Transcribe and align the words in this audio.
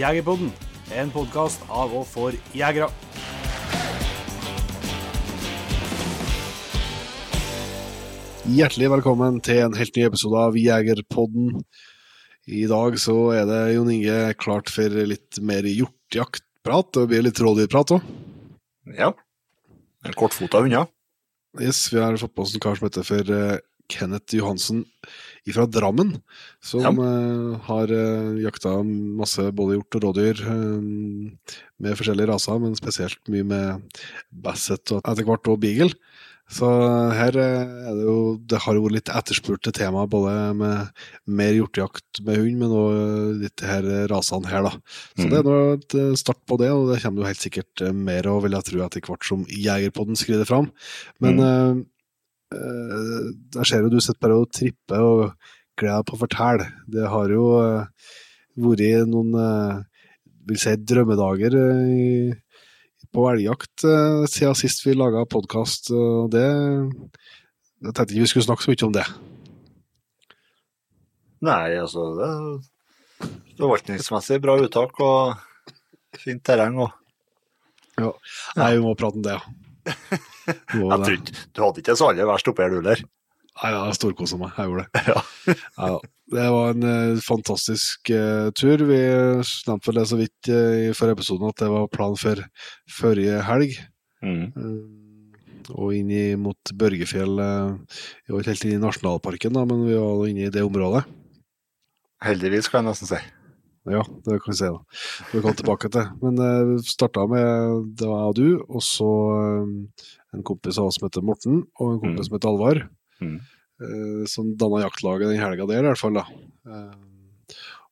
Jegerpodden, 0.00 0.48
en 0.96 1.10
podkast 1.12 1.60
av 1.68 1.90
og 1.92 2.06
for 2.08 2.36
jegere. 2.56 2.86
Hjertelig 8.48 8.88
velkommen 8.94 9.36
til 9.44 9.60
en 9.66 9.76
helt 9.76 9.98
ny 9.98 10.06
episode 10.08 10.40
av 10.40 10.56
Jegerpodden. 10.56 11.58
I 12.48 12.64
dag 12.70 12.96
så 13.02 13.16
er 13.42 13.44
det 13.50 13.60
Jon 13.74 13.90
Inge 13.92 14.16
klart 14.40 14.72
for 14.72 14.96
litt 15.12 15.42
mer 15.44 15.68
hjortejaktprat. 15.68 16.94
Det 16.96 17.06
blir 17.10 17.26
litt 17.28 17.42
rådyrprat 17.44 17.92
òg. 17.98 18.08
Ja. 18.96 19.12
En 20.08 20.16
kortfota 20.16 20.64
unna. 20.64 20.86
Yes, 21.60 21.90
vi 21.92 22.00
har 22.00 22.16
fått 22.16 22.38
på 22.38 22.46
oss 22.46 22.56
en 22.56 22.64
kar 22.64 22.80
som 22.80 22.88
heter 22.88 23.04
for 23.04 23.36
eh, 23.36 23.58
Kenneth 23.92 24.38
Johansen 24.38 24.86
fra 25.48 25.66
Drammen. 25.66 26.14
Som 26.60 26.84
Ja. 26.84 26.92
eh, 26.92 27.58
har 27.66 27.90
uh, 27.90 28.36
jakta 28.40 28.82
masse 28.84 29.50
både 29.52 29.78
hjort 29.78 29.96
og 29.96 30.02
rådyr 30.04 30.42
eh, 30.44 30.80
med 31.80 31.96
forskjellige 31.96 32.28
raser, 32.28 32.60
men 32.60 32.76
spesielt 32.76 33.20
mye 33.28 33.44
med 33.44 34.00
basset 34.30 34.92
og 34.92 35.00
etter 35.04 35.24
hvert 35.24 35.48
òg 35.48 35.60
beagle. 35.60 35.94
Så 36.50 36.66
her 37.14 37.36
eh, 37.38 37.60
er 37.62 37.94
det 37.94 38.06
jo 38.08 38.16
Det 38.50 38.58
har 38.64 38.74
jo 38.74 38.82
vært 38.86 38.96
litt 38.98 39.12
etterspurte 39.12 39.72
tema, 39.74 40.06
både 40.10 40.32
med 40.58 41.04
mer 41.30 41.54
hjortejakt 41.54 42.22
med 42.26 42.40
hund, 42.40 42.56
men 42.58 42.74
òg 42.74 43.44
litt 43.44 43.62
her 43.64 43.86
rasene 44.10 44.50
her, 44.50 44.66
da. 44.66 44.72
Så 45.14 45.28
mm. 45.28 45.30
det 45.30 45.38
er 45.38 45.46
nå 45.46 45.58
et 45.76 45.96
eh, 46.00 46.10
start 46.18 46.42
på 46.50 46.58
det, 46.60 46.72
og 46.74 46.90
det 46.90 46.98
kommer 47.04 47.22
jo 47.22 47.30
helt 47.30 47.44
sikkert 47.44 47.84
eh, 47.86 47.94
mer 47.94 48.26
av, 48.30 48.42
vil 48.44 48.58
jeg 48.58 48.66
tro 48.66 48.82
etter 48.86 49.06
hvert 49.06 49.30
som 49.30 49.46
Jegerpodden 49.46 50.18
skrider 50.18 50.48
fram. 50.48 50.72
Men 51.22 51.38
eh, 51.38 51.54
eh, 51.54 51.86
jeg 52.50 53.66
ser 53.68 53.84
jo 53.84 53.92
du 53.92 54.00
sitter 54.02 54.20
bare 54.24 54.40
og 54.42 54.50
tripper 54.54 55.04
og 55.06 55.20
gleder 55.78 56.00
deg 56.02 56.08
på 56.08 56.16
å 56.16 56.20
fortelle. 56.24 56.66
Det 56.90 57.06
har 57.12 57.32
jo 57.32 57.44
eh, 57.62 58.10
vært 58.60 59.10
noen 59.10 59.36
eh, 59.38 59.82
vil 60.50 60.60
si 60.60 60.74
drømmedager 60.90 61.56
eh, 61.60 62.38
på 63.10 63.26
elgjakt 63.32 63.84
eh, 63.88 64.24
siden 64.30 64.58
sist 64.58 64.84
vi 64.84 64.96
laga 64.96 65.26
podkast, 65.30 65.90
og 65.94 66.30
det 66.34 66.46
Jeg 67.80 67.94
tenkte 67.94 68.12
ikke 68.12 68.24
vi 68.26 68.30
skulle 68.32 68.48
snakke 68.48 68.66
så 68.66 68.72
mye 68.72 68.88
om 68.88 68.96
det. 68.96 69.06
Nei, 71.48 71.78
altså 71.80 72.10
det 72.18 72.32
Forvaltningsmessig 73.60 74.40
bra 74.40 74.56
uttak 74.60 75.00
og 75.04 75.36
fint 76.20 76.42
terreng. 76.44 76.78
og 76.80 76.90
Ja. 78.00 78.12
Nei, 78.56 78.70
vi 78.76 78.84
må 78.84 78.94
prate 78.96 79.20
om 79.20 79.24
det, 79.24 79.36
ja. 79.36 80.20
Jeg 80.74 81.00
tror 81.00 81.16
ikke 81.16 81.34
Du 81.54 81.64
hadde 81.64 81.82
ikke 81.82 81.92
det 81.92 81.98
så 82.00 82.10
aller 82.10 82.28
verst 82.28 82.50
oppi 82.50 82.64
her, 82.64 82.72
du 82.74 82.80
heller. 82.80 83.02
Nei, 83.60 83.70
jeg 83.74 83.96
storkosa 83.98 84.38
meg. 84.40 84.54
Jeg 84.56 84.70
gjorde 84.70 84.86
det. 84.86 85.02
Ja. 85.10 85.20
Ja, 85.80 85.96
det 86.30 86.46
var 86.54 86.72
en 86.72 86.86
uh, 86.86 87.20
fantastisk 87.24 88.12
uh, 88.14 88.48
tur. 88.56 88.84
Vi 88.88 89.00
nevnte 89.00 89.88
vel 89.88 89.98
det 89.98 90.06
så 90.08 90.18
vidt 90.20 90.50
uh, 90.52 90.76
i 90.86 90.92
forrige 90.96 91.18
episode 91.18 91.50
at 91.50 91.60
det 91.60 91.70
var 91.72 91.90
planen 91.92 92.20
for 92.20 92.40
forrige 93.00 93.40
helg. 93.48 93.74
Mm. 94.22 94.46
Og 95.70 95.96
inn 95.96 96.12
mot 96.42 96.72
Børgefjell. 96.76 97.36
Vi 97.40 98.32
var 98.32 98.40
ikke 98.40 98.54
helt 98.54 98.64
inne 98.66 98.78
i 98.78 98.84
nasjonalparken, 98.84 99.54
da, 99.54 99.66
men 99.68 99.84
vi 99.86 99.98
var 99.98 100.24
inne 100.28 100.48
i 100.48 100.54
det 100.54 100.64
området. 100.66 101.04
Heldigvis, 102.24 102.68
kan 102.68 102.82
jeg 102.82 102.90
nesten 102.90 103.10
si. 103.12 103.20
Ja, 103.90 104.02
det 104.26 104.40
kan 104.42 104.52
vi 104.52 104.58
si, 104.58 104.70
da. 104.70 104.80
Vi 105.30 105.42
kom 105.44 105.56
tilbake 105.56 105.90
til. 105.92 106.10
Men 106.24 106.40
vi 106.72 106.80
starta 106.90 107.24
med 107.30 107.94
det 107.96 108.08
var 108.08 108.24
jeg 108.24 108.32
og 108.32 108.40
du, 108.40 108.48
og 108.66 108.84
så 108.84 109.12
en 110.34 110.42
kompis 110.46 110.78
av 110.78 110.86
oss 110.90 110.98
som 111.00 111.08
heter 111.08 111.22
Morten, 111.26 111.64
og 111.80 111.92
en 111.94 112.00
kompis 112.00 112.20
Mm. 112.20 112.28
som 112.28 112.36
heter 112.38 112.48
Alvar. 112.52 112.88
Mm. 113.20 113.40
eh, 113.80 114.24
som 114.26 114.56
danna 114.56 114.82
jaktlaget 114.84 115.28
den 115.32 115.40
helga 115.40 115.66
der, 115.66 115.82
i 115.84 115.88
hvert 115.88 115.98
fall. 115.98 116.14
da. 116.14 116.26
Eh, 116.68 116.94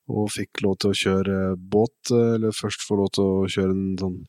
og 0.09 0.31
fikk 0.33 0.63
lov 0.63 0.79
til 0.79 0.91
å 0.91 0.97
kjøre 0.97 1.57
båt, 1.59 2.11
eh, 2.13 2.35
eller 2.37 2.51
først 2.53 2.81
få 2.87 2.97
lov 2.97 3.11
til 3.13 3.25
å 3.25 3.49
kjøre 3.49 3.71
en 3.73 3.97
sånn 3.99 4.27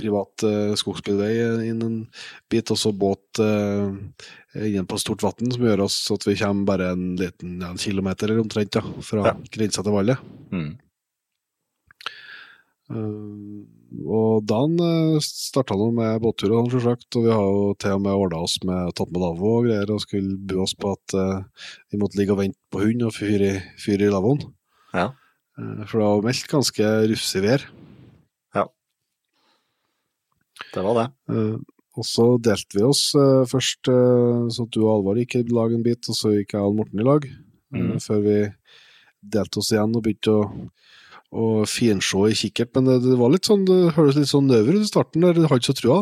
privat 0.00 0.42
eh, 0.48 0.72
skogsbilvei 0.80 1.68
inn 1.68 1.82
en 1.82 2.08
bit, 2.48 2.70
og 2.72 2.78
så 2.80 2.90
båt 2.96 3.38
eh, 3.38 3.90
inn 4.66 4.86
på 4.86 4.98
stort 4.98 5.20
vann, 5.22 5.50
som 5.52 5.60
gjør 5.62 5.82
oss 5.84 6.10
at 6.10 6.24
vi 6.26 6.34
kommer 6.40 6.64
bare 6.64 6.92
en 6.94 7.16
liten 7.20 7.60
ja, 7.60 7.68
en 7.70 7.76
kilometer 7.76 8.30
eller 8.30 8.40
omtrent 8.42 8.70
da, 8.72 8.80
fra 9.02 9.26
Ja. 9.26 9.34
grensa 9.52 9.82
til 9.84 9.92
Valle. 9.92 10.16
Mm. 10.50 10.78
Eh, 12.90 13.64
og 14.06 14.44
Dan 14.46 14.76
uh, 14.78 15.18
starta 15.24 15.74
nå 15.78 15.90
med 15.96 16.20
båtturer, 16.22 16.68
selvsagt, 16.72 17.08
og 17.18 17.26
vi 17.26 17.32
har 17.34 17.48
jo 17.48 17.64
til 17.80 17.96
og 17.96 18.04
med 18.04 18.14
ordna 18.14 18.44
oss 18.46 18.58
med 18.66 18.94
tatt 18.98 19.10
med 19.10 19.24
lavvo 19.24 19.56
og 19.58 19.66
greier, 19.66 19.90
og 19.90 20.04
skulle 20.04 20.38
bu 20.38 20.60
oss 20.64 20.76
på 20.78 20.94
at 20.94 21.16
eh, 21.18 21.66
vi 21.90 22.00
måtte 22.00 22.20
ligge 22.20 22.36
og 22.36 22.42
vente 22.42 22.58
på 22.70 22.84
hund 22.84 23.02
og 23.08 23.16
fyre 23.16 23.50
i, 23.50 23.58
fyre 23.82 24.06
i 24.06 24.12
lavvoen. 24.14 24.46
Ja. 24.94 25.10
Eh, 25.58 25.82
for 25.86 25.98
det 25.98 26.06
var 26.06 26.26
meldt 26.28 26.50
ganske 26.54 26.90
rufsig 27.10 27.44
vær. 27.44 27.66
Det 30.74 30.82
var 30.84 30.98
det. 30.98 31.06
Eh, 31.32 31.56
og 31.98 32.06
så 32.06 32.26
delte 32.42 32.78
vi 32.78 32.84
oss 32.86 33.10
eh, 33.18 33.42
først, 33.50 33.88
eh, 33.90 34.44
så 34.54 34.66
du 34.70 34.82
og 34.84 34.92
Alvar 34.98 35.20
gikk 35.20 35.40
i 35.40 35.44
lag 35.50 35.74
en 35.74 35.84
bit, 35.84 36.06
og 36.08 36.16
så 36.16 36.34
gikk 36.36 36.54
jeg 36.54 36.66
og 36.66 36.76
Morten 36.78 37.02
i 37.02 37.06
lag. 37.06 37.26
eh, 37.26 37.46
Mm. 37.70 38.00
Før 38.02 38.22
vi 38.24 38.38
delte 39.22 39.60
oss 39.60 39.68
igjen 39.70 39.92
og 39.94 40.02
begynte 40.02 40.32
å, 40.34 40.46
å 41.30 41.64
finse 41.70 42.24
i 42.30 42.34
kikkert. 42.34 42.72
Men 42.76 42.88
det, 42.88 42.96
det 43.04 43.18
var 43.20 43.30
litt 43.34 43.46
sånn, 43.46 43.64
det 43.68 43.92
høres 43.96 44.18
litt 44.18 44.30
sånn 44.30 44.48
nøver 44.50 44.80
ut 44.80 44.86
i 44.86 44.90
starten 44.90 45.22
der, 45.26 45.36
du 45.38 45.46
har 45.46 45.60
ikke 45.60 45.70
så 45.72 45.78
trua. 45.78 46.00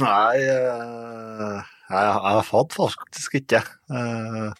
Nei, 0.00 0.36
eh, 0.38 1.56
jeg, 1.90 2.04
jeg 2.06 2.44
hadde 2.52 2.76
faktisk 2.78 3.34
ikke. 3.40 3.60
Jeg, 3.90 4.52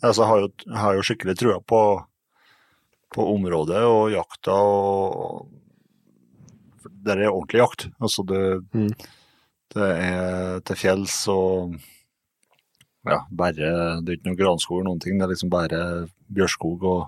altså, 0.00 0.22
jeg 0.22 0.30
har 0.30 0.40
jo, 0.42 0.48
har 0.82 0.96
jo 0.98 1.04
skikkelig 1.06 1.36
trua 1.38 1.58
på, 1.60 1.82
på 3.14 3.26
området 3.34 3.84
og 3.86 4.10
jakta 4.16 4.56
og 4.56 5.54
Det 6.88 7.14
er 7.14 7.28
ordentlig 7.30 7.60
jakt. 7.62 7.86
Altså, 8.00 8.24
det, 8.26 8.42
Mm. 8.74 8.90
det 9.74 9.86
er 10.08 10.60
til 10.64 10.76
fjells 10.80 11.20
og 11.28 11.76
ja, 13.08 13.20
bare 13.30 13.68
Det 14.02 14.10
er 14.12 14.16
ikke 14.18 14.30
noe 14.32 14.38
granskog 14.40 14.78
eller 14.80 14.88
noen 14.90 15.00
ting, 15.04 15.18
det 15.20 15.24
er 15.28 15.32
liksom 15.34 15.52
bare 15.52 15.80
bjørskog 16.34 16.82
og 16.88 17.06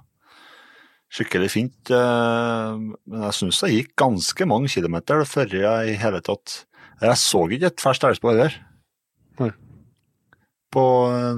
skikkelig 1.10 1.50
fint. 1.52 1.90
eh, 1.90 2.74
Men 3.06 3.26
jeg 3.26 3.38
syns 3.38 3.60
det 3.62 3.72
gikk 3.74 3.94
ganske 3.98 4.46
mange 4.46 4.70
kilometer 4.72 5.24
før 5.28 5.56
jeg 5.60 5.94
i 5.94 5.98
hele 6.00 6.20
tatt 6.22 6.64
Jeg 7.00 7.16
så 7.16 7.46
ikke 7.48 7.70
et 7.70 7.80
ferskt 7.80 8.04
elgspor 8.04 8.34
heller. 8.34 8.58
På 10.70 10.82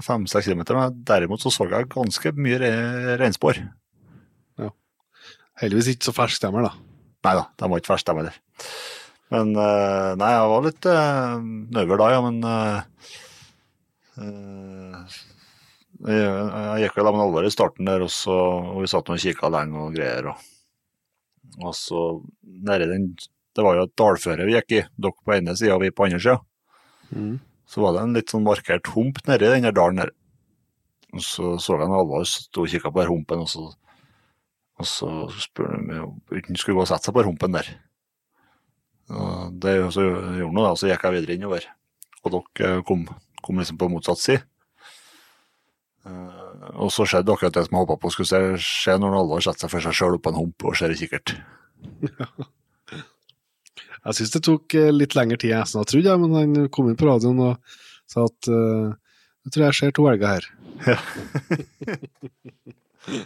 fem-seks 0.04 0.44
kilometer, 0.44 0.76
men 0.76 1.04
derimot 1.08 1.40
så 1.40 1.48
så 1.54 1.64
jeg 1.70 1.88
ganske 1.88 2.32
mye 2.36 2.58
re 2.60 2.72
reinspor. 3.16 3.62
Heldigvis 5.62 5.92
ikke 5.92 6.08
så 6.08 6.14
ferskt 6.16 6.40
stemmer, 6.40 6.66
da. 6.66 6.72
Nei 7.22 7.34
da, 7.38 7.44
de 7.54 7.68
var 7.70 7.80
ikke 7.80 7.92
ferskt, 7.92 8.08
de 8.10 8.18
heller. 8.18 8.38
Men 9.32 9.52
eh, 9.56 10.08
nei, 10.20 10.30
jeg 10.34 10.48
var 10.52 10.64
litt 10.66 10.88
uh, 10.90 11.44
nøver 11.76 12.00
da, 12.00 12.08
ja, 12.12 12.22
men 12.24 12.40
uh, 12.44 12.80
eh, 14.20 15.20
jeg, 16.08 16.82
gikk 16.82 16.96
vel 16.98 17.08
av 17.10 17.16
med 17.16 17.24
alvor 17.26 17.46
i 17.46 17.52
starten 17.52 17.86
der, 17.86 18.02
også, 18.02 18.34
og 18.72 18.80
vi 18.82 18.90
satt 18.90 19.10
og 19.12 19.20
kikka 19.22 19.50
lenge 19.52 19.84
og 19.84 19.94
greier. 19.94 20.32
Og, 20.32 20.48
og 21.62 21.76
så 21.76 22.02
nedi 22.42 22.88
den 22.90 23.12
Det 23.52 23.60
var 23.60 23.76
jo 23.76 23.82
et 23.84 23.96
dalføre 24.00 24.46
vi 24.48 24.54
gikk 24.54 24.72
i, 24.72 24.78
dere 24.96 25.12
på 25.12 25.34
ene 25.34 25.52
sida 25.60 25.74
og 25.74 25.82
vi 25.82 25.90
på 25.92 26.06
andre 26.06 26.20
sida. 26.24 26.38
Mm. 27.12 27.34
Så 27.68 27.82
var 27.84 27.92
det 27.92 28.02
en 28.02 28.14
litt 28.16 28.32
sånn 28.32 28.46
markert 28.46 28.88
hump 28.94 29.20
nedi 29.28 29.50
den 29.50 29.66
der 29.68 29.76
dalen 29.76 30.00
der. 30.00 30.12
Og 31.12 31.20
så 31.20 31.58
så 31.60 31.76
jeg 31.76 31.92
Alvar 31.92 32.24
stå 32.24 32.64
og 32.64 32.72
kikka 32.72 32.90
på 32.90 33.02
den 33.02 33.10
humpen, 33.12 33.44
og 33.44 33.48
så, 33.52 33.66
og 34.80 34.88
så 34.88 35.10
spurte 35.36 35.76
han 35.76 35.90
om 36.00 36.14
han 36.32 36.56
skulle 36.56 36.78
gå 36.78 36.86
og 36.86 36.88
sette 36.88 37.10
seg 37.10 37.16
på 37.18 37.26
humpen 37.28 37.52
der. 37.52 37.68
Og 39.12 39.52
det 39.60 39.76
så 39.92 40.06
gjorde 40.06 40.48
han, 40.48 40.64
og 40.64 40.80
så 40.80 40.88
gikk 40.88 41.04
jeg 41.04 41.18
videre 41.18 41.36
innover. 41.36 41.68
Og 42.24 42.32
dere 42.32 42.80
kom, 42.88 43.04
kom 43.44 43.60
liksom 43.60 43.76
på 43.76 43.90
motsatt 43.92 44.22
side. 44.22 44.46
Eh, 46.02 46.72
og 46.82 46.90
så 46.90 47.06
skjedde 47.06 47.30
akkurat 47.34 47.54
det 47.54 47.64
som 47.68 47.76
jeg 47.76 47.84
håpa 47.84 47.96
på 48.02 48.10
skulle 48.14 48.56
skje 48.58 48.96
når 48.98 49.18
Alvar 49.20 49.44
setter 49.44 49.66
seg 49.66 49.72
for 49.74 49.84
seg 49.86 49.94
sjøl 49.98 50.18
på 50.22 50.32
en 50.32 50.40
hump 50.40 50.66
og 50.66 50.74
ser 50.78 50.94
i 50.94 50.98
kikkert. 50.98 51.36
Jeg 54.02 54.16
syns 54.18 54.32
det 54.34 54.40
tok 54.42 54.74
eh, 54.74 54.88
litt 54.90 55.14
lengre 55.14 55.36
tid 55.38 55.52
enn 55.54 55.76
jeg 55.78 55.86
trodde, 55.86 56.14
men 56.18 56.32
han 56.34 56.64
kom 56.74 56.88
inn 56.90 56.96
på 56.98 57.06
radioen 57.06 57.38
og 57.38 57.76
sa 58.10 58.24
at 58.26 58.48
eh, 58.50 58.88
jeg 59.46 59.52
tror 59.54 59.62
jeg 59.68 59.76
ser 59.78 59.92
to 59.94 60.06
elger 60.10 60.26
her. 60.32 60.48
Ja. 60.88 60.96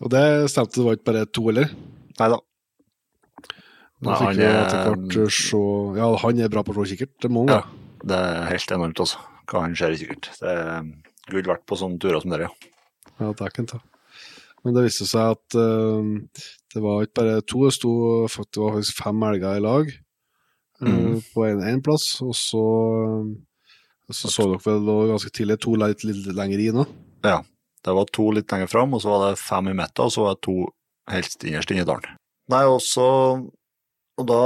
og 0.00 0.08
det 0.14 0.22
stemte, 0.52 0.78
det 0.78 0.86
var 0.86 0.96
ikke 0.96 1.08
bare 1.10 1.26
to, 1.28 1.44
eller? 1.52 1.68
Nei 2.16 2.28
da. 2.32 2.38
Nei, 4.02 4.16
han 4.22 4.40
er- 4.40 4.58
etter 4.62 4.88
hvert 4.88 5.36
se 5.36 5.60
Ja, 6.00 6.08
han 6.24 6.40
er 6.40 6.52
bra 6.56 6.64
på 6.64 6.72
å 6.72 6.78
slå 6.80 6.88
kikkert, 6.88 7.12
det 7.20 7.30
må 7.32 7.44
han 7.44 7.52
Ja. 7.58 7.62
Det 8.02 8.16
er 8.18 8.48
helt 8.48 8.72
enormt, 8.74 8.98
altså. 9.04 9.20
Hva 9.46 9.60
han 9.62 9.76
ser 9.78 9.92
i 9.92 10.00
kikkert. 10.00 10.32
Det 10.40 10.48
er 10.48 10.88
gull 11.32 11.48
verdt 11.48 11.64
på 11.68 11.78
sånne 11.80 12.00
turer 12.02 12.22
som 12.22 12.34
dere, 12.34 12.50
ja. 13.18 13.32
takk 13.38 13.62
en 13.62 13.70
takk. 13.72 13.82
ta. 13.82 13.92
Men 14.62 14.76
det 14.76 14.84
viste 14.86 15.06
seg 15.10 15.34
at 15.34 15.56
uh, 15.58 16.02
det 16.72 16.82
var 16.82 17.02
ikke 17.02 17.18
bare 17.18 17.40
to, 17.42 17.64
det 17.66 17.74
sto 17.76 17.92
det 18.22 18.60
var 18.62 18.76
faktisk 18.76 19.00
fem 19.02 19.24
elger 19.26 19.58
i 19.58 19.64
lag 19.64 19.88
uh, 19.90 20.88
mm. 20.88 21.16
på 21.32 21.46
en, 21.48 21.64
en 21.72 21.82
plass, 21.84 22.06
og 22.24 22.36
så 22.38 22.66
eh, 23.08 24.12
så 24.12 24.28
så 24.28 24.46
dere 24.50 24.60
vel 24.64 24.90
også 24.92 25.10
ganske 25.10 25.32
tidlig 25.38 25.58
to 25.64 25.74
litt, 25.80 26.04
litt 26.04 26.30
lenger 26.36 26.60
i 26.60 26.70
nå. 26.74 26.86
Ja. 27.24 27.40
Det 27.82 27.94
var 27.96 28.10
to 28.14 28.28
litt 28.36 28.52
lenger 28.52 28.68
fram, 28.70 28.92
og 28.94 29.02
så 29.02 29.10
var 29.10 29.24
det 29.24 29.40
fem 29.42 29.72
i 29.72 29.74
midten, 29.74 30.04
og 30.04 30.12
så 30.14 30.26
var 30.26 30.36
det 30.36 30.44
to 30.46 30.56
helst 31.10 31.42
innerst 31.48 31.72
inne 31.72 31.82
i 31.82 31.88
dalen. 31.88 32.18
Nei, 32.52 32.62
og 32.68 32.78
så 32.84 33.06
og 34.20 34.26
da 34.28 34.40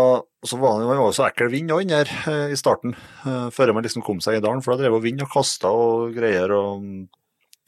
så 0.46 0.58
var 0.60 0.78
var 0.86 1.00
jo 1.00 1.08
så 1.14 1.26
ekkel 1.26 1.50
vind 1.50 1.72
òg 1.74 1.82
inni 1.82 1.96
her 1.96 2.10
eh, 2.30 2.52
i 2.54 2.58
starten, 2.58 2.94
eh, 3.26 3.48
før 3.54 3.72
man 3.74 3.86
liksom 3.86 4.04
kom 4.06 4.20
seg 4.22 4.38
i 4.38 4.42
dalen. 4.44 4.62
For 4.62 4.74
da 4.74 4.84
drev 4.84 4.98
hun 4.98 5.04
vind 5.04 5.24
og 5.24 5.32
kasta 5.32 5.72
og 5.74 6.14
greier 6.14 6.52
og 6.54 6.84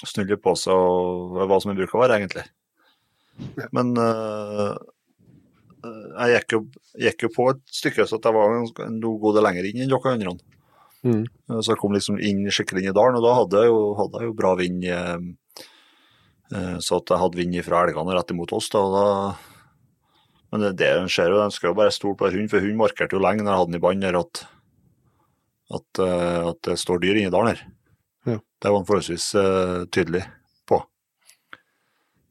snudde 0.06 0.38
på 0.38 0.54
seg 0.58 0.74
og 0.78 1.40
hva 1.50 1.58
som 1.58 1.72
en 1.72 1.80
bruker 1.80 1.98
å 1.98 2.04
være, 2.04 2.20
egentlig. 2.20 2.46
Men 3.74 3.90
eh, 3.98 4.76
jeg 5.88 6.36
gikk 6.36 6.54
jo, 6.54 6.62
gikk 7.02 7.26
jo 7.26 7.32
på 7.34 7.48
et 7.54 7.64
stykke, 7.80 8.06
så 8.06 8.20
jeg 8.22 8.36
var 8.36 8.54
noe 8.54 8.86
en 8.86 9.00
god 9.02 9.34
del 9.38 9.46
lenger 9.48 9.68
inn 9.68 9.82
enn 9.82 9.92
dere 9.92 10.14
andre. 10.14 10.36
Mm. 11.06 11.26
Så 11.62 11.72
jeg 11.72 11.78
kom 11.78 11.94
liksom 11.94 12.18
inn 12.18 12.46
skikkelig 12.50 12.82
inn 12.82 12.92
i 12.92 12.96
dalen, 12.96 13.18
og 13.18 13.26
da 13.26 13.34
hadde 13.40 13.60
jeg 13.62 13.70
jo, 13.70 13.82
hadde 13.98 14.22
jeg 14.22 14.30
jo 14.30 14.38
bra 14.38 14.54
vind. 14.58 14.86
eh, 14.86 16.74
Så 16.82 17.02
at 17.02 17.10
jeg 17.10 17.22
hadde 17.22 17.38
vind 17.38 17.58
fra 17.66 17.84
elgene 17.86 18.14
rett 18.16 18.34
imot 18.34 18.54
oss. 18.56 18.70
da, 18.70 18.82
og 18.86 18.94
da 18.94 19.06
men 20.52 20.64
det, 20.64 20.76
det 20.80 20.92
den 20.96 21.10
ser 21.12 21.32
jo, 21.32 21.40
den 21.42 21.52
skal 21.52 21.72
jo 21.72 21.78
bare 21.78 21.92
stole 21.92 22.16
på 22.18 22.30
hund, 22.32 22.48
for 22.50 22.64
hund 22.64 22.78
markerte 22.80 23.16
jo 23.16 23.22
lenge 23.22 23.44
når 23.44 23.52
jeg 23.52 23.60
hadde 23.60 23.72
den 23.72 23.80
i 23.80 23.84
bånd 23.84 24.06
her 24.06 24.18
at, 24.22 24.42
at, 25.76 26.00
eh, 26.04 26.40
at 26.48 26.60
det 26.64 26.78
står 26.80 27.02
dyr 27.04 27.20
inni 27.20 27.32
dalen 27.32 27.52
her. 27.52 27.62
Ja. 28.28 28.38
Det 28.40 28.72
var 28.72 28.80
han 28.80 28.88
forholdsvis 28.88 29.28
uh, 29.38 29.84
tydelig 29.94 30.24
på. 30.68 30.80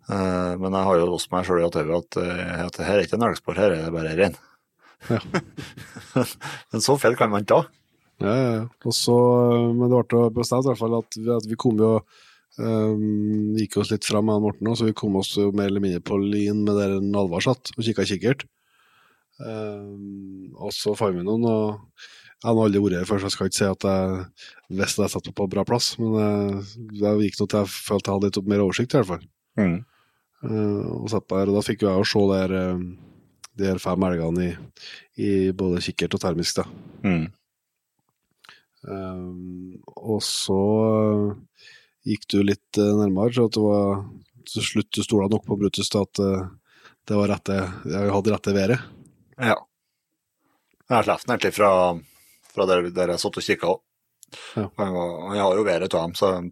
Uh, 0.09 0.53
men 0.57 0.73
jeg 0.73 0.87
har 0.89 0.99
jo 0.99 1.09
låst 1.11 1.31
meg 1.33 1.45
sjøl 1.47 1.61
i 1.61 1.67
at, 1.67 1.77
eh, 2.21 2.65
at 2.65 2.81
her 2.81 2.97
er 2.97 3.05
ikke 3.05 3.19
en 3.19 3.27
elgspor, 3.29 3.59
her 3.59 3.75
er 3.75 3.85
det 3.85 3.93
bare 3.95 4.15
rein. 4.17 4.37
Ja. 5.11 5.21
men 6.73 6.83
så 6.83 6.97
feil 6.97 7.17
kan 7.19 7.31
man 7.33 7.45
ta. 7.45 7.63
Ja, 8.17 8.33
ja, 8.33 8.47
ja. 8.55 8.61
Og 8.81 8.95
så, 8.97 9.15
men 9.77 9.91
det 9.93 10.05
ble 10.09 10.23
bestemt 10.33 10.65
i 10.65 10.71
hvert 10.71 10.81
fall 10.81 10.97
at 10.97 11.19
vi, 11.19 11.29
at 11.35 11.45
vi 11.45 11.59
kom 11.59 11.77
jo 11.77 11.99
um, 12.59 13.55
Gikk 13.57 13.79
oss 13.81 13.91
litt 13.93 14.05
fram 14.07 14.27
med 14.27 14.37
han 14.37 14.45
Morten 14.45 14.69
òg, 14.69 14.77
så 14.79 14.87
vi 14.87 14.95
kom 14.97 15.17
oss 15.19 15.33
jo 15.37 15.49
mer 15.55 15.71
eller 15.71 15.83
mindre 15.83 16.03
på 16.05 16.19
lin 16.21 16.63
med 16.65 16.77
der 16.77 16.97
Alvar 16.97 17.45
satt 17.45 17.73
og 17.75 17.83
kikka 17.85 18.05
kikkert. 18.09 18.45
Um, 19.37 20.53
og 20.57 20.73
så 20.73 20.95
fant 20.97 21.17
vi 21.17 21.25
noen, 21.25 21.45
og 21.45 22.07
jeg 22.37 22.47
har 22.49 22.61
aldri 22.63 22.81
vært 22.83 22.99
her 22.99 23.09
før, 23.09 23.21
så 23.21 23.29
jeg 23.29 23.35
skal 23.35 23.49
ikke 23.49 23.57
si 23.57 23.67
at 23.69 23.85
jeg 23.89 24.79
visste 24.79 25.05
jeg 25.05 25.13
satt 25.13 25.29
på 25.37 25.49
bra 25.49 25.65
plass, 25.67 25.91
men 26.01 26.15
uh, 26.17 26.71
det 26.93 27.13
gikk 27.25 27.41
nå 27.41 27.49
til 27.49 27.63
jeg 27.63 27.73
følte 27.73 28.09
jeg 28.09 28.17
hadde 28.17 28.31
litt 28.31 28.51
mer 28.53 28.65
oversikt, 28.65 28.93
i 28.93 28.99
hvert 29.01 29.11
fall. 29.13 29.27
Mm. 29.57 29.77
Uh, 30.45 30.83
og 31.01 31.09
satt 31.13 31.29
der, 31.33 31.49
og 31.49 31.57
da 31.57 31.65
fikk 31.65 31.85
jeg 31.85 32.01
jo 32.01 32.09
se 32.11 32.23
der, 32.33 32.55
uh, 32.57 32.85
de 33.57 33.65
her 33.65 33.81
fem 33.81 34.05
elgene 34.05 34.45
i, 34.45 34.51
i 35.17 35.29
både 35.57 35.81
kikkert 35.85 36.17
og 36.17 36.21
termisk. 36.21 36.61
da. 36.61 36.67
Mm. 37.05 37.25
Um, 38.87 39.79
og 39.97 40.21
så 40.23 40.61
uh, 41.25 41.71
gikk 42.07 42.27
du 42.31 42.39
litt 42.45 42.79
uh, 42.79 42.93
nærmere, 43.01 43.33
så 43.35 43.47
at 43.49 43.57
det 43.57 43.63
var 43.63 44.05
til 44.47 44.63
slutt 44.63 44.91
du 44.95 45.03
stola 45.03 45.27
nok 45.31 45.43
på 45.47 45.57
Brutus 45.59 45.91
til 45.91 46.05
at 46.05 46.21
uh, 46.23 46.47
det 47.07 47.15
var 47.15 47.31
rette, 47.31 47.57
jeg 47.87 48.13
hadde 48.13 48.33
rette 48.33 48.53
været. 48.55 48.85
Ja. 49.37 49.55
Jeg 50.87 51.03
sluppet 51.03 51.27
den 51.27 51.35
egentlig 51.35 51.53
fra, 51.55 51.71
fra 52.53 52.67
der, 52.67 52.87
der 52.95 53.13
jeg 53.13 53.23
satt 53.23 53.39
og 53.39 53.45
kikka 53.45 53.73
òg. 53.73 53.81
Ja. 54.55 54.67
Var- 54.75 55.35
har 55.39 55.55
jo 55.55 55.63
været 55.63 55.93
av 55.93 56.07
dem, 56.07 56.15
så 56.15 56.31
jeg 56.33 56.51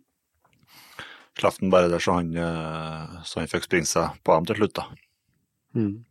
slapp 1.40 1.60
den 1.60 1.72
bare 1.72 1.90
der 1.92 2.00
så 2.00 2.20
han, 2.20 2.32
eh, 2.36 3.24
så 3.28 3.42
han 3.42 3.52
fikk 3.52 3.68
springe 3.68 3.90
seg 3.90 4.16
på 4.24 4.36
dem 4.36 4.46
til 4.46 4.62
slutt. 4.62 4.76
da. 4.80 4.86
Mm. 5.76 6.06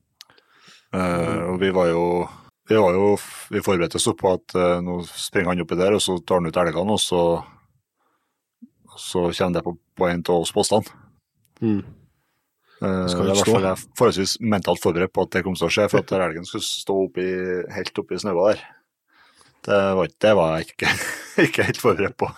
Uh, 0.94 1.40
og 1.50 1.56
vi 1.58 1.70
var 1.74 1.88
jo 1.88 2.02
vi 2.68 2.76
var 2.78 2.94
jo, 2.94 3.16
vi 3.50 3.62
forberedte 3.64 3.98
oss 3.98 4.06
opp 4.12 4.20
på 4.20 4.34
at 4.36 4.54
uh, 4.54 4.78
nå 4.84 5.00
springer 5.08 5.50
han 5.50 5.64
oppi 5.64 5.76
der, 5.80 5.96
og 5.96 6.02
så 6.04 6.18
tar 6.20 6.38
han 6.38 6.46
ut 6.48 6.60
elgene, 6.60 6.94
og 6.94 7.00
så, 7.02 7.22
så 9.00 9.26
kommer 9.30 9.58
det 9.58 9.64
på, 9.66 9.76
på 9.98 10.08
en 10.10 10.22
av 10.28 10.40
oss 10.44 10.52
postene. 10.54 10.86
Mm. 11.62 11.82
Uh, 12.82 13.04
I 13.06 13.10
ikke 13.10 13.36
stå. 13.40 13.52
Jeg 13.54 13.62
jeg 13.68 13.82
forholdsvis 13.96 14.32
mentalt 14.44 14.82
forberedt 14.82 15.12
på 15.14 15.22
at 15.24 15.30
det 15.36 15.44
kom 15.46 15.54
til 15.56 15.68
å 15.68 15.72
skje, 15.72 15.86
for 15.92 16.02
at 16.02 16.14
elgen 16.18 16.44
skulle 16.48 16.66
stå 16.66 16.96
oppi, 17.06 17.26
helt 17.76 18.00
oppi 18.02 18.18
snøa 18.20 18.48
der. 18.50 18.64
Det 19.64 19.76
var, 19.96 20.04
ikke- 20.10 20.20
det 20.20 20.32
var 20.36 20.50
jeg 20.58 20.66
ikke, 20.68 20.90
ikke 21.46 21.64
helt 21.70 21.80
forberedt 21.80 22.16
på. 22.20 22.28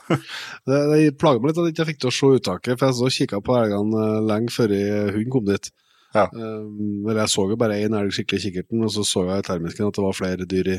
Det, 0.69 0.77
det 0.93 1.01
plager 1.19 1.41
meg 1.43 1.51
litt 1.51 1.59
at 1.59 1.67
jeg 1.67 1.75
ikke 1.75 1.89
fikk 1.89 1.99
til 2.05 2.13
å 2.13 2.15
se 2.15 2.31
uttaket, 2.39 2.79
for 2.79 2.87
jeg 2.87 2.99
så 3.01 3.11
kikka 3.17 3.41
på 3.43 3.57
elgene 3.59 4.05
uh, 4.05 4.21
lenge 4.29 4.55
før 4.55 4.77
jeg- 4.77 5.11
hunden 5.17 5.33
kom 5.35 5.49
dit. 5.49 5.73
Ja. 6.15 6.29
Um, 6.33 7.03
eller 7.11 7.25
jeg 7.25 7.33
så 7.35 7.43
jo 7.51 7.57
bare 7.61 7.81
én 7.83 7.97
elg 7.99 8.15
skikkelig 8.15 8.39
i 8.39 8.45
kikkerten, 8.47 8.85
og 8.87 8.93
så 8.95 9.03
så 9.05 9.25
jeg 9.27 9.43
i 9.43 9.47
termisken 9.49 9.89
at 9.91 9.99
det 9.99 10.05
var 10.07 10.15
flere 10.17 10.47
dyr 10.49 10.71
i, 10.77 10.79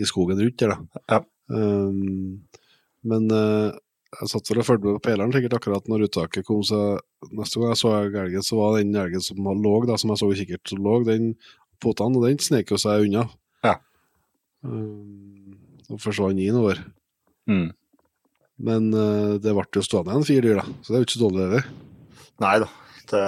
i 0.00 0.06
skogen 0.08 0.38
rundt 0.40 0.62
der. 0.62 0.76
da. 0.76 1.02
Ja. 1.16 1.20
Um, 1.50 2.38
men 3.10 3.26
uh, 3.34 3.74
jeg 4.10 4.30
satt 4.32 4.50
vel 4.50 4.60
og 4.62 4.66
fulgte 4.66 4.88
med 4.88 4.96
på 4.98 5.04
peleren 5.06 5.32
sikkert 5.34 5.56
akkurat 5.60 5.88
når 5.90 6.08
uttaket 6.08 6.46
kom, 6.46 6.62
så 6.66 6.98
neste 7.30 7.60
gang 7.60 7.72
jeg 7.72 7.80
så 7.80 7.92
elgen, 8.00 8.44
så 8.44 8.58
var 8.58 8.78
den 8.78 8.96
elgen 8.98 9.22
som 9.22 9.38
lå, 9.46 9.74
da, 9.86 9.98
som 10.00 10.10
jeg 10.10 10.20
så 10.20 10.30
i 10.30 10.38
kikkert, 10.40 10.72
lå, 10.74 10.96
den 11.06 11.28
potene, 11.82 12.18
og 12.18 12.26
den 12.26 12.40
snek 12.42 12.72
jo 12.74 12.78
seg 12.80 13.06
unna. 13.06 13.28
Ja. 13.66 13.76
Um, 14.66 15.54
og 15.88 16.00
forsvant 16.02 16.42
innover. 16.42 16.82
Mm. 17.50 17.70
Men 18.60 18.90
uh, 18.92 19.38
det 19.40 19.54
ble 19.56 19.66
jo 19.78 19.84
stående 19.86 20.16
igjen 20.16 20.28
fire 20.28 20.46
dyr, 20.48 20.60
da, 20.60 20.66
så 20.82 20.90
det 20.90 20.98
er 20.98 21.04
jo 21.04 21.08
ikke 21.08 21.16
så 21.16 21.24
dårlig. 21.28 21.46
Det. 21.54 22.24
Nei 22.44 22.54
da. 22.64 22.70
Det, 23.10 23.22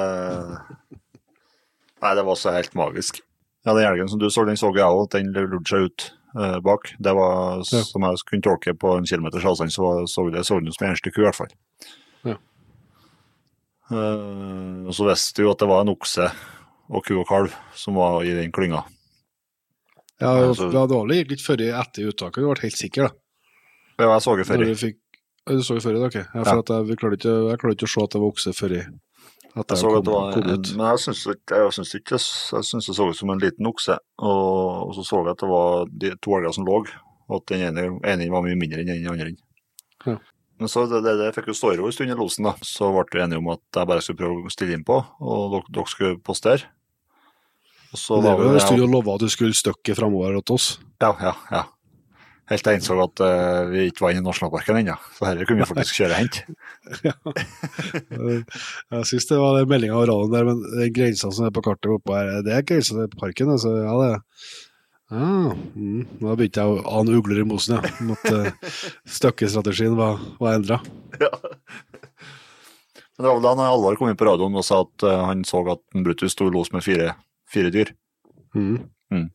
nei, 2.02 2.17
det 2.19 2.26
var 2.26 2.38
så 2.38 2.56
helt 2.58 2.75
magisk. 2.79 3.23
Ja, 3.62 3.76
Den 3.76 3.87
elgen 3.87 4.11
som 4.11 4.19
du 4.19 4.29
så, 4.31 4.44
den 4.46 4.58
så 4.58 4.73
jeg 4.75 4.82
òg. 4.82 5.06
Den 5.14 5.31
lurte 5.34 5.62
seg 5.70 5.87
ut 5.87 6.08
eh, 6.38 6.61
bak. 6.61 6.94
Det 7.00 7.14
var, 7.14 7.58
Ja. 7.58 7.82
som 7.82 8.02
jeg 8.02 8.17
kunne 8.29 8.43
tolke 8.43 8.75
på 8.79 8.96
en 8.99 9.05
kilometers 9.06 9.44
avstand, 9.44 9.70
så 9.73 9.82
var- 9.82 10.06
så 10.06 10.31
det 10.32 10.44
så 10.46 10.56
ut 10.61 10.75
som 10.75 10.87
en 10.87 10.93
eneste 10.94 11.12
ku, 11.12 11.20
i 11.23 11.25
hvert 11.26 11.34
fall. 11.37 11.49
Ja. 12.25 12.37
Eh, 13.90 14.87
og 14.88 14.94
så 14.96 15.08
visste 15.11 15.37
du 15.37 15.43
jo 15.46 15.52
at 15.52 15.58
det 15.58 15.69
var 15.69 15.82
en 15.84 15.93
okse 15.93 16.31
og 16.93 17.05
ku 17.05 17.19
og 17.20 17.26
kalv 17.29 17.52
som 17.75 17.94
var 17.94 18.23
i 18.25 18.32
den 18.32 18.52
klynga. 18.52 18.84
Ja, 20.20 20.29
Altså- 20.49 20.64
ja, 20.64 20.70
det 20.70 20.79
var 20.79 20.88
dårlig 20.88 21.26
ikke 21.26 21.40
før 21.43 21.58
etter 21.81 22.08
uttaket, 22.08 22.34
du 22.43 22.46
ble 22.55 22.62
helt 22.62 22.76
sikker, 22.79 23.08
da. 23.08 23.11
Ja, 23.99 24.12
jeg 24.14 24.23
så 24.23 24.37
det 24.37 24.46
før. 24.46 24.58
Du 25.44 25.58
så 25.62 25.75
det 25.75 25.82
før, 25.82 26.06
ok. 26.06 26.14
Ja, 26.14 26.43
for 26.44 26.55
Ja. 26.55 26.58
at 26.61 26.67
jeg, 26.69 26.87
vi 26.87 26.94
klarte 26.96 27.17
ikke, 27.19 27.50
jeg 27.50 27.58
klarte 27.58 27.75
ikke 27.75 27.88
å 27.88 27.94
se 27.94 28.02
at 28.02 28.11
det 28.11 28.20
var 28.20 28.31
okse 28.31 28.52
før 28.55 28.70
i 28.70 28.76
Jeg 28.79 28.90
jeg 29.52 29.78
så 29.78 29.90
at 29.99 30.04
det 30.06 30.12
var 30.14 30.37
men 30.38 30.87
jeg 30.87 31.00
syns 31.02 31.22
ikke 31.28 31.58
jeg 31.60 31.72
synes 31.76 31.94
ikke 31.99 32.19
jeg 32.19 32.64
synes 32.64 32.87
det 32.88 32.94
så 32.96 33.08
ut 33.10 33.19
som 33.19 33.32
en 33.34 33.43
liten 33.43 33.69
okse. 33.69 33.99
Og, 34.25 34.93
så 34.96 35.04
så 35.04 35.20
jeg 35.20 35.34
at 35.34 35.43
det 35.43 35.49
var 35.50 35.90
de 36.04 36.12
to 36.25 36.37
elger 36.38 36.54
som 36.56 36.69
lå, 36.69 36.78
og 37.28 37.40
at 37.40 37.49
den 37.52 37.66
ene, 37.69 37.88
ene 38.08 38.31
var 38.32 38.46
mye 38.46 38.56
mindre 38.56 38.81
enn 38.81 38.94
den 38.94 39.10
andre. 39.12 39.34
Ja. 40.06 40.16
Men 40.62 40.70
så 40.70 40.87
det, 40.87 41.02
det, 41.04 41.16
det 41.19 41.32
fikk 41.34 41.50
jo 41.50 41.56
stå 41.58 41.72
i 41.72 41.81
ro 41.81 41.88
en 41.88 41.94
stund 41.94 42.12
i 42.12 42.16
losen, 42.16 42.46
da. 42.46 42.54
Så 42.64 42.88
ble 42.94 43.04
vi 43.12 43.25
enige 43.25 43.43
om 43.43 43.50
at 43.52 43.62
jeg 43.76 43.88
bare 43.90 44.04
skulle 44.04 44.20
prøve 44.22 44.46
å 44.46 44.54
stille 44.54 44.76
inn 44.78 44.86
på, 44.86 45.00
og 45.03 45.56
dere, 45.56 45.74
dere 45.74 45.91
skulle 45.91 46.20
postere. 46.24 46.70
Og 47.93 48.00
så 48.00 48.20
Det 48.22 48.31
var 48.31 48.41
jo 48.41 48.53
en 48.56 48.79
jo 48.81 48.88
å 48.88 48.93
love 48.93 49.17
at 49.19 49.24
du 49.27 49.32
skulle 49.32 49.56
støkke 49.56 49.96
framover 49.98 50.38
til 50.41 50.56
oss. 50.56 50.69
Ja, 51.03 51.12
ja, 51.20 51.34
ja. 51.53 51.65
Helt 52.51 52.65
til 52.65 52.75
jeg 52.75 52.81
innså 52.81 52.96
at 52.99 53.22
uh, 53.22 53.70
vi 53.70 53.84
ikke 53.89 54.03
var 54.05 54.13
inne 54.13 54.25
i 54.25 54.27
nasjonalparken 54.27 54.81
ennå, 54.81 54.96
så 55.15 55.29
dette 55.29 55.46
kunne 55.49 55.63
vi 55.63 55.69
faktisk 55.70 56.01
kjøre 56.01 56.17
og 56.17 56.19
hente. 56.19 56.56
ja. 57.08 57.15
Jeg 58.96 59.08
syns 59.08 59.29
det 59.31 59.39
var 59.39 59.61
den 59.61 59.70
meldinga 59.70 59.94
av 59.96 60.08
radioen 60.11 60.34
der, 60.34 60.49
men 60.51 60.61
den 60.75 60.93
grensa 60.96 61.31
som 61.31 61.46
er 61.46 61.55
på 61.55 61.63
kartet 61.65 61.93
oppe 61.94 62.19
her, 62.19 62.34
det 62.44 62.56
er 62.56 62.67
grensa 62.67 62.99
til 62.99 63.15
parken, 63.15 63.55
altså. 63.55 63.77
Ja, 63.84 63.96
det 64.03 64.13
Ah, 65.13 65.53
mm. 65.77 66.06
Da 66.22 66.34
begynte 66.39 66.63
jeg 66.63 66.72
å 66.72 66.93
ane 66.96 67.19
ugler 67.19 67.43
i 67.43 67.44
mosen, 67.44 67.77
ja. 67.77 67.91
Om 68.01 68.15
at 68.15 68.31
uh, 68.32 68.70
støkkestrategien 69.19 69.93
var, 69.99 70.22
var 70.41 70.56
endra. 70.56 70.79
Ja. 71.20 71.29
Men 73.17 73.27
det 73.27 73.29
var 73.29 73.37
vel 73.37 73.44
da 73.44 73.51
han 73.53 73.61
Alvar 73.67 73.99
kom 74.01 74.08
inn 74.08 74.17
på 74.19 74.27
radioen 74.27 74.56
og 74.56 74.65
sa 74.67 74.81
at 74.87 75.05
eh, 75.05 75.25
han 75.29 75.44
så 75.46 75.61
at 75.69 75.82
en 75.94 76.06
Brutus 76.06 76.32
sto 76.32 76.49
i 76.49 76.55
los 76.55 76.72
med 76.72 76.82
fire, 76.82 77.13
fire 77.53 77.69
dyr. 77.75 77.93
Mm. 78.56 78.79
Mm. 79.13 79.27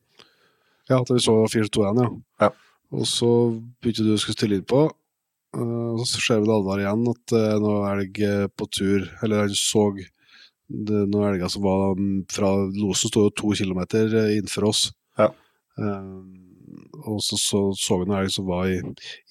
Ja, 0.90 0.98
at 0.98 1.12
vi 1.14 1.22
så 1.22 1.36
4-2-1, 1.46 2.02
ja. 2.02 2.08
Ja. 2.42 2.50
Og 2.96 3.03
så 3.10 3.29
begynte 3.82 4.06
du 4.06 4.13
å 4.13 4.20
skulle 4.22 4.38
stille 4.38 4.60
inn 4.62 4.67
på, 4.67 4.86
eh, 5.58 5.89
og 5.98 6.06
så 6.08 6.22
ser 6.24 6.39
vi 6.39 6.48
det 6.48 6.56
Alvar 6.56 6.84
igjen, 6.84 7.03
at 7.12 7.36
nå 7.63 7.74
er 7.82 8.03
elg 8.03 8.22
eh, 8.24 8.46
på 8.48 8.70
tur, 8.72 9.10
eller 9.24 9.44
han 9.46 9.58
så 9.58 9.89
det, 10.67 11.06
noen 11.08 11.29
elger 11.34 11.51
som 11.51 11.63
var 11.63 11.96
mm, 11.96 12.25
fra 12.32 12.51
Losen, 12.75 13.12
sto 13.12 13.27
jo 13.27 13.34
to 13.36 13.53
kilometer 13.56 14.12
eh, 14.12 14.34
innenfor 14.38 14.67
oss. 14.67 14.88
Ja. 15.20 15.29
Um, 15.79 16.44
og 17.08 17.22
så 17.24 17.38
så, 17.39 17.62
så 17.77 18.00
vi 18.01 18.08
noen 18.10 18.24
elg 18.24 18.34
som 18.34 18.48
var 18.50 18.67
i, 18.72 18.79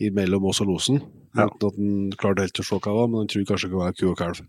i 0.00 0.10
mellom 0.14 0.46
oss 0.48 0.62
og 0.64 0.70
Losen, 0.72 1.02
Ja. 1.36 1.44
uten 1.50 1.66
at 1.68 1.76
han 1.76 1.96
klarte 2.16 2.46
helt 2.46 2.60
å 2.62 2.64
se 2.64 2.78
hva 2.78 2.84
det 2.86 2.96
var, 2.96 3.08
men 3.12 3.20
han 3.25 3.28
trodde 3.32 3.50
kanskje 3.50 3.72
det 3.72 3.80
var 3.82 3.96
ku 3.96 4.06
og 4.08 4.16
kalv. 4.20 4.40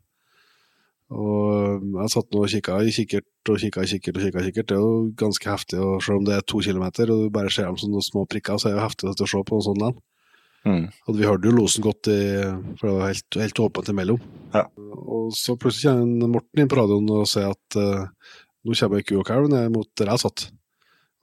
Og 1.08 1.86
jeg 2.02 2.12
satt 2.12 2.34
nå 2.34 2.42
og 2.44 2.52
kikka 2.52 2.82
i 2.84 2.92
kikkert 2.92 3.52
og 3.52 3.62
kikka 3.62 3.84
i 3.86 3.92
kikkert 3.94 4.18
og 4.18 4.26
kikka 4.26 4.42
i 4.42 4.50
kikkert. 4.50 4.68
Det 4.68 4.76
er 4.76 4.84
jo 4.84 4.96
ganske 5.20 5.50
heftig, 5.50 5.80
og 5.80 6.04
selv 6.04 6.20
om 6.20 6.28
det 6.28 6.36
er 6.36 6.44
to 6.44 6.60
kilometer 6.66 7.14
og 7.14 7.24
du 7.24 7.34
bare 7.34 7.54
ser 7.54 7.70
dem 7.70 7.80
som 7.80 7.94
noen 7.94 8.04
små 8.04 8.26
prikker, 8.28 8.60
så 8.60 8.68
er 8.68 8.76
det 8.76 8.82
jo 8.82 8.88
heftig 8.88 9.12
å 9.14 9.30
se 9.32 9.44
på 9.48 9.60
noe 9.60 9.68
sånt 9.70 9.84
land. 9.84 10.02
Mm. 10.68 10.84
Og 11.08 11.16
vi 11.16 11.28
hørte 11.28 11.48
jo 11.48 11.56
losen 11.56 11.86
godt, 11.86 12.10
i, 12.12 12.20
for 12.80 12.90
det 12.90 12.96
var 12.98 13.14
helt, 13.14 13.40
helt 13.40 13.64
åpent 13.64 13.94
imellom. 13.94 14.20
Ja. 14.56 14.66
Og 15.08 15.32
så 15.38 15.56
plutselig 15.60 15.94
kommer 15.94 16.34
Morten 16.36 16.64
inn 16.64 16.72
på 16.72 16.80
radioen 16.80 17.08
og 17.16 17.28
sier 17.32 17.54
at 17.54 17.80
uh, 17.80 18.34
nå 18.68 18.76
kommer 18.76 19.28
kalv 19.32 19.52
ned 19.54 19.72
mot 19.76 19.88
der 20.00 20.12
jeg 20.12 20.24
satt. 20.26 20.50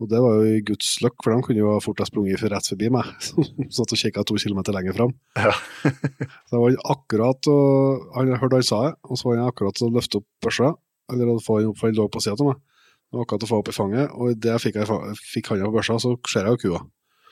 Og 0.04 0.10
det 0.12 0.20
var 0.20 0.36
jo 0.36 0.48
i 0.52 0.62
Guds 0.68 0.90
løkk, 1.00 1.16
for 1.24 1.32
de 1.32 1.44
kunne 1.46 1.62
jo 1.62 1.74
fort 1.80 2.02
ha 2.02 2.06
sprunget 2.08 2.42
rett 2.52 2.68
forbi 2.68 2.90
meg. 2.92 3.08
som 3.24 3.46
Satt 3.72 3.94
og 3.96 4.00
kikka 4.00 4.24
to 4.28 4.36
kilometer 4.40 4.76
lenger 4.76 4.96
fram. 4.98 5.14
Ja. 5.40 5.54
Så 6.50 6.60
var 6.60 6.76
akkurat 6.92 7.48
og 7.50 8.10
Han 8.18 8.34
hørte 8.36 8.60
han 8.60 8.66
sa 8.66 8.80
det, 8.88 8.94
og 9.08 9.18
så 9.18 9.28
var 9.28 9.40
han 9.40 9.50
akkurat 9.50 9.80
å 9.82 9.90
løfte 9.94 10.20
opp 10.20 10.28
børsa, 10.44 10.74
eller 11.12 11.30
hadde 11.32 11.44
fått 11.46 11.68
opp, 11.70 11.78
for 11.80 11.88
han 11.88 11.96
lå 11.96 12.06
på 12.12 12.22
sida 12.22 12.36
av 12.36 12.50
meg. 12.50 12.60
Det 13.08 13.18
var 13.18 13.26
akkurat 13.26 13.46
å 13.46 13.50
få 13.50 13.60
opp 13.62 13.70
i 13.70 13.76
fanget, 13.76 14.12
og 14.12 14.34
idet 14.34 14.52
jeg 14.52 14.64
fikk, 14.66 14.78
jeg 14.82 15.16
fikk 15.22 15.50
handa 15.52 15.70
på 15.70 15.76
børsa, 15.78 15.96
så 16.02 16.14
ser 16.30 16.48
jeg 16.48 16.56
jo 16.56 16.62
kua. 16.64 16.82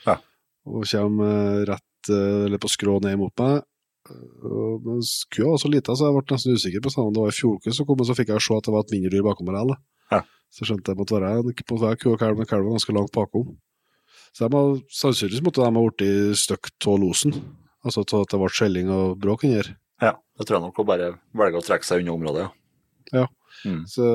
Ja. 0.07 0.17
Og 0.69 0.87
kommer 0.89 1.29
eh, 1.29 1.63
rett 1.69 2.11
eh, 2.11 2.45
eller 2.47 2.61
på 2.61 2.71
skrå 2.71 2.97
ned 3.03 3.19
mot 3.21 3.43
meg. 3.43 3.63
Mens 4.83 5.21
kua 5.31 5.53
var 5.53 5.61
så 5.61 5.71
lita, 5.71 5.95
så 5.95 6.09
jeg 6.09 6.15
ble 6.17 6.35
nesten 6.35 6.57
usikker 6.57 6.83
på 6.83 6.91
om 6.99 7.13
det 7.15 7.23
var 7.23 7.31
ei 7.31 7.37
fjordku 7.37 7.71
som 7.71 7.87
kom, 7.87 8.01
og 8.03 8.09
så 8.09 8.15
fikk 8.17 8.33
jeg 8.33 8.43
se 8.43 8.57
at 8.57 8.67
det 8.67 8.73
var 8.75 8.83
et 8.83 8.95
mindre 8.95 9.13
dyr 9.13 9.27
bakom 9.27 9.47
meg. 9.47 9.59
Eller. 9.61 9.79
Ja. 10.11 10.23
Så 10.53 10.67
skjønte 10.67 10.93
jeg 10.93 10.99
måtte 10.99 11.17
være, 11.17 11.41
det 11.47 11.65
ku 11.65 12.11
og 12.13 12.19
kalv, 12.21 12.37
men 12.37 12.49
kalven 12.49 12.69
var 12.69 12.77
ganske 12.77 12.93
langt 12.93 13.13
bakom. 13.15 13.55
Så 14.33 14.45
de 14.45 14.57
har, 14.57 14.75
sannsynligvis 14.93 15.45
måtte 15.45 15.61
de 15.61 15.69
ha 15.69 15.85
blitt 15.85 16.37
støkt 16.41 16.89
av 16.89 16.99
losen. 17.01 17.33
Altså 17.83 18.05
til 18.07 18.23
at 18.23 18.31
det 18.31 18.39
ble 18.39 18.49
skjelling 18.53 18.91
og 18.93 19.17
bråk 19.21 19.47
inni 19.47 19.59
her. 19.59 19.71
Ja, 20.03 20.13
det 20.37 20.45
tror 20.45 20.59
jeg 20.59 20.65
nok 20.67 20.81
å 20.81 20.85
bare 20.87 21.15
velge 21.37 21.59
å 21.59 21.65
trekke 21.65 21.87
seg 21.87 22.03
unna 22.03 22.13
området, 22.15 22.45
ja. 22.45 22.51
Ja. 23.13 23.25
Mm. 23.63 23.83
Så 23.87 24.05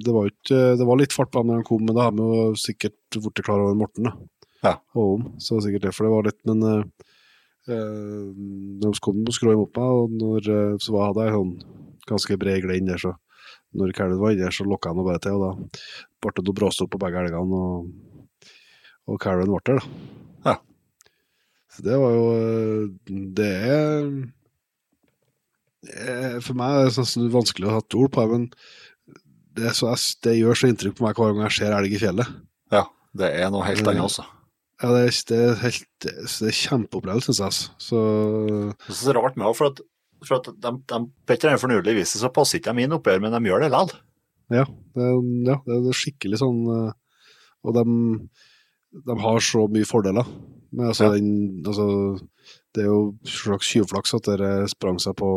det 0.00 0.12
var, 0.14 0.28
ikke, 0.30 0.58
det 0.78 0.86
var 0.86 1.00
litt 1.00 1.14
fart 1.14 1.32
på 1.32 1.42
dem 1.42 1.50
når 1.50 1.62
de 1.62 1.68
kom, 1.68 1.82
men 1.84 1.96
da 1.96 2.06
har 2.06 2.14
vi 2.16 2.26
jo 2.26 2.44
sikkert 2.60 3.18
blitt 3.18 3.42
klar 3.44 3.62
over 3.64 3.78
Morten. 3.78 4.06
da. 4.06 4.14
Ja. 4.64 4.74
Og 4.94 5.14
om, 5.16 5.24
så 5.40 5.56
det 5.56 5.60
for 5.60 5.66
sikkert 5.66 5.86
derfor 5.88 6.06
det 6.06 6.12
var 6.14 6.28
litt, 6.28 6.40
men 6.48 6.62
eh, 6.68 7.08
eh, 7.72 8.28
de 8.82 8.92
kom 9.02 9.22
og 9.24 9.34
skrå 9.36 9.56
imot 9.56 9.74
meg, 9.76 9.96
og 10.04 10.14
når, 10.20 10.50
eh, 10.54 10.78
så 10.84 10.94
var 10.94 11.16
jeg 11.16 11.36
sånn 11.36 11.54
ganske 12.10 12.38
bred 12.40 12.64
glei 12.64 12.80
der, 12.84 13.00
så 13.00 13.14
når 13.76 13.94
kalven 13.96 14.20
var 14.20 14.34
inni 14.34 14.50
så 14.54 14.66
lokka 14.66 14.90
han 14.92 15.06
bare 15.06 15.22
til, 15.22 15.36
og 15.38 15.44
da 15.44 15.82
ble 16.20 16.32
det 16.36 16.44
noe 16.46 16.58
bråstopp 16.58 16.90
på 16.94 17.00
begge 17.02 17.22
elgene, 17.22 17.60
og, 17.60 18.50
og 19.10 19.20
kalven 19.22 19.52
ble 19.52 19.62
der, 19.68 19.80
da. 19.80 20.50
Ja. 20.50 20.56
Så 21.70 21.86
det 21.86 21.98
var 22.02 22.14
jo 22.16 22.24
eh, 22.34 23.12
Det 23.38 23.46
er 23.46 24.08
eh, 25.86 26.38
For 26.42 26.58
meg 26.58 26.80
er 26.80 26.88
det 26.88 26.96
sånn 26.98 27.28
vanskelig 27.30 27.68
å 27.68 27.76
ha 27.76 27.84
et 27.84 27.98
ord 28.00 28.10
på 28.16 28.24
det, 28.24 28.32
men 28.34 28.48
det, 29.60 29.74
så, 29.78 29.92
det 30.26 30.38
gjør 30.38 30.58
så 30.58 30.70
inntrykk 30.70 30.98
på 30.98 31.06
meg 31.06 31.18
hver 31.18 31.34
gang 31.34 31.46
jeg 31.48 31.58
ser 31.60 31.76
elg 31.76 31.94
i 31.94 32.00
fjellet. 32.00 32.36
Ja, 32.74 32.84
det 33.18 33.32
er 33.38 33.50
noe 33.54 33.66
helt 33.66 33.86
annet, 33.86 34.06
altså. 34.06 34.26
Ja, 34.80 34.92
det, 34.94 35.00
er, 35.04 35.16
det 35.28 35.38
er 35.44 35.56
helt 35.60 36.04
det 36.06 36.48
er 36.48 36.56
kjempeopplevelse, 36.56 37.34
syns 37.34 37.40
jeg. 37.40 37.48
altså. 37.50 37.72
Så 37.84 37.98
Det 38.86 38.94
er 38.94 39.00
så 39.02 39.16
rart 39.18 39.36
med 39.36 39.44
det, 39.46 39.56
for 39.58 39.74
at, 39.74 39.82
for 40.26 40.36
at 40.40 40.48
de, 40.52 40.70
de, 40.90 40.98
på 41.26 41.32
et 41.34 41.38
eller 41.42 41.54
annet 41.54 41.62
fornulig 41.64 41.94
vis 42.00 42.14
så 42.20 42.30
passer 42.34 42.58
ikke 42.60 42.74
de 42.76 42.84
inn 42.86 42.92
oppgjør, 42.96 43.20
men 43.24 43.32
de 43.36 43.40
gjør 43.50 43.64
det 43.64 43.70
likevel. 43.72 43.98
ja, 44.50 44.64
ja, 45.48 45.56
det 45.66 45.78
er 45.92 45.96
skikkelig 45.96 46.40
sånn 46.42 46.60
eh, 46.74 46.92
Og 47.64 47.74
de, 47.76 47.84
de 49.06 49.16
har 49.20 49.38
så 49.44 49.66
mye 49.70 49.86
fordeler. 49.88 50.26
Men 50.72 50.86
altså, 50.92 51.04
Ja. 51.10 51.10
den, 51.18 51.62
altså, 51.66 51.86
det 52.74 52.84
er 52.84 52.88
jo 52.88 53.00
slags 53.26 53.68
tjuvflaks 53.68 54.14
at 54.16 54.28
dere 54.30 54.66
sprang 54.70 54.98
seg 55.02 55.16
på 55.18 55.30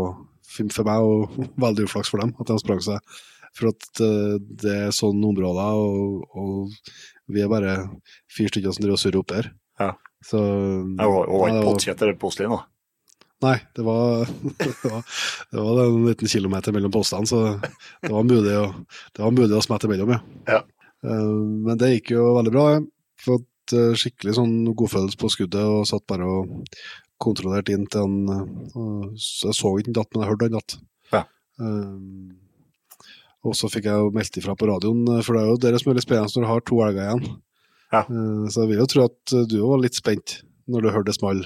For 0.53 0.85
meg, 0.85 1.01
og 1.01 1.33
veldig 1.65 1.87
uflaks 1.87 2.09
for 2.13 2.21
dem, 2.21 2.35
at 2.39 2.47
de 2.47 2.57
sprang 2.61 2.79
seg. 2.85 2.99
For 3.57 3.69
at 3.73 4.01
eh, 4.01 4.37
det 4.63 4.75
er 4.87 4.93
sånne 4.95 5.29
områder, 5.33 5.77
og, 5.77 6.23
og 6.37 7.33
vi 7.33 7.41
er 7.43 7.49
bare 7.51 7.75
fire 8.33 8.49
stykker 8.53 8.73
som 8.73 8.83
driver 8.85 8.97
og 8.97 9.01
surrer 9.03 9.19
opp 9.21 9.31
der. 9.33 9.49
Ja. 9.81 9.91
Så 10.23 10.39
Jeg 10.39 11.09
var, 11.11 11.25
ikke 11.27 11.49
det 11.51 11.57
var- 11.59 11.67
pottkjett 11.73 12.01
eller 12.05 12.15
postlinje, 12.21 12.55
da. 12.55 12.63
Nei, 13.43 13.57
det 13.75 13.83
var, 13.83 14.23
det 14.63 14.87
var, 14.87 15.03
det 15.51 15.63
var 15.65 15.79
den 15.81 16.05
liten 16.07 16.31
kilometer 16.31 16.75
mellom 16.75 16.93
postene, 16.93 17.27
så 17.27 17.41
det 18.03 18.11
var 18.13 18.23
mulig 18.27 18.53
å, 18.55 18.67
det 19.15 19.23
var 19.25 19.33
mulig 19.35 19.57
å 19.57 19.63
smette 19.65 19.89
mellom, 19.91 20.13
ja. 20.15 20.21
Ja. 20.47 20.61
Eh, 21.03 21.31
Men 21.67 21.79
det 21.81 21.89
gikk 21.97 22.13
jo 22.15 22.29
veldig 22.37 22.53
bra. 22.55 22.65
Jeg 22.77 22.85
fått 23.25 23.75
eh, 23.75 23.91
skikkelig 23.99 24.37
sånn 24.39 24.53
godfølelse 24.71 25.19
på 25.19 25.31
skuddet 25.33 25.63
og 25.63 25.83
satt 25.89 26.05
bare 26.11 26.27
og 26.27 26.53
kontrollerte 27.23 27.75
inn 27.75 27.85
til 27.91 28.03
han 28.03 28.15
eh, 28.31 29.25
Jeg 29.43 29.55
så 29.55 29.73
ikke 29.75 29.91
han 29.91 29.97
datt, 29.99 30.11
men 30.15 30.23
jeg 30.23 30.31
hørte 30.31 30.47
han 30.49 30.57
datt. 30.57 30.77
Ja. 31.13 31.23
Um, 31.59 32.39
Og 33.43 33.55
så 33.59 33.67
fikk 33.67 33.89
jeg 33.89 33.99
jo 33.99 34.11
meldt 34.15 34.37
ifra 34.39 34.55
på 34.55 34.67
radioen, 34.69 35.03
for 35.27 35.35
det 35.35 35.41
er 35.43 35.49
jo 35.51 35.59
det 35.65 35.81
som 35.83 35.91
er 35.91 35.97
litt 35.99 36.05
spennende 36.07 36.31
når 36.37 36.45
du 36.45 36.51
har 36.53 36.61
to 36.63 36.77
elger 36.85 37.03
igjen. 37.09 37.25
Ja. 37.91 38.01
Så 38.47 38.63
jeg 38.63 38.69
vil 38.71 38.79
jo 38.79 38.85
tro 38.89 39.03
at 39.09 39.33
du 39.51 39.57
var 39.67 39.81
litt 39.83 39.99
spent 39.99 40.37
når 40.71 40.85
du 40.85 40.87
hørte 40.95 41.09
det 41.11 41.17
small 41.17 41.41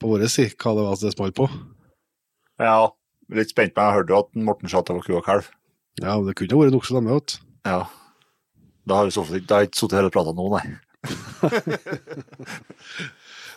på 0.00 0.10
vår 0.10 0.26
side, 0.30 0.54
hva 0.60 0.74
det 0.76 0.86
var 0.86 1.00
det 1.00 1.12
smalt 1.14 1.36
på. 1.38 1.48
Ja, 2.62 2.78
litt 3.34 3.52
spent, 3.52 3.74
men 3.76 3.88
jeg 3.88 3.98
hørte 3.98 4.14
jo 4.14 4.22
at 4.22 4.40
Morten 4.46 4.70
sa 4.70 4.80
at 4.80 4.90
det 4.90 4.96
var 4.98 5.06
ku 5.06 5.18
og 5.18 5.26
kalv. 5.26 5.50
Ja, 6.00 6.16
men 6.16 6.28
det 6.28 6.36
kunne 6.38 6.60
vært 6.60 6.74
nokså 6.74 6.96
du. 6.98 7.36
Ja. 7.66 7.84
Da 8.84 8.98
har 8.98 9.08
vi 9.08 9.14
jeg 9.50 9.70
ikke 9.70 9.80
sittet 9.80 9.98
her 9.98 10.08
og 10.08 10.14
prata 10.14 10.34
nå, 10.36 10.48
nei. 10.54 10.66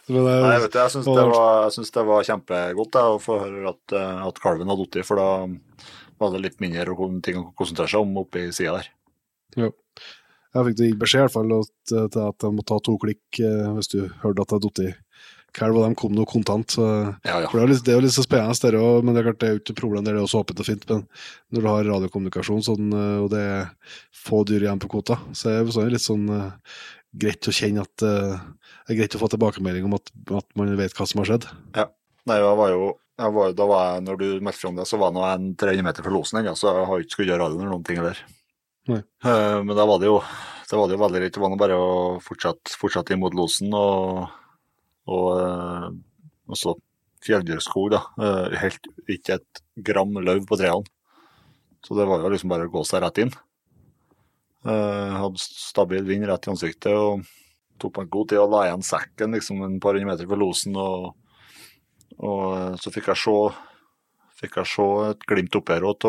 Men, 0.08 0.24
eh, 0.24 0.40
Nei, 0.40 0.60
vet 0.64 0.72
du, 0.72 0.78
jeg 0.80 0.94
syns 0.94 1.90
det, 1.92 1.98
det 1.98 2.04
var 2.08 2.24
kjempegodt 2.24 2.94
da, 2.96 3.02
å 3.12 3.18
få 3.20 3.42
høre 3.42 3.74
at, 3.74 3.96
eh, 3.96 4.22
at 4.24 4.38
kalven 4.40 4.70
hadde 4.72 4.86
falt, 4.86 5.04
for 5.04 5.20
da 5.20 5.26
var 6.22 6.32
det 6.32 6.46
litt 6.46 6.62
mindre 6.64 6.96
ting 7.26 7.42
å 7.42 7.50
konsentrere 7.60 7.92
seg 7.92 8.06
om 8.06 8.22
oppi 8.24 8.46
sida 8.56 8.78
der. 8.78 8.88
Ja. 9.60 9.70
Jeg 10.56 10.70
fikk 10.70 11.02
beskjed 11.02 11.20
i 11.20 11.26
hvert 11.26 11.36
fall 11.36 11.52
at, 11.58 11.74
til 11.92 12.22
at 12.24 12.46
jeg 12.46 12.56
måtte 12.56 12.72
ta 12.72 12.78
to 12.88 12.96
klikk 13.02 13.42
eh, 13.44 13.68
hvis 13.76 13.92
du 13.92 14.00
hørte 14.24 14.46
at 14.46 14.56
jeg 14.56 14.64
datt 14.64 14.84
i 14.86 14.88
kalv, 15.56 15.78
og 15.80 15.88
de 15.88 15.98
kom 16.00 16.14
noe 16.16 16.28
kontant. 16.30 16.76
Så, 16.78 16.84
Ja, 17.26 17.40
ja. 17.44 17.50
for 17.50 17.58
det 17.58 17.64
er, 17.64 17.68
jo 17.68 17.72
litt, 17.74 17.86
det 17.86 17.94
er 17.94 18.00
jo 18.00 18.06
litt 18.06 18.16
så 18.16 18.26
spennende, 18.26 18.58
det 18.58 18.82
også, 18.82 19.06
men 19.06 19.16
det 19.16 19.22
er 19.22 19.28
klart 19.30 19.40
det 19.42 19.48
er 19.48 19.56
jo 19.56 19.62
ikke 19.62 19.80
problem 19.82 20.06
der 20.06 20.18
det 20.18 20.22
er 20.22 20.28
også 20.28 20.44
åpent 20.44 20.62
og 20.64 20.68
fint. 20.68 20.86
Men 20.90 21.08
når 21.54 21.66
du 21.66 21.70
har 21.72 21.90
radiokommunikasjon 21.94 22.68
sånn, 22.68 22.92
eh, 22.92 23.18
og 23.24 23.32
det 23.34 23.42
er 23.42 23.98
få 24.28 24.44
dyr 24.48 24.68
igjen 24.68 24.84
på 24.84 24.92
kvota, 24.92 25.20
så 25.32 25.52
er 25.52 25.60
det 25.60 25.72
bestandig 25.72 25.98
litt 25.98 26.06
sånn 26.06 26.30
uh, 26.30 26.78
greit 27.18 27.48
å 27.48 27.56
kjenne 27.56 27.86
at 27.86 28.06
uh, 28.06 28.38
det 28.88 28.96
er 28.96 29.02
greit 29.02 29.18
å 29.18 29.22
få 29.24 29.32
tilbakemelding 29.32 29.88
om 29.88 29.98
at, 29.98 30.12
at 30.36 30.48
man 30.60 30.74
vet 30.80 30.96
hva 30.98 31.08
som 31.08 31.24
har 31.24 31.32
skjedd. 31.32 31.50
Ja. 31.78 31.90
Nei, 32.28 32.42
jeg 32.44 32.58
var 32.60 32.74
jo 32.74 32.88
jeg 33.18 33.34
var, 33.34 33.54
da 33.58 33.66
var 33.66 33.86
jeg, 33.88 34.02
Når 34.06 34.18
du 34.20 34.26
meldte 34.46 34.62
fra 34.62 34.70
om 34.70 34.76
det, 34.78 34.84
så 34.86 34.98
var 35.02 35.16
jeg 35.16 35.40
en 35.40 35.48
300 35.58 35.86
meter 35.88 36.06
fra 36.06 36.14
losen 36.14 36.42
ennå, 36.42 36.54
så 36.54 36.70
jeg 36.70 36.90
har 36.90 37.02
ikke 37.02 37.16
skulle 37.16 37.32
gjøre 37.32 37.42
radioen 37.46 37.64
eller 37.64 37.74
noen 37.74 37.86
ting 37.88 37.98
heller. 37.98 38.20
Eh, 38.88 39.64
Men 39.64 39.74
da 39.76 39.88
var 39.90 40.02
det 40.02 40.12
jo 40.12 40.20
det 40.68 40.76
var 40.76 40.90
det 40.90 40.98
jo 40.98 41.00
veldig 41.00 41.22
greit. 41.22 41.34
Det 41.34 41.42
var 41.42 41.52
nå 41.52 41.58
bare 41.60 41.76
å 41.80 41.92
fortsette, 42.24 42.76
fortsette 42.76 43.16
imot 43.16 43.36
losen 43.38 43.72
og, 43.72 44.28
og 45.08 45.28
eh, 45.42 45.88
også 46.52 46.76
fjelldyrskog, 47.26 47.92
da. 47.96 48.04
Eh, 48.22 48.58
Helt 48.62 48.88
ikke 49.10 49.40
et 49.40 49.62
gram 49.90 50.14
løv 50.22 50.46
på 50.48 50.60
trærne. 50.60 50.88
Så 51.86 51.96
det 51.96 52.08
var 52.10 52.24
jo 52.24 52.32
liksom 52.34 52.52
bare 52.52 52.68
å 52.68 52.74
gå 52.74 52.84
seg 52.88 53.04
rett 53.04 53.22
inn. 53.24 53.32
Eh, 54.68 55.14
hadde 55.22 55.40
stabil 55.40 56.04
vind 56.08 56.28
rett 56.28 56.48
i 56.48 56.52
ansiktet 56.52 56.92
og 56.92 57.24
tok 57.80 58.02
meg 58.02 58.12
god 58.12 58.32
tid 58.32 58.42
og 58.42 58.52
la 58.52 58.66
igjen 58.66 58.84
sekken 58.84 59.36
liksom 59.38 59.62
en 59.64 59.80
par 59.80 59.96
hundre 59.96 60.12
meter 60.12 60.30
fra 60.30 60.40
losen. 60.40 60.76
og 60.76 61.14
og 62.18 62.80
så 62.82 62.90
fikk 62.90 63.12
jeg 63.12 63.22
se, 63.22 63.34
fikk 64.42 64.56
jeg 64.58 64.70
se 64.72 64.86
et 65.12 65.26
glimt 65.30 65.58
oppi 65.60 65.76
her 65.76 65.86
òg 65.86 66.00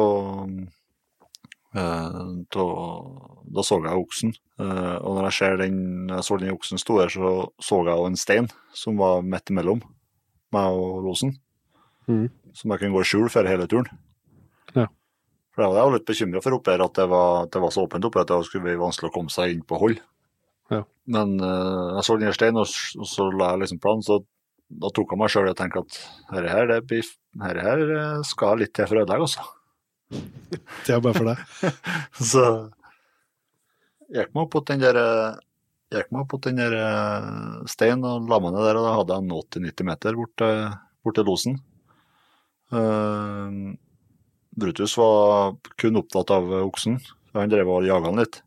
Da 1.75 3.63
så 3.65 3.79
jeg 3.85 4.01
oksen. 4.01 4.33
Eh, 4.61 4.97
og 5.05 5.19
når 5.19 5.29
jeg 5.29 5.37
ser 5.39 5.57
den, 5.61 6.09
jeg 6.09 6.25
så 6.25 6.39
den 6.41 6.55
oksen 6.55 6.81
sto 6.81 6.99
her, 7.01 7.13
så 7.13 7.53
så 7.61 7.83
jeg 7.85 7.95
også 7.95 8.11
en 8.11 8.21
stein 8.21 8.51
som 8.77 8.99
var 9.01 9.23
midt 9.23 9.53
imellom 9.53 9.83
meg 10.55 10.69
og 10.73 11.03
losen. 11.05 11.37
mm. 12.09 12.29
Som 12.57 12.73
jeg 12.73 12.81
kunne 12.81 12.97
gå 12.97 13.03
i 13.05 13.09
skjul 13.09 13.29
for 13.31 13.47
hele 13.47 13.67
turen. 13.69 13.89
Ja. 14.75 14.87
For 15.55 15.65
jeg 15.65 15.75
var 15.77 15.93
litt 15.93 16.09
bekymra 16.09 16.41
for 16.43 16.57
oppe 16.57 16.73
her 16.73 16.85
at 16.85 16.95
det 16.97 17.09
var, 17.09 17.45
at 17.45 17.53
det 17.53 17.61
var 17.63 17.75
så 17.75 17.85
åpent 17.85 18.05
oppe 18.09 18.23
at 18.23 18.31
det 18.33 18.41
skulle 18.47 18.65
bli 18.65 18.81
vanskelig 18.81 19.11
å 19.11 19.15
komme 19.15 19.33
seg 19.33 19.53
inn 19.53 19.63
på 19.69 19.79
hold. 19.79 20.01
Ja. 20.73 20.83
Men 21.09 21.37
uh, 21.41 21.99
jeg 21.99 22.05
så 22.05 22.17
den 22.17 22.29
her 22.29 22.37
steinen, 22.37 22.61
og, 22.65 22.73
og 22.99 23.09
så 23.09 23.29
la 23.33 23.53
jeg 23.53 23.63
liksom 23.65 23.81
planen, 23.85 24.05
så 24.05 24.21
da 24.69 24.91
tok 24.93 25.13
jeg 25.13 25.21
meg 25.21 25.33
sjøl 25.33 25.49
og 25.49 25.57
tenkte 25.57 25.85
at 25.85 26.01
dette 26.33 26.51
her, 26.53 26.73
her 27.65 27.85
eh, 27.89 28.19
skal 28.29 28.61
litt 28.61 28.75
til 28.77 28.89
for 28.89 29.01
å 29.01 29.05
ødelegge, 29.07 29.29
altså. 29.29 29.47
Det 30.11 30.95
er 30.95 31.03
bare 31.05 31.17
for 31.17 31.29
deg. 31.29 31.73
Så 32.33 32.45
gikk 34.09 34.31
meg 34.33 34.45
opp 34.47 34.53
på 34.55 34.63
den 34.71 34.81
der 34.83 34.97
eh, 35.01 35.41
gikk 35.93 36.13
meg 36.13 36.23
opp 36.25 36.31
på 36.33 36.41
den 36.47 36.61
der 36.61 36.77
eh, 36.79 37.65
steinen 37.69 38.07
og 38.09 38.29
la 38.31 38.39
meg 38.41 38.55
ned 38.55 38.65
der, 38.69 38.79
og 38.81 38.87
da 38.87 38.95
hadde 38.97 39.19
jeg 39.19 39.73
80-90 39.75 39.89
meter 39.91 40.19
bort, 40.21 40.35
til- 40.41 40.79
bort 41.05 41.19
til 41.19 41.29
losen. 41.29 41.59
Uh, 42.69 43.73
Brutus 44.59 44.97
var 45.01 45.55
kun 45.81 45.97
opptatt 46.01 46.33
av 46.35 46.51
oksen, 46.67 46.99
så 47.01 47.41
han 47.41 47.53
drev 47.53 47.71
og 47.73 47.87
jaga 47.89 48.11
han 48.11 48.21
litt. 48.21 48.43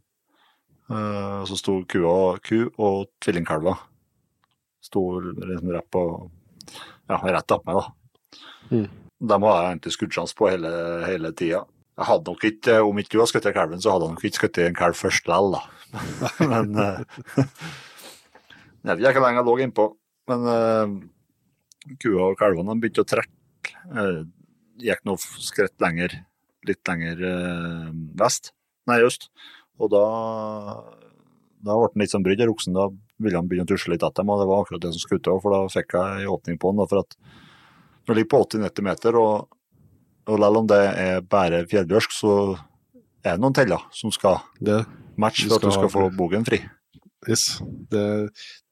Uh, 0.91 1.41
så 1.49 1.57
sto 1.57 1.79
kua, 1.89 2.35
ku 2.43 2.67
og 2.75 3.07
tvillingkalver. 3.23 3.79
Sto 4.85 5.05
liksom 5.23 5.71
rett 5.73 5.89
på 5.93 6.03
ja, 7.09 7.17
rett 7.17 7.53
opp 7.57 7.65
meg, 7.69 7.81
da. 7.81 8.37
Mm. 8.71 9.00
Dem 9.21 9.45
har 9.45 9.57
jeg 9.57 9.69
egentlig 9.69 9.93
skuddsjanse 9.93 10.37
på 10.37 10.49
hele, 10.49 10.71
hele 11.05 11.31
tida. 11.37 11.61
Jeg 11.99 12.07
hadde 12.07 12.31
nok 12.31 12.43
ikke, 12.47 12.79
Om 12.81 12.99
ikke 12.99 13.13
du 13.13 13.19
hadde 13.19 13.31
skutt 13.33 13.47
kalven, 13.53 13.81
så 13.83 13.93
hadde 13.93 14.07
jeg 14.07 14.15
nok 14.15 14.25
ikke 14.25 14.39
skutt 14.39 14.59
en 14.63 14.77
kalv 14.77 14.97
først 14.97 15.27
likevel, 15.29 15.57
da. 15.57 15.61
Men 16.51 16.77
eh, 16.81 17.25
Jeg 18.81 18.97
vet 18.97 19.03
ikke 19.11 19.21
hvor 19.21 19.27
lenge 19.27 19.41
jeg 19.41 19.47
lå 19.47 19.55
innpå. 19.61 19.85
Men 20.31 20.47
uh, 20.49 21.93
kua 22.01 22.31
og 22.31 22.39
kalvene 22.39 22.73
de 22.73 22.81
begynte 22.81 23.03
å 23.03 23.09
trekke. 23.11 23.75
Uh, 23.93 24.23
gikk 24.81 25.03
noe 25.05 25.21
skritt 25.21 25.75
lenger, 25.83 26.15
litt 26.65 26.81
lenger 26.89 27.21
uh, 27.21 27.91
vest, 28.17 28.53
nei 28.89 29.01
øst. 29.05 29.29
Og 29.81 29.91
da, 29.93 30.01
da 31.61 31.77
ble 31.77 31.91
han 31.91 32.01
litt 32.01 32.13
sånn 32.13 32.25
brydd, 32.25 32.41
oksen. 32.49 32.77
Da 32.77 32.89
ville 33.21 33.37
han 33.37 33.49
begynne 33.49 33.69
å 33.69 33.71
tusle 33.71 33.93
litt 33.93 34.05
etter 34.05 34.23
dem, 34.23 34.33
og 34.33 34.41
det 34.41 34.49
var 34.49 34.65
akkurat 34.65 34.85
det 34.87 34.93
som 34.95 35.05
skulle 35.05 35.21
til, 35.25 35.37
for 35.43 35.53
da 35.53 35.61
fikk 35.69 35.97
jeg 35.97 36.25
en 36.25 36.33
åpning 36.33 36.57
på. 36.61 36.73
Da, 36.81 36.89
for 36.89 37.03
at 37.03 37.17
når 38.11 38.17
det 38.17 38.25
ligger 38.25 38.33
på 38.35 38.43
80-90 38.59 38.85
meter, 38.89 39.17
og, 39.17 39.47
og 40.27 40.43
selv 40.43 40.59
om 40.59 40.67
det 40.67 40.81
er 40.99 41.23
bare 41.23 41.63
fjelldørsk, 41.71 42.13
så, 42.19 42.35
er 43.23 43.37
det 43.37 43.43
noen 43.43 43.55
teller 43.55 43.83
som 43.95 44.11
skal 44.11 44.39
Det, 44.59 44.81
matche 45.21 45.47
for 45.47 45.59
at 45.59 45.65
du 45.67 45.71
skal 45.75 45.91
få 45.93 46.07
bogen 46.17 46.43
fri. 46.47 46.57
yes. 47.29 47.61
det, 47.91 48.05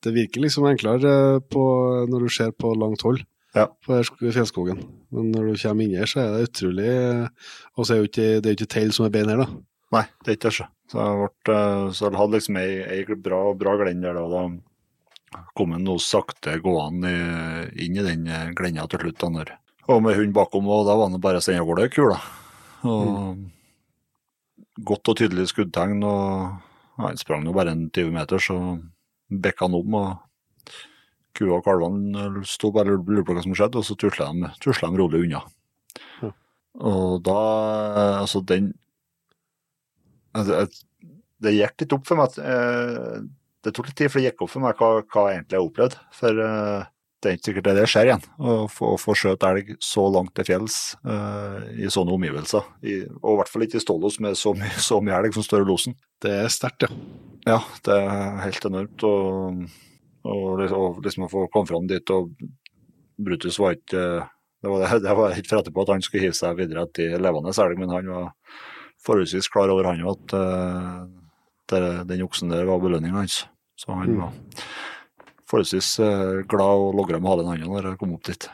det 0.03 0.13
virker 0.15 0.41
liksom 0.41 0.65
enklere 0.65 1.39
på, 1.53 1.63
når 2.09 2.25
du 2.25 2.29
ser 2.33 2.51
på 2.51 2.73
langt 2.75 3.01
hold 3.05 3.21
Ja. 3.55 3.67
på 3.85 3.97
fjellskogen. 4.19 4.83
Men 5.13 5.31
når 5.33 5.51
du 5.53 5.61
kommer 5.61 5.85
inn 5.85 5.95
her, 5.97 6.05
så 6.09 6.19
er 6.21 6.33
det 6.35 6.49
utrolig 6.51 6.89
Og 7.77 7.85
så 7.85 7.95
er 7.95 8.03
det 8.05 8.45
jo 8.45 8.57
ikke 8.57 8.67
teil 8.69 8.91
som 8.93 9.05
er 9.07 9.13
bein 9.13 9.29
her, 9.29 9.41
da. 9.41 9.47
Nei, 9.93 10.03
det 10.23 10.33
er 10.33 10.37
ikke 10.37 10.49
det. 10.49 10.57
så. 10.59 10.67
Så 10.89 10.97
jeg, 11.01 11.29
ble, 11.45 11.55
eh, 11.55 11.91
så 11.93 12.09
jeg 12.09 12.17
hadde 12.19 12.37
liksom 12.37 12.57
ei, 12.61 12.69
ei 12.93 13.15
bra, 13.17 13.39
bra 13.57 13.73
glend 13.77 14.01
der 14.05 14.17
da. 14.17 14.25
Da 14.29 14.43
kom 15.57 15.75
han 15.75 15.85
noe 15.85 16.01
sakte 16.01 16.57
gående 16.63 17.11
inn 17.79 17.97
i 17.97 18.05
den 18.05 18.27
eh, 18.27 18.51
glenda 18.57 18.87
til 18.89 19.03
slutt. 19.03 19.21
da, 19.21 19.59
Og 19.89 20.03
med 20.03 20.17
hund 20.17 20.33
bakom, 20.33 20.67
og 20.67 20.85
da 20.87 20.95
var 20.97 21.09
det 21.13 21.21
bare 21.21 21.41
å 21.41 21.43
sende 21.43 21.61
av 21.61 21.69
gårde 21.69 21.89
kula. 21.93 22.19
Og 22.87 23.43
godt 24.85 25.11
og 25.11 25.19
tydelig 25.19 25.49
skuddtegn, 25.51 26.03
og 26.07 26.57
ja, 26.99 27.05
han 27.05 27.19
sprang 27.19 27.45
jo 27.47 27.55
bare 27.55 27.73
en 27.75 27.87
20 27.89 28.11
meter, 28.15 28.41
så 28.41 28.57
bekka 29.29 29.67
han 29.67 29.77
om. 29.79 29.95
og 29.99 30.25
Kua 31.37 31.59
og 31.59 31.63
kalvene 31.63 32.43
sto 32.47 32.71
bare 32.75 32.97
og 32.97 33.07
lurte 33.07 33.27
på 33.29 33.35
hva 33.37 33.45
som 33.45 33.55
skjedde, 33.55 33.79
og 33.79 33.87
så 33.87 33.95
tusla 33.99 34.31
de, 34.33 34.51
tusla 34.63 34.89
de 34.91 34.99
rolig 34.99 35.23
unna. 35.27 35.43
Mm. 36.21 36.33
Og 36.89 37.21
da 37.25 37.39
Altså, 38.19 38.41
den 38.45 38.73
altså, 40.33 40.67
Det 41.41 41.53
gikk 41.55 41.81
litt 41.81 41.95
opp 41.95 42.05
for 42.07 42.19
meg 42.19 42.29
at 42.29 42.39
eh, 42.43 43.21
Det 43.65 43.73
tok 43.75 43.89
litt 43.89 43.97
tid 43.99 44.11
for 44.11 44.21
det 44.21 44.29
gikk 44.29 44.45
opp 44.45 44.53
for 44.53 44.63
meg 44.63 44.79
hva, 44.79 44.89
hva 45.03 45.25
jeg 45.27 45.41
egentlig 45.41 45.59
har 45.59 45.65
opplevd. 45.67 45.95
For 46.15 46.39
uh, 46.39 46.87
det 47.19 47.27
er 47.27 47.35
ikke 47.35 47.49
sikkert 47.49 47.65
det 47.67 47.73
det 47.75 47.87
skjer 47.91 48.09
igjen. 48.09 48.21
Å 48.39 48.53
få, 48.71 48.93
få 49.01 49.15
skjøt 49.19 49.43
elg 49.49 49.73
så 49.83 50.05
langt 50.07 50.31
til 50.37 50.47
fjells 50.47 50.77
uh, 51.03 51.59
i 51.75 51.91
sånne 51.91 52.15
omgivelser. 52.15 52.69
I, 52.79 53.01
og 53.19 53.33
i 53.33 53.39
hvert 53.41 53.51
fall 53.51 53.65
ikke 53.67 53.81
i 53.81 53.83
Stålos 53.83 54.21
med 54.23 54.39
så 54.39 54.53
mye, 54.55 54.71
så 54.79 55.01
mye 55.03 55.19
elg 55.19 55.35
som 55.35 55.43
står 55.43 55.65
i 55.65 55.67
losen. 55.67 55.97
Det 56.23 56.31
er 56.45 56.47
sterkt, 56.53 56.87
ja. 56.87 56.93
Ja, 57.47 57.59
det 57.83 57.99
er 57.99 58.41
helt 58.45 58.69
enormt. 58.71 59.05
Og, 59.09 59.61
og, 60.29 60.65
og 60.79 61.03
liksom 61.03 61.27
å 61.27 61.31
få 61.31 61.45
komme 61.51 61.67
fram 61.67 61.91
dit, 61.91 62.15
og 62.15 62.31
Brutus 63.19 63.59
var 63.59 63.75
ikke 63.75 64.03
Det 64.59 64.71
var, 64.71 64.99
det 65.03 65.15
var 65.19 65.35
helt 65.35 65.47
for 65.47 65.59
etterpå 65.59 65.83
at 65.83 65.95
han 65.97 66.03
skulle 66.03 66.29
hive 66.29 66.39
seg 66.39 66.55
videre 66.59 66.87
etter 66.87 67.19
levende 67.19 67.51
elg, 67.51 67.79
men 67.79 67.91
han 67.95 68.11
var 68.11 68.31
forholdsvis 69.03 69.51
klar 69.51 69.71
over 69.71 69.91
han 69.91 70.07
at 70.07 70.23
det, 70.31 71.18
den 71.71 72.23
oksen 72.25 72.49
der 72.51 72.65
var 72.65 72.79
belønninga 72.81 73.21
hans. 73.21 73.45
Så 73.79 73.93
han 73.95 74.09
Mm. 74.09 74.19
var 74.21 74.31
forholdsvis 75.49 75.99
eh, 75.99 76.41
glad 76.49 76.81
og 76.83 76.95
logra 76.97 77.19
med 77.19 77.29
halen 77.29 77.45
i 77.47 77.49
handa 77.57 77.67
når 77.81 77.87
jeg 77.93 77.99
kom 77.99 78.13
opp 78.13 78.23
dit. 78.27 78.49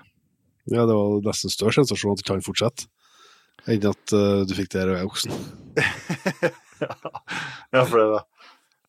Ja, 0.72 0.86
det 0.86 0.96
var 0.96 1.22
nesten 1.26 1.50
større 1.54 1.74
sensasjon 1.78 2.14
at 2.16 2.22
ikke 2.24 2.34
han 2.38 2.42
fortsetter, 2.46 2.88
enn 3.68 3.86
at 3.90 4.14
uh, 4.14 4.44
du 4.46 4.54
fikk 4.58 4.70
det 4.74 4.86
røde 4.88 5.06
oksen. 5.06 5.32
ja, 7.72 7.84
for 7.86 7.98
det, 8.00 8.08
var- 8.14 8.26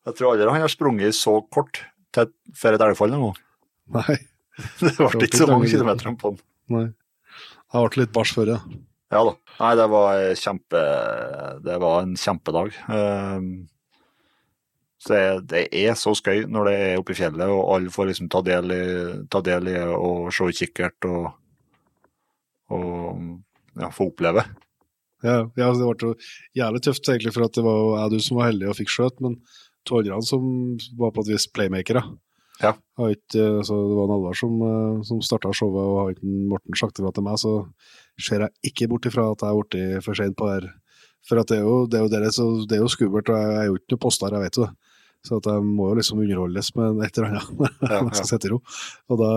jeg 0.07 0.15
tror 0.17 0.31
aldri 0.33 0.47
han 0.51 0.61
har 0.63 0.71
sprunget 0.71 1.15
så 1.17 1.35
kort 1.53 1.81
til, 2.15 2.31
før 2.55 2.77
et 2.77 2.81
elgfall 2.87 3.11
noen 3.13 3.33
gang. 3.33 3.43
Nei, 3.97 4.17
Det 4.81 4.93
ble 4.97 5.27
ikke 5.27 5.41
så 5.43 5.47
mange 5.51 5.69
kilometer 5.71 6.15
på 6.19 6.31
den. 6.33 6.41
nei. 6.73 6.85
Jeg 7.73 7.89
ble 7.91 8.01
litt 8.05 8.13
barsk 8.15 8.37
før, 8.39 8.53
ja. 8.55 8.59
Ja 9.11 9.21
da. 9.27 9.33
Nei, 9.59 9.73
det 9.79 9.85
var 9.91 10.17
kjempe 10.39 10.79
Det 11.63 11.75
var 11.83 12.01
en 12.03 12.15
kjempedag. 12.19 12.73
Ehm, 12.91 13.49
så 14.97 15.13
det, 15.13 15.23
det 15.51 15.63
er 15.77 15.97
så 15.97 16.13
skøy 16.17 16.47
når 16.49 16.69
det 16.69 16.75
er 16.83 17.01
oppe 17.01 17.13
i 17.13 17.17
fjellet, 17.19 17.49
og 17.53 17.73
alle 17.75 17.93
får 17.93 18.09
liksom 18.11 18.29
ta 18.33 18.41
del 18.45 18.73
i, 18.73 18.85
ta 19.29 19.43
del 19.45 19.69
i 19.69 19.75
og 19.93 20.31
se 20.33 20.49
kikkert 20.57 21.07
og, 21.09 21.27
og 22.73 23.27
ja, 23.77 23.91
få 23.93 24.09
oppleve. 24.09 24.45
Ja, 25.25 25.43
ja, 25.57 25.69
det 25.73 25.85
ble 26.01 26.13
jævlig 26.57 26.81
tøft, 26.85 27.09
egentlig, 27.09 27.33
for 27.33 27.45
at 27.47 27.57
det 27.57 27.65
var 27.65 27.83
jeg 28.03 28.13
du 28.13 28.23
som 28.25 28.39
var 28.39 28.51
heldig 28.51 28.69
og 28.69 28.77
fikk 28.77 28.93
skjøt, 28.93 29.21
men 29.25 29.39
to 29.87 30.01
andre 30.01 30.21
som 30.25 30.47
var 30.99 31.13
på 31.13 31.23
et 31.23 31.31
vis 31.33 31.47
playmakere. 31.53 32.03
Ja. 32.61 32.73
Har 32.97 33.13
ikke, 33.13 33.45
så 33.65 33.77
det 33.77 33.97
var 33.97 34.07
en 34.07 34.15
Alvar 34.15 34.37
som, 34.37 34.57
eh, 34.65 35.01
som 35.05 35.21
starta 35.21 35.53
showet, 35.53 35.77
og 35.77 35.99
har 36.01 36.13
ikke 36.15 36.33
Morten 36.49 36.77
sagt 36.77 36.97
ifra 36.97 37.13
til 37.13 37.25
meg, 37.25 37.37
så 37.37 37.53
ser 38.17 38.45
jeg 38.45 38.71
ikke 38.71 38.89
bort 38.89 39.05
ifra 39.05 39.29
at 39.31 39.45
jeg 39.45 39.53
har 39.53 39.61
blitt 39.61 40.05
for 40.05 40.17
sein 40.17 40.33
på 40.33 40.49
det 40.49 40.57
her. 40.57 40.69
For 41.27 41.41
at 41.41 41.49
det 41.51 41.59
er 41.59 41.65
jo, 41.67 41.85
det 41.85 41.99
er 41.99 42.05
jo, 42.05 42.09
det 42.09 42.67
det 42.69 42.77
er 42.77 42.81
jo 42.81 42.89
skummelt, 42.89 43.29
og 43.29 43.37
jeg 43.37 43.57
er 43.61 43.65
jo 43.67 43.77
ikke 43.77 43.93
noe 43.93 44.03
postar, 44.07 44.33
jeg 44.33 44.47
vet 44.47 44.57
jo 44.57 44.65
det. 44.65 44.86
Så 45.27 45.41
at 45.41 45.49
jeg 45.51 45.63
må 45.67 45.89
jo 45.91 45.97
liksom 45.99 46.21
underholdes 46.23 46.69
med 46.77 47.01
et 47.03 47.17
eller 47.19 47.33
annet 47.35 47.57
når 47.81 47.97
jeg 47.97 48.19
skal 48.21 48.29
sitte 48.31 48.47
i 48.47 48.53
ro. 48.53 48.61
Og 49.11 49.19
da 49.21 49.31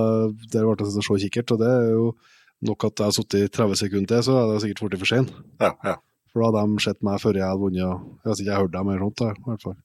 der 0.55 0.69
ble 0.69 0.77
det 0.79 0.87
å 0.87 1.07
se 1.07 1.19
kikkert, 1.25 1.57
og 1.57 1.63
det 1.65 1.73
er 1.73 1.89
jo 1.97 2.07
nok 2.71 2.87
at 2.91 3.01
jeg 3.01 3.09
har 3.09 3.17
sittet 3.17 3.45
i 3.49 3.51
30 3.59 3.81
sekunder 3.83 4.15
til, 4.15 4.25
så 4.29 4.39
er 4.39 4.49
det 4.53 4.63
sikkert 4.65 4.85
blitt 4.87 5.03
for 5.03 5.11
sein. 5.11 5.29
Ja, 5.63 5.73
ja. 5.87 5.97
For 6.31 6.45
da 6.45 6.51
hadde 6.51 6.77
de 6.77 6.85
sett 6.85 7.01
meg 7.07 7.19
før 7.23 7.39
jeg 7.41 7.47
hadde 7.49 7.63
vunnet. 7.65 7.87
og 7.87 8.21
Jeg 8.23 8.31
vet 8.31 8.43
ikke, 8.43 8.51
jeg 8.53 8.63
hørte 8.63 8.77
dem 8.77 8.91
eller 8.93 9.03
noe 9.03 9.15
sånt, 9.19 9.41
i 9.41 9.49
hvert 9.49 9.67
fall. 9.67 9.79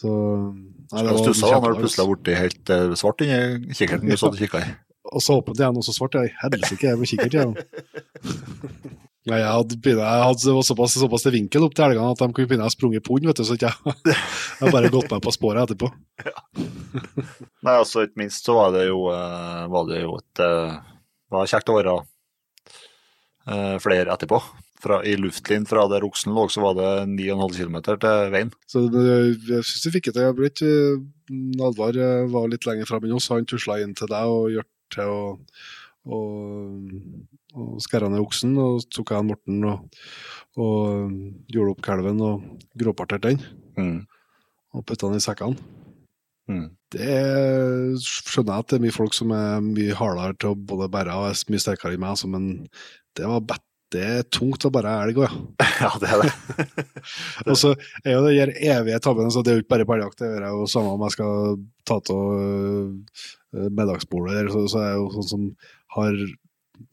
Så 0.00 0.10
nei, 0.12 1.02
Jeg 1.06 1.22
stussa 1.24 1.50
da 1.50 1.60
når 1.62 1.74
du 1.74 1.80
plutselig 1.82 2.04
har 2.04 2.10
blitt 2.12 2.40
helt 2.40 2.72
eh, 2.74 2.92
svart 3.00 3.24
inni 3.24 3.74
kikkerten 3.74 4.10
du 4.10 4.16
satt 4.16 4.36
og 4.36 4.42
kikka 4.42 4.60
i. 4.62 4.74
Og 5.08 5.22
så 5.24 5.38
åpent 5.40 5.56
igjen, 5.60 5.76
og 5.80 5.84
så 5.86 5.94
svart. 5.96 6.14
Jeg 6.20 6.34
helsike, 6.42 6.84
jeg 6.90 6.98
med 7.00 7.08
kikkert 7.08 7.36
igjen. 7.38 7.54
Nei, 9.30 9.36
jeg 9.36 9.50
hadde, 9.52 9.76
begynnet- 9.84 10.06
jeg 10.08 10.24
hadde 10.24 10.52
var 10.56 10.64
såpass, 10.64 10.94
såpass 10.96 11.22
til 11.26 11.34
vinkel 11.34 11.64
opp 11.66 11.74
til 11.76 11.84
helgene 11.84 12.12
at 12.14 12.20
de 12.22 12.28
kunne 12.32 12.48
begynne 12.48 12.64
å 12.68 12.72
sprunge 12.72 12.96
i 13.00 13.02
hund, 13.04 13.26
vet 13.28 13.36
du, 13.36 13.44
så 13.44 13.56
ikke 13.58 13.68
jeg 13.68 13.96
jeg 14.14 14.62
har 14.64 14.72
bare 14.72 14.90
gått 14.92 15.10
meg 15.12 15.20
på 15.26 15.32
sporet 15.36 15.66
etterpå. 15.68 15.90
Nei, 16.56 17.74
altså 17.74 18.06
ikke 18.06 18.22
minst 18.22 18.48
så 18.48 18.56
var 18.56 18.72
det 18.74 18.86
jo, 18.88 19.02
eh, 19.12 19.66
var 19.72 19.84
det 19.90 20.00
jo 20.06 20.16
et 20.16 20.42
eh, 20.46 20.78
var 21.36 21.50
kjekt 21.52 21.68
å 21.70 21.76
være 21.76 21.94
eh, 23.46 23.76
flere 23.84 24.16
etterpå. 24.16 24.40
Fra, 24.80 25.02
I 25.04 25.12
luftlinjen 25.20 25.66
fra 25.68 25.84
der 25.92 26.06
oksen 26.08 26.32
lå, 26.32 26.46
så 26.48 26.62
var 26.64 26.78
det 26.78 26.88
9,5 27.12 27.58
km 27.58 27.76
til 27.90 28.32
veien. 28.32 28.50
Så 28.72 28.86
det- 28.88 29.36
jeg 29.52 29.66
syns 29.68 29.84
du 29.84 29.90
fikk 29.98 30.08
det 30.08 30.14
til. 30.16 30.24
Jeg 30.24 31.60
Alvar 31.60 31.92
var 32.32 32.48
litt 32.48 32.64
lenger 32.66 32.88
framme 32.88 33.04
enn 33.10 33.18
oss. 33.20 33.28
Han 33.28 33.44
tusla 33.44 33.76
inn 33.84 33.92
til 33.94 34.08
deg 34.08 34.24
og 34.32 34.48
gjorde 34.56 34.72
til 34.96 35.14
å 35.14 35.22
og, 36.08 36.92
å 37.52 37.66
skære 37.82 38.08
ned 38.12 38.22
oksen, 38.22 38.54
og 38.60 38.80
så 38.82 38.88
tok 38.96 39.12
jeg 39.14 39.26
Morten 39.28 39.66
og, 39.68 39.98
og 40.60 41.50
gjorde 41.52 41.74
opp 41.74 41.84
kalven 41.84 42.22
og 42.24 42.46
gråparterte 42.80 43.34
den. 43.34 43.44
Mm. 43.76 43.98
Og 44.76 44.86
putta 44.86 45.10
den 45.10 45.20
i 45.20 45.24
sekkene. 45.24 45.58
Mm. 46.50 46.68
Det 46.90 47.16
skjønner 48.02 48.56
jeg 48.56 48.64
at 48.64 48.70
det 48.70 48.78
er 48.78 48.84
mye 48.86 48.94
folk 48.94 49.14
som 49.14 49.34
er 49.34 49.60
mye 49.62 49.96
hardere 49.98 50.34
til 50.40 50.54
å 50.54 50.58
både 50.72 50.90
bære 50.90 51.18
og 51.18 51.28
er 51.28 51.42
mye 51.52 51.62
sterkere 51.62 51.94
enn 51.94 52.02
meg, 52.02 52.14
altså, 52.16 52.30
men 52.30 52.48
det 53.18 53.28
var 53.28 53.44
bet 53.52 53.66
det 53.90 54.02
er 54.06 54.26
tungt 54.30 54.64
å 54.66 54.70
bare 54.72 54.92
elg 55.04 55.18
òg, 55.20 55.26
ja. 55.26 55.66
Ja, 55.80 55.90
det 55.96 56.10
er 56.12 56.22
det. 56.22 56.74
Og 57.48 57.56
så 57.58 57.72
er 58.04 58.14
jo 58.14 58.24
det 58.26 58.34
her 58.36 58.52
evige 58.76 59.00
tabben, 59.02 59.30
så 59.32 59.42
det 59.42 59.52
er 59.52 59.58
jo 59.58 59.64
ikke 59.64 59.72
bare 59.74 59.86
på 59.88 59.96
elgjakt, 59.96 60.20
det 60.22 60.30
er 60.36 60.48
jo 60.52 60.68
samme 60.70 60.94
om 60.94 61.04
jeg 61.06 61.16
skal 61.16 61.60
ta 61.88 61.98
av 62.14 63.70
middagsbordet, 63.78 64.50
så, 64.52 64.64
så 64.70 64.82
er 64.82 64.90
jeg 64.90 65.00
jo 65.00 65.08
sånn 65.16 65.30
som 65.30 65.46
har 65.96 66.18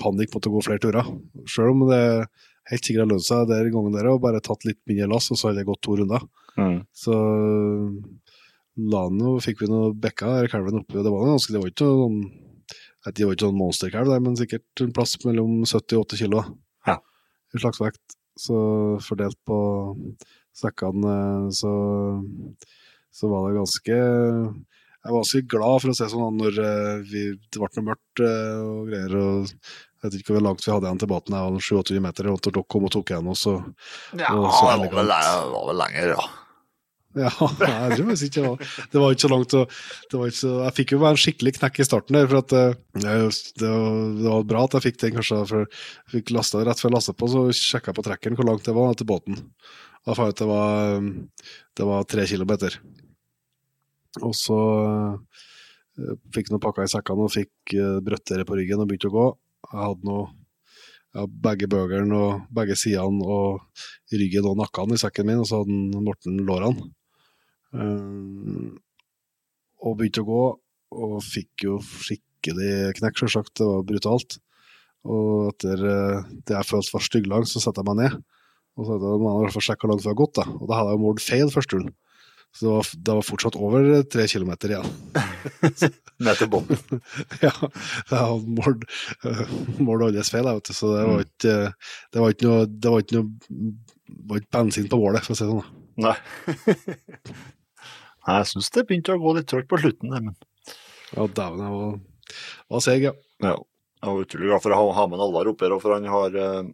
panikk 0.01 0.33
mot 0.33 0.47
å 0.49 0.53
gå 0.55 0.63
flere 0.65 0.83
turer. 0.83 1.11
Selv 1.51 1.75
om 1.75 1.85
det 1.91 2.01
helt 2.71 2.87
sikkert 2.87 3.05
har 3.05 3.11
lønt 3.13 3.27
seg 3.27 3.51
der 3.51 3.69
gangen 3.73 3.95
der, 3.95 4.09
og 4.11 4.23
bare 4.23 4.43
tatt 4.43 4.65
litt 4.67 4.79
mindre 4.89 5.11
lass, 5.13 5.29
og 5.31 5.39
så 5.39 5.51
har 5.51 5.57
det 5.59 5.67
gått 5.67 5.83
to 5.85 5.99
runder. 5.99 6.25
Mm. 6.57 6.81
Så 6.95 7.13
jo, 8.77 9.37
fikk 9.43 9.61
vi 9.63 9.69
noe 9.71 9.93
bekka 9.93 10.33
der 10.39 10.51
kalven 10.51 10.81
oppi, 10.81 10.97
og 10.97 11.05
det 11.05 11.13
var 11.13 11.23
noe 11.23 11.37
ganske, 11.37 11.53
det 11.53 11.61
var 11.61 11.73
ikke 11.73 11.91
noen 11.91 12.19
jeg 13.07 13.15
det 13.15 13.27
var 13.27 13.35
ikke 13.37 13.47
sånn 13.47 13.59
monsterkalv 13.61 14.15
men 14.19 14.33
sikkert 14.35 14.81
en 14.83 14.93
plass 14.95 15.13
mellom 15.23 15.61
70 15.63 15.95
og 15.95 16.09
80 16.09 16.19
kilo. 16.19 16.41
Ja. 17.57 17.61
I 17.61 17.65
slagsvekt. 17.65 18.17
Så 18.37 18.57
fordelt 19.01 19.37
på 19.49 19.57
sekkene, 20.57 21.49
så, 21.53 21.73
så 23.13 23.29
var 23.31 23.47
det 23.47 23.57
ganske 23.57 23.97
Jeg 23.97 25.13
var 25.13 25.19
ganske 25.21 25.41
glad, 25.49 25.81
for 25.81 25.93
å 25.93 25.97
se 25.97 26.09
sånn, 26.11 26.37
når 26.41 26.57
eh, 26.61 26.95
vi, 27.07 27.23
det 27.33 27.61
ble 27.61 27.69
noe 27.77 27.87
mørkt 27.91 28.23
eh, 28.25 28.61
og 28.61 28.89
greier. 28.91 29.17
og 29.17 29.51
jeg 29.97 30.05
vet 30.05 30.17
ikke 30.19 30.35
hvor 30.35 30.43
langt 30.45 30.61
vi 30.61 30.73
hadde 30.73 30.85
igjen 30.89 30.99
til 31.01 31.09
båten, 31.09 31.37
jeg 31.37 31.53
var 31.55 31.63
7-8 31.67 32.01
meter, 32.05 32.27
og 32.29 32.41
dere 32.45 32.65
kom 32.69 32.85
og 32.85 32.93
tok 32.93 33.13
igjen 33.13 33.31
oss. 33.33 33.47
og 33.49 33.63
Ja, 34.13 34.33
Og 34.35 34.43
det 34.45 34.51
så 34.53 34.67
var 34.67 34.83
vel, 34.83 35.09
det 35.09 35.53
var 35.55 35.71
vel 35.71 35.81
lenger, 35.81 36.11
ja. 36.13 36.25
Ja, 37.25 37.89
jeg 37.89 37.97
tror 37.97 38.11
ikke 38.13 38.29
det 38.37 38.43
var 38.45 38.57
Det 38.93 39.01
var 39.01 39.13
ikke 39.15 39.23
så 39.25 39.31
langt. 39.31 39.55
ikke 39.57 40.37
så, 40.37 40.51
jeg 40.67 40.75
fikk 40.77 40.93
jo 40.95 40.99
bare 41.01 41.15
en 41.15 41.21
skikkelig 41.23 41.53
knekk 41.57 41.79
i 41.81 41.87
starten 41.87 42.17
der. 42.17 42.27
for 42.31 42.37
at 42.43 42.53
eh, 42.53 42.75
jeg- 43.03 43.53
det, 43.61 43.71
var, 44.27 44.43
bra 44.43 44.63
at 44.67 44.77
jeg 44.77 44.85
fikk 44.87 44.99
den, 45.03 45.15
kanskje. 45.17 45.41
for 45.47 45.65
fikk 46.13 46.31
lasta 46.35 46.63
Rett 46.63 46.79
før 46.81 46.89
jeg 46.91 46.95
lastet 46.97 47.17
på, 47.17 47.29
så 47.33 47.45
sjekka 47.53 47.91
jeg 47.91 47.99
på 47.99 48.05
trekkeren 48.07 48.37
hvor 48.39 48.49
langt 48.49 48.65
det 48.67 48.75
var 48.77 48.93
til 48.99 49.09
båten. 49.09 49.41
Da 50.07 50.13
fant 50.15 50.29
jeg 50.29 50.37
ut 50.37 50.41
det 50.43 50.47
var, 50.47 50.97
eh, 50.97 51.51
det 51.77 51.85
var 51.91 52.03
tre 52.07 52.25
kilometer. 52.29 52.79
Og 54.23 54.33
så 54.37 54.57
eh, 55.97 56.17
fikk 56.35 56.51
noen 56.51 56.61
pakker 56.63 56.85
i 56.85 56.91
sekkene 56.91 57.25
og 57.27 57.33
fikk 57.33 57.77
brøttere 58.05 58.45
på 58.47 58.57
ryggen 58.59 58.81
og 58.83 58.87
begynte 58.89 59.09
å 59.11 59.15
gå. 59.17 59.27
Jeg 59.71 59.81
hadde 59.83 60.07
noe 60.07 60.27
ja, 61.17 61.23
begge 61.25 61.67
bøgerne 61.71 62.13
og 62.13 62.43
begge 62.53 62.75
sidene 62.77 63.25
og 63.25 63.63
ryggen 64.13 64.45
og 64.45 64.57
nakken 64.59 64.93
i 64.93 64.99
sekken 65.01 65.25
min, 65.25 65.39
og 65.41 65.47
så 65.49 65.63
hadde 65.63 66.01
Morten 66.05 66.37
lårene. 66.45 66.85
Eh, 67.75 68.71
og 69.87 69.97
begynte 69.99 70.23
å 70.23 70.27
gå, 70.27 70.41
og 70.97 71.17
fikk 71.25 71.67
jo 71.67 71.77
skikkelig 71.83 72.95
knekk, 72.97 73.19
sjølsagt. 73.21 73.53
Det 73.59 73.67
var 73.67 73.85
brutalt. 73.87 74.39
Og 75.07 75.51
etter 75.53 75.83
eh, 75.91 76.25
det 76.47 76.55
jeg 76.57 76.69
følte 76.71 76.95
var 76.95 77.05
stygglang, 77.05 77.45
så 77.47 77.61
satte 77.63 77.83
jeg 77.83 77.89
meg 77.91 77.99
ned. 78.01 78.17
Og 78.77 78.85
så 78.85 78.93
hadde 78.95 79.09
jeg 79.13 79.21
i 79.21 79.37
hvert 79.43 79.55
fall 79.55 79.65
sjekke 79.67 79.85
hvor 79.85 79.91
langt 79.93 80.03
vi 80.05 80.11
har 80.11 80.19
gått, 80.19 80.35
da. 80.37 80.45
Og 80.57 80.67
da 80.69 80.79
hadde 80.81 80.91
jeg 80.95 81.01
målt 81.03 81.23
feil 81.23 81.49
første 81.53 81.73
turen. 81.75 81.95
Så 82.57 82.63
det 82.63 82.71
var, 82.73 82.89
det 83.07 83.15
var 83.17 83.25
fortsatt 83.27 83.57
over 83.59 83.87
tre 84.09 84.23
kilometer 84.31 84.71
igjen. 84.71 84.91
Ned 86.25 86.39
til 86.39 86.49
bunnen. 86.49 87.01
ja, 87.45 87.51
jeg 87.51 88.13
hadde 88.13 88.53
målt 88.57 88.85
uh, 89.27 89.41
målt 89.83 90.05
alles 90.07 90.31
feil, 90.33 90.47
vet 90.47 90.69
du. 90.69 90.73
Så 90.73 90.93
det 90.93 91.03
var 91.03 91.19
Mm. 91.19 91.27
ikke, 91.27 91.55
det 92.13 92.23
var 92.23 92.33
ikke 92.33 92.47
noe 92.47 92.63
Det 92.71 92.93
var 92.93 93.03
ikke 93.03 93.19
noe 93.19 93.27
det 94.07 94.31
var 94.31 94.39
ikke 94.39 94.53
bensin 94.55 94.87
på 94.89 94.99
bålet, 95.01 95.25
for 95.27 95.35
å 95.35 95.37
si 95.37 95.45
det 95.45 95.51
sånn. 95.51 95.69
Nei. 96.05 96.15
Nei, 98.27 98.37
jeg 98.41 98.49
syns 98.51 98.69
det 98.75 98.83
begynte 98.89 99.15
å 99.15 99.21
gå 99.23 99.33
litt 99.37 99.47
trått 99.49 99.69
på 99.71 99.79
slutten, 99.81 100.11
men 100.11 100.35
Ja, 101.15 101.23
dæven, 101.27 101.61
jeg 101.63 101.73
var, 101.77 101.93
var 102.75 102.81
seig, 102.83 103.05
ja. 103.07 103.13
ja. 103.45 103.53
Jeg 104.03 104.13
var 104.13 104.25
utrolig 104.25 104.49
glad 104.51 104.63
for 104.65 104.75
å 104.75 104.89
ha, 104.93 105.05
med 105.09 105.21
Alvar 105.23 105.47
oppi 105.49 105.65
her, 105.65 105.77
for 105.81 105.95
han 105.95 106.05
har 106.11 106.35
eh, 106.37 106.67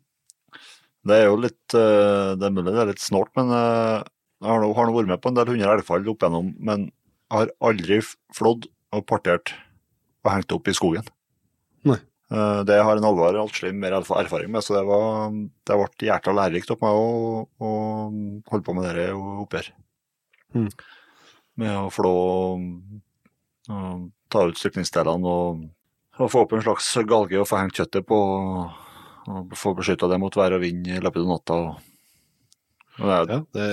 Det 1.07 1.19
er 1.21 1.27
jo 1.29 1.37
litt 1.39 1.75
eh, 1.77 2.31
Det 2.39 2.47
er 2.49 2.55
mulig 2.55 2.73
det 2.73 2.81
er 2.83 2.89
litt 2.89 3.03
snålt, 3.03 3.29
men 3.39 3.53
eh, 3.53 3.99
jeg 4.43 4.49
har 4.49 4.63
nå, 4.65 4.71
vært 4.97 5.11
med 5.13 5.21
på 5.23 5.29
en 5.31 5.37
del 5.37 5.51
hundre 5.53 5.75
elgfall 5.77 6.09
opp 6.11 6.25
igjennom, 6.25 6.49
men 6.59 6.87
jeg 6.89 7.37
har 7.37 7.53
aldri 7.69 7.99
flådd 8.35 8.65
og 8.93 9.05
partert 9.09 9.53
og 10.25 10.31
hengt 10.33 10.51
opp 10.57 10.67
i 10.67 10.73
skogen. 10.75 11.05
Nei. 11.87 11.95
Det 12.67 12.75
har 12.81 12.97
en 12.99 13.05
Alvar 13.07 13.37
Altslim 13.39 13.77
mer 13.79 13.93
erfa- 13.99 14.17
erfaring 14.23 14.51
med, 14.51 14.63
så 14.65 14.75
det 14.75 14.83
var 14.89 15.31
det 15.31 15.77
ble 15.79 16.07
hjertelig 16.09 16.35
lærerikt 16.39 16.71
opp 16.75 16.83
meg 16.83 16.97
å, 16.99 17.07
å 17.61 17.71
holde 18.51 18.65
på 18.67 18.75
med 18.77 18.87
det 18.97 19.07
oppi 19.15 19.59
her. 19.61 19.69
Mm. 20.57 20.67
Med 21.61 21.73
å 21.77 21.89
flå 21.93 22.13
og 23.69 24.05
ta 24.33 24.45
ut 24.49 24.59
stykningsdelene 24.59 25.29
og, 25.29 25.65
og 26.17 26.31
få 26.31 26.43
opp 26.43 26.55
en 26.57 26.63
slags 26.65 26.89
galge 27.07 27.39
og 27.39 27.47
få 27.47 27.61
hengt 27.61 27.77
kjøttet 27.77 28.07
på 28.09 28.19
og 29.23 29.53
få 29.55 29.71
beskytta 29.77 30.09
det 30.11 30.19
mot 30.19 30.35
vær 30.35 30.57
og 30.57 30.63
vind 30.65 30.87
i 30.89 30.99
løpet 30.99 31.21
av 31.21 31.29
natta. 31.29 31.59
Og, 31.63 31.91
og 32.99 33.07
det 33.07 33.19
ja 33.37 33.39
det, 33.55 33.67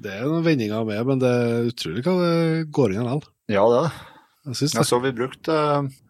det 0.00 0.12
er 0.16 0.28
noen 0.28 0.44
vendinger 0.46 0.84
med, 0.86 1.00
men 1.08 1.22
det 1.22 1.30
er 1.30 1.70
utrolig 1.70 2.04
hva 2.06 2.14
det 2.20 2.36
går 2.74 2.94
inn 2.94 3.02
likevel. 3.04 3.26
ja, 3.50 3.64
det 3.64 3.80
er 3.80 3.88
det. 3.88 4.06
Jeg 4.50 4.70
Jeg 4.72 5.02
vi 5.02 5.10
brukte 5.12 5.54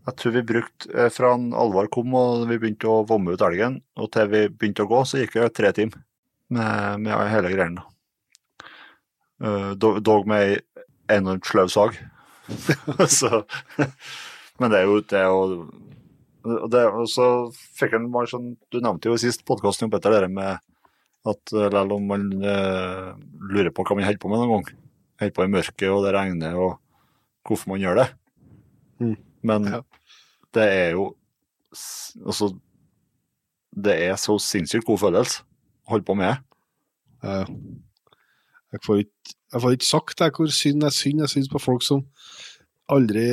Jeg 0.06 0.14
tror 0.16 0.32
vi 0.32 0.42
brukte 0.46 0.90
eh, 0.94 1.08
Fra 1.10 1.32
en 1.34 1.52
Alvar 1.52 1.88
kom 1.90 2.14
og 2.14 2.44
vi 2.46 2.58
begynte 2.62 2.86
å 2.86 3.02
vomme 3.04 3.34
ut 3.34 3.42
elgen, 3.42 3.80
og 3.98 4.12
til 4.14 4.28
vi 4.30 4.48
begynte 4.48 4.84
å 4.84 4.90
gå, 4.90 5.00
så 5.04 5.18
gikk 5.18 5.34
det 5.34 5.52
tre 5.54 5.72
timer 5.72 6.04
med, 6.48 7.00
med 7.00 7.30
hele 7.30 7.50
greiene. 7.50 7.82
Uh, 9.40 9.72
dog, 9.74 10.28
med 10.28 10.60
enormt 11.16 11.46
sløv 11.48 11.70
sag. 11.72 11.98
så 13.20 13.42
Men 14.60 14.72
det 14.72 14.80
er 14.80 14.88
jo 14.88 15.00
det 15.00 15.18
er 15.20 15.28
jo 15.30 15.70
og 16.40 16.70
det, 16.72 16.80
og 16.88 17.04
så 17.12 17.24
fikk 17.76 17.92
han 17.98 18.06
bare 18.14 18.30
sånn 18.30 18.54
Du 18.72 18.78
nevnte 18.80 19.10
jo 19.10 19.16
i 19.18 19.20
sist 19.20 19.42
podkast 19.44 19.82
om 19.84 19.90
Petter, 19.92 20.14
det 20.24 20.30
med 20.32 20.56
at 21.28 21.52
selv 21.52 21.92
om 21.92 22.06
man 22.08 22.22
eh, 22.40 23.10
lurer 23.52 23.68
på 23.76 23.84
hva 23.84 23.98
man 23.98 24.06
holder 24.06 24.22
på 24.22 24.30
med 24.32 24.40
noen 24.40 24.54
gang, 24.54 24.70
holder 25.20 25.34
på 25.36 25.44
i 25.44 25.50
mørket 25.52 25.92
og 25.92 26.06
det 26.06 26.14
regner 26.16 26.56
og 26.56 26.78
hvorfor 27.44 27.74
man 27.74 27.82
gjør 27.82 28.00
det. 28.00 28.06
Mm. 29.04 29.16
Men 29.44 29.68
Ja. 29.68 29.82
det 30.56 30.66
er 30.68 30.90
jo 30.96 31.10
Altså, 31.70 32.48
det 33.70 33.94
er 34.08 34.16
så 34.18 34.34
sinnssykt 34.42 34.88
god 34.88 34.98
følelse 34.98 35.44
å 35.86 35.92
holde 35.92 36.08
på 36.08 36.16
med. 36.18 36.40
Ja, 37.22 37.44
ja. 37.44 37.44
Jeg 38.70 38.84
får 38.86 39.02
ikke, 39.04 39.34
jeg 39.52 39.62
får 39.62 39.76
ikke 39.76 39.88
sagt 39.88 40.18
det, 40.20 40.30
hvor 40.36 40.54
synd 40.54 40.86
jeg 40.86 40.96
synd 40.96 41.24
jeg 41.24 41.32
syns 41.34 41.50
på 41.50 41.62
folk 41.62 41.84
som 41.86 42.04
aldri 42.90 43.26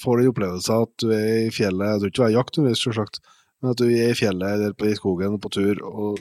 får 0.00 0.20
den 0.20 0.30
opplevelsen 0.30 0.84
at 0.86 0.92
du 1.02 1.08
er 1.14 1.46
i 1.46 1.54
fjellet. 1.54 1.94
Jeg 1.94 2.00
tror 2.00 2.10
ikke 2.10 2.20
du 2.20 2.24
er 2.24 2.34
i 2.34 2.38
jakt, 2.38 2.60
selvsagt, 2.82 3.20
men 3.62 3.72
at 3.72 3.80
du 3.80 3.88
er 3.88 4.12
i 4.12 4.18
fjellet 4.18 4.58
eller 4.58 4.76
på, 4.78 4.90
i 4.90 4.98
skogen 4.98 5.40
på 5.42 5.50
tur, 5.54 5.82
og 5.86 6.20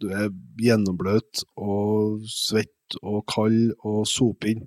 du 0.00 0.10
er 0.16 0.28
gjennombløt 0.60 1.44
og 1.60 2.20
svett 2.28 3.00
og 3.02 3.22
kald 3.30 3.74
og 3.86 4.04
sopinn, 4.08 4.66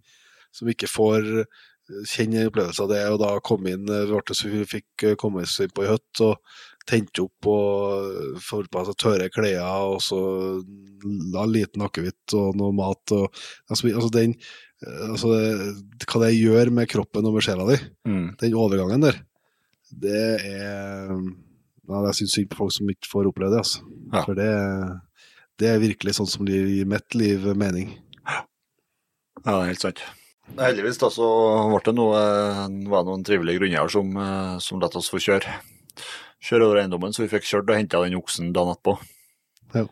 som 0.53 0.69
ikke 0.69 0.89
får 0.89 1.29
kjenne 2.07 2.45
opplevelsen 2.47 2.85
av 2.85 2.91
det, 2.93 3.01
og 3.11 3.19
da 3.21 3.31
kom 3.43 3.65
inn 3.67 3.85
ble 3.89 4.37
så 4.37 4.49
vi 4.51 4.63
fikk 4.69 5.07
komme 5.19 5.43
oss 5.43 5.57
inn 5.63 5.73
på 5.73 5.83
ei 5.83 5.91
hytte 5.91 6.29
og 6.29 6.53
tente 6.89 7.23
opp 7.23 7.47
og 7.47 8.37
får 8.43 8.67
på 8.71 8.83
seg 8.87 8.99
tørre 8.99 9.29
klær 9.31 9.59
og 9.93 10.01
så 10.03 10.19
la 11.33 11.45
liten 11.47 11.85
akevitt 11.85 12.35
og 12.37 12.57
noe 12.59 12.75
mat 12.75 13.15
og 13.15 13.27
altså, 13.71 13.91
altså 13.93 14.11
den 14.13 14.35
altså 14.83 15.31
det, 15.31 16.07
hva 16.09 16.25
det 16.25 16.33
gjør 16.35 16.73
med 16.75 16.89
kroppen 16.91 17.27
og 17.27 17.37
med 17.37 17.45
sjela 17.45 17.67
di, 17.69 17.77
den 18.41 18.57
overgangen 18.59 19.05
der, 19.05 19.21
det 19.93 20.23
er 20.49 21.13
ja, 21.13 21.99
Jeg 22.07 22.17
syns 22.17 22.35
synd 22.37 22.49
på 22.51 22.61
folk 22.61 22.73
som 22.75 22.89
ikke 22.91 23.09
får 23.11 23.29
oppleve 23.29 23.51
det, 23.51 23.61
altså. 23.63 23.81
Ja. 24.13 24.21
For 24.23 24.37
det, 24.37 24.49
det 25.59 25.69
er 25.69 25.81
virkelig 25.83 26.15
sånn 26.17 26.29
som 26.31 26.47
gir 26.47 26.87
mitt 26.89 27.17
liv 27.19 27.43
mening. 27.59 27.91
Ja, 28.23 28.45
det 29.41 29.53
er 29.53 29.71
helt 29.73 29.83
sant. 29.83 30.03
Heldigvis 30.59 30.99
da 31.01 31.09
så 31.11 31.27
ble 31.71 31.81
det 31.85 31.95
noe, 31.97 32.21
var 32.91 33.03
det 33.03 33.11
noen 33.11 33.27
trivelige 33.27 33.61
grunner 33.61 33.91
som, 33.91 34.15
som 34.63 34.79
lot 34.79 34.95
oss 34.99 35.11
få 35.11 35.19
kjøre. 35.23 35.57
Kjøre 36.43 36.65
over 36.67 36.81
eiendommen, 36.81 37.13
så 37.15 37.23
vi 37.23 37.29
fikk 37.31 37.45
kjørt 37.47 37.69
og 37.71 37.77
henta 37.79 38.01
den 38.03 38.17
oksen 38.19 38.49
dagen 38.55 38.73
etterpå. 38.73 38.97
Ja, 39.73 39.85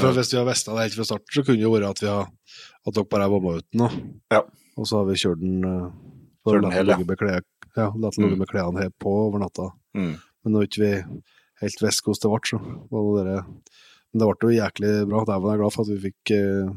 for 0.00 0.10
Hvis 0.16 0.32
vi 0.32 0.38
hadde 0.40 0.48
visst 0.50 0.66
det 0.66 0.74
helt 0.80 0.96
fra 0.96 1.04
starten, 1.06 1.30
så 1.36 1.42
kunne 1.46 1.60
det 1.60 1.70
vært 1.70 1.90
at 1.90 2.00
vi 2.02 2.08
har 2.10 2.30
at 2.88 2.94
dere 2.96 3.06
bare 3.12 3.28
bomma 3.30 3.52
ut 3.60 3.66
den. 3.76 4.16
Ja. 4.32 4.40
og 4.80 4.86
så 4.88 4.96
har 5.02 5.04
vi 5.10 5.18
kjørt 5.20 5.42
den 5.42 5.60
for 6.42 6.56
Kjørt 6.56 6.64
å 6.64 6.64
den 6.64 6.72
hel, 6.74 6.86
den 6.86 6.90
ja. 6.90 6.96
ligge 6.96 7.10
med 7.12 7.20
klær- 7.20 7.76
ja, 7.76 7.86
la 7.92 8.10
den 8.10 8.24
ligge 8.24 8.34
Mm. 8.34 8.38
med 8.40 8.48
klærne 8.48 8.80
her 8.82 8.90
på 8.98 9.12
over 9.28 9.38
natta. 9.38 9.68
Mm. 9.94 10.14
Men 10.44 10.52
når 10.56 10.66
ikke 10.66 10.80
vi 10.82 10.92
helt 11.60 11.82
visste 11.84 12.02
hvordan 12.02 12.22
det 12.24 12.30
ble, 12.32 12.40
så 12.50 12.58
var 12.90 13.24
det 13.24 13.26
dere 13.28 13.44
Men 14.10 14.18
det 14.18 14.26
ble 14.26 14.48
jo 14.50 14.58
jæklig 14.58 14.92
bra. 15.06 15.20
Dæven 15.28 15.46
er 15.46 15.52
jeg 15.54 15.60
glad 15.60 15.72
for 15.76 15.82
at 15.82 15.90
vi 15.92 16.10
fikk, 16.10 16.30
eh, 16.34 16.72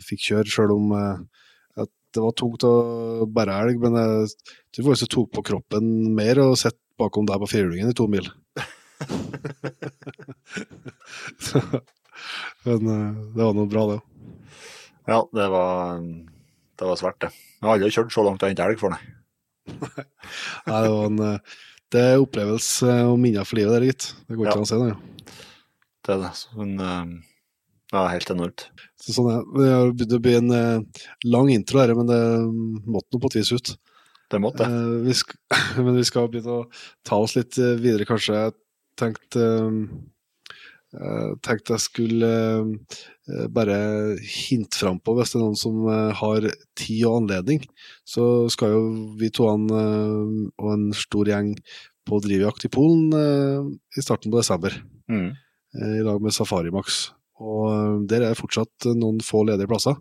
fikk 0.00 0.20
kjøre, 0.30 0.48
sjøl 0.54 0.70
om 0.72 0.92
eh, 0.96 1.18
at 1.82 1.90
det 2.14 2.22
var 2.22 2.32
tungt 2.32 2.64
å 2.64 3.26
bære 3.28 3.58
elg. 3.66 3.80
Men 3.82 3.92
jeg 4.00 4.30
tror 4.72 4.86
faktisk 4.88 5.04
det 5.04 5.10
tok 5.12 5.30
på 5.36 5.44
kroppen 5.50 6.14
mer 6.14 6.36
å 6.40 6.56
sitte 6.56 6.78
bakom 7.02 7.26
deg 7.28 7.42
på 7.42 7.50
firehjulingen 7.52 7.90
i 7.92 7.96
to 7.98 8.06
mil. 8.10 8.26
men 12.66 12.88
eh, 12.94 13.10
det 13.34 13.42
var 13.42 13.54
noe 13.56 13.70
bra, 13.70 13.82
det 13.90 13.98
òg. 13.98 14.04
Ja, 15.10 15.18
det 15.34 15.48
var, 15.50 15.98
det 16.78 16.86
var 16.86 16.98
svært, 17.00 17.18
det. 17.24 17.32
Jeg 17.58 17.66
har 17.66 17.74
aldri 17.74 17.90
kjørt 17.94 18.14
så 18.14 18.22
langt 18.26 18.42
og 18.44 18.48
hentet 18.52 18.64
elg 18.68 18.78
for, 18.80 18.94
nei. 18.94 19.02
Nei, 20.66 20.78
det 20.84 20.92
var 20.94 21.04
en 21.08 21.20
eh, 21.26 21.58
det 21.92 22.00
er 22.08 22.22
opplevelse 22.22 22.88
og 23.10 23.18
minner 23.20 23.44
for 23.44 23.58
livet, 23.58 23.74
der, 23.74 23.84
gitt. 23.90 24.04
Det 24.24 24.38
går 24.38 24.46
ikke 24.46 24.54
Ja. 24.54 24.60
an 24.62 24.64
å 24.64 24.70
si 24.70 24.78
det. 24.80 25.34
Det 26.02 26.14
er 26.14 26.20
det. 26.22 26.30
Men 26.56 26.70
eh, 26.80 27.10
ja, 27.92 28.04
helt 28.14 28.30
enormt. 28.32 28.64
Så 29.02 29.12
sånn 29.18 29.28
er 29.28 29.42
det. 29.44 29.66
Det 30.00 30.06
begynt 30.06 30.16
å 30.16 30.22
bli 30.24 30.36
en 30.38 30.54
eh, 30.56 31.02
lang 31.28 31.50
intro 31.52 31.82
her, 31.82 31.92
men 31.98 32.08
det 32.08 32.20
måtte 32.86 33.12
nå 33.12 33.20
på 33.20 33.28
et 33.32 33.36
vis 33.42 33.52
ut. 33.52 33.74
Det 34.32 34.40
måtte 34.40 34.64
jeg. 34.64 34.72
Uh, 34.72 35.82
men 35.84 35.98
vi 36.00 36.06
skal 36.08 36.30
begynne 36.32 36.62
å 36.62 36.66
ta 37.06 37.18
oss 37.20 37.36
litt 37.36 37.58
eh, 37.60 37.76
videre, 37.80 38.06
kanskje. 38.08 38.38
Jeg 38.46 38.54
tenkte, 39.00 39.44
eh, 39.44 39.92
jeg 40.96 41.38
tenkte 41.44 41.76
jeg 41.76 41.84
skulle 41.86 42.32
eh, 42.62 43.46
bare 43.52 43.78
hinte 44.20 44.80
frampå 44.80 45.14
hvis 45.18 45.32
det 45.32 45.38
er 45.40 45.44
noen 45.46 45.60
som 45.60 45.86
eh, 45.88 46.10
har 46.18 46.48
tid 46.80 47.04
og 47.08 47.22
anledning. 47.22 47.62
Så 48.08 48.48
skal 48.52 48.74
jo 48.74 48.82
vi 49.20 49.30
to 49.32 49.48
an, 49.52 49.68
eh, 49.70 50.36
og 50.60 50.74
en 50.74 50.90
stor 50.96 51.28
gjeng 51.32 51.54
på 52.08 52.18
drivjakt 52.24 52.66
i 52.66 52.72
Polen 52.72 53.12
eh, 53.14 53.72
i 53.98 54.04
starten 54.04 54.32
på 54.32 54.40
desember 54.42 54.80
Mm. 55.10 55.32
eh, 55.76 55.96
i 55.98 56.04
lag 56.06 56.22
med 56.22 56.32
Safari 56.32 56.70
Max. 56.72 57.10
Og 57.42 57.64
eh, 57.68 57.96
der 58.08 58.22
er 58.22 58.32
det 58.32 58.38
fortsatt 58.40 58.86
eh, 58.88 58.94
noen 58.96 59.18
få 59.24 59.42
ledige 59.48 59.68
plasser. 59.68 59.98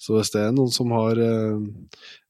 Så 0.00 0.16
hvis 0.16 0.30
det 0.34 0.40
er 0.44 0.54
noen 0.54 0.70
som 0.72 0.92
har 0.94 1.18
eh, 1.20 1.58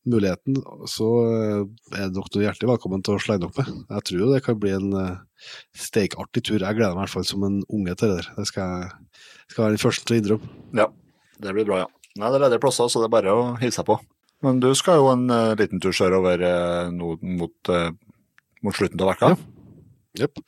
muligheten, 0.09 0.59
så 0.91 1.09
eh, 1.31 1.63
er 1.97 2.11
dere 2.13 2.43
hjertelig 2.45 2.71
velkommen 2.75 3.05
til 3.05 3.17
å 3.17 3.23
slenge 3.23 3.49
opp 3.49 3.61
med. 3.61 3.71
Jeg 3.89 4.07
tror 4.09 4.21
jo 4.21 4.31
det 4.33 4.43
kan 4.45 4.59
bli 4.61 4.73
en 4.77 4.91
uh, 4.93 5.23
steikartig 5.79 6.45
tur. 6.45 6.59
Jeg 6.61 6.77
gleder 6.79 6.93
meg 6.93 7.05
i 7.05 7.05
hvert 7.07 7.15
fall 7.15 7.29
som 7.29 7.47
en 7.47 7.63
unge 7.73 7.97
til 7.97 8.13
det 8.13 8.19
der. 8.21 8.31
Det 8.37 8.49
skal 8.51 8.75
jeg 8.85 9.53
skal 9.53 9.65
være 9.65 9.77
den 9.77 9.85
første 9.85 10.05
til 10.05 10.17
å 10.17 10.21
innrømme. 10.21 10.53
Ja, 10.81 10.89
det 11.45 11.57
blir 11.57 11.69
bra, 11.69 11.81
ja. 11.85 11.89
Nei, 12.15 12.29
det 12.31 12.39
er 12.39 12.45
ledige 12.47 12.63
plasser, 12.63 12.91
så 12.91 13.03
det 13.03 13.09
er 13.09 13.17
bare 13.17 13.35
å 13.35 13.47
hilse 13.61 13.85
på. 13.87 13.99
Men 14.45 14.61
du 14.63 14.71
skal 14.77 15.01
jo 15.01 15.11
en 15.13 15.27
uh, 15.33 15.57
liten 15.59 15.81
tur 15.83 15.95
sørover 15.97 16.45
uh, 16.45 16.93
mot, 16.93 17.73
uh, 17.73 17.91
mot 18.65 18.77
slutten 18.77 19.03
av 19.05 19.15
veka. 19.15 19.35
Jepp. 20.21 20.43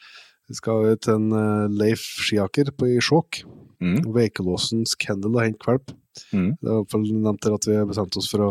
Vi 0.47 0.57
skal 0.59 0.93
til 1.03 1.17
en 1.17 1.31
uh, 1.35 1.73
Leif 1.73 2.05
Skiaker 2.23 2.71
på 2.77 2.93
i 2.93 3.01
Skjåk. 3.03 3.43
Mm. 3.83 3.99
Veikelåsens 4.15 4.95
kennel 5.01 5.35
og 5.35 5.43
Henk 5.43 5.65
valp. 5.69 5.91
Mm. 6.33 6.55
Det 6.61 6.69
er 6.69 6.73
i 6.73 6.77
hvert 6.79 6.93
fall 6.93 7.09
nevnt 7.11 7.43
der 7.45 7.57
at 7.57 7.67
vi 7.69 7.77
har 7.77 7.89
bestemt 7.89 8.17
oss 8.17 8.29
for 8.31 8.45
å, 8.45 8.51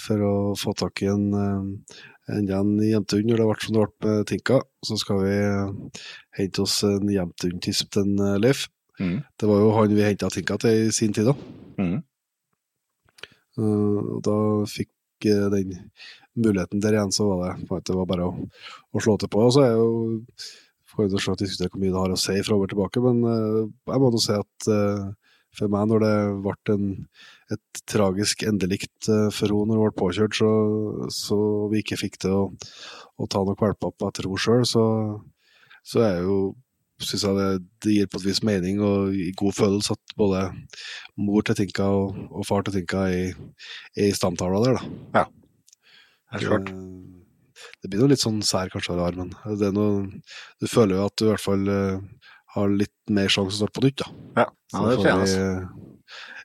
for 0.00 0.22
å 0.24 0.34
få 0.58 0.72
tak 0.78 1.02
i 1.04 1.08
en, 1.10 1.26
eh, 1.34 1.96
enda 2.36 2.60
en 2.60 2.78
jentehund 2.80 3.28
når 3.28 3.42
det 3.42 3.48
ble 3.48 3.56
som 3.64 3.74
det 3.74 3.82
ble 3.82 4.08
med 4.08 4.26
Tinka. 4.30 4.60
Så 4.84 4.98
skal 5.00 5.20
vi 5.24 5.34
eh, 5.34 6.06
hente 6.38 6.62
oss 6.62 6.78
en 6.88 7.12
jentehundtisp 7.12 7.92
til 7.92 8.14
eh, 8.20 8.38
Leif. 8.40 8.68
Mm. 9.00 9.20
Det 9.38 9.50
var 9.50 9.60
jo 9.60 9.76
han 9.76 9.94
vi 9.96 10.06
henta 10.06 10.30
Tinka 10.32 10.58
til 10.62 10.88
i 10.88 10.90
sin 10.94 11.12
tid, 11.12 11.28
da. 11.28 11.36
Mm. 11.82 12.00
Og 13.62 14.18
da 14.24 14.34
fikk 14.64 14.90
den 15.22 15.74
muligheten 16.34 16.80
der 16.80 16.96
igjen, 16.96 17.12
så 17.12 17.26
var 17.28 17.58
det, 17.58 17.80
det 17.86 17.96
var 17.96 18.06
bare 18.08 18.28
å, 18.30 18.32
å 18.32 19.02
slå 19.02 19.18
til 19.20 19.28
på. 19.32 19.42
Og 19.44 19.52
så 19.52 19.66
er 19.66 19.74
jo 19.76 20.22
får 20.92 21.08
jo 21.08 21.34
diskutere 21.40 21.72
hvor 21.72 21.80
mye 21.80 21.92
det 21.92 22.00
har 22.00 22.14
å 22.14 22.20
si 22.20 22.38
fra 22.44 22.56
over 22.56 22.68
tilbake, 22.68 23.00
men 23.04 23.20
jeg 23.24 24.00
må 24.00 24.10
nå 24.12 24.20
si 24.20 24.34
at 24.36 24.66
for 25.58 25.72
meg 25.72 25.88
når 25.90 26.04
det 26.04 26.14
ble 26.44 26.74
en, 26.74 26.88
et 27.52 27.82
tragisk 27.90 28.44
endelikt 28.48 29.08
eh, 29.12 29.28
for 29.34 29.52
henne 29.52 29.72
når 29.72 29.80
hun 29.80 29.86
ble 29.90 30.00
påkjørt, 30.00 30.38
så, 30.38 30.50
så 31.12 31.38
vi 31.72 31.82
ikke 31.82 32.00
fikk 32.00 32.18
til 32.24 32.36
å, 32.38 32.42
å 33.20 33.28
ta 33.30 33.44
noe 33.44 33.58
valper 33.58 33.92
etter 34.08 34.28
henne 34.28 34.42
sjøl, 34.42 34.66
så, 34.68 34.84
så 35.86 36.04
er 36.08 36.22
jo 36.26 36.38
synes 37.02 37.24
jeg 37.26 37.34
det, 37.34 37.46
det, 37.82 37.92
gir 37.96 38.08
på 38.10 38.20
et 38.20 38.26
vis 38.28 38.40
mening 38.46 38.80
og 38.86 39.16
god 39.38 39.56
følelse 39.56 39.96
at 39.96 40.16
både 40.18 40.42
mor 41.18 41.42
til 41.46 41.58
Tinka 41.58 41.88
og, 41.90 42.18
og 42.30 42.46
far 42.46 42.62
til 42.66 42.76
Tinka 42.78 43.06
er, 43.10 43.38
er 43.96 44.08
i 44.08 44.16
stamtavla 44.16 44.62
der, 44.62 44.78
da. 44.78 45.18
Ja, 45.18 45.24
helt 46.36 46.48
klart. 46.48 46.70
Det, 46.70 47.72
det 47.82 47.90
blir 47.90 48.02
noe 48.02 48.12
litt 48.12 48.22
sånn 48.22 48.40
sær 48.46 48.70
kanskje 48.72 48.94
av 48.94 49.04
armen. 49.08 49.32
Det 49.58 49.68
er 49.68 49.74
noe, 49.76 50.04
du 50.62 50.68
føler 50.70 50.98
jo 50.98 51.08
at 51.08 51.16
du 51.18 51.26
i 51.26 51.30
hvert 51.32 51.42
fall 51.42 51.66
uh, 51.66 52.21
har 52.56 52.74
litt 52.82 52.94
mer 53.10 53.30
sjanse 53.32 53.56
til 53.56 53.62
å 53.62 53.66
starte 53.66 53.80
på 53.80 53.86
nytt, 53.86 54.02
da. 54.02 54.10
Ja, 54.42 54.46
ja 54.74 54.84
det 54.88 54.98
kjennes. 55.02 55.38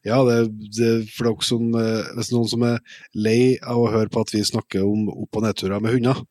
Ja, 0.08 0.22
det, 0.24 0.38
det, 0.78 0.92
for 1.12 1.28
dere 1.28 1.44
som, 1.44 1.68
eh, 1.76 2.12
hvis 2.16 2.32
noen 2.32 2.48
som 2.48 2.64
er 2.64 2.78
lei 3.18 3.58
av 3.60 3.82
å 3.82 3.90
høre 3.92 4.12
på 4.14 4.24
at 4.24 4.32
vi 4.36 4.46
snakker 4.46 4.86
om 4.86 5.10
opp- 5.12 5.40
og 5.40 5.44
nedturer 5.44 5.84
med 5.84 5.98
hunder, 5.98 6.22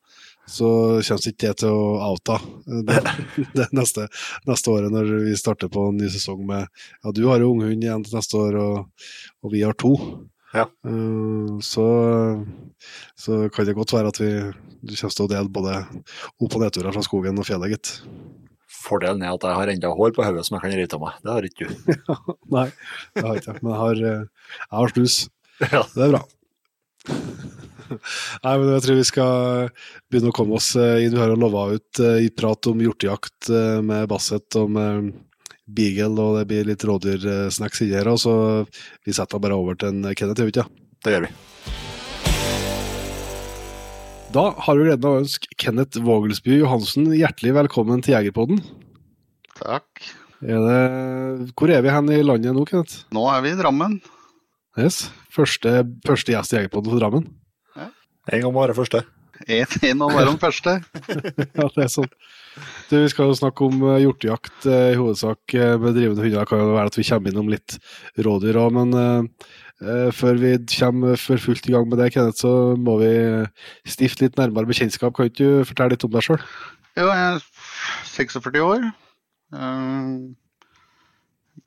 så 0.46 0.68
kommer 1.02 1.26
ikke 1.26 1.48
det 1.48 1.56
til 1.64 1.74
å 1.74 1.98
avta 2.06 2.38
det, 2.64 3.00
det 3.58 3.66
neste, 3.74 4.06
neste, 4.46 4.70
året 4.70 4.94
når 4.94 5.10
vi 5.26 5.34
starter 5.38 5.70
på 5.72 5.88
en 5.90 5.98
ny 5.98 6.08
sesong 6.12 6.44
med 6.46 6.68
Ja, 7.02 7.12
du 7.12 7.24
har 7.26 7.42
jo 7.42 7.50
unghund 7.52 7.82
igjen 7.82 8.06
til 8.06 8.16
neste 8.16 8.38
år, 8.38 8.58
og, 8.62 9.10
og 9.42 9.52
vi 9.52 9.64
har 9.66 9.76
to. 9.76 9.96
Ja. 10.54 10.68
Uh, 10.86 11.58
så, 11.60 11.84
så, 13.18 13.42
kan 13.52 13.66
det 13.66 13.76
godt 13.76 13.92
være 13.92 14.14
at 14.14 14.22
vi 14.22 14.30
kommer 14.94 15.18
til 15.18 15.26
å 15.26 15.32
dele 15.34 15.52
både 15.52 15.80
opp- 15.82 16.54
og 16.54 16.62
nedturer 16.62 16.94
fra 16.94 17.04
skogen 17.04 17.42
og 17.42 17.48
fjellet, 17.48 17.74
gitt. 17.74 17.96
Fordelen 18.86 19.24
er 19.24 19.34
at 19.34 19.44
jeg 19.46 19.58
har 19.58 19.72
enda 19.72 19.90
hår 19.96 20.14
på 20.14 20.24
hodet 20.24 20.46
som 20.46 20.56
jeg 20.56 20.64
kan 20.64 20.74
rive 20.76 20.96
av 20.96 21.02
meg. 21.02 21.18
Det 21.22 21.34
har 21.34 21.48
ikke 21.48 21.66
du. 21.66 22.06
Nei, 22.56 22.68
det 23.16 23.26
har 23.26 23.40
ikke 23.40 23.52
jeg. 23.52 23.62
Men 23.62 23.72
jeg 23.72 23.82
har, 23.82 24.02
eh, 24.10 24.50
jeg 24.62 24.78
har 24.78 24.94
snus. 24.94 25.18
Ja. 25.72 25.82
Det 25.94 26.06
er 26.06 26.14
bra. 26.14 26.22
Nei, 27.86 28.52
men 28.52 28.70
jeg 28.74 28.84
tror 28.84 28.98
vi 28.98 29.06
skal 29.06 29.68
begynne 30.10 30.32
å 30.32 30.36
komme 30.36 30.58
oss 30.58 30.72
eh, 30.78 31.04
inn. 31.06 31.14
Vi 31.16 31.22
har 31.22 31.34
lova 31.38 31.68
ut 31.74 32.02
eh, 32.02 32.26
i 32.26 32.30
prat 32.34 32.70
om 32.70 32.82
hjortejakt 32.82 33.50
med 33.86 34.06
Basset 34.10 34.58
og 34.60 34.78
Beagle, 35.66 36.14
og 36.14 36.38
det 36.40 36.46
blir 36.50 36.70
litt 36.70 36.86
rådyrsnacks 36.86 37.82
inni 37.86 37.98
her. 37.98 38.12
Så 38.20 38.36
vi 39.06 39.16
setter 39.16 39.42
bare 39.42 39.58
over 39.58 39.78
til 39.78 39.94
en 39.94 40.14
Kenneth, 40.14 40.42
gjør 40.42 40.50
vi 40.50 40.58
ikke? 40.58 40.70
Det 41.06 41.16
gjør 41.16 41.28
vi. 41.28 41.34
Da 44.36 44.50
har 44.58 44.76
vi 44.76 44.84
gleden 44.84 45.06
av 45.08 45.14
å 45.14 45.20
ønske 45.22 45.48
Kenneth 45.56 46.02
Vågelsby 46.04 46.58
Johansen 46.58 47.06
hjertelig 47.16 47.54
velkommen 47.56 48.02
til 48.04 48.12
Jegerpodden. 48.12 48.58
Takk. 49.56 50.02
Er 50.44 50.60
det... 50.60 51.46
Hvor 51.56 51.72
er 51.72 51.80
vi 51.80 51.94
hen 51.94 52.10
i 52.12 52.18
landet 52.20 52.52
nå, 52.52 52.66
Kenneth? 52.68 53.06
Nå 53.16 53.22
er 53.32 53.40
vi 53.46 53.54
i 53.54 53.56
Drammen. 53.56 53.94
Yes. 54.76 55.06
Første, 55.32 55.86
første 56.04 56.34
gjest 56.34 56.52
i 56.52 56.58
Jegerpodden 56.58 56.92
for 56.92 57.00
Drammen. 57.00 57.24
Ja. 57.80 57.88
En 58.28 58.44
gang 58.44 58.52
må 58.52 58.60
være 58.66 58.76
første. 58.76 59.06
En, 59.46 59.72
en 59.88 60.04
være 60.04 60.28
den 60.28 60.38
første. 60.42 60.76
ja, 61.62 61.70
det 61.72 61.86
er 61.86 61.92
sånn. 61.96 62.12
Du, 62.90 62.98
vi 62.98 63.08
skal 63.12 63.32
jo 63.32 63.40
snakke 63.40 63.64
om 63.70 63.80
uh, 63.88 63.96
hjortejakt 64.04 64.68
uh, 64.68 64.90
i 64.92 65.00
hovedsak 65.00 65.56
uh, 65.56 65.78
med 65.80 65.96
drivende 65.96 66.20
hunder. 66.26 66.42
Det 66.42 66.50
kan 66.52 66.60
jo 66.60 66.76
være 66.76 66.92
at 66.92 67.00
vi 67.00 67.08
kommer 67.08 67.32
innom 67.32 67.48
litt 67.56 67.80
rådyr 68.20 68.60
òg, 68.60 68.76
men 68.82 69.32
før 70.16 70.38
vi 70.40 70.54
kommer 70.72 71.18
for 71.20 71.40
fullt 71.42 71.66
i 71.68 71.74
gang 71.74 71.88
med 71.90 71.98
det, 72.00 72.12
Kenneth, 72.14 72.40
så 72.40 72.76
må 72.80 72.96
vi 73.02 73.12
stifte 73.88 74.24
litt 74.24 74.38
nærmere 74.40 74.68
bekjentskap. 74.70 75.12
Kan 75.16 75.28
ikke 75.28 75.44
du 75.44 75.68
fortelle 75.68 75.92
litt 75.92 76.06
om 76.06 76.14
deg 76.14 76.24
sjøl? 76.24 76.40
Jo, 76.96 77.10
jeg 77.10 77.36
er 77.36 77.42
46 78.08 78.62
år. 78.64 78.86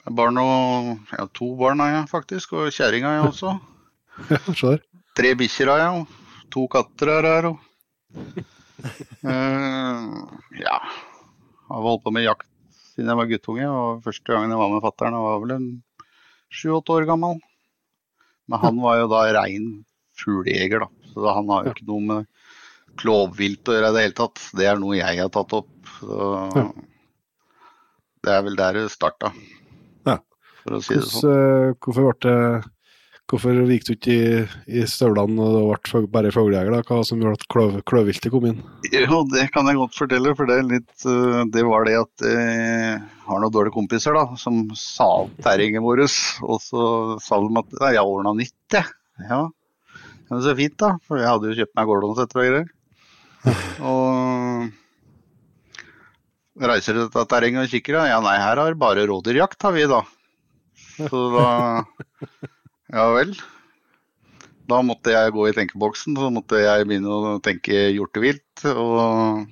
Barn 0.10 0.39
og, 0.41 0.95
ja, 1.13 1.28
to 1.38 1.52
barn 1.60 1.82
har 1.84 1.91
jeg 1.93 2.10
faktisk, 2.10 2.54
og 2.58 2.74
kjerring 2.74 3.06
har 3.06 3.19
jeg 3.19 3.28
også. 3.32 3.56
Ja, 4.30 4.39
skjønner. 4.48 4.82
Tre 5.19 5.34
bikkjer 5.38 5.69
har 5.74 5.84
jeg, 5.84 6.02
og 6.02 6.50
to 6.54 6.65
katter 6.72 7.12
er 7.13 7.28
her. 7.28 7.50
Og... 7.52 7.58
uh, 9.26 10.06
ja. 10.58 10.78
Jeg 11.69 11.76
har 11.76 11.86
holdt 11.86 12.06
på 12.06 12.13
med 12.15 12.26
jakt 12.26 12.48
siden 13.00 13.12
jeg 13.12 13.19
var 13.19 13.30
guttunge. 13.30 13.67
og 13.69 14.02
Første 14.04 14.34
gangen 14.34 14.52
jeg 14.56 14.60
var 14.60 14.74
med 14.74 14.84
fatter'n, 14.84 15.19
var 15.24 15.39
vel 15.43 15.56
en 15.56 15.67
sju-åtte 16.50 16.95
år 16.98 17.06
gammel. 17.10 17.38
Men 18.50 18.64
han 18.64 18.82
var 18.82 19.00
jo 19.02 19.10
da 19.12 19.24
rein 19.38 19.70
fuglejeger, 20.20 20.86
da. 20.86 21.12
Så 21.14 21.34
han 21.38 21.50
har 21.54 21.66
jo 21.66 21.74
ikke 21.76 21.90
noe 21.90 22.06
med 22.08 22.30
klovvilt 23.00 23.70
å 23.70 23.76
gjøre 23.76 23.92
i 23.92 23.96
det 23.96 24.06
hele 24.08 24.18
tatt. 24.18 24.42
Det 24.58 24.68
er 24.68 24.82
noe 24.82 24.98
jeg 24.98 25.22
har 25.22 25.32
tatt 25.34 25.56
opp. 25.60 25.94
Så 26.00 26.66
det 28.26 28.34
er 28.36 28.44
vel 28.46 28.58
der 28.60 28.76
det 28.76 28.90
starta, 28.92 29.32
for 30.04 30.76
å 30.76 30.82
si 30.84 30.98
det 30.98 31.06
sånn. 31.08 31.30
Eh, 31.32 31.76
hvorfor 31.80 32.10
ble 32.10 32.18
det 32.26 32.36
Hvorfor 33.30 33.60
gikk 33.70 33.84
du 33.86 33.92
ikke 33.94 34.13
i, 34.13 34.38
i 34.80 34.84
støvlene 34.89 35.38
og 35.38 35.54
det 35.54 35.92
ble 35.92 36.00
bare 36.10 36.32
fuglejeger? 36.34 36.80
Hva 36.88 37.04
som 37.06 37.20
gjorde 37.22 37.38
at 37.38 37.46
kløv, 37.54 37.76
kløvviltet 37.86 38.34
kom 38.34 38.48
inn? 38.50 38.63
Jo, 38.89 39.22
det 39.30 39.52
kan 39.54 39.70
jeg 39.70 39.78
godt 39.78 40.00
fortelle. 40.00 40.34
For 40.38 40.50
det, 40.50 40.58
litt, 40.65 40.96
eh, 41.06 41.44
det 41.54 41.65
var 41.68 41.86
det 41.86 42.00
at 42.00 42.26
jeg 42.26 42.98
har 43.28 43.44
noen 43.44 43.54
dårlige 43.54 43.78
kompiser 43.78 44.18
da, 44.18 44.26
som 44.42 44.63
sa 44.74 45.06
opp 45.28 45.38
terrenget 45.46 45.86
vårt. 45.86 46.18
Og 46.42 46.58
så 46.65 46.82
sa 47.22 47.38
de 47.46 47.62
at 47.62 47.78
jeg 48.00 48.02
ordna 48.02 48.34
nytt, 48.42 48.58
jeg. 48.74 48.89
Ja. 49.30 49.46
ja. 50.26 50.42
Så 50.42 50.58
fint, 50.58 50.80
da. 50.82 50.96
For 51.06 51.22
jeg 51.22 51.30
hadde 51.30 51.54
jo 51.54 51.58
kjøpt 51.62 51.78
meg 51.78 51.94
gårdonsetter 51.94 52.42
og 52.42 52.46
greier. 52.50 52.68
Og 53.86 54.70
reiser 56.60 56.96
til 56.96 57.06
dette 57.06 57.30
terrenget 57.30 57.70
og 57.70 57.72
kikker, 57.78 58.02
ja 58.10 58.18
nei, 58.26 58.39
her 58.42 58.58
har 58.60 58.74
bare 58.80 59.06
rådyrjakt, 59.08 59.62
har 59.63 59.78
vi 59.78 59.86
da. 59.88 60.02
Så 60.98 61.30
da 61.38 61.46
Ja 62.89 63.06
vel. 63.13 63.36
Da 64.69 64.80
måtte 64.86 65.13
jeg 65.13 65.34
gå 65.34 65.45
i 65.49 65.54
tenkeboksen, 65.54 66.15
så 66.17 66.30
måtte 66.34 66.62
jeg 66.62 66.88
begynne 66.89 67.13
å 67.13 67.38
tenke 67.45 67.89
hjortevilt. 67.93 68.63
Og 68.69 69.45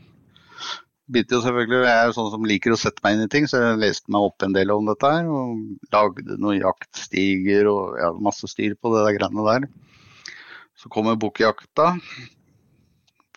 begynte 1.07 1.37
jo 1.37 1.43
selvfølgelig, 1.45 1.81
jeg 1.85 2.05
er 2.05 2.15
sånn 2.17 2.31
som 2.33 2.47
liker 2.49 2.73
å 2.73 2.79
sette 2.81 3.03
meg 3.05 3.15
inn 3.15 3.25
i 3.27 3.31
ting, 3.31 3.45
så 3.49 3.61
jeg 3.61 3.81
leste 3.81 4.13
meg 4.13 4.25
opp 4.27 4.45
en 4.45 4.55
del 4.57 4.73
om 4.73 4.89
dette 4.89 5.11
her. 5.13 5.29
Og 5.29 5.93
lagde 5.93 6.37
noen 6.41 6.59
jaktstiger 6.63 7.69
og 7.71 7.99
ja, 8.01 8.11
masse 8.29 8.49
styr 8.49 8.73
på 8.77 8.93
det 8.95 9.05
der 9.05 9.17
greiene 9.19 9.45
der. 9.47 9.69
Så 10.77 10.89
kommer 10.93 11.17
bukkjakta 11.17 11.93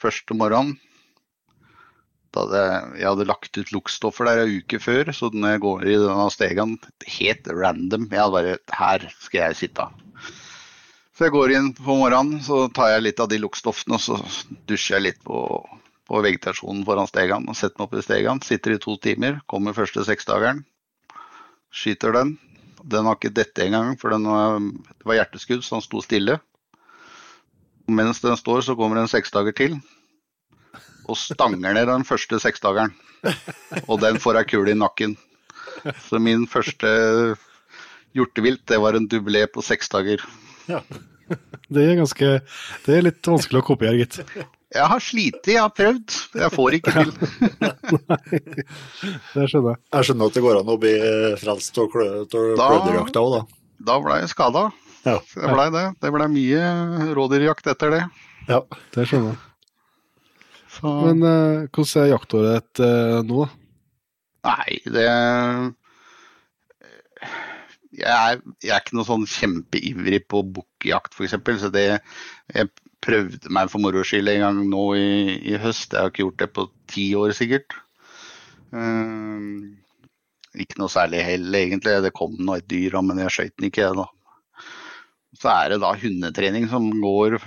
første 0.00 0.36
morgen. 0.36 0.74
Hadde 2.30 2.60
jeg, 2.62 3.06
hadde 3.08 3.26
lagt 3.26 3.58
ut 3.58 3.72
luktstoffer 3.74 4.28
der 4.28 4.44
en 4.44 4.52
uke 4.60 4.78
før, 4.78 5.10
så 5.14 5.32
når 5.34 5.56
jeg 5.56 5.62
går 5.64 5.88
i 5.88 5.96
denne 5.98 6.26
stegan 6.30 6.76
helt 7.16 7.50
random 7.50 8.06
Jeg 8.06 8.22
hadde 8.22 8.36
bare 8.36 8.52
Her 8.78 9.06
skal 9.18 9.40
jeg 9.48 9.58
sitte. 9.58 9.86
Så 11.18 11.26
jeg 11.26 11.34
går 11.34 11.56
inn 11.56 11.72
på 11.76 11.96
morgenen, 11.98 12.38
så 12.40 12.62
tar 12.72 12.94
jeg 12.94 13.04
litt 13.08 13.20
av 13.20 13.28
de 13.32 13.40
luktstoffene 13.42 13.98
og 13.98 14.04
så 14.04 14.20
dusjer 14.70 14.96
jeg 14.96 15.08
litt 15.08 15.20
på, 15.26 15.42
på 16.08 16.22
vegetasjonen 16.24 16.86
foran 16.86 17.10
stegan 17.10 17.50
og 17.50 17.58
setter 17.58 17.82
meg 17.82 17.88
opp 17.88 17.98
i 17.98 18.06
stegan. 18.06 18.44
Sitter 18.46 18.76
i 18.76 18.80
to 18.80 18.94
timer, 19.02 19.42
kommer 19.50 19.76
første 19.76 20.06
seksdageren. 20.06 20.62
Skyter 21.74 22.14
den. 22.14 22.36
Den 22.80 23.10
har 23.10 23.18
ikke 23.18 23.34
dette 23.36 23.66
engang, 23.66 23.98
for 24.00 24.14
var, 24.14 24.62
det 24.62 25.04
var 25.04 25.18
hjerteskudd, 25.18 25.66
så 25.66 25.76
den 25.76 25.84
sto 25.84 26.00
stille. 26.00 26.38
Mens 27.90 28.22
den 28.22 28.38
står, 28.38 28.62
så 28.64 28.78
kommer 28.78 28.96
det 28.96 29.08
en 29.08 29.12
seksdager 29.18 29.56
til 29.58 29.80
og 31.11 31.18
stanger 31.18 31.75
ned 31.77 31.90
den 31.90 32.07
første 32.07 32.38
seksdageren. 32.42 32.94
Og 33.87 34.01
den 34.03 34.18
får 34.23 34.40
ei 34.40 34.46
kule 34.49 34.73
i 34.73 34.79
nakken. 34.79 35.16
Så 36.09 36.20
min 36.23 36.46
første 36.51 36.88
hjortevilt, 38.16 38.64
det 38.68 38.81
var 38.83 38.96
en 38.99 39.09
dublé 39.11 39.44
på 39.51 39.62
seks 39.64 39.90
dager. 39.92 40.23
Ja. 40.70 40.81
Det 41.70 41.83
er 41.87 42.01
ganske 42.01 42.29
Det 42.87 42.96
er 42.96 43.05
litt 43.07 43.27
vanskelig 43.27 43.61
å 43.61 43.66
kopiere, 43.68 44.01
gitt. 44.01 44.18
Jeg 44.70 44.87
har 44.87 45.03
slitt, 45.03 45.46
jeg 45.51 45.59
har 45.59 45.70
prøvd. 45.75 46.16
Jeg 46.38 46.53
får 46.55 46.77
ikke 46.79 46.94
til. 46.94 47.12
Nei, 47.59 48.18
det 49.35 49.46
skjønner 49.51 49.73
jeg. 49.73 49.81
Jeg 49.94 50.09
skjønner 50.09 50.31
at 50.31 50.37
det 50.38 50.44
går 50.44 50.61
an 50.61 50.70
å 50.75 50.79
bli 50.83 50.92
frelst 51.42 51.81
av 51.83 51.90
klødyrjakta 51.94 53.23
òg, 53.23 53.37
da. 53.37 53.42
Da 53.90 53.99
ble 54.03 54.18
jeg 54.20 54.31
skada. 54.35 54.68
Ja. 55.07 55.16
Det 55.33 55.53
blei 55.55 55.68
det. 55.75 55.85
Det 56.03 56.12
blei 56.14 56.29
mye 56.31 56.64
rådyrjakt 57.16 57.70
etter 57.73 57.94
det. 57.96 58.03
Ja, 58.51 58.62
det 58.94 59.07
skjønner 59.11 59.33
jeg. 59.35 59.40
Så... 60.80 60.92
Men 61.04 61.24
uh, 61.24 61.68
hvordan 61.68 62.04
er 62.04 62.12
jaktåret 62.14 62.82
uh, 62.82 63.20
nå? 63.26 63.44
Nei, 64.48 64.78
det 64.88 65.06
jeg 68.00 68.08
er, 68.08 68.38
jeg 68.62 68.72
er, 68.72 68.80
ikke 68.80 68.96
noe 68.96 69.04
sånn 69.08 69.26
kjempeivrig 69.28 70.22
på 70.30 70.40
bukkjakt, 70.56 71.12
f.eks. 71.12 71.36
Så 71.60 71.68
det 71.74 71.84
Jeg 71.90 72.70
prøvde 73.04 73.52
meg 73.52 73.68
for 73.72 73.82
moro 73.82 74.04
skyld 74.06 74.30
en 74.32 74.44
gang 74.44 74.62
nå 74.70 74.84
i, 74.96 75.10
i, 75.52 75.58
høst. 75.60 75.92
Jeg 75.92 76.00
har 76.00 76.12
ikke 76.12 76.24
gjort 76.24 76.40
det 76.40 76.50
på 76.56 76.66
ti 76.92 77.06
år, 77.18 77.34
sikkert. 77.36 77.76
Uh, 78.72 79.68
ikke 80.60 80.80
noe 80.80 80.92
særlig 80.92 81.22
hell, 81.26 81.50
egentlig. 81.54 81.98
Det 82.06 82.14
kom 82.16 82.38
nå 82.38 82.56
et 82.56 82.68
dyr, 82.70 82.96
men 83.04 83.20
jeg 83.26 83.36
skøyt 83.36 83.56
den 83.58 83.68
ikke, 83.68 83.88
jeg, 83.88 84.00
da. 84.00 84.08
Så 85.40 85.52
er 85.52 85.74
det 85.74 85.82
da 85.84 85.92
hundetrening 85.96 86.66
som 86.72 86.88
går 87.02 87.38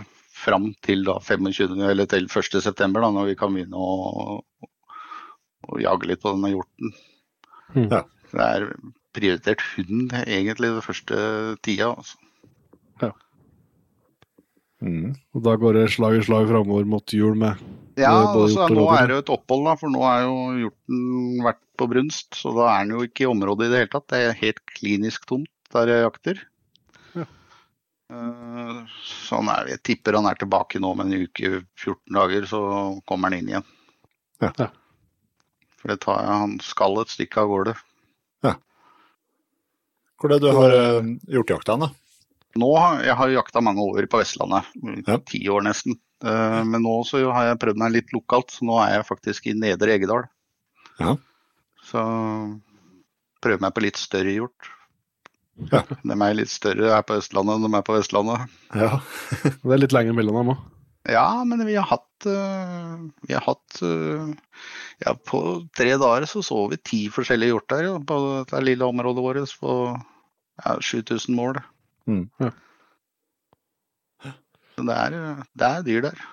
fram 0.44 0.72
til 0.86 1.06
da 1.08 1.18
25, 1.24 1.78
eller 1.90 2.10
til 2.12 2.28
1.9, 2.28 2.90
når 3.04 3.32
vi 3.32 3.38
kan 3.40 3.56
begynne 3.56 3.80
å, 3.80 4.42
å, 5.68 5.80
jage 5.82 6.12
litt 6.12 6.24
på 6.24 6.36
denne 6.36 6.54
hjorten. 6.54 6.94
Mm. 7.74 7.88
Ja. 7.88 8.04
Det 8.34 8.50
er 8.50 8.68
prioritert 9.14 9.64
hund 9.74 10.14
egentlig 10.24 10.74
det 10.74 10.86
første 10.86 11.18
tida. 11.66 11.94
Altså. 11.94 12.20
Mm. 14.84 15.14
Og 15.32 15.44
da 15.46 15.56
går 15.60 15.78
det 15.78 15.92
slag 15.94 16.18
i 16.18 16.24
slag 16.26 16.50
framover 16.50 16.88
mot 16.90 17.14
jul 17.16 17.38
med 17.40 17.62
Ja, 17.96 18.12
altså, 18.34 18.66
nå 18.74 18.88
er 18.92 19.08
det 19.08 19.16
jo 19.16 19.22
et 19.22 19.32
opphold, 19.32 19.68
da, 19.70 19.76
for 19.80 19.94
nå 19.94 20.02
er 20.10 20.24
jo 20.26 20.38
hjorten 20.66 21.44
vært 21.46 21.62
på 21.80 21.88
brunst. 21.92 22.34
Så 22.40 22.52
da 22.58 22.72
er 22.74 22.88
den 22.88 22.98
jo 22.98 23.06
ikke 23.08 23.24
i 23.24 23.30
området 23.30 23.70
i 23.70 23.72
det 23.72 23.84
hele 23.84 23.92
tatt. 23.94 24.08
Det 24.12 24.20
er 24.20 24.42
helt 24.42 24.64
klinisk 24.74 25.28
tomt 25.30 25.52
der 25.74 25.92
jeg 25.94 26.04
jakter. 26.04 26.42
Ja. 28.14 28.20
Eh, 28.74 28.84
Så 29.04 29.40
han 29.42 29.50
er, 29.50 29.72
jeg 29.74 29.82
tipper 29.84 30.14
han 30.20 30.28
er 30.30 30.38
tilbake 30.38 30.80
nå 30.80 30.94
med 30.96 31.10
en 31.10 31.26
uke, 31.26 31.64
14 31.82 32.14
dager, 32.14 32.46
så 32.50 32.60
kommer 33.10 33.32
han 33.32 33.40
inn 33.40 33.50
igjen. 33.50 33.66
Ja. 34.44 34.52
Ja. 34.60 34.68
For 35.82 35.92
det 35.92 36.00
tar, 36.06 36.22
han 36.30 36.60
skal 36.64 37.02
et 37.02 37.12
stykke 37.12 37.42
av 37.44 37.50
gårde. 37.52 37.76
Hvor 40.24 40.32
er 40.32 40.40
det 40.40 40.46
du 40.46 40.56
har 40.56 40.72
uh, 40.72 41.08
gjort 41.36 41.50
jakta 41.52 41.76
da? 41.82 41.90
Nå 42.56 42.68
har 42.80 43.02
jeg 43.04 43.16
har 43.20 43.32
jakta 43.34 43.60
mange 43.66 43.84
år 43.84 44.06
på 44.08 44.20
Vestlandet, 44.22 44.70
Ja. 45.08 45.18
ti 45.28 45.42
år 45.52 45.66
nesten. 45.66 45.98
Eh, 46.24 46.60
Men 46.64 46.84
nå 46.86 46.94
så 47.04 47.20
har 47.34 47.50
jeg 47.50 47.60
prøvd 47.60 47.82
meg 47.82 47.92
litt 47.92 48.14
lokalt, 48.16 48.54
så 48.54 48.64
nå 48.64 48.78
er 48.86 48.94
jeg 49.00 49.08
faktisk 49.10 49.48
i 49.52 49.56
Nedre 49.58 49.98
Egedal. 49.98 50.24
Ja. 51.02 51.18
Så 51.84 52.00
prøver 53.44 53.60
meg 53.66 53.74
på 53.76 53.84
litt 53.84 53.98
større 54.00 54.32
hjort. 54.32 54.70
Ja. 55.70 55.84
De 56.02 56.16
er 56.16 56.38
litt 56.38 56.52
større 56.52 56.92
her 56.96 57.04
på 57.06 57.18
Østlandet 57.20 57.60
enn 57.60 57.68
de 57.68 57.78
er 57.78 57.86
på 57.86 57.96
Vestlandet. 57.98 58.54
Ja. 58.74 58.98
Det 59.64 59.76
er 59.76 59.82
litt 59.82 59.96
lenger 59.96 60.18
mellom 60.18 60.40
dem 60.40 60.54
òg. 60.56 60.64
Ja, 61.14 61.28
men 61.44 61.60
vi 61.68 61.76
har 61.76 61.84
hatt 61.90 62.26
eh, 62.32 63.00
Vi 63.28 63.36
har 63.36 63.44
hatt 63.44 63.82
eh, 63.84 64.30
Ja, 65.04 65.12
på 65.20 65.42
tre 65.76 65.98
dager 66.00 66.24
så 66.32 66.40
så 66.48 66.62
vi 66.72 66.80
ti 66.80 67.02
forskjellige 67.12 67.52
hjorter 67.52 67.84
ja, 67.90 67.98
på 68.00 68.20
dette 68.30 68.62
lille 68.64 68.88
området 68.88 69.26
vårt 69.26 69.56
på 69.60 69.74
ja, 70.64 70.78
7000 70.80 71.36
mål. 71.36 71.60
Mm. 72.08 72.30
Ja. 72.40 72.54
Så 74.74 74.86
det 74.88 74.96
er, 74.96 75.18
det 75.54 75.68
er 75.70 75.84
dyr 75.86 76.08
der. 76.08 76.24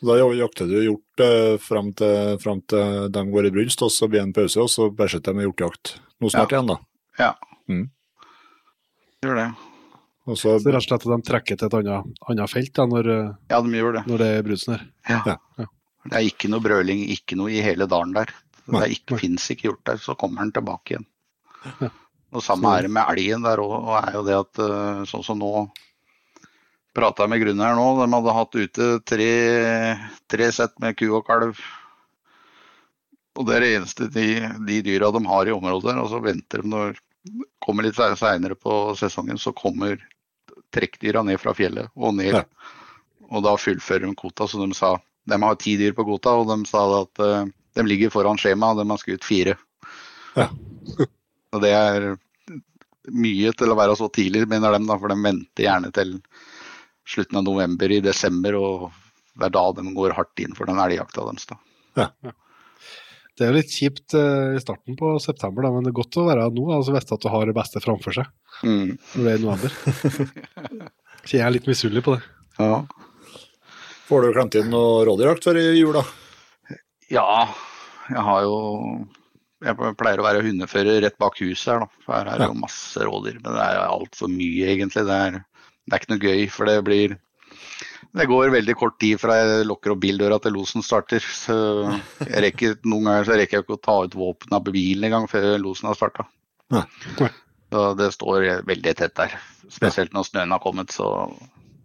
Så 0.00 0.06
da 0.08 0.16
jakter 0.32 0.64
du 0.64 0.78
hjort 0.80 1.20
eh, 1.20 1.58
fram, 1.60 1.90
til, 1.92 2.38
fram 2.40 2.62
til 2.64 3.10
de 3.12 3.24
går 3.34 3.50
i 3.50 3.52
brunst, 3.52 3.82
og 3.84 3.92
så 3.92 4.08
blir 4.08 4.22
det 4.22 4.30
en 4.30 4.36
pause, 4.38 4.62
og 4.64 4.70
så 4.72 4.86
bæsjer 4.96 5.20
de 5.26 5.34
med 5.36 5.44
hjortejakt 5.44 5.98
nå 6.24 6.30
snart 6.32 6.54
igjen, 6.54 6.70
da. 6.72 6.78
Ja. 7.20 7.34
Mm. 7.70 7.84
Gjør 9.24 9.36
det. 9.38 9.48
Og 10.30 10.38
så, 10.38 10.56
rett 10.60 10.78
og 10.78 10.84
slett 10.84 11.04
at 11.06 11.10
de 11.10 11.26
trekker 11.26 11.58
til 11.58 11.68
et 11.68 11.76
annet, 11.80 12.20
annet 12.30 12.52
felt 12.52 12.72
da, 12.76 12.86
når, 12.88 13.08
Ja, 13.50 13.60
de 13.64 13.76
gjør 13.80 13.96
det. 13.98 14.02
når 14.08 14.22
det 14.22 14.28
er 14.36 14.44
brunsten. 14.46 14.84
Ja. 15.08 15.20
Ja. 15.26 15.36
Ja. 15.60 15.66
Det 16.06 16.16
er 16.16 16.28
ikke 16.30 16.48
noe 16.48 16.64
brøling, 16.64 17.02
ikke 17.12 17.36
noe 17.36 17.52
i 17.52 17.60
hele 17.64 17.88
dalen 17.90 18.14
der. 18.16 18.30
Det 18.70 18.80
er 18.80 18.92
ikke, 18.94 19.18
fins 19.20 19.48
ikke 19.52 19.68
hjort 19.68 19.82
der, 19.88 19.98
så 20.00 20.14
kommer 20.16 20.44
den 20.46 20.52
tilbake 20.56 20.94
igjen. 20.94 21.06
Ja. 21.82 21.90
Og 22.30 22.44
samme 22.46 22.70
er 22.78 22.86
det 22.86 22.92
med 22.94 23.08
elgen 23.10 23.42
der 23.42 23.60
òg, 23.60 23.72
og 23.80 23.96
er 23.98 24.14
jo 24.14 24.22
det 24.28 24.36
at 24.38 24.60
eh, 24.62 25.00
sånn 25.10 25.26
som 25.26 25.40
nå 25.40 25.68
Prata 26.90 27.22
jeg 27.22 27.30
med 27.30 27.38
grunneieren 27.38 27.78
nå, 27.78 27.84
de 28.00 28.06
hadde 28.16 28.32
hatt 28.34 28.56
ute 28.58 28.86
tre, 29.06 29.26
tre 30.26 30.46
sett 30.50 30.72
med 30.82 30.96
ku 30.98 31.04
og 31.14 31.22
kalv. 31.28 31.60
Og 33.38 33.46
det 33.46 33.54
er 33.54 33.62
det 33.62 33.68
eneste 33.76 34.08
de, 34.10 34.24
de 34.66 34.78
dyra 34.82 35.12
de 35.14 35.22
har 35.30 35.46
i 35.46 35.54
området 35.54 35.86
der, 35.86 36.00
og 36.02 36.10
så 36.10 36.18
venter 36.24 36.64
de 36.64 36.72
når 36.72 36.98
Kommer 37.60 37.84
litt 37.84 37.98
seinere 37.98 38.56
på 38.56 38.94
sesongen, 38.96 39.38
så 39.38 39.52
kommer 39.56 40.00
trekkdyra 40.74 41.22
ned 41.26 41.40
fra 41.42 41.54
fjellet 41.56 41.90
og 41.96 42.14
ned. 42.16 42.34
Ja. 42.38 42.44
Og 43.30 43.44
da 43.46 43.54
fullfører 43.60 44.08
de 44.08 44.16
kvota, 44.18 44.48
så 44.48 44.60
de 44.62 44.74
sa 44.76 44.96
de 45.30 45.42
har 45.42 45.58
ti 45.60 45.76
dyr 45.78 45.92
på 45.94 46.04
kvota, 46.06 46.32
og 46.40 46.48
de 46.48 46.64
sa 46.68 46.82
at 47.00 47.22
uh, 47.22 47.44
de 47.76 47.84
ligger 47.86 48.12
foran 48.12 48.40
skjema, 48.40 48.72
og 48.72 48.80
de 48.80 48.88
har 48.90 49.02
skutt 49.02 49.26
fire. 49.26 49.56
Ja. 50.34 50.48
og 51.54 51.62
det 51.62 51.74
er 51.76 52.08
mye 53.10 53.52
til 53.56 53.72
å 53.72 53.78
være 53.78 53.96
så 53.98 54.08
tidlig, 54.12 54.46
mener 54.50 54.74
de, 54.74 54.82
da, 54.88 54.96
for 54.98 55.12
de 55.12 55.18
venter 55.22 55.66
gjerne 55.66 55.92
til 55.94 56.16
slutten 57.10 57.40
av 57.40 57.46
november, 57.46 57.92
i 57.92 58.02
desember, 58.04 58.56
og 58.58 58.90
det 59.38 59.48
er 59.48 59.56
da 59.56 59.64
de 59.76 59.94
går 59.96 60.16
hardt 60.16 60.42
inn 60.42 60.56
for 60.56 60.70
den 60.70 60.80
elgjakta 60.82 61.26
deres. 61.26 61.48
da. 61.50 61.60
Det 63.38 63.46
er 63.46 63.52
jo 63.52 63.56
litt 63.60 63.72
kjipt 63.72 64.14
eh, 64.18 64.56
i 64.58 64.60
starten 64.62 64.96
på 64.98 65.14
september, 65.22 65.62
da, 65.64 65.70
men 65.72 65.84
det 65.86 65.92
er 65.92 65.98
godt 66.00 66.18
å 66.20 66.26
være 66.26 66.48
nå 66.52 66.64
altså 66.74 66.90
så 66.90 66.96
vite 66.98 67.14
at 67.16 67.22
du 67.24 67.28
har 67.32 67.46
det 67.48 67.54
beste 67.56 67.80
framfor 67.84 68.16
seg 68.18 68.26
Mm. 68.60 68.98
når 69.14 69.24
det 69.24 69.30
er 69.32 69.38
i 69.38 69.44
november. 69.46 69.70
Så 71.24 71.36
jeg 71.38 71.44
er 71.46 71.52
litt 71.54 71.68
misunnelig 71.68 72.02
på 72.04 72.12
det. 72.16 72.22
Ja. 72.60 72.82
får 74.08 74.22
du 74.26 74.32
klemt 74.34 74.56
inn 74.60 74.68
noe 74.72 75.04
rådyrjakt 75.08 75.46
før 75.46 75.56
i 75.60 75.64
jul, 75.78 75.96
da? 75.96 76.02
ja, 77.12 77.24
jeg 78.10 78.24
har 78.26 78.42
jo 78.44 78.56
Jeg 79.64 79.76
pleier 80.00 80.20
å 80.20 80.24
være 80.26 80.42
hundefører 80.44 81.00
rett 81.04 81.16
bak 81.20 81.36
huset 81.40 81.72
her, 81.74 81.82
da. 81.84 81.88
For 82.04 82.16
her 82.16 82.28
er 82.32 82.38
det 82.40 82.46
Ja. 82.48 82.52
jo 82.52 82.60
masse 82.60 82.96
rådyr. 83.04 83.40
Men 83.44 83.56
det 83.56 83.64
er 83.64 83.80
altfor 83.86 84.28
mye, 84.32 84.68
egentlig. 84.74 85.04
Det 85.08 85.16
er, 85.24 85.40
det 85.40 85.92
er 85.92 86.00
ikke 86.00 86.12
noe 86.14 86.24
gøy, 86.24 86.44
for 86.50 86.64
det 86.70 86.76
blir 86.86 87.16
Det 88.10 88.26
går 88.26 88.50
veldig 88.50 88.74
kort 88.74 88.96
tid 88.98 89.20
fra 89.22 89.36
jeg 89.38 89.66
lukker 89.68 89.92
opp 89.94 90.00
bildøra 90.02 90.40
til 90.42 90.56
losen 90.56 90.82
starter. 90.82 91.22
Så 91.22 91.54
jeg 92.24 92.42
rekker, 92.46 92.74
noen 92.82 93.06
ganger 93.06 93.28
så 93.28 93.36
rekker 93.38 93.58
jeg 93.58 93.66
ikke 93.66 93.76
å 93.78 93.84
ta 93.86 93.96
ut 94.06 94.16
våpenet 94.18 94.56
av 94.58 94.66
bilen 94.74 95.06
engang 95.06 95.28
før 95.30 95.52
losen 95.62 95.90
har 95.90 95.98
starta. 95.98 96.26
Så 97.70 97.84
det 97.94 98.10
står 98.16 98.48
veldig 98.66 98.94
tett 98.98 99.14
der. 99.14 99.36
Spesielt 99.70 100.14
når 100.16 100.26
snøen 100.26 100.50
har 100.50 100.62
kommet, 100.62 100.90
så 100.90 101.06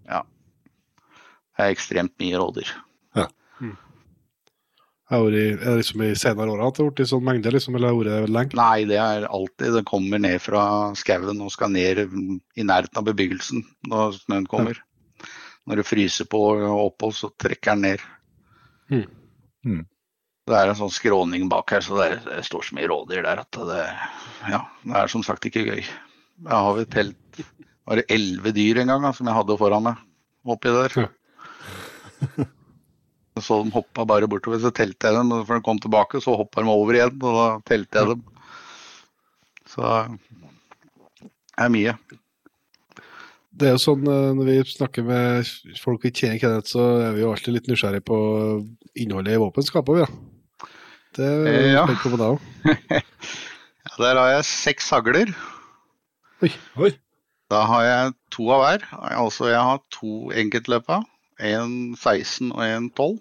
ja. 0.10 0.24
Det 1.56 1.68
er 1.68 1.76
ekstremt 1.76 2.16
mye 2.22 2.42
rådyr. 2.42 2.72
Ja. 3.16 3.28
Mm. 3.62 3.76
er 5.14 5.30
det 5.36 5.76
liksom 5.78 6.02
i 6.04 6.10
senere 6.18 6.52
åra 6.52 6.72
at 6.72 6.80
det 6.80 6.88
har 6.88 6.90
blitt 6.98 7.12
sånn 7.14 7.24
mengde, 7.28 7.54
liksom, 7.54 7.78
eller 7.78 7.94
har 7.94 8.10
det 8.10 8.18
vært 8.26 8.36
lenge? 8.40 8.58
Nei, 8.58 8.88
det 8.90 8.98
er 9.00 9.30
alltid 9.30 9.78
Det 9.78 9.86
kommer 9.88 10.26
ned 10.26 10.42
fra 10.42 10.66
skauen 10.98 11.46
og 11.46 11.54
skal 11.54 11.72
ned 11.72 12.02
i 12.02 12.66
nærheten 12.66 12.98
av 12.98 13.06
bebyggelsen 13.14 13.62
når 13.94 14.18
snøen 14.26 14.50
kommer. 14.50 14.82
Når 15.66 15.82
det 15.82 15.88
fryser 15.88 16.28
på 16.30 16.40
opphold, 16.70 17.16
så 17.18 17.32
trekker 17.42 17.74
den 17.74 17.86
ned. 17.88 18.08
Mm. 18.94 19.06
Mm. 19.66 19.84
Det 20.46 20.58
er 20.58 20.70
en 20.70 20.78
sånn 20.78 20.94
skråning 20.94 21.48
bak 21.50 21.74
her, 21.74 21.82
så 21.82 21.98
det, 21.98 22.06
er, 22.06 22.20
det 22.28 22.44
står 22.46 22.68
så 22.68 22.78
mye 22.78 22.90
rådyr 22.92 23.24
der 23.26 23.42
at 23.42 23.62
det, 23.70 23.86
ja, 24.52 24.60
det 24.86 25.00
er 25.00 25.10
som 25.10 25.24
sagt 25.26 25.48
ikke 25.50 25.66
gøy. 25.66 25.82
Jeg 25.82 26.52
har 26.68 26.76
vel 26.78 26.86
telt 26.94 27.42
var 27.86 28.02
det 28.02 28.10
elleve 28.14 28.52
dyr 28.54 28.82
en 28.82 28.90
gang 28.90 29.04
da, 29.06 29.14
som 29.14 29.30
jeg 29.30 29.38
hadde 29.38 29.58
foran 29.62 29.86
meg 29.86 30.02
oppi 30.56 30.74
der. 30.74 30.96
Ja. 31.06 32.46
Så 33.46 33.58
de 33.66 33.74
hoppa 33.76 34.06
bare 34.08 34.30
bortover, 34.32 34.62
så 34.64 34.70
telte 34.72 35.10
jeg 35.10 35.18
dem. 35.18 35.32
Og 35.36 35.42
når 35.44 35.58
de 35.58 35.64
kom 35.66 35.80
tilbake, 35.84 36.22
så 36.24 36.38
hoppa 36.40 36.64
de 36.64 36.72
over 36.72 36.96
igjen, 36.96 37.18
og 37.20 37.34
da 37.36 37.48
telte 37.68 38.00
jeg 38.00 38.14
dem. 38.14 38.22
Så 39.68 39.90
det 41.20 41.66
er 41.66 41.74
mye. 41.74 41.98
Det 43.56 43.70
er 43.70 43.76
jo 43.78 43.82
sånn 43.86 44.08
eh, 44.12 44.32
når 44.36 44.50
vi 44.50 44.56
snakker 44.68 45.06
med 45.08 45.48
folk 45.80 46.04
vi 46.04 46.12
kjenner 46.12 46.40
Kenneth, 46.42 46.74
så 46.74 46.84
er 47.06 47.14
vi 47.16 47.22
jo 47.24 47.30
alltid 47.32 47.56
litt 47.56 47.70
nysgjerrige 47.72 48.04
på 48.10 48.18
innholdet 49.00 49.38
i 49.38 49.42
våpenskapet, 49.42 49.96
vi, 49.96 50.04
da. 50.04 50.70
Det 51.16 51.28
er 51.30 51.46
Eh, 51.48 51.60
jeg 51.70 51.74
ja. 51.78 51.86
spent 51.88 52.02
på 52.04 52.12
med 52.16 52.20
deg 52.20 52.30
òg. 52.36 52.40
Ja, 53.86 53.94
der 54.02 54.18
har 54.20 54.30
jeg 54.34 54.46
seks 54.50 54.88
hagler. 54.92 55.30
Oi. 56.42 56.90
Da 57.54 57.60
har 57.70 57.84
jeg 57.86 58.14
to 58.34 58.48
av 58.52 58.64
hver. 58.64 58.86
Altså 59.22 59.48
jeg 59.52 59.62
har 59.62 59.80
to 59.94 60.32
enkeltløpa. 60.36 60.98
En 61.40 61.94
16 61.96 62.50
og 62.50 62.64
en 62.66 62.90
12. 62.98 63.20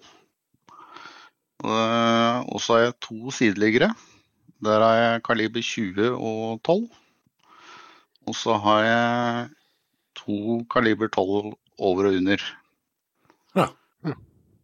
Eh, 1.63 2.37
Og 2.49 2.59
så 2.65 2.73
har 2.75 2.81
jeg 2.87 2.97
to 3.05 3.31
sideliggere. 3.31 3.91
Der 4.65 4.81
har 4.83 4.95
jeg 4.99 5.23
kaliber 5.29 5.61
20 5.61 6.09
og 6.17 6.59
12. 6.65 6.89
Og 8.25 8.35
så 8.35 8.57
har 8.65 8.81
jeg 8.89 9.49
to 10.15 10.63
kaliber 10.71 11.09
12 11.11 11.53
over 11.79 12.07
og 12.09 12.17
under. 12.19 12.41
Ja. 13.55 13.67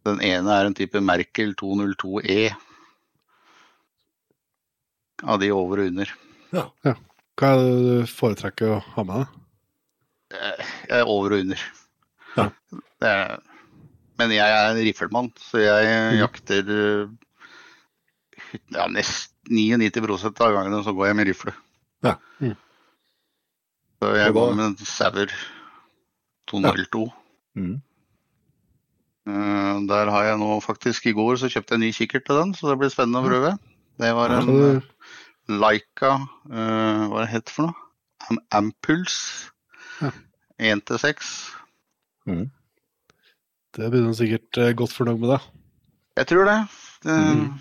Den 0.06 0.18
ene 0.24 0.50
er 0.56 0.66
en 0.66 0.74
type 0.74 0.98
Merkel 1.04 1.52
202E. 1.60 2.50
Av 5.22 5.38
de 5.38 5.50
over 5.54 5.82
og 5.84 5.92
under. 5.92 6.10
Ja. 6.52 6.64
ja. 6.86 6.94
Hva 7.38 7.52
er 7.54 7.62
det 7.62 7.82
du 7.86 8.10
foretrekker 8.10 8.74
å 8.74 8.80
ha 8.96 9.04
med 9.06 9.22
deg? 9.22 9.38
Jeg 10.88 10.98
er 11.02 11.08
over 11.12 11.36
og 11.36 11.44
under. 11.44 11.62
Ja. 12.36 12.48
Det 13.02 13.08
er, 13.12 13.36
men 14.20 14.32
jeg 14.34 14.56
er 14.56 14.70
en 14.72 14.80
riffelmann, 14.86 15.30
så 15.40 15.60
jeg 15.62 15.86
Mhm. 15.92 16.18
jakter 16.22 16.72
eh, 16.72 17.08
ja, 18.72 18.86
nest 18.88 19.32
99 19.50 20.32
av 20.40 20.52
gangene 20.54 20.82
så 20.84 20.94
går 20.96 21.06
jeg 21.10 21.16
med 21.16 21.26
rifle. 21.30 21.54
Ja. 22.04 22.16
Mhm. 22.40 22.56
Så 24.02 24.08
jeg 24.18 24.34
går 24.34 24.54
med 24.58 24.64
en 24.66 24.78
Sauer 24.82 25.30
202. 26.50 27.04
Mm. 27.54 27.74
Uh, 29.30 29.76
der 29.86 30.10
har 30.10 30.24
jeg 30.26 30.38
nå 30.40 30.56
faktisk 30.64 31.06
I 31.06 31.12
går 31.14 31.38
så 31.38 31.50
kjøpte 31.52 31.76
jeg 31.76 31.78
en 31.78 31.84
ny 31.86 31.90
kikkert 31.94 32.24
til 32.26 32.40
den, 32.40 32.54
så 32.58 32.72
det 32.72 32.80
blir 32.80 32.90
spennende 32.90 33.22
å 33.22 33.28
prøve. 33.28 33.52
Det 34.02 34.10
var 34.18 34.34
en 34.34 34.50
eh, 34.50 34.88
Leica 35.52 36.16
uh, 36.18 37.04
Hva 37.12 37.20
er 37.20 37.28
det 37.28 37.30
het 37.36 37.52
for 37.52 37.68
noe? 37.68 37.78
Am 38.26 38.40
Ampuls. 38.58 39.20
Ja. 40.00 40.10
1 40.72 40.82
til 40.90 40.98
6. 40.98 41.30
Det 43.78 43.90
blir 43.92 44.10
sikkert 44.18 44.58
eh, 44.62 44.74
godt 44.78 44.94
fornøyd 44.98 45.22
med, 45.22 45.36
deg. 45.36 45.46
Jeg 46.18 46.30
tror 46.32 46.50
det. 46.50 46.58
det 47.06 47.20
Mhm. 47.22 47.52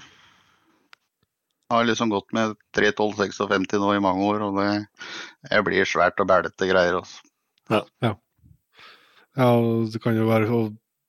Har 1.72 1.86
liksom 1.88 2.09
gått 2.11 2.34
med 2.36 2.55
3.12,56 2.76 3.80
nå 3.80 3.93
i 3.95 4.01
mange 4.03 4.26
år, 4.28 4.41
og 4.49 4.57
det, 4.59 4.69
det 5.47 5.61
blir 5.63 5.88
svært 5.88 6.19
og 6.19 6.28
bælete 6.28 6.67
greier. 6.69 6.99
Også. 6.99 7.22
Ja, 7.72 8.15
Ja, 9.39 9.45
og 9.55 9.88
det 9.93 10.01
kan 10.03 10.17
jo 10.17 10.26
være 10.28 10.47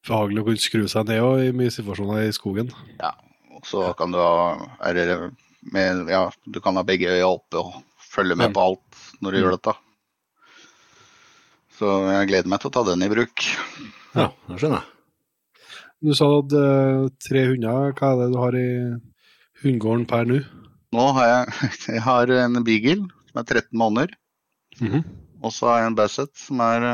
behagelig 0.07 0.43
å 0.43 0.47
kunne 0.47 0.63
skru 0.63 0.85
seg 0.91 1.09
ned 1.11 1.19
også, 1.27 1.49
i 1.49 1.55
mye 1.59 1.73
situasjoner 1.75 2.29
i 2.29 2.35
skogen. 2.37 2.69
Ja, 3.01 3.11
Og 3.57 3.67
så 3.67 3.89
kan 3.99 4.15
du 4.15 4.19
ha 4.23 4.93
det 4.95 5.09
med, 5.75 6.07
ja, 6.11 6.29
du 6.47 6.61
kan 6.63 6.79
ha 6.79 6.83
begge 6.87 7.11
øya 7.11 7.27
oppe 7.33 7.59
og 7.59 7.81
følge 8.13 8.37
med 8.39 8.51
Ja. 8.51 8.55
på 8.55 8.63
alt 8.69 9.03
når 9.23 9.31
du 9.33 9.39
Mm. 9.39 9.43
gjør 9.43 9.57
dette. 9.59 9.75
Så 11.79 11.91
jeg 12.13 12.29
gleder 12.31 12.49
meg 12.53 12.61
til 12.63 12.71
å 12.71 12.75
ta 12.75 12.83
den 12.91 13.03
i 13.03 13.09
bruk. 13.11 13.43
Ja, 14.15 14.29
det 14.49 14.59
skjønner 14.61 14.83
jeg. 14.83 14.89
Du 16.03 16.15
sa 16.15 16.27
du 16.27 16.35
hadde 16.43 16.63
eh, 16.63 17.09
tre 17.23 17.45
hunder. 17.49 17.93
Hva 17.99 18.13
er 18.13 18.17
det 18.23 18.31
du 18.33 18.39
har 18.43 18.57
i 18.59 18.69
hundegården 19.63 20.07
per 20.11 20.25
nå? 20.29 20.41
Nå 20.93 21.05
har 21.17 21.29
jeg, 21.31 21.45
jeg 21.97 22.03
har 22.05 22.33
en 22.43 22.65
beagle 22.67 23.07
som 23.31 23.43
er 23.43 23.47
13 23.49 23.79
måneder. 23.79 24.17
Mhm. 24.81 25.05
Og 25.43 25.51
så 25.51 25.67
har 25.71 25.81
jeg 25.81 25.91
en 25.91 25.99
basset 25.99 26.31
som 26.39 26.61
er 26.63 26.85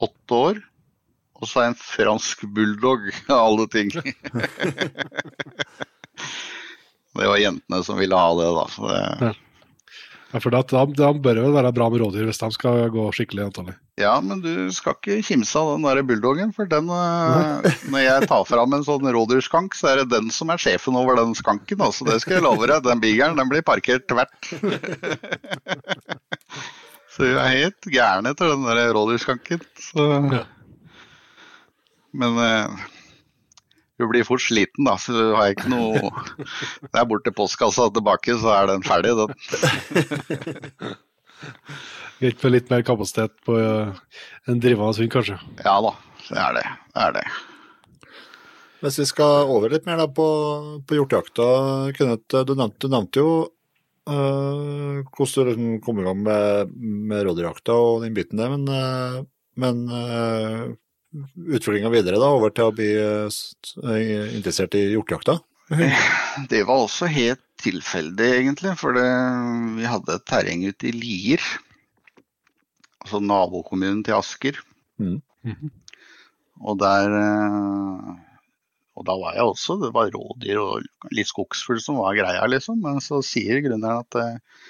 8 0.00 0.36
år. 0.36 0.60
Og 1.40 1.48
så 1.48 1.58
har 1.58 1.64
jeg 1.66 1.74
en 1.74 1.80
fransk 1.82 2.44
bulldog, 2.54 3.00
av 3.32 3.40
alle 3.46 3.66
ting. 3.72 3.88
det 7.16 7.28
var 7.32 7.40
jentene 7.40 7.80
som 7.86 7.98
ville 8.00 8.16
ha 8.20 8.30
det, 8.38 8.50
da. 8.58 8.64
Så 8.74 8.90
det, 8.90 9.00
Ja, 9.24 9.32
for 10.38 10.54
da, 10.54 10.62
da, 10.62 11.12
bør 11.12 11.34
det 11.34 11.42
vel 11.42 11.56
være 11.56 11.72
bra 11.74 11.88
med 11.90 12.04
rådyr 12.04 12.28
hvis 12.28 12.38
de 12.38 12.50
skal 12.54 12.84
gå 12.94 13.08
skikkelig 13.16 13.48
antallet? 13.48 13.78
ja, 14.00 14.12
men 14.24 14.40
du 14.42 14.52
skal 14.72 14.94
ikke 14.96 15.20
kimse 15.26 15.60
av 15.60 15.74
den 15.74 15.84
der 15.86 16.00
bulldoggen. 16.06 16.52
For 16.56 16.68
den, 16.68 16.88
eh, 16.94 17.66
når 17.92 18.04
jeg 18.04 18.28
tar 18.30 18.44
fram 18.48 18.76
en 18.76 18.86
sånn 18.86 19.10
rådyrskank, 19.16 19.76
så 19.76 19.90
er 19.90 20.00
det 20.00 20.14
den 20.14 20.30
som 20.34 20.52
er 20.52 20.60
sjefen 20.60 20.96
over 20.98 21.18
den 21.20 21.34
skanken. 21.38 21.82
Altså, 21.84 22.06
det 22.08 22.20
skal 22.22 22.38
jeg 22.38 22.46
love 22.46 22.68
deg. 22.70 22.84
Den 22.86 23.02
beaglen 23.02 23.40
den 23.40 23.52
blir 23.52 23.66
parkert 23.66 24.04
tvert. 24.10 24.38
så 27.14 27.28
jeg 27.28 27.36
er 27.36 27.58
helt 27.58 27.90
gæren 27.92 28.30
etter 28.30 28.54
den 28.54 28.64
der 28.68 28.94
rådyrskanken. 28.96 29.66
Så... 29.90 30.06
Men 32.10 32.40
eh, 32.42 32.80
du 34.00 34.06
blir 34.10 34.26
fort 34.26 34.42
sliten, 34.42 34.86
da, 34.88 34.96
så 35.00 35.14
har 35.36 35.50
jeg 35.50 35.58
ikke 35.58 35.72
noe 35.72 36.10
Det 36.90 36.96
er 36.96 37.06
bort 37.10 37.26
til 37.26 37.36
postkassa 37.36 37.88
og 37.88 37.94
tilbake, 37.96 38.36
så 38.40 38.54
er 38.56 38.72
den 38.72 38.86
ferdig, 38.86 39.12
den. 39.18 39.30
Greit 42.20 42.42
med 42.44 42.56
litt 42.56 42.72
mer 42.72 42.84
kapasitet 42.86 43.36
på 43.46 43.58
eh, 43.60 44.02
en 44.48 44.60
drivende 44.62 44.96
hund, 44.96 45.12
kanskje. 45.12 45.38
Ja 45.64 45.78
da, 45.84 45.94
det 46.26 46.42
er 46.48 46.58
det. 46.58 46.66
Det 46.90 47.06
er 47.06 47.16
det. 47.20 47.28
Hvis 48.80 48.96
vi 49.02 49.06
skal 49.10 49.50
over 49.52 49.72
litt 49.72 49.84
mer 49.88 50.00
da 50.00 50.06
på, 50.08 50.26
på 50.88 50.96
hjortejakta, 50.96 51.46
Kenneth, 51.96 52.44
du 52.48 52.54
nevnte, 52.56 52.80
du 52.80 52.92
nevnte 52.92 53.20
jo 53.20 53.32
øh, 54.08 55.02
hvordan 55.04 55.34
du 55.34 55.50
liksom 55.50 55.74
kom 55.84 56.00
i 56.00 56.06
gang 56.06 56.22
med, 56.24 56.72
med 57.10 57.26
rådyrjakta 57.26 57.76
og 57.76 58.06
den 58.06 58.16
biten 58.16 58.40
der, 58.40 58.54
men, 58.54 58.64
øh, 58.68 59.18
men 59.60 59.82
øh, 59.92 60.70
utviklinga 61.12 61.90
videre 61.92 62.20
da, 62.22 62.28
over 62.36 62.52
til 62.54 62.68
å 62.70 62.74
bli 62.74 62.90
s- 63.28 63.54
øh, 63.82 64.30
interessert 64.36 64.74
i 64.78 64.84
hjortejakta? 64.94 65.38
Det 66.50 66.62
var 66.66 66.84
også 66.86 67.06
helt 67.10 67.42
tilfeldig, 67.62 68.28
egentlig. 68.40 68.72
For 68.80 68.94
det, 68.96 69.06
vi 69.78 69.84
hadde 69.90 70.16
et 70.16 70.24
terreng 70.30 70.64
ute 70.66 70.88
i 70.90 70.94
Lier. 70.96 71.42
Altså 73.04 73.20
nabokommunen 73.24 74.02
til 74.06 74.16
Asker. 74.18 74.58
Mm. 75.00 75.20
Mhm. 75.46 75.70
Og 76.60 76.76
der 76.82 77.08
eh, 77.16 78.08
Og 79.00 79.06
da 79.08 79.14
var 79.16 79.32
jeg 79.38 79.46
også. 79.48 79.78
Det 79.80 79.88
var 79.96 80.10
rådyr 80.12 80.58
og 80.60 80.82
litt 81.16 81.30
skogsfugl 81.30 81.78
som 81.80 81.96
var 82.02 82.18
greia, 82.18 82.42
liksom. 82.52 82.82
Men 82.84 82.98
så 83.00 83.22
sier 83.24 83.62
grunneieren 83.64 84.02
at 84.04 84.18
eh, 84.20 84.66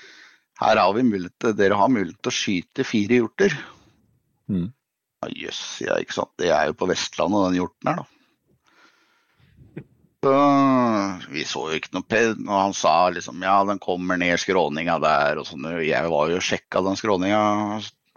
her 0.61 0.79
har 0.79 0.93
vi 0.95 1.03
mulighet, 1.09 1.49
dere 1.59 1.79
har 1.81 1.89
mulighet 1.91 2.21
til 2.23 2.31
å 2.31 2.37
skyte 2.37 2.87
fire 2.87 3.19
hjorter. 3.23 3.57
Mhm. 4.53 4.69
Ja, 5.31 5.47
Jøss, 5.47 5.81
jeg, 5.85 6.07
ikke 6.07 6.17
sant. 6.17 6.33
Det 6.41 6.51
er 6.51 6.71
jo 6.71 6.77
på 6.79 6.89
Vestlandet, 6.91 7.47
den 7.49 7.61
hjorten 7.61 7.91
her, 7.91 8.03
da. 8.03 8.09
Så 10.21 10.33
vi 11.33 11.47
så 11.49 11.63
jo 11.71 11.79
ikke 11.79 11.95
noe 11.97 12.05
ped, 12.05 12.43
og 12.45 12.53
han 12.53 12.75
sa 12.77 13.09
liksom 13.09 13.41
ja, 13.41 13.55
den 13.65 13.81
kommer 13.81 14.19
ned 14.21 14.37
skråninga 14.43 14.99
der 15.01 15.41
og 15.41 15.47
sånn. 15.49 15.65
Jeg 15.81 16.11
var 16.13 16.29
jo 16.29 16.37
og 16.37 16.45
sjekka 16.45 16.83
den 16.85 16.99
skråninga 17.01 17.41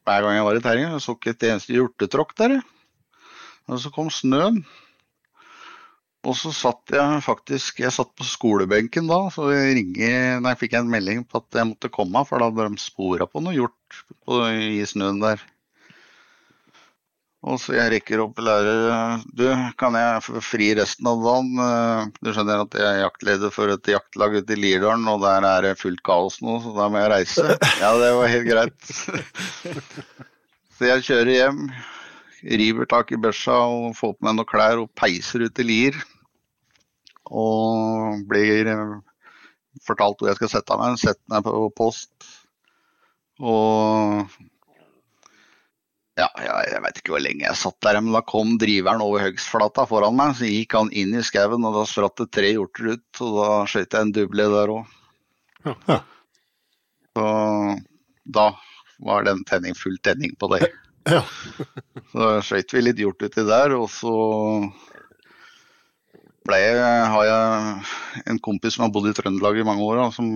hver 0.03 0.26
gang 0.26 0.36
jeg 0.36 0.47
var 0.49 0.59
i 0.59 0.64
terrenget. 0.66 1.03
Så 1.03 1.16
ikke 1.16 1.32
et 1.32 1.45
eneste 1.47 1.78
hjortetråkk 1.78 2.36
der. 2.41 2.57
Og 3.72 3.80
så 3.80 3.93
kom 3.95 4.11
snøen. 4.11 4.66
Og 6.24 6.36
så 6.39 6.53
satt 6.55 6.91
jeg 6.95 7.24
faktisk 7.26 7.82
Jeg 7.84 7.91
satt 7.91 8.14
på 8.16 8.24
skolebenken 8.24 9.09
da, 9.11 9.26
så 9.32 9.49
jeg 9.51 9.74
ringer, 9.80 10.39
nei, 10.43 10.53
fikk 10.59 10.76
jeg 10.76 10.86
en 10.86 10.91
melding 10.91 11.26
på 11.28 11.41
at 11.41 11.59
jeg 11.59 11.68
måtte 11.72 11.91
komme, 11.91 12.24
for 12.28 12.39
da 12.39 12.47
hadde 12.47 12.70
de 12.72 12.84
spora 12.84 13.28
på 13.28 13.43
noe 13.43 13.55
hjort 13.55 14.03
i 14.55 14.84
snøen 14.88 15.20
der. 15.24 15.43
Og 17.43 17.57
så 17.59 17.73
jeg 17.75 17.91
rekker 17.91 18.21
opp 18.23 18.37
lærer 18.39 19.23
Du, 19.35 19.43
kan 19.79 19.97
jeg 19.99 20.21
få 20.23 20.39
fri 20.43 20.69
resten 20.79 21.09
av 21.11 21.23
dagen? 21.25 21.49
Eh, 21.59 22.11
Du 22.23 22.31
skjønner 22.31 22.63
at 22.63 22.77
jeg 22.79 22.87
er 22.87 23.01
jaktleder 23.03 23.51
for 23.51 23.73
et 23.73 23.89
jaktlag 23.91 24.37
ute 24.39 24.55
i 24.55 24.59
Lirdalen, 24.61 25.07
og 25.11 25.19
der 25.25 25.47
er 25.49 25.67
det 25.67 25.79
fullt 25.81 26.03
kaos 26.07 26.39
nå, 26.43 26.59
så 26.63 26.71
da 26.77 26.87
må 26.91 27.01
jeg 27.03 27.11
reise. 27.11 27.47
Ja, 27.83 27.91
det 27.99 28.13
var 28.15 28.31
helt 28.31 28.47
greit. 28.47 28.79
Så 30.73 30.87
jeg 30.87 31.03
kjører 31.05 31.29
hjem, 31.29 31.59
river 32.59 32.87
tak 32.89 33.11
i 33.13 33.19
børsa 33.21 33.59
og 33.69 33.91
får 33.95 34.15
på 34.15 34.25
meg 34.25 34.39
noen 34.39 34.49
klær 34.49 34.79
og 34.81 34.89
peiser 34.97 35.43
ut 35.45 35.59
i 35.61 35.65
Lier. 35.67 35.99
Og 37.29 38.23
blir 38.29 38.71
eh, 38.71 38.95
fortalt 39.85 40.17
hvor 40.19 40.31
jeg 40.31 40.39
skal 40.39 40.51
sette 40.55 40.79
meg. 40.79 40.97
Setter 41.01 41.35
meg 41.35 41.45
på 41.45 41.67
post. 41.77 42.09
Og 43.43 44.25
ja, 46.20 46.28
ja, 46.45 46.57
jeg 46.70 46.82
veit 46.84 46.99
ikke 46.99 47.16
hvor 47.16 47.24
lenge 47.24 47.45
jeg 47.47 47.57
satt 47.57 47.80
der, 47.82 47.97
men 48.01 48.14
da 48.14 48.22
kom 48.26 48.53
driveren 48.61 49.01
over 49.01 49.24
Høgsflata 49.26 49.88
foran 49.89 50.14
meg. 50.18 50.36
Så 50.38 50.49
gikk 50.49 50.76
han 50.78 50.91
inn 50.93 51.16
i 51.18 51.24
skauen, 51.26 51.66
og 51.66 51.80
da 51.80 51.88
spratt 51.89 52.22
det 52.22 52.30
tre 52.38 52.51
hjorter 52.53 52.91
ut. 52.93 53.22
Og 53.26 53.39
da 53.39 53.49
skjøt 53.72 53.97
jeg 53.97 54.07
en 54.07 54.14
duble 54.14 54.45
der 54.53 54.74
òg. 54.76 54.93
Ja. 55.66 55.99
Så 57.14 57.28
da 58.38 58.47
var 59.03 59.26
det 59.26 59.34
en 59.34 59.45
tenning, 59.47 59.76
full 59.78 59.97
tenning 60.05 60.36
på 60.39 60.49
det. 60.53 60.68
Ja. 61.09 61.24
Så 62.14 62.28
skøyt 62.47 62.74
vi 62.76 62.84
litt 62.86 63.01
hjort 63.01 63.24
uti 63.26 63.43
der, 63.47 63.74
og 63.76 63.89
så 63.91 64.14
ble 66.47 66.59
jeg, 66.59 66.78
har 67.14 67.26
jeg 67.28 68.24
en 68.30 68.39
kompis 68.43 68.78
som 68.78 68.86
har 68.86 68.93
bodd 68.93 69.09
i 69.09 69.16
Trøndelag 69.16 69.59
i 69.59 69.66
mange 69.68 69.84
år, 69.84 69.99
da, 69.99 70.07
som 70.16 70.30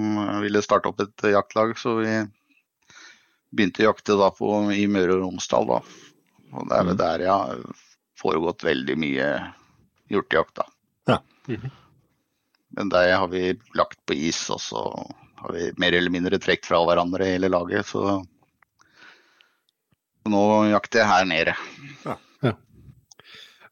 ville 0.43 0.63
starte 0.63 0.89
opp 0.91 1.03
et 1.03 1.29
jaktlag. 1.33 1.75
Så 1.79 1.97
vi 2.01 2.11
begynte 3.55 3.83
å 3.83 3.89
jakte 3.91 4.17
da 4.19 4.29
på, 4.35 4.49
i 4.75 4.87
Møre 4.91 5.15
og 5.17 5.23
Romsdal. 5.25 5.67
Da. 5.69 5.79
Og 6.53 6.69
det 6.69 6.77
er 6.77 6.83
vel 6.87 6.95
Mm. 6.95 7.01
der 7.03 7.19
jeg 7.25 7.29
har 7.31 7.61
foregått 8.19 8.63
veldig 8.63 8.97
mye 8.97 9.27
hjortejakt. 10.09 10.55
da. 10.55 10.65
Ja. 11.07 11.19
Mhm. 11.47 11.71
Men 12.77 12.89
der 12.89 13.15
har 13.17 13.27
vi 13.31 13.53
lagt 13.75 13.99
på 14.05 14.13
is, 14.13 14.49
og 14.49 14.59
så 14.59 14.81
har 15.37 15.53
vi 15.53 15.71
mer 15.77 15.93
eller 15.93 16.11
mindre 16.11 16.37
trukket 16.39 16.65
fra 16.65 16.81
hverandre 16.85 17.25
hele 17.25 17.47
laget. 17.49 17.85
Så 17.85 18.25
nå 20.27 20.41
jakter 20.73 20.99
jeg 20.99 21.07
her 21.07 21.25
nede. 21.25 21.55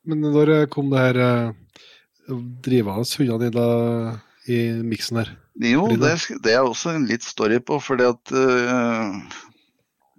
Men 0.05 0.21
når 0.21 0.67
kom 0.69 0.91
det 0.91 0.99
her 1.01 1.17
eh, 1.17 1.53
drivende 2.61 3.03
hundene 3.17 3.49
dine 3.49 4.21
i 4.47 4.59
miksen 4.85 5.17
her? 5.17 5.31
Jo, 5.57 5.87
det, 5.97 6.11
det 6.45 6.53
er 6.53 6.61
også 6.67 6.93
en 6.93 7.07
litt 7.09 7.23
story 7.25 7.57
på, 7.59 7.79
fordi 7.81 8.05
at 8.11 8.31
øh, 8.35 9.15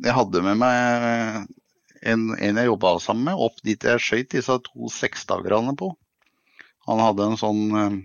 jeg 0.04 0.12
hadde 0.16 0.42
med 0.44 0.58
meg 0.60 1.46
en, 2.06 2.26
en 2.36 2.60
jeg 2.60 2.68
jobba 2.68 2.98
sammen 3.02 3.24
med, 3.30 3.40
opp 3.46 3.62
dit 3.64 3.82
jeg 3.88 4.02
skøyt 4.02 4.30
disse 4.34 4.58
to 4.66 4.90
seksdagerne 4.92 5.76
på. 5.78 5.92
Han 6.86 7.00
hadde 7.02 7.24
en 7.30 7.40
sånn 7.40 7.62
eh, 7.80 7.96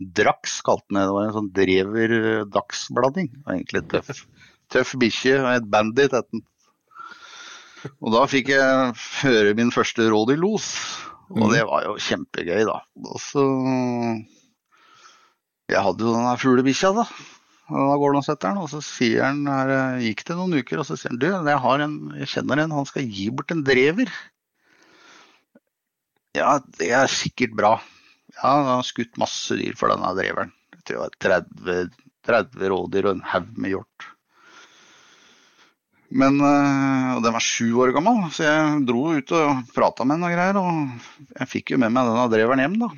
Drax, 0.00 0.60
kalte 0.64 0.86
han 0.90 0.96
det. 0.96 1.06
Det 1.08 1.12
var 1.16 1.26
en 1.28 1.34
sånn 1.36 1.50
drever 1.56 2.12
dagsblanding. 2.48 3.26
Det 3.34 3.42
var 3.44 3.56
Egentlig 3.58 3.82
tøff. 3.92 4.22
Tøff 4.72 4.94
bikkje 5.02 5.34
og 5.42 5.50
et 5.58 5.66
bandit 5.68 6.14
het 6.16 6.28
den. 6.32 6.42
Og 8.00 8.12
da 8.14 8.22
fikk 8.28 8.48
jeg 8.52 8.94
høre 9.22 9.52
min 9.56 9.72
første 9.72 10.04
råd 10.12 10.34
i 10.34 10.38
los, 10.40 10.70
og 11.30 11.44
Mhm. 11.46 11.52
det 11.52 11.60
var 11.68 11.84
jo 11.84 11.94
kjempegøy, 11.96 12.64
da. 12.68 12.80
Og 13.06 13.20
så 13.22 13.44
jeg 15.70 15.82
hadde 15.84 16.02
jo 16.04 16.14
den 16.14 16.26
der 16.26 16.40
fuglebikkja, 16.42 16.90
da. 16.96 17.04
Da 17.70 17.96
går 18.02 18.10
han 18.10 18.18
og 18.18 18.26
setter 18.26 18.50
den, 18.50 18.60
og 18.64 18.70
så 18.72 18.80
sier 18.82 19.24
han 19.28 19.44
her, 19.46 20.00
gikk 20.02 20.24
det 20.26 20.36
noen 20.38 20.58
uker, 20.58 20.82
og 20.82 20.88
så 20.88 20.96
sier 20.98 21.12
han 21.12 21.20
du, 21.22 21.28
jeg, 21.30 21.82
en, 21.86 21.96
jeg 22.18 22.30
kjenner 22.34 22.64
en, 22.64 22.76
han 22.80 22.88
skal 22.88 23.06
gi 23.06 23.28
bort 23.34 23.54
en 23.54 23.62
drever. 23.66 24.10
Ja, 26.34 26.58
det 26.78 26.90
er 26.94 27.10
sikkert 27.10 27.54
bra. 27.58 27.74
Ja, 28.36 28.46
han 28.46 28.68
har 28.72 28.86
skutt 28.86 29.18
masse 29.20 29.58
dyr 29.58 29.76
for 29.78 29.92
denne 29.92 30.10
dreveren. 30.18 30.54
Jeg 30.74 30.82
tror 30.86 30.96
det 30.96 31.02
var 31.04 31.44
30, 31.46 32.08
30 32.26 32.72
rådyr 32.72 33.08
og 33.08 33.16
en 33.16 33.28
haug 33.32 33.52
med 33.56 33.74
hjort. 33.74 34.10
Men 36.10 36.40
øh, 36.42 37.10
og 37.16 37.22
den 37.22 37.34
var 37.36 37.44
sju 37.44 37.68
år 37.84 37.92
gammel, 37.94 38.24
så 38.34 38.46
jeg 38.46 38.82
dro 38.88 39.04
ut 39.14 39.34
og 39.36 39.60
prata 39.74 40.06
med 40.06 40.18
henne 40.18 40.30
og 40.30 40.34
greier. 40.34 40.58
Og 40.58 41.36
jeg 41.36 41.50
fikk 41.52 41.74
jo 41.74 41.80
med 41.82 41.94
meg 41.94 42.08
denne 42.08 42.26
dreveren 42.32 42.62
hjem, 42.64 42.78
da. 42.82 42.90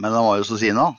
Men 0.00 0.16
han 0.16 0.26
var 0.26 0.40
jo 0.40 0.48
så 0.48 0.58
sinna. 0.58 0.90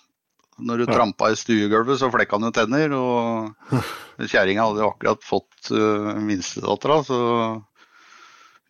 Når 0.59 0.81
du 0.81 0.89
trampa 0.89 1.31
i 1.31 1.37
stuegulvet, 1.39 1.99
så 2.01 2.11
flekka 2.13 2.37
han 2.37 2.49
jo 2.49 2.53
tenner. 2.55 2.95
Og 2.97 3.75
kjerringa 4.31 4.67
hadde 4.67 4.83
jo 4.83 4.91
akkurat 4.91 5.23
fått 5.25 5.71
uh, 5.73 6.13
minstedattera, 6.21 7.01
så 7.07 7.19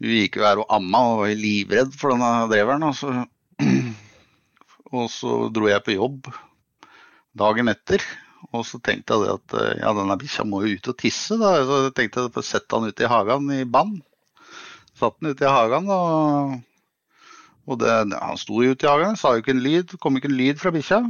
hun 0.01 0.15
gikk 0.17 0.39
jo 0.39 0.45
her 0.47 0.61
og 0.63 0.71
amma 0.73 1.01
og 1.11 1.19
var 1.23 1.35
livredd 1.37 1.93
for 1.97 2.13
denne 2.13 2.47
dreveren. 2.51 2.87
Og 2.87 2.95
så, 2.97 3.11
og 4.97 5.11
så 5.13 5.37
dro 5.53 5.69
jeg 5.69 5.85
på 5.85 5.97
jobb 5.97 6.31
dagen 7.37 7.71
etter. 7.71 8.03
Og 8.51 8.65
så 8.67 8.81
tenkte 8.83 9.15
jeg 9.15 9.35
at 9.37 9.55
eh, 9.59 9.75
ja, 9.79 9.91
denne 9.95 10.17
bikkja 10.19 10.45
må 10.47 10.63
jo 10.65 10.75
ut 10.75 10.89
og 10.91 10.97
tisse. 10.99 11.37
da. 11.39 11.53
Så 11.67 11.83
tenkte 11.95 12.25
jeg 12.27 12.47
sette 12.47 12.77
han 12.77 12.89
ute 12.89 13.05
i 13.05 13.11
hagen 13.11 13.47
i 13.53 13.61
band. 13.69 14.01
Satt 14.97 15.17
han 15.21 15.31
ute 15.31 15.45
i 15.45 15.51
hagen, 15.51 15.87
og, 15.89 16.57
og 17.69 17.79
det, 17.81 17.93
han 18.11 18.39
sto 18.41 18.59
ute 18.61 18.85
i 18.85 18.89
hagen, 18.89 19.17
sa 19.17 19.35
jo 19.35 19.43
ikke 19.43 19.55
en 19.55 19.63
lyd. 19.65 19.95
Kom 20.01 20.17
ikke 20.17 20.31
en 20.31 20.37
lyd 20.39 20.61
fra 20.61 20.73
bikkja. 20.73 21.03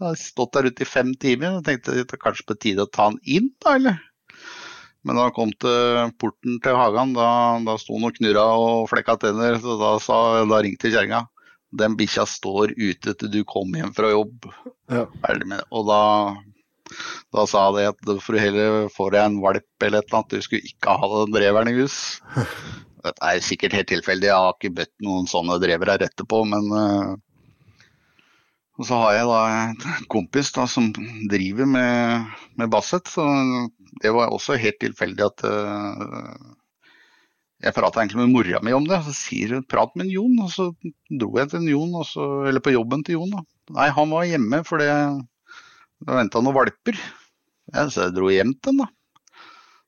Jeg 0.00 0.06
har 0.08 0.18
stått 0.18 0.56
der 0.56 0.68
ute 0.70 0.82
i 0.82 0.88
fem 0.88 1.12
timer 1.22 1.58
og 1.58 1.66
tenkte 1.66 1.94
det 1.94 2.08
er 2.08 2.20
kanskje 2.20 2.48
på 2.48 2.56
tide 2.58 2.84
å 2.84 2.90
ta 2.90 3.10
han 3.10 3.20
inn, 3.22 3.52
da, 3.62 3.76
eller? 3.78 4.00
Men 5.04 5.18
da 5.18 5.26
han 5.26 5.34
kom 5.36 5.52
til 5.60 6.10
porten 6.20 6.56
til 6.64 6.78
hagen, 6.78 7.12
da, 7.16 7.28
da 7.66 7.76
sto 7.80 7.98
han 7.98 8.08
og 8.08 8.16
knurra 8.16 8.44
og 8.56 8.88
flekka 8.88 9.18
tenner. 9.20 9.58
Så 9.60 9.76
da, 9.80 9.92
sa, 10.00 10.18
da 10.48 10.60
ringte 10.64 10.90
kjerringa. 10.90 11.26
Den 11.76 11.96
bikkja 11.98 12.24
står 12.30 12.72
ute 12.78 13.12
til 13.20 13.30
du 13.30 13.42
kommer 13.48 13.82
hjem 13.82 13.92
fra 13.96 14.10
jobb. 14.14 14.48
Ja. 14.88 15.04
Og 15.68 15.90
da, 15.90 16.00
da 17.36 17.44
sa 17.50 17.66
de 17.76 17.84
at 17.90 18.00
«For 18.06 18.22
får 18.24 18.36
du 18.36 18.40
heller 18.40 18.88
få 18.94 19.10
deg 19.12 19.28
en 19.28 19.38
valp 19.44 19.86
eller 19.86 20.00
et 20.00 20.08
eller 20.08 20.22
annet. 20.22 20.32
Du 20.32 20.46
skulle 20.48 20.72
ikke 20.72 20.96
ha 21.02 21.12
den 21.18 21.36
dreveren 21.36 21.72
i 21.74 21.76
hus. 21.82 21.98
Dette 23.04 23.28
er 23.28 23.44
sikkert 23.44 23.76
helt 23.76 23.90
tilfeldig, 23.92 24.30
jeg 24.30 24.40
har 24.40 24.54
ikke 24.56 24.76
bedt 24.78 24.94
noen 25.04 25.26
sånne 25.28 25.58
drever 25.60 25.90
rette 25.90 26.06
etterpå, 26.08 26.38
men 26.48 26.70
uh, 26.72 27.10
Og 28.74 28.88
så 28.88 28.98
har 28.98 29.14
jeg 29.14 29.26
da 29.30 29.40
en 29.54 30.08
kompis 30.10 30.50
da, 30.54 30.66
som 30.70 30.88
driver 31.30 31.68
med, 31.70 32.32
med 32.58 32.70
Basset, 32.72 33.06
så 33.10 33.22
det 34.02 34.10
var 34.14 34.34
også 34.34 34.58
helt 34.58 34.80
tilfeldig 34.82 35.26
at 35.28 35.44
uh, 35.46 36.32
jeg 37.62 37.76
prata 37.76 38.02
egentlig 38.02 38.24
med 38.24 38.32
mora 38.34 38.60
mi 38.66 38.74
om 38.74 38.88
det. 38.88 38.98
Så 39.06 39.14
sier 39.14 39.54
hun 39.54 39.64
'prat 39.64 39.94
med 39.96 40.10
Jon', 40.10 40.42
og 40.42 40.50
så 40.50 40.66
dro 41.20 41.30
jeg 41.38 41.52
til 41.52 41.70
Jon, 41.70 41.94
så, 42.08 42.26
eller 42.50 42.60
på 42.64 42.74
jobben 42.74 43.06
til 43.06 43.20
Jon. 43.20 43.30
da. 43.36 43.44
Nei, 43.78 43.88
han 43.94 44.10
var 44.10 44.26
hjemme 44.28 44.60
fordi 44.66 44.90
det 44.90 46.18
venta 46.18 46.42
noen 46.42 46.58
valper. 46.58 46.98
Ja, 47.72 47.86
så 47.88 48.08
jeg 48.08 48.18
dro 48.18 48.28
hjem 48.28 48.52
til 48.58 48.74
han, 48.74 48.82
da. 48.82 48.90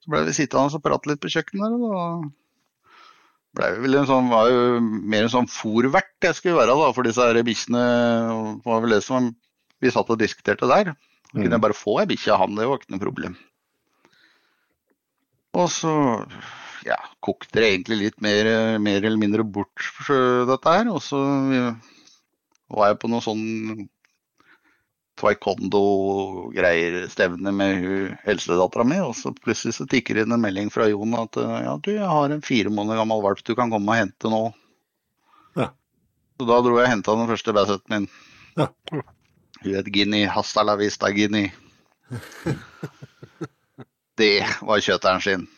Så 0.01 0.15
ble 0.15 0.25
vi 0.29 0.39
sittende 0.39 0.79
og 0.79 0.85
prate 0.87 1.11
litt 1.11 1.21
på 1.21 1.33
kjøkkenet 1.35 1.75
der. 1.75 1.83
og 1.91 1.91
da 1.91 1.91
ble 1.91 2.21
vi 2.23 2.31
vel 2.31 2.31
en 2.31 3.46
sånn, 3.57 4.31
var 4.33 4.51
jo 4.53 4.63
mer 4.83 5.27
en 5.27 5.33
sånn 5.33 5.49
fòrvert 5.51 6.29
jeg 6.29 6.37
skulle 6.37 6.59
være 6.59 6.77
da, 6.77 6.93
for 6.93 7.07
disse 7.07 7.27
bikkjene. 7.47 7.83
var 8.65 8.85
vel 8.85 8.97
det 8.97 9.03
som 9.05 9.35
Vi 9.81 9.91
satt 9.93 10.09
og 10.09 10.19
diskuterte 10.19 10.69
der. 10.69 10.95
Så 11.29 11.37
kunne 11.37 11.53
jeg 11.53 11.61
bare 11.61 11.77
få 11.77 11.99
ei 12.01 12.07
bikkje 12.09 12.33
av 12.33 12.47
han, 12.47 12.55
det 12.57 12.65
var 12.65 12.79
ikke 12.81 12.95
noe 12.95 13.03
problem. 13.03 13.35
Og 15.57 15.69
så 15.73 15.93
ja, 16.87 16.97
kokte 17.25 17.61
det 17.61 17.69
egentlig 17.75 17.99
litt 18.01 18.23
mer, 18.25 18.49
mer 18.81 19.05
eller 19.05 19.21
mindre 19.21 19.45
bort 19.45 19.85
dette 20.09 20.75
her. 20.79 20.89
Og 20.93 21.03
så 21.05 21.21
var 22.73 22.93
jeg 22.93 23.01
på 23.03 23.11
noe 23.13 23.25
sånn 23.25 23.45
taekwondo-greier 25.21 27.07
stevne 27.13 27.53
med 27.57 27.81
hun 27.81 28.15
eldstedattera 28.29 28.85
mi, 28.89 28.99
og 29.01 29.15
så 29.17 29.33
plutselig 29.33 29.77
så 29.79 29.87
tikker 29.89 30.17
det 30.17 30.27
inn 30.27 30.37
en 30.37 30.43
melding 30.43 30.69
fra 30.73 30.89
Jon 30.91 31.17
at 31.19 31.39
ja, 31.41 31.75
du, 31.81 31.91
jeg 31.95 32.13
har 32.13 32.33
en 32.33 32.45
fire 32.45 32.73
måneder 32.73 33.01
gammel 33.01 33.23
valp 33.25 33.41
du 33.45 33.55
kan 33.57 33.73
komme 33.73 33.95
og 33.95 34.01
hente 34.01 34.33
nå. 34.33 34.43
Ja. 35.57 35.71
Så 36.37 36.49
da 36.49 36.59
dro 36.61 36.77
jeg 36.77 36.89
og 36.89 36.93
henta 36.93 37.17
den 37.17 37.31
første 37.31 37.57
basseten 37.57 37.95
min. 37.95 38.09
Ja. 38.57 38.69
Hun 39.63 39.75
het 39.75 39.93
Guinea. 39.93 40.31
Hasta 40.31 40.65
la 40.65 40.77
vista 40.77 41.11
Guinea. 41.11 41.51
Det 44.17 44.47
var 44.65 44.81
kjøtteren 44.81 45.21
sin. 45.21 45.49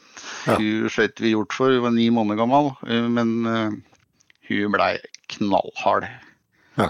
Ja. 0.47 0.57
Hun 0.59 0.89
skøyt 0.91 1.21
vi 1.23 1.35
gjort 1.35 1.55
for, 1.55 1.75
hun 1.75 1.85
var 1.85 1.93
ni 1.95 2.09
måneder 2.15 2.41
gammel, 2.41 2.73
men 3.15 3.35
uh, 3.47 3.71
hun 4.49 4.75
blei 4.75 4.95
knallhard. 5.35 6.09
Ja. 6.79 6.89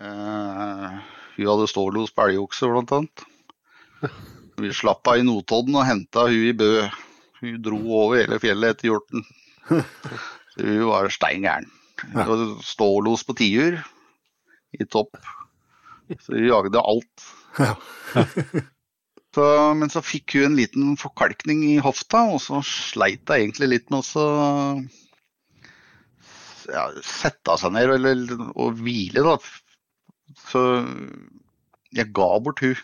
Uh, 0.00 1.00
hun 1.36 1.48
hadde 1.48 1.68
stålos 1.70 2.12
på 2.14 2.26
elgokse, 2.28 2.68
blant 2.68 2.92
annet. 2.96 3.24
Vi 4.60 4.72
slapp 4.76 5.08
av 5.08 5.20
i 5.20 5.24
Notodden 5.26 5.78
og 5.78 5.86
henta 5.88 6.26
hun 6.28 6.48
i 6.50 6.56
Bø. 6.56 6.72
Hun 7.42 7.62
dro 7.64 7.80
over 8.04 8.20
hele 8.20 8.38
fjellet 8.42 8.76
etter 8.76 8.90
hjorten. 8.90 9.24
Hun 9.68 10.82
var 10.90 11.08
stein 11.10 11.46
gæren. 11.46 11.70
Stålos 12.66 13.24
på 13.26 13.36
tiur 13.38 13.78
i 14.76 14.84
topp. 14.90 15.16
Så 16.20 16.36
hun 16.36 16.48
jagde 16.50 16.82
alt. 16.82 17.26
Så, 19.32 19.44
men 19.80 19.88
så 19.88 20.02
fikk 20.04 20.34
hun 20.36 20.50
en 20.50 20.58
liten 20.58 20.96
forkalkning 21.00 21.62
i 21.70 21.78
hofta, 21.80 22.26
og 22.34 22.42
så 22.44 22.60
sleit 22.68 23.24
hun 23.30 23.38
egentlig 23.38 23.70
litt 23.70 23.86
med 23.88 24.04
å 24.20 24.24
ja, 26.68 26.84
sette 27.00 27.56
seg 27.62 27.72
ned 27.72 27.94
eller, 27.96 28.34
og 28.52 28.76
hvile, 28.84 29.24
da. 29.24 29.38
Så 30.38 30.62
jeg 31.92 32.12
ga 32.16 32.30
bort 32.42 32.62
hun 32.64 32.78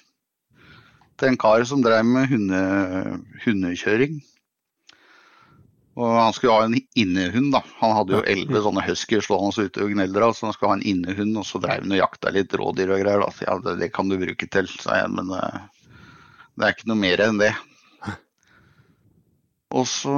til 1.19 1.33
en 1.33 1.39
kar 1.41 1.65
som 1.67 1.83
drev 1.83 2.05
med 2.07 2.29
hunde, 2.31 2.59
hundekjøring. 3.45 4.21
Og 5.99 6.13
han 6.15 6.35
skulle 6.35 6.55
ha 6.55 6.67
en 6.69 6.77
innehund, 6.95 7.51
da. 7.57 7.65
Han 7.81 7.97
hadde 7.97 8.15
jo 8.15 8.27
elleve 8.31 8.63
sånne 8.63 8.85
huskyer 8.87 9.25
stående 9.25 9.67
ute 9.67 9.83
og 9.83 9.91
gneldra, 9.97 10.29
så 10.31 10.47
han 10.47 10.55
skulle 10.55 10.71
ha 10.71 10.77
en 10.79 10.87
innehund, 10.87 11.35
og 11.41 11.47
så 11.49 11.59
drev 11.63 11.83
han 11.83 11.95
og 11.97 11.99
jakta 11.99 12.31
litt 12.35 12.55
rådyr 12.55 12.93
og 12.95 13.03
greier. 13.03 13.25
Da. 13.25 13.33
Så 13.35 13.49
ja, 13.49 13.57
det, 13.65 13.75
det 13.81 13.91
kan 13.97 14.11
du 14.11 14.15
bruke 14.21 14.47
til, 14.47 14.71
sa 14.79 15.01
jeg, 15.01 15.11
men 15.17 15.33
uh, 15.35 15.65
det 16.55 16.69
er 16.69 16.77
ikke 16.77 16.91
noe 16.93 17.03
mer 17.03 17.25
enn 17.27 17.43
det. 17.43 17.51
Og 19.79 19.89
så 19.91 20.15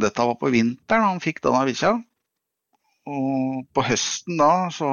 Dette 0.00 0.28
var 0.28 0.38
på 0.38 0.52
vinteren 0.54 1.08
han 1.08 1.22
fikk 1.24 1.42
denne 1.44 1.64
bikkja. 1.66 1.96
Og 3.06 3.62
på 3.70 3.82
høsten 3.86 4.40
da 4.40 4.66
så 4.74 4.88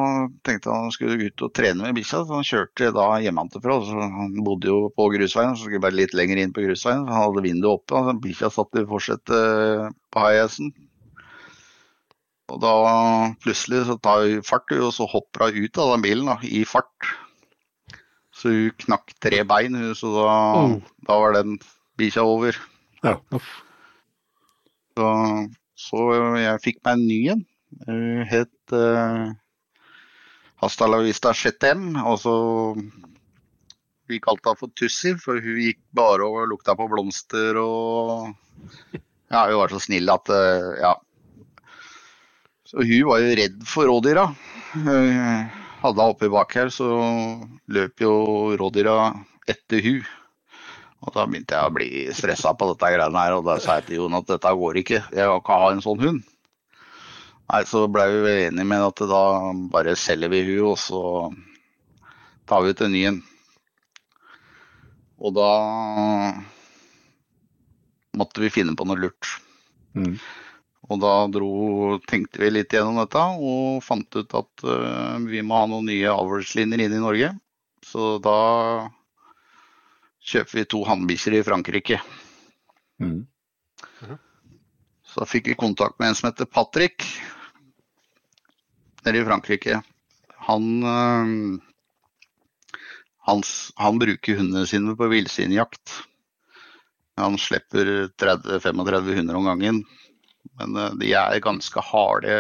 tenkte 0.46 0.70
han 0.70 0.86
han 0.86 0.94
skulle 0.94 1.32
ut 1.32 1.44
og 1.48 1.50
trene 1.58 1.82
med 1.82 1.96
bikkja, 1.98 2.20
så 2.22 2.38
han 2.38 2.46
kjørte 2.46 2.92
da 2.94 3.08
hjemmefra. 3.24 3.78
Han 3.90 4.36
bodde 4.46 4.70
jo 4.70 4.92
på 4.94 5.08
grusveien, 5.16 5.56
så 5.58 5.66
skulle 5.66 5.82
bare 5.82 5.98
litt 5.98 6.14
lenger 6.14 6.38
inn 6.44 6.54
på 6.54 6.62
grusveien. 6.62 7.08
Så 7.08 7.10
han 7.10 7.24
hadde 7.24 7.46
vinduet 7.46 7.80
oppe, 7.80 7.98
og 7.98 8.20
bikkja 8.22 8.52
satt 8.54 8.78
i 8.78 8.86
forsetet 8.90 9.96
på 10.14 10.26
high-assen. 10.26 10.70
Og 12.54 12.60
da 12.62 12.74
plutselig 13.42 13.88
så 13.88 13.98
tar 14.04 14.28
hun 14.28 14.46
fart, 14.46 14.76
og 14.78 14.92
så 14.94 15.08
hopper 15.10 15.48
hun 15.48 15.66
ut 15.66 15.80
av 15.82 15.96
den 15.96 16.06
bilen 16.06 16.30
da, 16.30 16.38
i 16.46 16.62
fart. 16.70 17.10
Så 18.34 18.52
hun 18.54 18.76
knakk 18.86 19.16
tre 19.24 19.42
bein, 19.48 19.80
så 19.98 20.12
da, 20.20 20.36
mm. 20.68 20.76
da 21.10 21.18
var 21.24 21.34
den 21.40 21.58
bikkja 21.98 22.28
over. 22.30 22.62
Ja. 23.02 23.16
Så, 24.94 25.10
så 25.88 26.06
jeg 26.38 26.62
fikk 26.68 26.80
meg 26.86 26.94
en 26.94 27.08
ny 27.10 27.20
en. 27.34 27.44
Hun 27.88 28.26
het 28.30 28.76
uh, 28.76 29.32
Hasta 30.64 30.88
la 30.88 31.02
vista. 31.04 31.34
Og 31.34 32.20
så 32.20 32.36
Vi 34.08 34.20
kalte 34.20 34.50
henne 34.50 34.60
for 34.60 34.72
Tussi, 34.76 35.16
for 35.20 35.40
hun 35.40 35.60
gikk 35.64 35.80
bare 35.96 36.28
og 36.28 36.48
lukta 36.52 36.76
på 36.76 36.88
blomster 36.92 37.58
og 37.60 38.34
Ja, 39.34 39.48
hun 39.48 39.58
var 39.58 39.72
så 39.74 39.80
snill 39.82 40.10
at 40.14 40.30
eh, 40.30 40.82
Ja. 40.84 40.94
Så 42.68 42.84
hun 42.84 43.08
var 43.10 43.22
jo 43.24 43.36
redd 43.38 43.64
for 43.68 43.90
rådyra. 43.90 44.28
Eh, 44.78 45.62
hadde 45.84 46.00
henne 46.00 46.10
oppi 46.14 46.30
bak 46.32 46.54
her, 46.56 46.70
så 46.74 46.88
løp 47.68 48.04
jo 48.04 48.14
rådyra 48.60 48.98
etter 49.50 49.82
hun. 49.84 50.04
Og 51.04 51.12
da 51.16 51.26
begynte 51.28 51.58
jeg 51.58 51.68
å 51.68 51.74
bli 51.76 51.90
stressa 52.16 52.54
på 52.56 52.70
dette 52.72 52.94
greiene 52.96 53.26
her, 53.26 53.36
og 53.38 53.48
da 53.50 53.58
sa 53.60 53.80
jeg 53.80 53.90
til 53.90 54.00
Jon 54.00 54.20
at 54.20 54.30
dette 54.30 54.54
går 54.62 54.80
ikke. 54.84 55.02
Jeg 55.12 55.28
kan 55.28 55.42
ikke 55.42 55.60
ha 55.64 55.72
en 55.74 55.84
sånn 55.84 56.04
hund. 56.06 56.22
Nei, 57.52 57.62
så 57.68 57.86
blei 57.92 58.08
vi 58.14 58.22
vel 58.24 58.40
enige 58.48 58.66
med 58.70 58.86
at 58.86 59.04
da 59.10 59.24
bare 59.74 59.98
selger 60.00 60.32
vi 60.32 60.44
hun, 60.48 60.72
og 60.72 60.78
så 60.80 61.02
tar 62.50 62.64
vi 62.64 62.74
ut 62.74 62.84
en 62.86 62.94
ny 62.94 63.04
en. 63.10 63.20
Og 65.24 65.36
da 65.36 65.50
måtte 68.20 68.44
vi 68.44 68.52
finne 68.54 68.76
på 68.78 68.88
noe 68.88 69.00
lurt. 69.00 69.36
Mm. 69.98 70.16
Og 70.92 71.00
da 71.00 71.14
dro, 71.32 71.52
tenkte 72.10 72.42
vi 72.42 72.52
litt 72.52 72.74
gjennom 72.76 73.00
dette 73.00 73.22
og 73.40 73.84
fant 73.86 74.20
ut 74.20 74.36
at 74.36 74.66
uh, 74.68 75.16
vi 75.24 75.44
må 75.46 75.62
ha 75.62 75.70
noen 75.72 75.88
nye 75.88 76.12
avlslinjer 76.12 76.84
inn 76.86 76.98
i 76.98 77.04
Norge. 77.04 77.32
Så 77.84 78.18
da 78.24 78.40
kjøper 80.24 80.60
vi 80.60 80.66
to 80.72 80.84
hannbikkjer 80.88 81.40
i 81.40 81.46
Frankrike. 81.46 82.00
Mm. 83.04 83.24
Så 85.14 85.26
fikk 85.30 85.52
vi 85.52 85.58
kontakt 85.60 86.00
med 86.02 86.10
en 86.12 86.18
som 86.18 86.30
heter 86.32 86.50
Patrick 86.50 87.06
nede 89.06 89.20
i 89.20 89.26
Frankrike. 89.28 89.82
Han, 90.48 90.66
øh, 90.84 91.60
han, 93.28 93.44
han 93.78 94.00
bruker 94.02 94.40
hundene 94.40 94.66
sine 94.68 94.96
på 94.98 95.10
villsvinjakt. 95.12 96.00
Han 97.20 97.38
slipper 97.38 98.10
30-35 98.18 99.20
hunder 99.20 99.38
om 99.38 99.46
gangen. 99.52 99.84
Men 100.60 100.78
øh, 100.80 100.96
de 101.00 101.14
er 101.14 101.44
ganske 101.46 101.84
harde, 101.92 102.38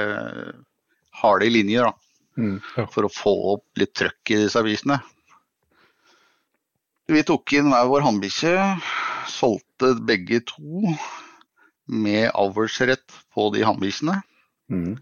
harde 1.21 1.51
linjer 1.53 1.91
da, 1.91 1.93
Mm. 2.34 2.55
Ja. 2.74 2.88
for 2.89 3.05
å 3.05 3.11
få 3.13 3.32
opp 3.51 3.78
litt 3.78 3.91
trøkk 3.93 4.32
i 4.34 4.38
disse 4.41 4.57
avisene. 4.57 4.95
Vi 7.05 7.21
tok 7.28 7.51
inn 7.53 7.67
hver 7.69 7.86
vår 7.91 8.01
hannbikkje, 8.07 8.53
solgte 9.30 9.91
begge 10.01 10.39
to 10.49 10.95
med 11.88 12.30
avlsrett 12.34 13.06
på 13.34 13.50
de 13.56 13.64
hannbikkjene. 13.68 14.22
Mm. 14.72 14.98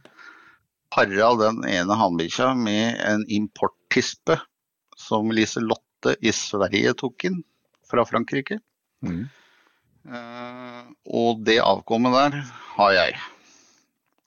Para 0.91 1.33
den 1.39 1.61
ene 1.69 1.97
hannbikkja 1.97 2.53
med 2.57 2.99
en 3.05 3.25
importtispe 3.31 4.39
som 4.97 5.31
Liselotte 5.31 6.15
i 6.21 6.33
Sverige 6.35 6.95
tok 6.99 7.27
inn 7.29 7.41
fra 7.89 8.05
Frankrike. 8.07 8.59
Mm. 9.05 9.27
Uh, 10.01 10.89
og 11.05 11.43
det 11.45 11.59
avkommet 11.61 12.15
der 12.17 12.41
har 12.75 12.95
jeg. 12.97 13.19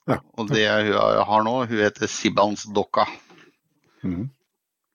Ja. 0.05 0.19
Og 0.37 0.49
det 0.51 0.61
jeg 0.63 0.93
har 1.27 1.45
nå, 1.45 1.55
hun 1.65 1.81
heter 1.81 2.09
Sibans 2.11 2.67
Dokka, 2.71 3.07
Mm. 4.05 4.29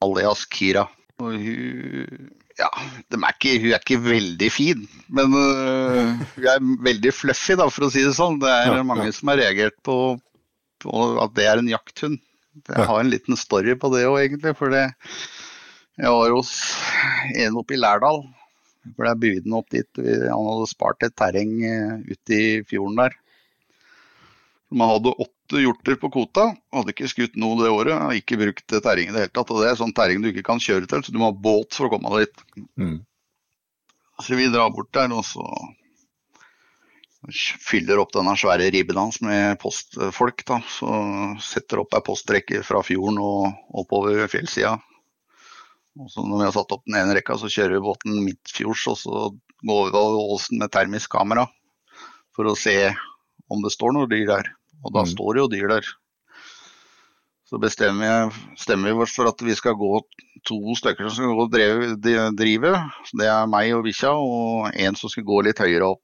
alias 0.05 0.45
Kira. 0.47 0.85
Og 1.19 1.33
hun 1.35 2.31
ja, 2.61 2.69
er 3.17 3.35
ikke, 3.35 3.55
hun 3.63 3.73
er 3.73 3.81
ikke 3.81 4.01
veldig 4.05 4.49
fin, 4.53 4.83
men 5.13 5.35
uh, 5.37 6.19
hun 6.37 6.49
er 6.53 6.65
veldig 6.87 7.13
fluffy, 7.17 7.57
da, 7.59 7.69
for 7.73 7.87
å 7.87 7.93
si 7.93 8.03
det 8.07 8.17
sånn. 8.17 8.41
Det 8.43 8.51
er 8.51 8.75
Ja, 8.75 8.83
mange 8.87 9.09
ja. 9.09 9.15
som 9.17 9.33
har 9.33 9.41
reagert 9.41 9.79
på, 9.87 9.97
på 10.85 11.07
at 11.25 11.33
det 11.39 11.47
er 11.49 11.63
en 11.63 11.71
jakthund. 11.71 12.21
Jeg 12.67 12.87
har 12.91 12.99
en 13.01 13.13
liten 13.13 13.39
story 13.39 13.77
på 13.79 13.89
det 13.95 14.05
òg, 14.09 14.19
egentlig. 14.25 14.53
For 14.59 14.73
det, 14.75 14.85
jeg 16.01 16.13
var 16.13 16.35
hos 16.35 16.53
en 17.39 17.59
oppe 17.61 17.77
i 17.77 17.81
Lærdal. 17.81 18.25
For 18.97 19.07
det 19.07 19.11
er 19.13 19.21
buden 19.23 19.57
opp 19.59 19.69
dit. 19.73 20.01
Han 20.03 20.47
hadde 20.49 20.69
spart 20.71 21.05
et 21.07 21.15
terreng 21.19 21.53
eh, 21.69 21.99
ute 22.11 22.37
i 22.37 22.47
fjorden 22.69 22.97
der. 22.99 23.17
Man 24.73 24.91
hadde 24.95 25.13
åtte 25.15 25.40
hjorter 25.59 25.97
på 25.99 26.11
kvota, 26.15 26.47
hadde 26.75 26.93
ikke 26.95 27.11
skutt 27.11 27.37
noe 27.41 27.59
det 27.59 27.73
året. 27.73 27.97
Har 27.99 28.17
ikke 28.17 28.39
brukt 28.41 28.67
terreng 28.71 29.11
i 29.11 29.15
det 29.15 29.25
hele 29.25 29.33
tatt. 29.35 29.51
Og 29.51 29.63
det 29.63 29.73
er 29.73 29.81
sånn 29.81 29.95
terreng 29.97 30.23
du 30.23 30.31
ikke 30.31 30.47
kan 30.47 30.63
kjøre 30.63 30.87
til, 30.91 31.03
så 31.03 31.15
du 31.15 31.19
må 31.19 31.33
ha 31.33 31.37
båt 31.49 31.75
for 31.75 31.89
å 31.89 31.93
komme 31.95 32.13
deg 32.15 32.29
dit. 32.29 32.65
Mm. 32.79 32.99
Så 34.21 34.37
vi 34.37 34.51
drar 34.53 34.73
bort 34.75 34.93
der, 34.95 35.13
og 35.17 35.25
så 35.27 35.47
fyller 37.61 38.01
opp 38.01 38.13
denne 38.15 38.33
svære 38.39 38.71
ribben 38.73 39.01
hans 39.01 39.21
med 39.25 39.59
postfolk. 39.61 40.45
da, 40.49 40.61
Så 40.69 40.89
setter 41.45 41.83
opp 41.83 41.97
ei 41.97 42.05
postrekke 42.05 42.63
fra 42.65 42.83
fjorden 42.87 43.21
og 43.21 43.51
oppover 43.83 44.27
fjellsida. 44.31 44.79
Og 46.01 46.09
så 46.13 46.23
når 46.25 46.39
vi 46.39 46.47
har 46.47 46.55
satt 46.55 46.73
opp 46.73 46.85
den 46.87 47.01
ene 47.01 47.17
rekka, 47.17 47.37
så 47.37 47.51
kjører 47.51 47.77
vi 47.77 47.87
båten 47.89 48.23
midtfjords, 48.25 48.87
og 48.93 48.97
så 49.01 49.25
går 49.67 49.91
vi 49.91 49.99
over 49.99 50.35
åsen 50.37 50.61
med 50.63 50.73
termisk 50.73 51.11
kamera 51.13 51.45
for 52.37 52.49
å 52.49 52.57
se 52.57 52.95
om 53.51 53.65
det 53.65 53.73
står 53.75 53.97
noe 53.97 54.09
dyr 54.09 54.29
der. 54.29 54.53
Og 54.85 54.93
da 54.95 55.03
Mm. 55.05 55.11
står 55.13 55.35
det 55.35 55.41
jo 55.43 55.49
dyr 55.53 55.69
der. 55.69 55.87
Så 57.51 57.59
bestemmer, 57.59 58.05
jeg, 58.07 58.33
stemmer 58.57 58.95
vi 58.95 59.03
oss 59.03 59.15
for 59.17 59.27
at 59.27 59.41
vi 59.43 59.55
skal 59.59 59.75
gå 59.75 60.01
to 60.47 60.59
stykker 60.79 61.09
som 61.09 61.17
skal 61.17 61.35
gå 61.35 61.47
og 61.49 61.51
drive. 61.51 62.73
Det 63.13 63.27
er 63.27 63.47
meg 63.51 63.73
og 63.75 63.83
bikkja, 63.85 64.13
og 64.15 64.71
en 64.73 64.95
som 64.97 65.11
skal 65.11 65.25
gå 65.27 65.43
litt 65.43 65.59
høyere 65.59 65.91
opp. 65.91 66.03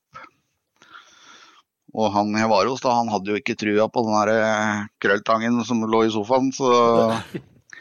Og 1.97 2.11
han 2.13 2.35
jeg 2.37 2.51
var 2.51 2.67
hos, 2.67 2.83
da, 2.83 2.93
han 2.99 3.09
hadde 3.09 3.31
jo 3.31 3.39
ikke 3.39 3.57
trua 3.57 3.87
på 3.89 4.03
den 4.05 4.17
der 4.19 4.33
eh, 4.35 4.87
krølltangen 5.01 5.63
som 5.65 5.81
lå 5.87 6.03
i 6.05 6.11
sofaen, 6.13 6.51
så 6.53 6.69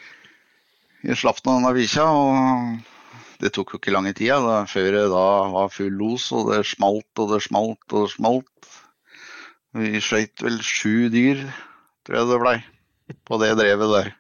jeg 1.10 1.18
slapp 1.20 1.42
nå 1.44 1.58
denne 1.58 1.74
bikkja, 1.76 2.06
og 2.06 3.42
det 3.42 3.52
tok 3.58 3.74
jo 3.74 3.82
ikke 3.82 3.92
lange 3.92 4.14
tida 4.16 4.38
da, 4.46 4.62
før 4.70 4.92
det 4.96 5.04
da 5.12 5.26
var 5.58 5.74
full 5.74 5.98
los, 6.00 6.30
og 6.32 6.54
det 6.54 6.62
smalt 6.70 7.20
og 7.20 7.34
det 7.34 7.42
smalt 7.44 7.84
og 7.92 8.06
det 8.06 8.14
smalt. 8.14 8.70
Vi 9.76 10.00
skøyt 10.00 10.40
vel 10.40 10.62
sju 10.64 11.10
dyr, 11.12 11.42
tror 12.08 12.16
jeg 12.16 12.28
det 12.30 12.38
blei, 12.40 12.60
på 13.28 13.40
det 13.42 13.50
drevet 13.60 13.90
der. 13.92 14.14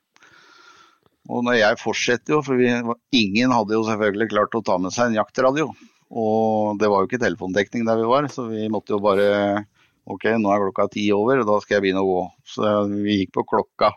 Og 1.32 1.45
når 1.47 1.56
jeg 1.62 1.80
fortsetter 1.80 2.36
jo, 2.36 2.41
for 2.43 2.60
vi, 2.60 2.74
ingen 3.16 3.53
hadde 3.56 3.78
jo 3.78 3.86
selvfølgelig 3.88 4.28
klart 4.34 4.58
å 4.58 4.62
ta 4.68 4.76
med 4.82 4.91
seg 4.91 5.10
en 5.10 5.16
jaktradio. 5.22 5.70
Og 6.12 6.76
det 6.82 6.89
var 6.91 7.01
jo 7.01 7.10
ikke 7.10 7.22
telefondekning 7.24 7.88
der 7.88 8.01
vi 8.01 8.10
var, 8.10 8.28
så 8.30 8.49
vi 8.49 8.68
måtte 8.72 8.97
jo 8.97 9.01
bare 9.03 9.64
Ok, 10.06 10.28
nå 10.38 10.51
er 10.53 10.62
klokka 10.62 10.84
ti 10.93 11.08
over, 11.16 11.39
da 11.41 11.56
skal 11.64 11.80
jeg 11.80 11.84
begynne 11.88 12.03
å 12.03 12.10
gå. 12.12 12.20
Så 12.45 12.72
vi 12.91 13.16
gikk 13.24 13.32
på 13.39 13.45
klokka. 13.56 13.88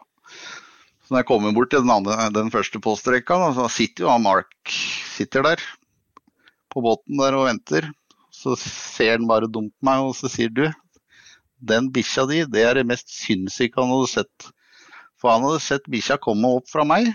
Så 1.05 1.13
når 1.13 1.21
jeg 1.21 1.29
kommer 1.29 1.53
bort 1.59 1.69
til 1.75 1.83
den, 1.83 1.93
andre, 1.93 2.31
den 2.33 2.49
første 2.55 2.81
postrekka, 2.81 3.37
da, 3.43 3.51
så 3.59 3.67
sitter 3.69 4.07
jo 4.07 4.15
han 4.15 4.25
Mark 4.25 4.73
sitter 5.19 5.45
der 5.45 5.67
på 6.73 6.81
båten 6.87 7.21
der 7.21 7.37
og 7.37 7.45
venter. 7.51 7.91
Så 8.33 8.57
ser 8.63 9.19
han 9.19 9.29
bare 9.29 9.51
dumt 9.53 9.75
meg, 9.85 10.07
og 10.07 10.17
så 10.17 10.33
sier 10.33 10.55
du 10.55 10.65
den 11.59 11.91
bikkja 11.95 12.27
di, 12.31 12.43
det 12.51 12.65
er 12.65 12.79
det 12.79 12.89
mest 12.89 13.11
sinnssyke 13.13 13.81
han 13.81 13.93
hadde 13.93 14.11
sett. 14.13 14.51
For 15.19 15.33
han 15.33 15.47
hadde 15.47 15.65
sett 15.65 15.89
bikkja 15.91 16.21
komme 16.23 16.51
opp 16.59 16.69
fra 16.71 16.85
meg, 16.87 17.11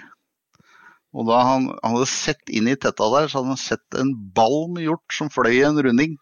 og 1.13 1.29
da 1.29 1.43
han, 1.45 1.69
han 1.83 1.95
hadde 1.95 2.09
sett 2.09 2.49
inn 2.49 2.67
i 2.71 2.75
tetta 2.75 3.07
der, 3.13 3.29
så 3.29 3.39
hadde 3.39 3.53
han 3.53 3.61
sett 3.61 3.99
en 3.99 4.11
ball 4.35 4.65
med 4.73 4.87
hjort 4.87 5.13
som 5.13 5.29
fløy 5.33 5.53
i 5.59 5.65
en 5.67 5.77
runding. 5.85 6.17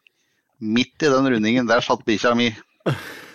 Midt 0.62 1.02
i 1.02 1.10
den 1.10 1.30
rundingen, 1.32 1.70
der 1.70 1.84
satt 1.86 2.04
bikkja 2.06 2.36
mi. 2.38 2.52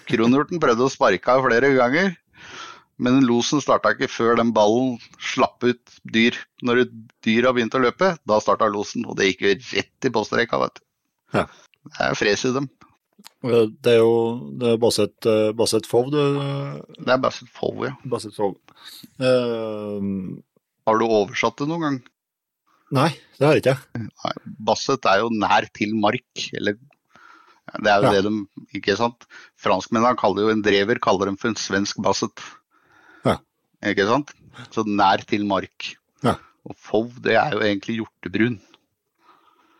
Kronhjorten 0.07 0.61
prøvde 0.62 0.87
å 0.87 0.93
sparke 0.93 1.32
av 1.32 1.47
flere 1.47 1.72
ganger, 1.74 2.12
men 3.03 3.24
losen 3.26 3.61
starta 3.64 3.93
ikke 3.93 4.09
før 4.12 4.39
den 4.39 4.53
ballen 4.57 4.97
slapp 5.32 5.64
ut 5.66 5.97
dyr. 6.12 6.37
Når 6.64 6.84
dyra 7.24 7.53
begynte 7.57 7.80
å 7.80 7.84
løpe, 7.84 8.14
da 8.28 8.39
starta 8.43 8.68
losen, 8.70 9.09
og 9.09 9.18
det 9.18 9.32
gikk 9.32 9.47
jo 9.47 9.57
rett 9.72 10.09
i 10.09 10.12
postrekka, 10.12 10.61
vet 10.62 10.78
du. 10.78 10.84
Ja. 11.41 11.49
Det 11.87 12.03
er 12.03 12.18
fres 12.18 12.45
i 12.47 12.53
dem. 12.55 12.68
Det 13.46 13.92
er 13.92 14.00
jo 14.00 14.12
det 14.58 14.72
er 14.72 14.78
Basset, 14.82 15.14
eh, 15.28 15.52
Basset 15.54 15.86
Fov, 15.86 16.08
du. 16.10 16.18
Det 16.98 17.12
er 17.14 17.20
Basset-Fov, 17.22 17.84
ja. 17.86 17.92
Basset 18.10 18.34
Fov. 18.34 18.56
Uh, 19.20 20.40
Har 20.86 20.98
du 20.98 21.04
oversatt 21.06 21.58
det 21.60 21.68
noen 21.70 21.84
gang? 21.84 21.98
nei, 22.94 23.08
det 23.38 23.42
har 23.46 23.56
jeg 23.58 23.62
ikke. 23.64 23.78
Nei, 23.98 24.32
Basset 24.68 25.06
er 25.10 25.22
jo 25.24 25.30
nær 25.34 25.66
til 25.74 25.94
mark, 25.98 26.44
eller 26.54 26.76
Det 27.82 27.90
er 27.90 27.98
jo 27.98 28.06
Ja. 28.06 28.12
det 28.14 28.22
de 28.22 28.78
Ikke 28.78 28.96
sant? 28.96 29.26
Franskmennene 29.58 30.16
kaller 30.16 30.42
jo 30.46 30.50
en 30.54 30.62
drever 30.62 31.00
kaller 31.02 31.26
dem 31.26 31.36
for 31.36 31.48
en 31.48 31.58
svensk 31.58 31.98
basset. 32.02 32.42
Ja. 33.24 33.38
Ikke 33.82 34.06
sant? 34.06 34.30
Så 34.70 34.84
nær 34.86 35.18
til 35.26 35.44
mark. 35.44 35.96
Ja. 36.22 36.36
Og 36.64 36.76
Fov, 36.78 37.10
det 37.22 37.34
er 37.34 37.52
jo 37.52 37.58
egentlig 37.60 37.98
hjortebrun. 38.00 38.60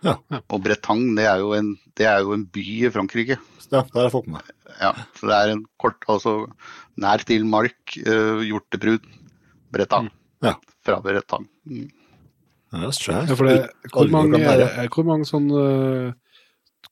Ja. 0.05 0.17
Og 0.53 0.63
Bretagne, 0.65 1.15
det 1.19 1.27
er, 1.27 1.41
jo 1.43 1.53
en, 1.57 1.73
det 1.99 2.07
er 2.09 2.25
jo 2.25 2.35
en 2.37 2.45
by 2.53 2.65
i 2.87 2.91
Frankrike. 2.93 3.39
Ja, 3.71 3.83
det 3.83 3.97
har 3.97 4.07
jeg 4.07 4.15
fått 4.15 4.29
med 4.29 4.39
meg. 4.39 4.53
Ja, 4.77 4.93
så 5.17 5.31
det 5.31 5.37
er 5.37 5.53
en 5.55 5.63
kort, 5.81 6.05
altså 6.13 6.35
nær 7.01 7.25
til 7.27 7.47
mark, 7.49 7.97
uh, 8.07 8.43
Hjortebrud, 8.45 9.07
Bretagne. 9.75 10.13
Ja. 10.45 10.55
Fra 10.87 11.01
Bretagne. 11.05 11.49
Mm. 11.65 11.89
Ja. 12.77 12.91
Ja, 12.91 13.23
for 13.39 13.49
det, 13.49 13.57
hvor, 13.95 14.11
mange, 14.13 14.41
er, 14.43 14.89
hvor 14.93 15.07
mange 15.07 15.27
sånn 15.29 15.47
uh, 15.55 16.11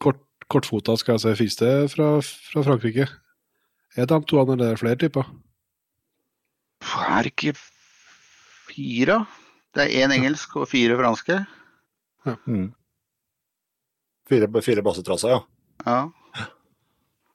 kort, 0.00 0.22
kortfota 0.48 0.94
skal 0.96 1.18
jeg 1.18 1.24
si 1.24 1.34
finnes 1.42 1.58
det 1.60 1.72
fra, 1.92 2.08
fra 2.22 2.64
Frankrike? 2.64 3.08
Er 3.94 4.08
de 4.10 4.20
to 4.26 4.40
andre 4.40 4.56
eller 4.56 4.80
flere 4.80 4.98
typer? 4.98 5.28
Er 7.04 7.26
det 7.26 7.34
ikke 7.34 7.54
fire? 8.70 9.20
Det 9.74 9.84
er 9.84 10.06
én 10.06 10.14
engelsk 10.14 10.56
og 10.60 10.68
fire 10.70 10.96
franske. 10.98 11.42
Mm. 12.46 12.72
Fire, 14.30 14.48
fire 14.64 14.84
bassetrasser, 14.84 15.34
ja. 15.34 15.40
Ja. 15.84 16.48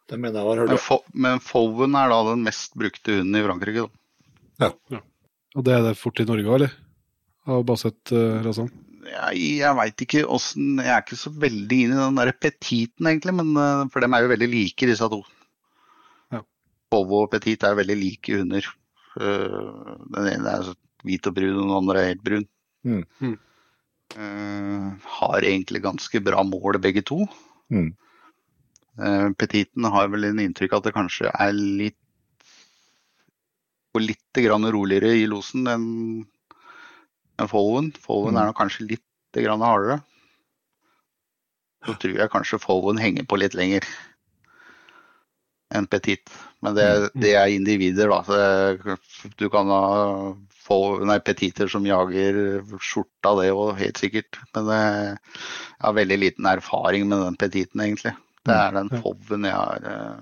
Det 0.10 0.18
mener 0.18 0.42
jeg 0.42 0.48
var 0.48 0.62
hørt. 0.64 0.72
Men, 0.74 0.82
fo 0.82 0.98
men 1.14 1.42
Fowen 1.44 1.96
er 2.00 2.10
da 2.10 2.20
den 2.32 2.46
mest 2.48 2.74
brukte 2.80 3.20
hunden 3.20 3.38
i 3.38 3.46
Frankrike. 3.46 3.86
Da. 3.86 3.90
Ja. 4.66 4.70
ja. 4.96 5.02
Og 5.58 5.66
det 5.66 5.76
er 5.76 5.84
det 5.86 5.98
fort 6.00 6.22
i 6.22 6.26
Norge 6.26 6.48
òg, 6.50 6.56
eller? 6.58 6.74
Av 7.50 7.62
Basset-rasene? 7.66 8.86
Jeg, 9.10 9.38
jeg 9.62 9.74
veit 9.78 10.02
ikke 10.04 10.20
åssen 10.30 10.82
Jeg 10.84 10.92
er 10.92 11.00
ikke 11.02 11.18
så 11.18 11.32
veldig 11.34 11.78
inn 11.86 11.94
i 11.96 11.98
den 11.98 12.18
der 12.20 12.30
petiten, 12.36 13.08
egentlig, 13.10 13.34
men, 13.38 13.54
eh, 13.58 13.86
for 13.94 14.04
dem 14.06 14.14
er 14.18 14.26
jo 14.26 14.32
veldig 14.34 14.50
like, 14.52 14.90
disse 14.90 15.08
to. 15.14 15.22
Ja. 16.34 16.42
Fovo 16.94 17.24
og 17.24 17.32
petit 17.34 17.64
er 17.66 17.78
veldig 17.80 17.98
like 17.98 18.42
hunder. 18.42 18.70
Eh, 19.20 19.94
Den 20.18 20.32
ene 20.34 20.56
er 20.58 20.74
hvit 21.06 21.30
og 21.30 21.38
brun, 21.38 21.56
og 21.56 21.64
den 21.64 21.78
andre 21.78 22.02
er 22.02 22.12
helt 22.12 22.26
brun. 22.26 22.46
Mm. 22.86 23.38
Eh, 24.18 24.90
har 25.20 25.42
egentlig 25.46 25.82
ganske 25.84 26.22
bra 26.24 26.42
mål, 26.44 26.80
begge 26.82 27.04
to. 27.06 27.28
Mm. 27.72 27.92
Eh, 29.00 29.30
Petiten 29.38 29.86
har 29.86 30.08
vel 30.10 30.24
en 30.32 30.40
inntrykk 30.40 30.74
at 30.80 30.84
det 30.88 30.94
kanskje 30.96 31.30
er 31.32 31.54
litt 31.54 31.96
og 33.96 34.02
litt 34.06 34.38
grann 34.38 34.66
roligere 34.70 35.16
i 35.18 35.26
losen 35.30 35.66
enn 35.68 35.88
Fowen. 37.50 37.92
Fowen 37.98 38.36
Mm. 38.36 38.38
er 38.42 38.46
nok 38.50 38.58
kanskje 38.58 38.88
litt 38.90 39.06
grann 39.34 39.62
hardere. 39.62 40.02
Så 41.86 41.96
tror 41.98 42.18
jeg 42.18 42.30
kanskje 42.30 42.60
Fowen 42.60 42.98
henger 42.98 43.24
på 43.26 43.38
litt 43.40 43.54
lenger 43.54 43.82
enn 45.76 45.88
Petit. 45.90 46.32
Men 46.66 46.76
det, 46.76 46.88
det 47.16 47.34
er 47.40 47.54
individer, 47.54 48.12
da. 48.12 48.24
Så 48.26 49.30
du 49.40 49.48
kan 49.54 49.70
ha 49.72 49.84
få, 50.70 50.80
nei, 51.08 51.18
petiter 51.26 51.70
som 51.72 51.86
jager 51.88 52.60
skjorta, 52.78 53.34
det 53.40 53.52
òg, 53.54 53.76
helt 53.80 54.02
sikkert. 54.02 54.42
Men 54.56 54.72
jeg 54.74 55.14
har 55.86 55.96
veldig 55.98 56.20
liten 56.26 56.50
erfaring 56.50 57.08
med 57.10 57.24
den 57.26 57.40
petiten, 57.40 57.86
egentlig. 57.86 58.16
Det 58.48 58.56
er 58.56 58.76
den 58.76 58.92
foven 59.02 59.24
Fowen 59.30 59.48
jeg 59.48 59.56
har 59.56 59.88
eh, 59.94 60.20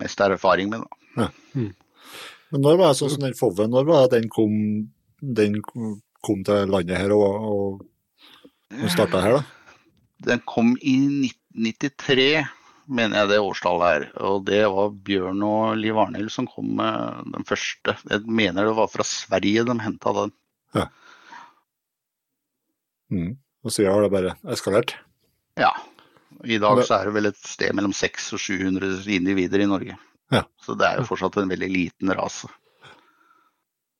mest 0.00 0.20
erfaring 0.24 0.72
med. 0.72 0.84
Da. 1.16 1.28
Men 2.50 2.64
når 2.64 2.80
var 2.80 2.92
det 2.92 3.00
sånn 3.00 3.14
som 3.14 3.24
den 3.24 3.38
Foven, 3.38 3.72
når 3.72 3.88
var 3.88 4.06
det 4.06 4.20
den 4.20 4.30
kom, 4.32 4.54
den 5.20 5.60
kom 5.62 6.44
til 6.46 6.70
landet 6.72 6.98
her 6.98 7.14
og, 7.16 7.82
og 8.74 8.86
starta 8.92 9.22
her, 9.24 9.40
da? 9.40 9.42
Den 10.30 10.42
kom 10.44 10.74
i 10.84 10.96
1993, 11.54 12.44
mener 12.90 13.22
jeg 13.22 13.30
det 13.32 13.38
årstallet 13.44 13.86
er. 13.96 14.06
Og 14.26 14.42
det 14.48 14.62
var 14.72 14.96
Bjørn 15.06 15.44
og 15.46 15.78
Liv 15.80 15.98
Arnhild 16.00 16.32
som 16.34 16.48
kom 16.50 16.72
med 16.80 17.30
den 17.36 17.46
første. 17.48 17.96
Jeg 18.10 18.24
mener 18.26 18.68
det 18.68 18.76
var 18.78 18.90
fra 18.92 19.06
Sverige 19.06 19.64
de 19.68 19.78
henta 19.82 20.14
den. 20.16 20.34
Mm. 23.10 23.32
Og 23.66 23.74
siden 23.74 23.90
har 23.92 24.04
det 24.04 24.12
bare 24.12 24.36
eskalert. 24.54 24.94
Ja. 25.58 25.72
I 26.46 26.60
dag 26.62 26.78
så 26.86 26.96
er 26.96 27.08
det 27.08 27.16
vel 27.18 27.28
et 27.28 27.40
sted 27.42 27.74
mellom 27.76 27.92
600 27.92 28.36
og 28.36 28.40
700 28.40 29.10
individer 29.18 29.64
i 29.64 29.68
Norge. 29.68 29.98
Ja. 30.30 30.44
Så 30.62 30.76
det 30.78 30.86
er 30.86 31.00
jo 31.00 31.08
fortsatt 31.08 31.40
en 31.40 31.50
veldig 31.50 31.68
liten 31.68 32.14
rase. 32.16 32.48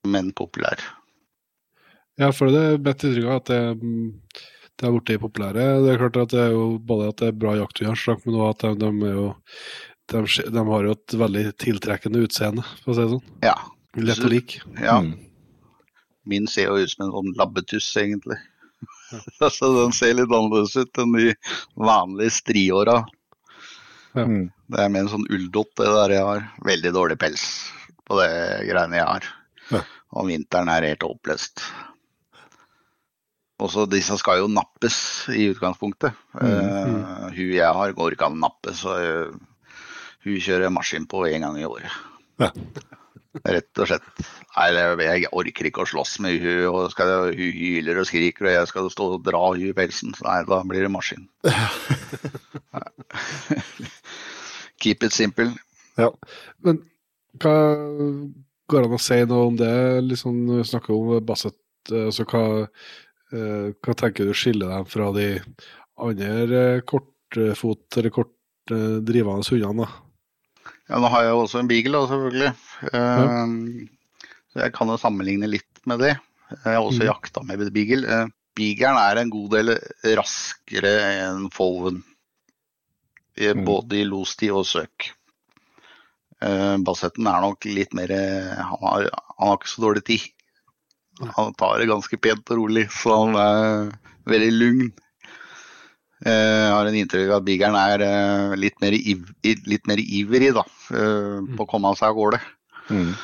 Men 0.09 0.31
populær. 0.33 0.81
Ja, 2.21 2.31
for 2.37 2.53
det 2.53 2.61
er 2.61 2.81
mitt 2.81 3.05
inntrykk 3.05 3.29
av 3.29 3.41
at 3.41 3.51
det, 3.51 3.61
mm, 4.81 4.83
det 4.83 4.89
er 4.89 4.97
blitt 4.97 5.23
populære. 5.23 5.65
Det 5.85 5.93
er 5.93 6.01
klart 6.01 6.19
at 6.23 6.35
det 6.35 6.43
er 6.43 6.53
jo 6.55 6.67
både 6.79 7.09
at 7.13 7.23
det 7.23 7.31
er 7.31 7.41
bra 7.41 7.57
jakthunder, 7.59 8.21
men 8.25 8.39
også 8.41 8.53
at 8.55 8.63
de, 8.63 8.73
de, 8.81 9.09
er 9.09 9.17
jo, 9.17 9.27
de, 10.13 10.23
de 10.57 10.65
har 10.71 10.87
jo 10.89 10.95
et 10.97 11.17
veldig 11.25 11.45
tiltrekkende 11.61 12.25
utseende, 12.27 12.65
for 12.83 12.93
å 12.93 12.97
si 12.97 13.05
det 13.05 13.13
sånn. 13.15 13.35
Ja. 13.45 13.57
Lett 13.99 14.25
å 14.25 14.31
like. 14.31 14.63
ja. 14.79 15.01
Mm. 15.03 15.19
Min 16.31 16.47
ser 16.47 16.69
jo 16.69 16.79
ut 16.79 16.91
som 16.93 17.07
en 17.07 17.15
sånn 17.15 17.33
labbetuss, 17.39 17.89
egentlig. 17.99 18.37
altså, 19.41 19.71
den 19.81 19.95
ser 19.97 20.15
litt 20.15 20.31
annerledes 20.31 20.77
ut 20.77 21.01
enn 21.03 21.17
de 21.17 21.33
vanlige 21.81 22.37
striåra. 22.37 23.01
Ja. 24.15 24.27
Det 24.27 24.83
er 24.83 24.91
mer 24.93 25.05
en 25.05 25.13
sånn 25.13 25.29
ulldott 25.31 25.73
det 25.79 25.89
der 25.91 26.15
jeg 26.15 26.27
har. 26.29 26.49
Veldig 26.67 26.93
dårlig 26.95 27.19
pels 27.23 27.45
på 28.07 28.19
det 28.21 28.31
greiene 28.69 28.99
jeg 29.01 29.07
har. 29.07 29.29
Ja. 29.71 29.83
Og 30.19 30.29
vinteren 30.31 30.71
er 30.73 30.89
helt 30.91 31.07
håpløst. 31.07 31.63
Også 33.61 33.85
disse 33.91 34.17
skal 34.21 34.41
jo 34.41 34.49
nappes 34.51 34.97
i 35.37 35.51
utgangspunktet. 35.53 36.17
Eh, 36.41 37.27
hun 37.37 37.51
jeg 37.53 37.77
har 37.77 37.97
går 37.97 38.17
ikke 38.17 38.31
an 38.31 38.39
å 38.39 38.45
nappe, 38.47 38.73
så 38.77 38.97
uh, 38.97 39.75
hun 40.25 40.41
kjører 40.41 40.73
maskin 40.73 41.07
på 41.11 41.27
én 41.29 41.45
gang 41.45 41.59
i 41.61 41.69
året. 41.69 41.93
Ja. 42.41 42.51
Rett 43.47 43.79
og 43.79 43.87
slett. 43.87 44.23
Nei, 44.57 44.69
jeg 45.05 45.29
orker 45.39 45.69
ikke 45.69 45.85
å 45.85 45.89
slåss 45.89 46.17
med 46.25 46.41
hun, 46.43 46.65
og 46.73 46.91
skal, 46.91 47.31
hun 47.31 47.53
hyler 47.55 48.01
og 48.03 48.09
skriker, 48.09 48.49
og 48.49 48.57
jeg 48.57 48.71
skal 48.73 48.91
stå 48.91 49.07
og 49.15 49.25
dra 49.27 49.43
hun 49.53 49.69
i 49.69 49.77
pelsen. 49.77 50.17
Så 50.17 50.27
nei, 50.27 50.41
da 50.49 50.63
blir 50.67 50.83
det 50.87 50.91
maskin. 50.93 51.29
Keep 54.83 55.05
it 55.07 55.15
simple. 55.15 55.53
Ja. 56.01 56.11
Men 56.65 56.83
hva 57.39 57.55
går 58.71 58.83
det 58.83 58.91
an 58.91 58.99
å 58.99 59.03
si 59.05 59.21
noe 59.29 59.53
om 59.53 59.57
det? 59.61 59.77
Liksom, 60.09 60.43
snakke 60.49 60.59
vi 60.59 60.67
snakker 60.73 60.97
om 60.97 61.25
Basset, 61.27 61.59
eh, 61.93 62.09
altså 62.09 62.27
hva, 62.31 62.43
hva 63.31 63.95
tenker 63.95 64.27
du 64.27 64.35
skiller 64.35 64.73
dem 64.73 64.87
fra 64.91 65.11
de 65.15 65.29
andre 66.01 66.61
eh, 66.77 66.83
kortfot- 66.87 67.99
eller 68.01 68.15
kortdrivende 68.15 69.47
hundene? 69.47 69.89
Ja, 70.91 70.99
nå 70.99 71.11
har 71.13 71.25
jeg 71.25 71.33
jo 71.35 71.43
også 71.45 71.61
en 71.61 71.71
beagle, 71.71 72.01
da, 72.01 72.11
selvfølgelig. 72.11 72.53
Eh, 72.91 73.89
Så 74.51 74.65
jeg 74.65 74.75
kan 74.75 74.91
jo 74.91 74.99
sammenligne 74.99 75.47
litt 75.47 75.83
med 75.87 76.01
det. 76.03 76.17
Jeg 76.51 76.75
har 76.75 76.83
også 76.83 77.05
mm. 77.05 77.07
jakta 77.07 77.43
med 77.47 77.61
beagle. 77.71 78.25
Beaglen 78.59 78.99
er 78.99 79.21
en 79.21 79.31
god 79.31 79.53
del 79.55 79.77
raskere 80.19 80.91
enn 81.23 81.47
fowen. 81.55 82.01
Mhm. 83.39 83.63
Både 83.65 84.01
i 84.01 84.09
lostid 84.09 84.51
og 84.53 84.67
søk. 84.67 85.13
Bassetten 86.41 87.29
er 87.31 87.45
nok 87.45 87.65
litt 87.69 87.95
mer 87.95 88.11
eh, 88.11 88.59
han 88.59 88.83
har, 88.83 89.07
han 89.39 89.49
har 89.53 89.57
ikke 89.61 89.71
så 89.71 89.85
dårlig 89.87 90.03
tid. 90.09 90.27
Han 91.37 91.55
tar 91.59 91.81
det 91.81 91.91
ganske 91.91 92.19
pent 92.23 92.53
og 92.53 92.61
rolig, 92.63 92.87
så 92.95 93.17
han 93.25 93.37
er 93.41 93.91
veldig 94.31 94.51
lugn. 94.55 94.91
Eh, 96.25 96.31
Jeg 96.31 96.73
har 96.77 96.89
en 96.89 96.99
inntrykk 97.01 97.31
av 97.31 97.39
at 97.41 97.47
Bigeren 97.49 97.77
er 97.81 98.05
eh, 98.05 98.57
litt, 98.61 98.77
mer 98.81 98.97
iv 98.97 99.29
litt 99.45 99.87
mer 99.89 100.01
ivrig 100.01 100.53
da, 100.57 100.65
eh, 100.93 101.39
på 101.57 101.65
å 101.65 101.69
komme 101.69 101.93
seg 101.97 102.11
av 102.11 102.19
gårde. 102.19 102.41
Mm. 102.91 103.15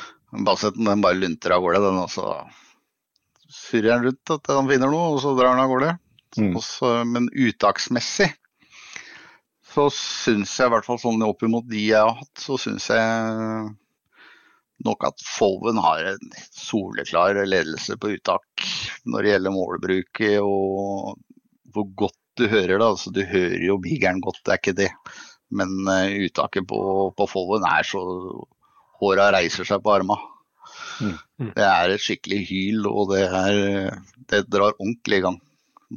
Bassetten 0.47 0.89
den 0.89 1.03
bare 1.05 1.19
lunter 1.19 1.55
av 1.55 1.61
gårde, 1.65 1.83
den, 1.85 2.01
og 2.01 2.09
så 2.13 2.33
surrer 3.47 3.95
han 3.95 4.05
rundt 4.07 4.33
at 4.33 4.51
han 4.51 4.69
finner 4.69 4.91
noe, 4.91 5.13
og 5.15 5.21
så 5.23 5.33
drar 5.37 5.53
han 5.53 5.63
av 5.63 5.71
gårde. 5.71 5.95
Mm. 6.37 6.51
Også, 6.59 6.91
men 7.07 7.29
uttaksmessig 7.33 8.31
så 9.77 9.87
syns 9.93 10.55
jeg, 10.57 10.69
i 10.69 10.73
hvert 10.73 10.87
fall 10.87 10.97
sånn 11.01 11.21
opp 11.25 11.43
imot 11.45 11.67
de 11.69 11.83
jeg 11.91 12.01
har 12.01 12.15
hatt, 12.17 12.33
så 12.41 12.57
syns 12.61 12.87
jeg 12.89 13.67
nok 14.85 15.07
at 15.09 15.23
Folven 15.25 15.79
har 15.81 16.11
en 16.13 16.35
soleklar 16.53 17.39
ledelse 17.47 17.97
på 17.97 18.13
uttak 18.15 18.67
når 19.09 19.23
det 19.23 19.33
gjelder 19.33 19.55
målbruket 19.55 20.37
og 20.43 21.17
hvor 21.73 21.89
godt 22.03 22.17
du 22.37 22.45
hører 22.51 22.77
det. 22.77 22.85
Altså, 22.85 23.13
du 23.13 23.23
hører 23.25 23.63
jo 23.65 23.79
bigeren 23.81 24.21
godt, 24.21 24.43
det 24.45 24.53
er 24.53 24.61
ikke 24.61 24.77
det. 24.77 24.91
Men 25.57 25.73
uh, 25.87 26.11
uttaket 26.27 26.67
på, 26.69 26.79
på 27.17 27.29
Folven 27.29 27.65
er 27.67 27.87
så 27.87 28.03
Håra 28.97 29.27
reiser 29.29 29.67
seg 29.67 29.81
på 29.85 29.91
arma. 29.93 30.15
Mm. 30.97 31.17
Mm. 31.37 31.49
Det 31.53 31.65
er 31.67 31.91
et 31.93 32.01
skikkelig 32.01 32.39
hyl, 32.49 32.87
og 32.89 33.11
det, 33.11 33.27
er, 33.29 33.91
det 34.31 34.47
drar 34.49 34.73
ordentlig 34.73 35.19
i 35.19 35.25
gang. 35.27 35.37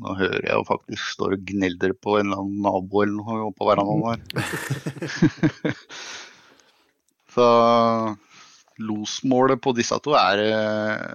Nå 0.00 0.14
hører 0.18 0.44
jeg 0.44 0.58
jo 0.58 0.66
faktisk 0.68 1.14
står 1.16 1.38
og 1.38 1.46
gnelder 1.48 1.94
på 1.96 2.18
en 2.18 2.28
eller 2.28 2.42
annen 2.44 2.60
nabo 2.66 3.00
eller 3.02 3.16
noe 3.16 3.54
på 3.56 3.70
verandaen 3.70 4.20
der. 4.20 5.72
Så 7.34 7.46
losmålet 8.82 9.60
på 9.62 9.74
disse 9.76 9.96
to 10.04 10.14
er 10.18 10.42
eh, 10.46 11.14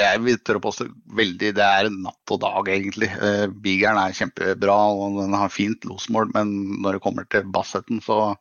Jeg 0.00 0.22
vil 0.24 0.38
tørre 0.40 0.60
å 0.62 0.66
påstå 0.66 0.88
veldig 1.18 1.52
Det 1.56 1.66
er 1.66 1.90
natt 1.92 2.34
og 2.34 2.40
dag, 2.42 2.70
egentlig. 2.72 3.10
Eh, 3.12 3.46
Bigeren 3.50 4.00
er 4.00 4.16
kjempebra 4.16 4.76
og 4.94 5.20
den 5.22 5.36
har 5.36 5.52
fint 5.52 5.84
losmål, 5.88 6.32
men 6.34 6.54
når 6.82 6.98
det 6.98 7.04
kommer 7.06 7.28
til 7.30 7.46
bassetten, 7.52 8.02
så 8.04 8.34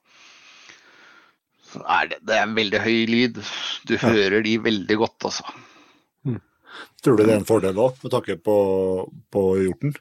så 1.76 1.82
er 1.92 2.12
det, 2.12 2.22
det 2.24 2.36
er 2.40 2.52
veldig 2.56 2.82
høy 2.86 3.00
lyd. 3.10 3.40
Du 3.90 3.98
hører 4.00 4.44
de 4.46 4.56
veldig 4.64 4.98
godt, 5.02 5.28
altså. 5.28 5.44
Tror 7.04 7.18
du 7.18 7.26
det 7.26 7.34
er 7.34 7.42
en 7.42 7.48
fordel 7.48 7.80
òg, 7.80 7.98
med 8.04 8.14
tanke 8.14 8.38
på, 8.42 8.56
på 9.34 9.44
hjorten? 9.62 9.96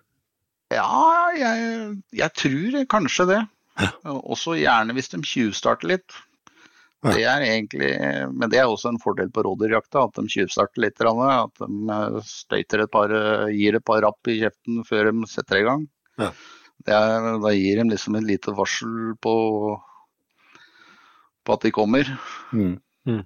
Ja, 0.72 1.30
jeg, 1.36 1.96
jeg 2.16 2.34
tror 2.38 2.78
kanskje 2.90 3.26
det. 3.30 3.40
Også 4.06 4.54
gjerne 4.58 4.94
hvis 4.96 5.10
de 5.12 5.20
tjuvstarter 5.26 5.90
litt. 5.96 6.16
Ja. 7.04 7.12
Det 7.12 7.24
er 7.28 7.42
egentlig, 7.44 7.90
men 8.32 8.48
det 8.48 8.62
er 8.62 8.70
også 8.70 8.88
en 8.88 9.00
fordel 9.02 9.28
på 9.32 9.42
rådyrjakta, 9.44 10.06
at 10.06 10.16
de 10.16 10.30
tjuvstarter 10.32 10.80
litt. 10.86 11.02
At 11.04 11.60
de 11.60 11.96
eh, 11.96 12.14
støyter 12.24 12.84
et 12.86 12.92
par, 12.92 13.12
eh, 13.12 13.50
gir 13.52 13.76
et 13.76 13.84
par 13.84 14.00
rapp 14.06 14.30
i 14.32 14.38
kjeften 14.40 14.80
før 14.88 15.10
de 15.10 15.28
setter 15.28 15.60
i 15.60 15.66
gang. 15.66 15.84
Ja. 16.20 16.30
Det 16.84 16.94
er, 16.96 17.28
da 17.42 17.52
gir 17.52 17.82
de 17.82 17.90
liksom 17.90 18.16
et 18.16 18.24
lite 18.28 18.54
varsel 18.56 19.12
på, 19.20 19.34
på 21.44 21.56
at 21.56 21.66
de 21.66 21.72
kommer. 21.76 22.08
Mm. 22.56 22.78
Mm. 23.04 23.20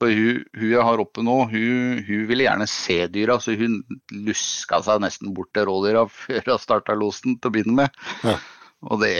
hun, 0.00 0.40
hun 0.56 0.70
jeg 0.70 0.86
har 0.88 1.02
oppe 1.02 1.20
nå, 1.24 1.36
hun, 1.50 2.00
hun 2.06 2.22
ville 2.30 2.46
gjerne 2.46 2.68
se 2.72 3.02
dyra, 3.12 3.36
så 3.36 3.52
hun 3.60 3.82
luska 4.24 4.80
seg 4.86 5.04
nesten 5.04 5.34
bort 5.36 5.52
til 5.52 5.68
rådyra 5.68 6.06
før 6.22 6.40
hun 6.54 6.64
starta 6.64 6.96
losen 6.96 7.36
til 7.36 7.52
å 7.52 7.54
begynne 7.58 7.76
med. 7.82 8.00
Ja. 8.24 8.38
Og 8.82 9.00
det, 9.02 9.12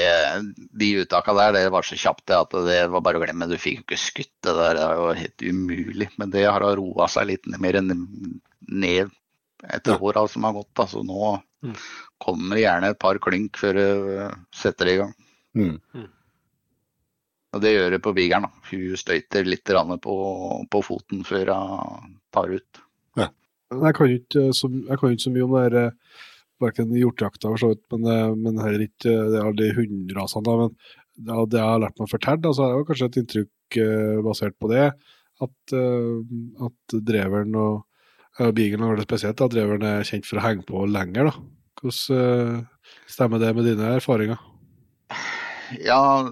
de 0.80 0.86
uttaka 1.02 1.34
der, 1.36 1.52
det 1.52 1.66
var 1.74 1.84
så 1.84 1.96
kjapt 2.00 2.24
det 2.30 2.36
at 2.38 2.54
det 2.64 2.78
var 2.94 3.02
bare 3.04 3.18
å 3.20 3.24
glemme. 3.24 3.48
Du 3.50 3.58
fikk 3.60 3.82
jo 3.82 3.84
ikke 3.90 3.98
skutt 4.00 4.32
det 4.46 4.54
der, 4.56 4.78
det 4.78 4.86
var 4.88 4.96
jo 4.96 5.18
helt 5.20 5.42
umulig. 5.44 6.08
Men 6.16 6.30
det 6.32 6.46
har 6.48 6.64
roa 6.78 7.08
seg 7.12 7.28
litt 7.28 7.50
mer 7.60 7.76
enn 7.82 7.90
ned 8.70 9.10
etter 9.68 9.92
Ja. 9.92 9.98
åra 10.00 10.22
som 10.32 10.46
har 10.48 10.54
gått. 10.56 10.72
Altså 10.80 11.02
nå 11.04 11.42
Mm. 11.60 11.74
kommer 12.18 12.56
det 12.56 12.62
gjerne 12.62 12.88
et 12.88 12.98
par 12.98 13.18
klynk 13.20 13.52
før 13.60 13.74
du 13.76 14.36
setter 14.56 14.86
det 14.88 14.94
i 14.94 14.96
gang. 14.96 15.10
Mm. 15.54 16.06
Og 17.52 17.60
det 17.60 17.72
gjør 17.74 17.90
det 17.90 17.98
på 18.00 18.14
bigeren. 18.16 18.46
Hun 18.70 18.96
støyter 18.96 19.44
litt 19.44 19.64
på, 19.66 20.14
på 20.70 20.82
foten 20.86 21.20
før 21.22 21.50
hun 21.52 22.14
tar 22.32 22.48
ut. 22.54 22.80
Ja. 23.18 23.28
Jeg 23.74 23.94
kan 23.94 24.08
jo 24.08 24.16
ikke 24.22 24.44
så, 24.56 24.70
jeg 24.72 24.98
kan 24.98 25.10
jo 25.10 25.16
ikke 25.18 25.26
så 25.26 25.34
mye 25.34 25.44
om 25.44 25.52
det 25.52 25.64
her, 25.66 25.92
hverken 26.60 26.96
hjortejakta 26.96 27.50
for 27.50 27.60
så 27.60 27.70
vidt, 27.72 27.84
men, 27.92 28.08
eh, 28.10 28.32
men 28.38 28.60
heller 28.62 28.84
ikke 28.86 29.12
eh, 29.12 29.28
det 29.32 29.40
er 29.42 29.56
de 29.58 29.70
hunderasene. 29.78 30.56
Men 30.62 30.74
det, 31.16 31.38
det 31.52 31.60
jeg 31.60 31.68
har 31.68 31.82
lært 31.84 32.02
meg 32.02 32.12
fortalt, 32.12 32.50
så 32.56 32.66
er 32.66 32.76
jo 32.76 32.88
kanskje 32.88 33.10
et 33.10 33.20
inntrykk 33.22 33.80
eh, 33.84 34.18
basert 34.26 34.58
på 34.60 34.70
det, 34.72 34.90
at, 35.40 35.72
at 35.72 36.94
dreveren 37.08 37.54
og 37.56 37.78
ja, 38.36 38.50
Beaglen 38.52 38.84
har 38.84 38.98
det 38.98 39.06
spesielt, 39.06 39.40
at 39.40 39.54
dreveren 39.54 39.86
er 39.88 40.04
kjent 40.04 40.28
for 40.28 40.36
å 40.36 40.44
henge 40.44 40.66
på 40.68 40.84
lenger. 40.84 41.30
da. 41.30 41.46
Hvordan 41.80 42.66
stemmer 43.08 43.40
det 43.40 43.54
med 43.56 43.64
dine 43.70 43.94
erfaringer? 43.96 44.42
Ja, 45.80 46.28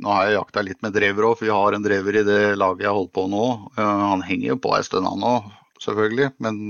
nå 0.00 0.14
har 0.14 0.24
jeg 0.24 0.38
jakta 0.38 0.64
litt 0.64 0.80
med 0.80 0.96
drever 0.96 1.26
òg, 1.28 1.36
for 1.36 1.50
vi 1.50 1.52
har 1.52 1.76
en 1.76 1.84
drever 1.84 2.20
i 2.22 2.24
det 2.24 2.40
laget 2.56 2.86
jeg 2.86 2.96
holder 2.96 3.12
på 3.18 3.26
nå. 3.28 3.44
Han 3.76 4.24
henger 4.24 4.54
jo 4.54 4.60
på 4.64 4.72
ei 4.78 4.82
stund 4.88 5.10
han 5.10 5.26
òg, 5.26 5.52
selvfølgelig. 5.84 6.30
Men 6.40 6.62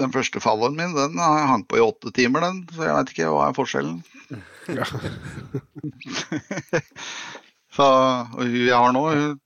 den 0.00 0.12
første 0.14 0.42
fallen 0.42 0.76
min, 0.78 0.94
den 0.96 1.18
hang 1.20 1.64
på 1.68 1.78
i 1.78 1.84
åtte 1.84 2.12
timer, 2.14 2.44
den. 2.46 2.62
Så 2.72 2.86
jeg 2.86 2.96
veit 2.98 3.12
ikke 3.14 3.32
hva 3.32 3.48
er 3.48 3.56
forskjellen. 3.56 3.98
Ja. 4.72 4.86
Så, 7.76 7.86
hun 8.32 8.54
jeg 8.56 8.72
har 8.72 8.94
nå, 8.96 9.02
hun 9.12 9.40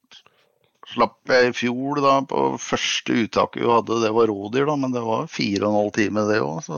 slapp 0.90 1.30
jeg 1.30 1.50
i 1.50 1.54
fjor 1.54 2.00
da 2.02 2.16
på 2.26 2.44
første 2.62 3.24
uttaket 3.24 3.64
hun 3.64 3.74
hadde, 3.76 4.00
det 4.04 4.12
var 4.14 4.30
rådyr, 4.30 4.66
da, 4.68 4.76
men 4.78 4.94
det 4.94 5.02
var 5.06 5.30
fire 5.30 5.66
og 5.66 5.70
en 5.70 5.78
halv 5.80 5.92
time 5.96 6.26
det 6.28 6.38
òg. 6.44 6.70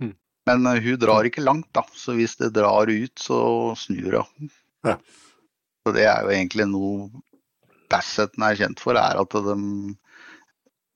Mm. 0.00 0.12
Men 0.50 0.68
eh, 0.70 0.82
hun 0.84 1.00
drar 1.00 1.28
ikke 1.28 1.44
langt, 1.44 1.68
da, 1.76 1.84
så 1.96 2.16
hvis 2.18 2.36
det 2.40 2.54
drar 2.56 2.90
ut, 2.90 3.16
så 3.20 3.40
snur 3.78 4.20
hun. 4.22 4.52
Ja. 4.86 4.96
Så 5.84 5.92
det 5.96 6.06
er 6.08 6.24
jo 6.24 6.32
egentlig 6.36 6.68
noe 6.70 7.24
Basseten 7.90 8.44
er 8.46 8.54
kjent 8.54 8.78
for, 8.78 8.94
er 8.94 9.18
at 9.18 9.32
de, 9.34 9.54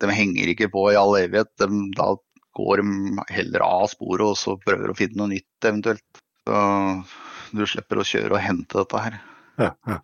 de 0.02 0.10
henger 0.14 0.50
ikke 0.52 0.70
på 0.72 0.88
i 0.92 0.98
all 0.98 1.14
evighet. 1.18 1.50
De, 1.60 1.68
da 1.96 2.10
går 2.58 2.82
de 2.82 3.24
heller 3.34 3.64
av 3.66 3.86
sporet 3.92 4.26
og 4.26 4.38
så 4.38 4.56
prøver 4.62 4.90
å 4.90 4.98
finne 4.98 5.20
noe 5.20 5.32
nytt 5.34 5.68
eventuelt. 5.68 6.22
Så 6.44 6.60
du 7.54 7.64
slipper 7.70 8.00
å 8.00 8.06
kjøre 8.06 8.36
og 8.36 8.42
hente 8.42 8.78
dette 8.80 9.02
her. 9.06 9.18
Ja, 9.60 9.72
ja. 9.88 9.98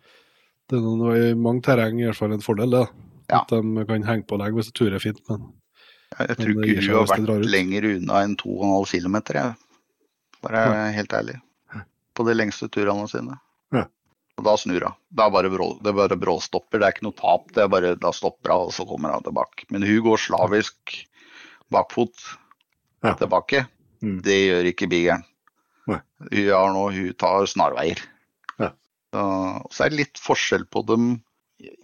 Det 0.71 0.79
er 0.79 0.83
noe, 0.85 1.15
I 1.19 1.33
mange 1.35 1.63
terreng 1.67 1.99
i 1.99 2.05
hvert 2.07 2.19
fall 2.19 2.31
en 2.35 2.43
fordel, 2.43 2.71
det. 2.71 2.85
Ja. 3.31 3.41
At 3.41 3.51
de 3.51 3.85
kan 3.87 4.07
henge 4.07 4.27
på 4.27 4.39
lenge 4.39 4.55
hvis 4.59 4.71
turer 4.75 5.03
fint. 5.03 5.19
Men 5.29 5.49
Jeg, 6.11 6.27
jeg 6.29 6.37
tror 6.39 6.49
ikke 6.51 6.85
hun 6.85 6.95
har 6.95 7.11
vært 7.11 7.45
lenger 7.47 7.87
unna 7.93 8.23
enn 8.25 8.37
2,5 8.39 8.95
km, 8.95 9.17
jeg. 9.35 9.53
Bare 10.41 10.65
helt 10.95 11.13
ærlig. 11.15 11.37
På 12.17 12.25
de 12.27 12.35
lengste 12.35 12.67
turene 12.71 13.07
sine. 13.11 13.37
Og 14.41 14.47
da 14.47 14.55
snur 14.57 14.81
hun. 14.87 14.95
Det 15.13 15.21
er 15.21 15.33
bare, 15.35 15.49
brå, 15.53 15.67
det 15.85 15.91
er 15.91 15.97
bare 15.99 16.17
bråstopper. 16.17 16.81
Det 16.81 16.87
er 16.87 16.95
ikke 16.95 17.05
noe 17.05 17.17
tap. 17.19 17.43
Det 17.53 17.61
er 17.61 17.69
bare, 17.69 17.91
da 18.01 18.09
stopper 18.15 18.55
hun, 18.55 18.69
og 18.71 18.73
så 18.73 18.87
kommer 18.89 19.13
hun 19.13 19.25
tilbake. 19.27 19.67
Men 19.69 19.85
hun 19.85 19.99
går 20.07 20.23
slavisk 20.23 20.95
bakfot 21.71 22.15
Ja. 23.05 23.13
tilbake. 23.17 23.67
Mm. 24.01 24.17
Det 24.25 24.39
gjør 24.39 24.69
ikke 24.71 24.89
bigeren. 24.89 25.27
Hun, 25.85 26.01
har 26.33 26.73
nå, 26.73 26.87
hun 26.93 27.13
tar 27.21 27.45
snarveier. 27.49 28.01
Ja. 28.57 28.71
Og 29.17 29.69
så 29.73 29.85
er 29.85 29.93
det 29.93 29.99
litt 30.01 30.21
forskjell 30.21 30.65
på 30.73 30.83
dem. 30.89 31.11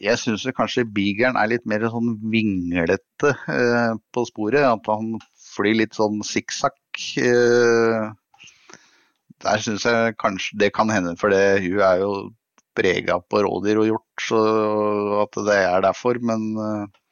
Jeg 0.02 0.18
syns 0.18 0.46
kanskje 0.58 0.88
bigeren 0.90 1.38
er 1.38 1.52
litt 1.52 1.66
mer 1.70 1.86
sånn 1.94 2.16
vinglete 2.34 3.36
eh, 3.54 3.94
på 4.14 4.26
sporet. 4.30 4.66
At 4.66 4.90
han 4.90 5.20
flyr 5.54 5.78
litt 5.84 5.98
sånn 5.98 6.24
sikksakk. 6.26 6.82
Eh, 7.22 8.10
der 9.46 9.62
syns 9.62 9.86
jeg 9.86 10.18
kanskje 10.18 10.58
det 10.58 10.72
kan 10.74 10.90
hende, 10.90 11.14
for 11.22 11.30
det, 11.30 11.62
hun 11.62 11.82
er 11.86 12.02
jo 12.02 12.12
prega 12.78 13.18
på 13.26 13.42
rådyr 13.46 13.82
og 13.82 13.90
hjort, 13.90 14.24
så 14.30 14.42
at 15.24 15.42
det 15.50 15.60
er 15.66 15.84
derfor. 15.88 16.22
Men 16.22 16.48
uh, 16.58 17.04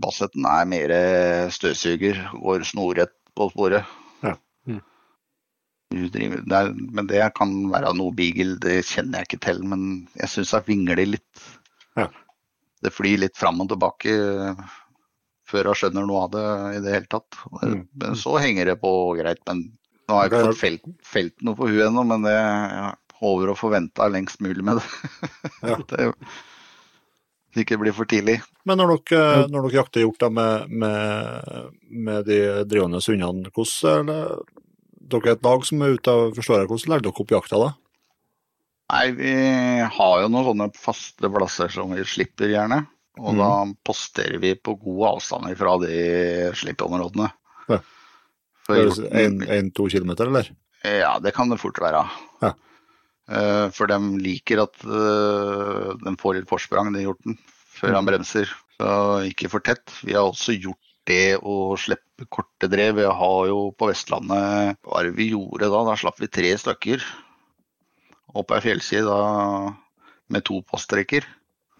Bassetten 0.00 0.46
er 0.50 0.66
mer 0.66 0.92
støvsuger, 1.54 2.18
går 2.42 2.64
snorrett 2.66 3.14
på 3.38 3.46
sporet. 3.52 3.92
Ja. 4.24 4.34
Mm. 4.66 4.80
Det 5.94 6.24
er, 6.26 6.72
men 6.74 7.06
det 7.10 7.22
kan 7.38 7.52
være 7.70 7.92
noe 7.94 8.14
beagle, 8.16 8.56
det 8.62 8.80
kjenner 8.88 9.22
jeg 9.22 9.28
ikke 9.28 9.44
til. 9.46 9.60
Men 9.70 9.84
jeg 10.18 10.32
syns 10.32 10.54
jeg 10.56 10.66
vingler 10.66 11.04
litt. 11.06 11.44
Ja. 11.98 12.08
Det 12.84 12.92
flyr 12.92 13.22
litt 13.22 13.38
fram 13.38 13.62
og 13.62 13.70
tilbake 13.70 14.12
eh, 14.12 14.64
før 15.48 15.70
hun 15.70 15.78
skjønner 15.78 16.08
noe 16.08 16.26
av 16.26 16.34
det 16.34 16.44
i 16.78 16.82
det 16.84 16.96
hele 16.98 17.10
tatt. 17.14 17.38
Mm. 17.62 17.86
Men 18.02 18.18
så 18.18 18.36
henger 18.42 18.72
det 18.72 18.78
på 18.82 18.92
greit. 19.20 19.40
Men 19.48 19.66
nå 20.08 20.18
har 20.18 20.26
jeg 20.26 20.32
ikke 20.32 20.50
fått 20.50 20.60
felt, 20.60 20.90
felt 21.06 21.46
noe 21.46 21.58
på 21.58 21.70
huet 21.70 21.86
ennå, 21.86 22.04
men 22.10 22.26
det, 22.26 22.34
jeg 22.34 22.92
håper 23.24 23.52
å 23.52 23.58
forvente 23.58 24.10
lengst 24.12 24.42
mulig 24.44 24.64
med 24.64 24.80
det. 24.80 25.30
Ja. 25.64 25.78
det 27.54 27.64
ikke 27.64 27.78
blir 27.80 27.94
for 27.96 28.08
tidlig. 28.10 28.40
Men 28.68 28.80
når 28.80 28.96
dere, 28.96 29.46
når 29.52 29.68
dere 29.68 29.78
jakter 29.80 30.04
hjort 30.04 30.20
da 30.22 30.30
med, 30.32 30.68
med, 30.70 31.70
med 31.88 32.28
de 32.28 32.40
drivende 32.68 33.02
hundene, 33.04 33.52
hvordan 33.54 34.12
er 34.12 34.12
det- 34.12 34.60
Dere 35.04 35.34
er 35.34 35.34
et 35.36 35.42
lag 35.44 35.64
som 35.68 35.82
er 35.84 35.98
ute 35.98 36.12
og 36.16 36.30
forstår 36.32 36.62
jeg, 36.62 36.68
hvordan 36.70 36.90
legger 36.94 37.02
dere 37.04 37.20
opp 37.20 37.32
jakta 37.34 37.58
da? 37.60 37.66
Nei, 38.94 39.10
vi 39.12 39.32
har 39.96 40.14
jo 40.22 40.30
noen 40.32 40.46
sånne 40.46 40.68
faste 40.76 41.28
plasser 41.32 41.68
som 41.72 41.92
vi 41.92 42.04
slipper 42.08 42.48
gjerne. 42.48 42.78
Og 43.20 43.36
mm. 43.36 43.40
da 43.42 43.50
posterer 43.86 44.40
vi 44.42 44.54
på 44.58 44.74
god 44.80 45.02
avstand 45.12 45.52
fra 45.58 45.76
de 45.82 45.98
slippområdene. 46.58 47.28
Ja. 47.68 47.78
Én-to 48.72 49.90
kilometer, 49.92 50.32
eller? 50.32 50.48
Ja, 50.84 51.18
det 51.22 51.34
kan 51.36 51.52
det 51.52 51.60
fort 51.62 51.78
være. 51.80 52.02
Ja. 52.42 52.54
Eh, 53.30 53.66
For 53.72 53.88
de 53.90 53.98
liker 54.20 54.62
at 54.64 54.84
eh, 54.84 55.90
de 56.02 56.14
får 56.20 56.38
litt 56.38 56.50
forsprang, 56.50 56.92
den 56.92 57.06
hjorten, 57.06 57.38
før 57.78 57.98
han 57.98 58.08
bremser. 58.08 58.50
Så 58.76 58.88
ikke 59.30 59.50
for 59.52 59.64
tett. 59.64 59.84
Vi 60.04 60.16
har 60.16 60.26
også 60.26 60.56
gjort 60.56 60.80
det 61.08 61.36
å 61.44 61.74
slippe 61.80 62.26
korte 62.32 62.68
drev. 62.70 62.98
Vi 62.98 63.06
har 63.06 63.46
jo 63.50 63.68
på 63.76 63.90
Vestlandet 63.90 64.80
Hva 64.80 64.96
var 64.96 65.06
det 65.06 65.14
vi 65.18 65.30
gjorde 65.32 65.68
da? 65.68 65.84
Da 65.90 65.96
slapp 66.00 66.20
vi 66.22 66.30
tre 66.32 66.54
stykker 66.60 67.04
opp 68.34 68.50
ei 68.50 68.62
fjellside 68.64 69.06
da, 69.06 69.72
med 70.34 70.44
to 70.48 70.58
postrekker. 70.66 71.26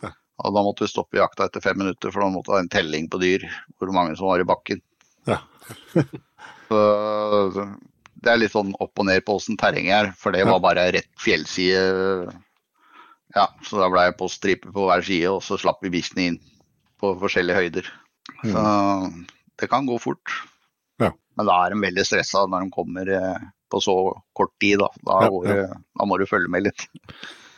Ja. 0.04 0.12
Og 0.44 0.54
da 0.54 0.62
måtte 0.62 0.84
vi 0.84 0.92
stoppe 0.92 1.18
jakta 1.18 1.48
etter 1.48 1.64
fem 1.64 1.80
minutter, 1.80 2.12
for 2.14 2.22
da 2.22 2.30
måtte 2.30 2.52
vi 2.52 2.58
ha 2.58 2.62
en 2.62 2.70
telling 2.70 3.08
på 3.10 3.18
dyr. 3.22 3.46
Hvor 3.78 3.90
mange 3.96 4.14
som 4.18 4.30
var 4.30 4.42
i 4.42 4.46
bakken. 4.46 4.82
Ja. 5.26 5.40
Så 6.68 6.80
det 8.24 8.32
er 8.32 8.40
litt 8.40 8.52
sånn 8.54 8.72
opp 8.82 8.98
og 9.02 9.06
ned 9.08 9.24
på 9.26 9.36
åssen 9.38 9.58
terrenget 9.60 9.94
er, 9.98 10.10
for 10.18 10.32
det 10.34 10.44
var 10.48 10.60
bare 10.64 10.86
rett 10.96 11.08
fjellside. 11.20 12.32
Ja, 13.34 13.48
så 13.66 13.80
da 13.82 13.88
ble 13.90 14.04
jeg 14.06 14.16
på 14.20 14.28
stripe 14.30 14.70
på 14.74 14.86
hver 14.88 15.02
side, 15.04 15.30
og 15.32 15.42
så 15.42 15.58
slapp 15.58 15.80
vi 15.82 15.90
bikkjene 15.94 16.26
inn 16.30 16.40
på 17.02 17.14
forskjellige 17.20 17.56
høyder. 17.60 17.88
Så 18.44 18.64
det 19.60 19.68
kan 19.70 19.86
gå 19.88 19.96
fort. 20.02 20.30
Ja. 21.02 21.10
Men 21.36 21.48
da 21.50 21.56
er 21.66 21.74
de 21.74 21.80
veldig 21.82 22.04
stressa 22.06 22.44
når 22.46 22.66
de 22.66 22.74
kommer 22.74 23.10
eh, 23.10 23.40
på 23.72 23.80
så 23.82 23.94
kort 24.38 24.52
tid. 24.62 24.78
Da, 24.82 24.88
da, 25.02 25.18
Ja, 25.26 25.32
går 25.34 25.48
ja. 25.50 25.66
da 25.98 26.06
må 26.06 26.18
du 26.20 26.26
følge 26.30 26.48
med 26.52 26.68
litt. 26.68 26.86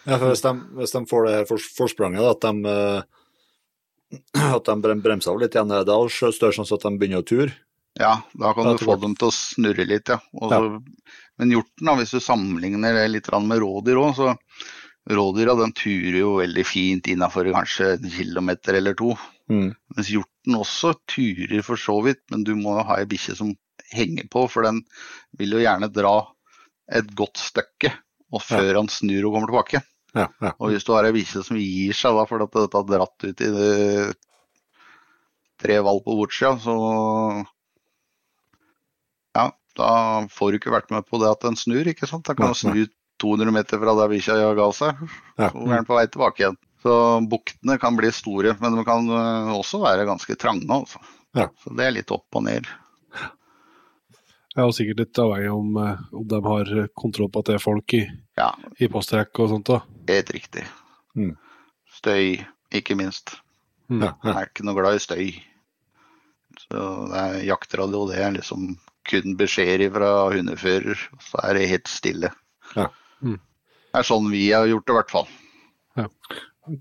Ja, 0.06 0.16
for 0.16 0.30
hvis 0.30 0.42
de, 0.44 0.52
hvis 0.78 0.94
de 0.96 1.04
får 1.10 1.26
det 1.26 1.34
her 1.36 1.46
fors- 1.50 1.72
forspranget, 1.76 2.22
da, 2.24 2.32
at 2.32 2.46
de, 2.46 2.72
eh, 2.72 4.46
at 4.56 4.64
de 4.70 4.76
brem- 4.80 5.02
bremser 5.04 5.32
av 5.34 5.40
litt 5.42 5.54
igjen, 5.56 5.72
er 5.76 5.84
det 5.88 6.00
større 6.14 6.54
sjanse 6.56 6.76
at 6.78 6.86
de 6.88 6.94
begynner 6.96 7.20
å 7.24 7.26
ture? 7.28 7.52
Ja, 7.96 8.22
da 8.36 8.52
kan 8.54 8.68
Ja, 8.68 8.76
du 8.76 8.84
få 8.84 8.96
dem 9.00 9.14
til 9.16 9.30
å 9.30 9.34
snurre 9.34 9.86
litt, 9.88 10.10
ja. 10.12 10.18
Også, 10.36 10.58
ja. 10.60 11.14
Men 11.40 11.52
hjorten, 11.52 11.88
da, 11.88 11.94
hvis 11.96 12.12
du 12.16 12.20
sammenligner 12.20 12.96
det 12.96 13.06
litt 13.12 13.30
med 13.44 13.62
rådyr 13.62 14.00
òg, 14.00 14.12
så 14.16 14.34
rådyra 15.16 15.56
den 15.60 15.72
turer 15.76 16.18
jo 16.20 16.36
veldig 16.40 16.64
fint 16.66 17.08
innafor 17.12 17.48
kanskje 17.54 17.92
en 17.96 18.10
kilometer 18.10 18.78
eller 18.80 18.96
to. 18.98 19.14
Mm. 19.52 19.70
Mens 19.96 20.12
hjorten 20.12 20.58
også 20.58 20.94
turer 21.08 21.62
for 21.64 21.80
så 21.80 22.00
vidt, 22.04 22.24
men 22.32 22.44
du 22.44 22.54
må 22.58 22.78
ha 22.82 22.98
ei 23.00 23.08
bikkje 23.08 23.36
som 23.38 23.52
henger 23.92 24.28
på, 24.32 24.46
for 24.50 24.66
den 24.66 24.82
vil 25.38 25.56
jo 25.56 25.62
gjerne 25.62 25.92
dra 25.92 26.16
et 26.92 27.08
godt 27.18 27.38
stykke 27.40 27.92
og 28.34 28.42
før 28.42 28.80
han 28.80 28.90
snur 28.90 29.28
og 29.28 29.36
kommer 29.36 29.52
tilbake. 29.52 29.82
Ja, 30.16 30.28
ja. 30.40 30.52
Og 30.56 30.72
hvis 30.72 30.86
du 30.86 30.94
har 30.96 31.06
ei 31.06 31.14
bikkje 31.14 31.44
som 31.46 31.58
gir 31.60 31.96
seg 31.96 32.16
da 32.16 32.24
fordi 32.28 32.48
dette 32.56 32.80
har 32.80 32.88
dratt 32.88 33.26
ut 33.26 33.44
i 33.44 33.50
det 33.56 33.74
tre 35.60 35.76
valg 35.84 36.02
på 36.04 36.16
bortsida, 36.18 36.56
så 36.60 36.74
ja, 36.76 37.44
da 39.76 40.26
får 40.32 40.52
du 40.52 40.58
ikke 40.60 40.72
vært 40.74 40.90
med 40.94 41.04
på 41.08 41.20
det 41.22 41.28
at 41.30 41.44
den 41.46 41.56
snur, 41.60 41.86
ikke 41.86 42.08
sant. 42.08 42.24
Da 42.28 42.34
kan 42.34 42.52
den 42.52 42.58
snu 42.58 42.86
200 43.22 43.52
meter 43.54 43.80
fra 43.80 43.94
der 43.96 44.10
bikkja 44.12 44.34
ga 44.56 44.70
seg, 44.76 44.98
Ja. 45.38 45.50
så 45.52 45.62
er 45.66 45.76
den 45.78 45.86
på 45.88 45.96
vei 45.96 46.06
tilbake 46.08 46.42
igjen. 46.42 46.56
Så 46.84 46.96
buktene 47.28 47.78
kan 47.80 47.96
bli 47.96 48.10
store, 48.12 48.52
men 48.60 48.76
de 48.76 48.84
kan 48.86 49.08
øh, 49.08 49.52
også 49.56 49.80
være 49.82 50.04
ganske 50.06 50.36
trange. 50.38 50.66
Altså. 50.70 51.00
Ja. 51.34 51.48
Så 51.64 51.72
det 51.76 51.86
er 51.86 51.94
litt 51.96 52.12
opp 52.14 52.36
og 52.36 52.44
ned. 52.46 52.68
jeg 54.56 54.64
og 54.64 54.72
sikkert 54.76 55.00
litt 55.02 55.18
avhengig 55.20 55.50
om, 55.52 55.72
eh, 55.82 56.04
om 56.16 56.26
de 56.30 56.38
har 56.46 56.70
kontroll 56.96 57.28
på 57.32 57.42
at 57.42 57.50
det 57.50 57.56
er 57.58 57.64
folk 57.64 57.94
i, 57.98 58.04
Ja, 58.38 58.50
i 58.80 58.88
postrekk 58.92 59.40
og 59.44 59.50
sånt. 59.50 59.66
da. 59.68 59.80
helt 60.08 60.30
riktig. 60.32 60.64
Mm. 61.16 61.34
Støy, 61.96 62.38
ikke 62.72 62.96
minst. 62.96 63.36
Mm. 63.90 64.02
Ja, 64.02 64.12
Jeg 64.24 64.34
er 64.36 64.46
ikke 64.50 64.64
noe 64.64 64.74
glad 64.78 64.96
i 64.96 65.02
støy. 65.02 65.26
Så 66.60 66.80
det 67.12 67.20
er 67.20 67.44
jaktradio, 67.46 68.06
det 68.08 68.18
er 68.18 68.32
liksom 68.32 68.76
kun 69.08 69.36
beskjeder 69.38 69.92
fra 69.94 70.10
hundefører, 70.34 70.98
så 71.22 71.42
er 71.46 71.58
det 71.58 71.68
helt 71.70 71.90
stille. 71.90 72.30
Ja. 72.76 72.88
Mm. 73.22 73.38
Det 73.38 74.00
er 74.02 74.08
sånn 74.08 74.26
vi 74.32 74.48
har 74.52 74.66
gjort 74.68 74.86
det, 74.86 74.92
i 74.94 74.98
hvert 75.00 75.14
fall. 75.14 75.28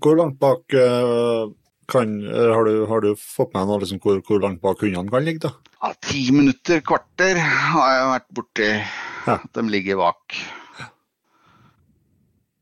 Hvor 0.02 0.18
langt 0.18 0.36
bak 0.42 0.74
eh, 0.76 1.46
kan, 1.88 2.16
eh, 2.26 2.50
har, 2.52 2.66
du, 2.66 2.84
har 2.90 3.04
du 3.04 3.12
fått 3.20 3.54
med 3.54 3.68
deg 3.70 3.84
liksom, 3.84 4.00
hvor, 4.02 4.18
hvor 4.26 4.42
langt 4.42 4.60
bak 4.64 4.82
hundene 4.82 5.12
kan 5.12 5.24
ligge? 5.24 5.46
da? 5.46 5.72
Ja, 5.78 5.92
ti 6.02 6.24
minutter, 6.34 6.82
kvarter 6.84 7.38
har 7.38 7.92
jeg 7.94 8.08
vært 8.14 8.30
borti 8.40 8.70
Ja. 9.26 9.36
at 9.38 9.52
de 9.56 9.64
ligger 9.70 10.00
bak. 10.02 10.36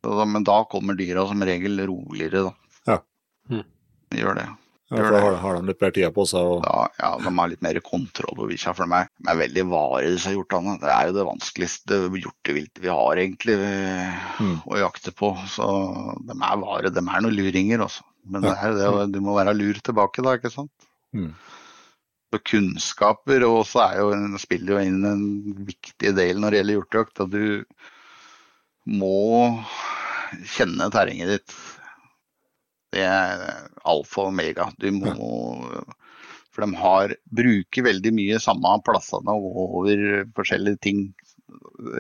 Så 0.05 0.27
men 0.29 0.45
da 0.45 0.59
kommer 0.69 0.97
dyra 0.99 1.25
som 1.29 1.41
regel 1.49 1.81
roligere, 1.89 2.45
da. 2.51 2.53
Ja. 2.93 2.99
Mm. 3.51 3.65
De 4.13 4.21
gjør 4.21 4.37
det. 4.39 4.47
Ja, 4.99 5.05
for 5.09 5.17
har, 5.25 5.35
har 5.43 5.57
de 5.59 5.69
litt 5.71 5.81
mer 5.85 5.91
tid 5.97 6.15
på 6.15 6.25
seg? 6.31 6.41
Og, 6.55 6.63
Da, 6.65 6.89
ja, 7.01 7.11
de 7.25 7.33
har 7.39 7.49
litt 7.53 7.63
mer 7.67 7.81
kontroll 7.85 8.37
på 8.39 8.49
bikkja, 8.51 8.75
for 8.77 8.85
de 8.87 8.99
er, 9.01 9.09
de 9.19 9.31
er 9.33 9.41
veldig 9.43 9.65
vare, 9.71 10.13
disse 10.15 10.33
hjortene. 10.35 10.77
Det 10.83 10.91
er 10.95 11.09
jo 11.11 11.17
det 11.19 11.27
vanskeligste 11.29 11.99
hjorteviltet 12.21 12.83
vi 12.85 12.93
har, 12.93 13.17
egentlig, 13.23 13.57
Mm. 14.41 14.57
å 14.67 14.79
jakte 14.81 15.13
på. 15.15 15.33
Så 15.51 15.67
de 16.27 16.35
er 16.39 16.57
vare. 16.63 16.91
De 16.95 17.03
er 17.05 17.21
noen 17.27 17.37
luringer, 17.37 17.81
altså. 17.89 18.03
Men 18.27 18.43
Ja. 18.43 18.55
det 18.55 18.81
er 18.83 18.97
det, 19.05 19.13
du 19.13 19.21
må 19.21 19.35
være 19.37 19.55
lur 19.57 19.75
tilbake, 19.85 20.23
da, 20.25 20.37
ikke 20.39 20.53
sant. 20.53 20.71
Mm. 21.15 21.33
Så 22.35 22.41
kunnskaper 22.43 23.45
og 23.47 23.61
også 23.65 23.83
er 23.85 23.99
jo, 24.01 24.39
spiller 24.43 24.75
jo 24.75 24.79
inn 24.83 25.05
en 25.07 25.27
viktig 25.69 26.15
del 26.17 26.41
når 26.43 26.51
det 26.51 26.59
gjelder 26.63 26.79
hjortejakt. 26.81 27.21
At 27.21 27.31
du 27.31 27.65
må 28.91 29.65
kjenne 30.57 30.91
terrenget 30.91 31.31
ditt. 31.31 31.55
Det 32.95 33.05
er 33.05 33.45
alfa 33.91 34.25
og 34.25 34.33
omega. 34.33 34.71
Du 34.79 34.89
må 34.95 35.13
For 36.55 36.63
de 36.63 36.79
har, 36.79 37.15
bruker 37.35 37.89
veldig 37.89 38.13
mye 38.15 38.41
samme 38.43 38.77
plassene 38.87 39.35
over 39.35 40.03
forskjellige 40.37 40.83
ting. 40.87 41.07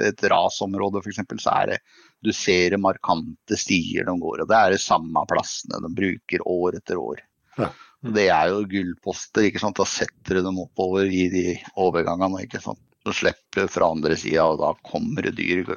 Et 0.06 0.26
rasområde 0.30 1.02
f.eks. 1.02 1.24
så 1.42 1.54
er 1.54 1.72
det 1.72 1.78
du 2.24 2.30
ser 2.32 2.76
markante 2.80 3.58
stier 3.60 4.06
de 4.06 4.14
går, 4.20 4.44
og 4.44 4.48
det 4.48 4.56
er 4.56 4.72
de 4.72 4.80
samme 4.80 5.24
plassene 5.28 5.82
de 5.84 5.90
bruker 5.98 6.46
år 6.48 6.78
etter 6.78 7.00
år. 7.00 7.20
Ja. 7.58 7.68
Mm. 8.04 8.12
Det 8.16 8.24
er 8.32 8.52
jo 8.52 8.64
gullposter, 8.68 9.48
ikke 9.48 9.60
sant. 9.62 9.78
Da 9.80 9.86
setter 9.88 10.38
du 10.38 10.46
dem 10.46 10.60
oppover 10.62 11.08
i 11.08 11.26
de 11.32 11.44
overgangene, 11.80 12.44
ikke 12.44 12.62
sant. 12.64 12.80
Så 13.04 13.14
slipper 13.20 13.66
du 13.66 13.72
fra 13.72 13.90
andre 13.92 14.16
sida, 14.20 14.46
og 14.48 14.62
da 14.62 14.72
kommer 14.88 15.26
det 15.26 15.34
dyr 15.38 15.74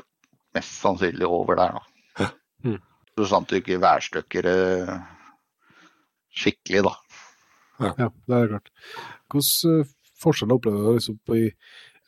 mest 0.56 0.80
sannsynlig 0.82 1.28
over 1.28 1.60
der, 1.60 1.78
da. 1.78 2.04
Ja. 2.22 2.30
Mm. 2.68 2.80
Så 3.18 3.26
sant 3.32 3.50
du 3.50 3.58
ikke 3.58 3.80
værstøkker 3.82 4.46
det 4.46 4.58
skikkelig, 6.38 6.86
da. 6.86 6.94
Ja, 7.98 8.10
det 8.10 8.38
er 8.38 8.52
klart. 8.52 8.74
Hvilke 9.34 9.80
eh, 9.82 9.94
forskjeller 10.22 10.58
opplever 10.58 10.86
du 10.86 10.98
liksom 10.98 11.18
på 11.26 11.38
i 11.38 11.48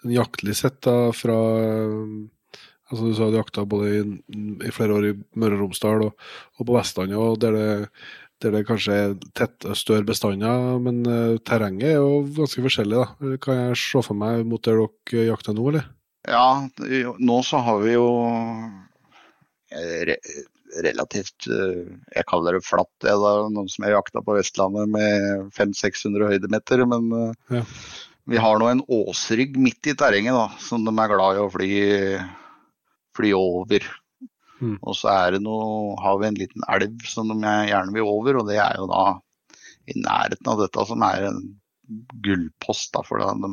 en 0.05 0.14
jaktlig 0.14 0.55
sett 0.57 0.80
da, 0.86 1.10
fra 1.16 1.38
eh, 1.60 2.62
altså 2.89 3.10
Du 3.10 3.18
sa 3.18 3.30
du 3.30 3.38
jakta 3.38 3.66
både 3.70 3.89
i, 3.97 4.01
i 4.66 4.72
flere 4.74 4.95
år 4.97 5.10
i 5.10 5.14
Møre 5.38 5.57
og 5.57 5.66
Romsdal 5.66 6.07
og, 6.07 6.26
og 6.57 6.70
på 6.70 6.78
Vestlandet, 6.78 7.18
og 7.18 7.38
der 7.41 7.57
det, 7.57 7.70
der 8.41 8.55
det 8.55 8.66
kanskje 8.70 8.97
er 8.97 9.16
tett, 9.38 9.68
større 9.78 10.07
bestander, 10.07 10.80
men 10.82 11.01
uh, 11.05 11.38
terrenget 11.45 11.91
er 11.91 11.97
jo 11.99 12.24
ganske 12.38 12.64
forskjellig. 12.66 13.01
da. 13.03 13.38
Kan 13.43 13.60
jeg 13.60 13.82
se 13.82 14.01
for 14.05 14.18
meg 14.18 14.45
mot 14.47 14.64
der 14.66 14.80
dere 14.80 15.26
jakter 15.28 15.57
nå, 15.57 15.68
eller? 15.74 15.89
Ja, 16.30 16.68
nå 17.20 17.41
så 17.47 17.62
har 17.64 17.84
vi 17.84 17.93
jo 17.93 18.07
eh, 19.70 20.16
relativt 20.86 21.47
eh, 21.51 21.88
Jeg 22.15 22.27
kaller 22.30 22.57
det 22.57 22.65
flatt, 22.67 22.91
det 23.03 23.15
da, 23.21 23.34
noen 23.51 23.69
som 23.71 23.86
har 23.86 23.97
jakta 23.97 24.23
på 24.25 24.36
Vestlandet 24.38 24.91
med 24.93 25.49
500-600 25.55 26.30
høydemeter. 26.34 26.86
Men 26.89 27.09
eh, 27.17 27.59
Ja. 27.59 27.63
vi 28.30 28.41
har 28.41 28.59
nå 28.61 28.67
en 28.71 28.84
åsrygg 28.86 29.57
midt 29.57 29.89
i 29.91 29.95
terrenget 29.97 30.36
da, 30.38 30.47
som 30.61 30.86
de 30.86 30.93
er 30.93 31.13
glad 31.13 31.39
i 31.39 31.43
å 31.45 31.49
fly, 31.53 31.71
fly 33.17 33.34
over. 33.38 33.88
Mm. 34.59 34.75
Og 34.84 34.95
så 34.99 35.09
er 35.13 35.38
det 35.38 35.43
noe, 35.45 35.95
har 36.03 36.19
vi 36.19 36.27
en 36.27 36.39
liten 36.39 36.65
elv 36.67 37.07
som 37.07 37.32
de 37.32 37.39
gjerne 37.71 37.95
vil 37.95 38.07
over, 38.07 38.41
og 38.41 38.49
det 38.49 38.59
er 38.59 38.75
jo 38.80 38.89
da 38.91 39.05
i 39.89 39.95
nærheten 39.97 40.49
av 40.51 40.59
dette 40.61 40.86
som 40.86 41.03
er 41.07 41.30
en 41.30 41.43
gullpost. 42.21 42.91
da, 42.93 43.01
for 43.07 43.23
de 43.23 43.51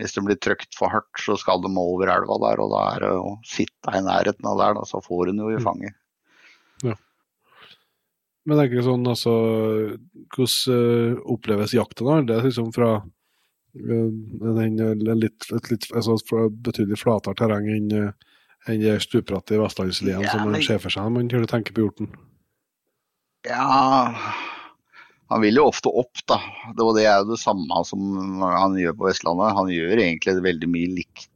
hvis 0.00 0.14
det 0.16 0.22
blir 0.24 0.38
trykt 0.40 0.76
for 0.78 0.88
hardt, 0.88 1.12
så 1.20 1.36
skal 1.36 1.60
de 1.60 1.68
over 1.76 2.08
elva 2.08 2.38
der, 2.40 2.60
og 2.64 2.70
da 2.72 2.84
er 2.94 3.02
det 3.04 3.10
å 3.20 3.34
sitte 3.44 3.92
i 3.92 4.00
nærheten 4.00 4.46
av 4.48 4.56
der, 4.56 4.78
da, 4.78 4.84
så 4.88 5.02
får 5.04 5.28
hun 5.28 5.42
jo 5.42 5.50
i 5.52 5.58
Mm. 5.60 5.66
Fanget. 6.82 7.06
Men 8.48 8.56
det 8.56 8.62
er 8.62 8.70
ikke 8.70 8.86
sånn, 8.86 9.02
altså 9.06 9.32
Hvordan 10.32 10.74
uh, 10.74 11.18
oppleves 11.34 11.74
jakta 11.76 12.06
da? 12.06 12.20
Det 12.24 12.36
er 12.38 12.46
liksom 12.48 12.70
fra 12.74 12.94
uh, 12.96 14.08
en, 14.64 14.80
en 14.80 15.20
litt, 15.20 15.44
et 15.52 15.70
litt 15.70 15.86
altså 15.92 16.16
fra 16.24 16.46
betydelig 16.48 16.98
flatere 17.02 17.36
terreng 17.38 17.68
enn 17.70 17.92
uh, 18.08 18.30
enn 18.68 18.82
det 18.82 18.98
stupbratte 19.04 19.56
i 19.56 19.60
Vestlandslien 19.60 20.24
Ja, 20.24 20.34
som 20.34 20.48
man 20.48 20.64
ser 20.64 20.80
for 20.82 20.92
seg 20.92 21.06
når 21.06 21.14
man 21.16 21.48
tenker 21.48 21.76
på 21.76 21.86
hjorten. 21.86 22.10
Ja 23.48 24.10
Han 25.30 25.40
vil 25.44 25.56
jo 25.56 25.68
ofte 25.70 25.88
opp, 25.88 26.20
da. 26.28 26.40
Det, 26.74 26.84
det 26.98 27.06
er 27.06 27.22
jo 27.22 27.30
det 27.30 27.40
samme 27.40 27.84
som 27.88 28.42
han 28.42 28.74
gjør 28.76 28.96
på 28.98 29.06
Vestlandet. 29.06 29.56
Han 29.56 29.70
gjør 29.72 30.02
egentlig 30.02 30.34
veldig 30.42 30.68
mye 30.72 30.90
likt. 30.98 31.28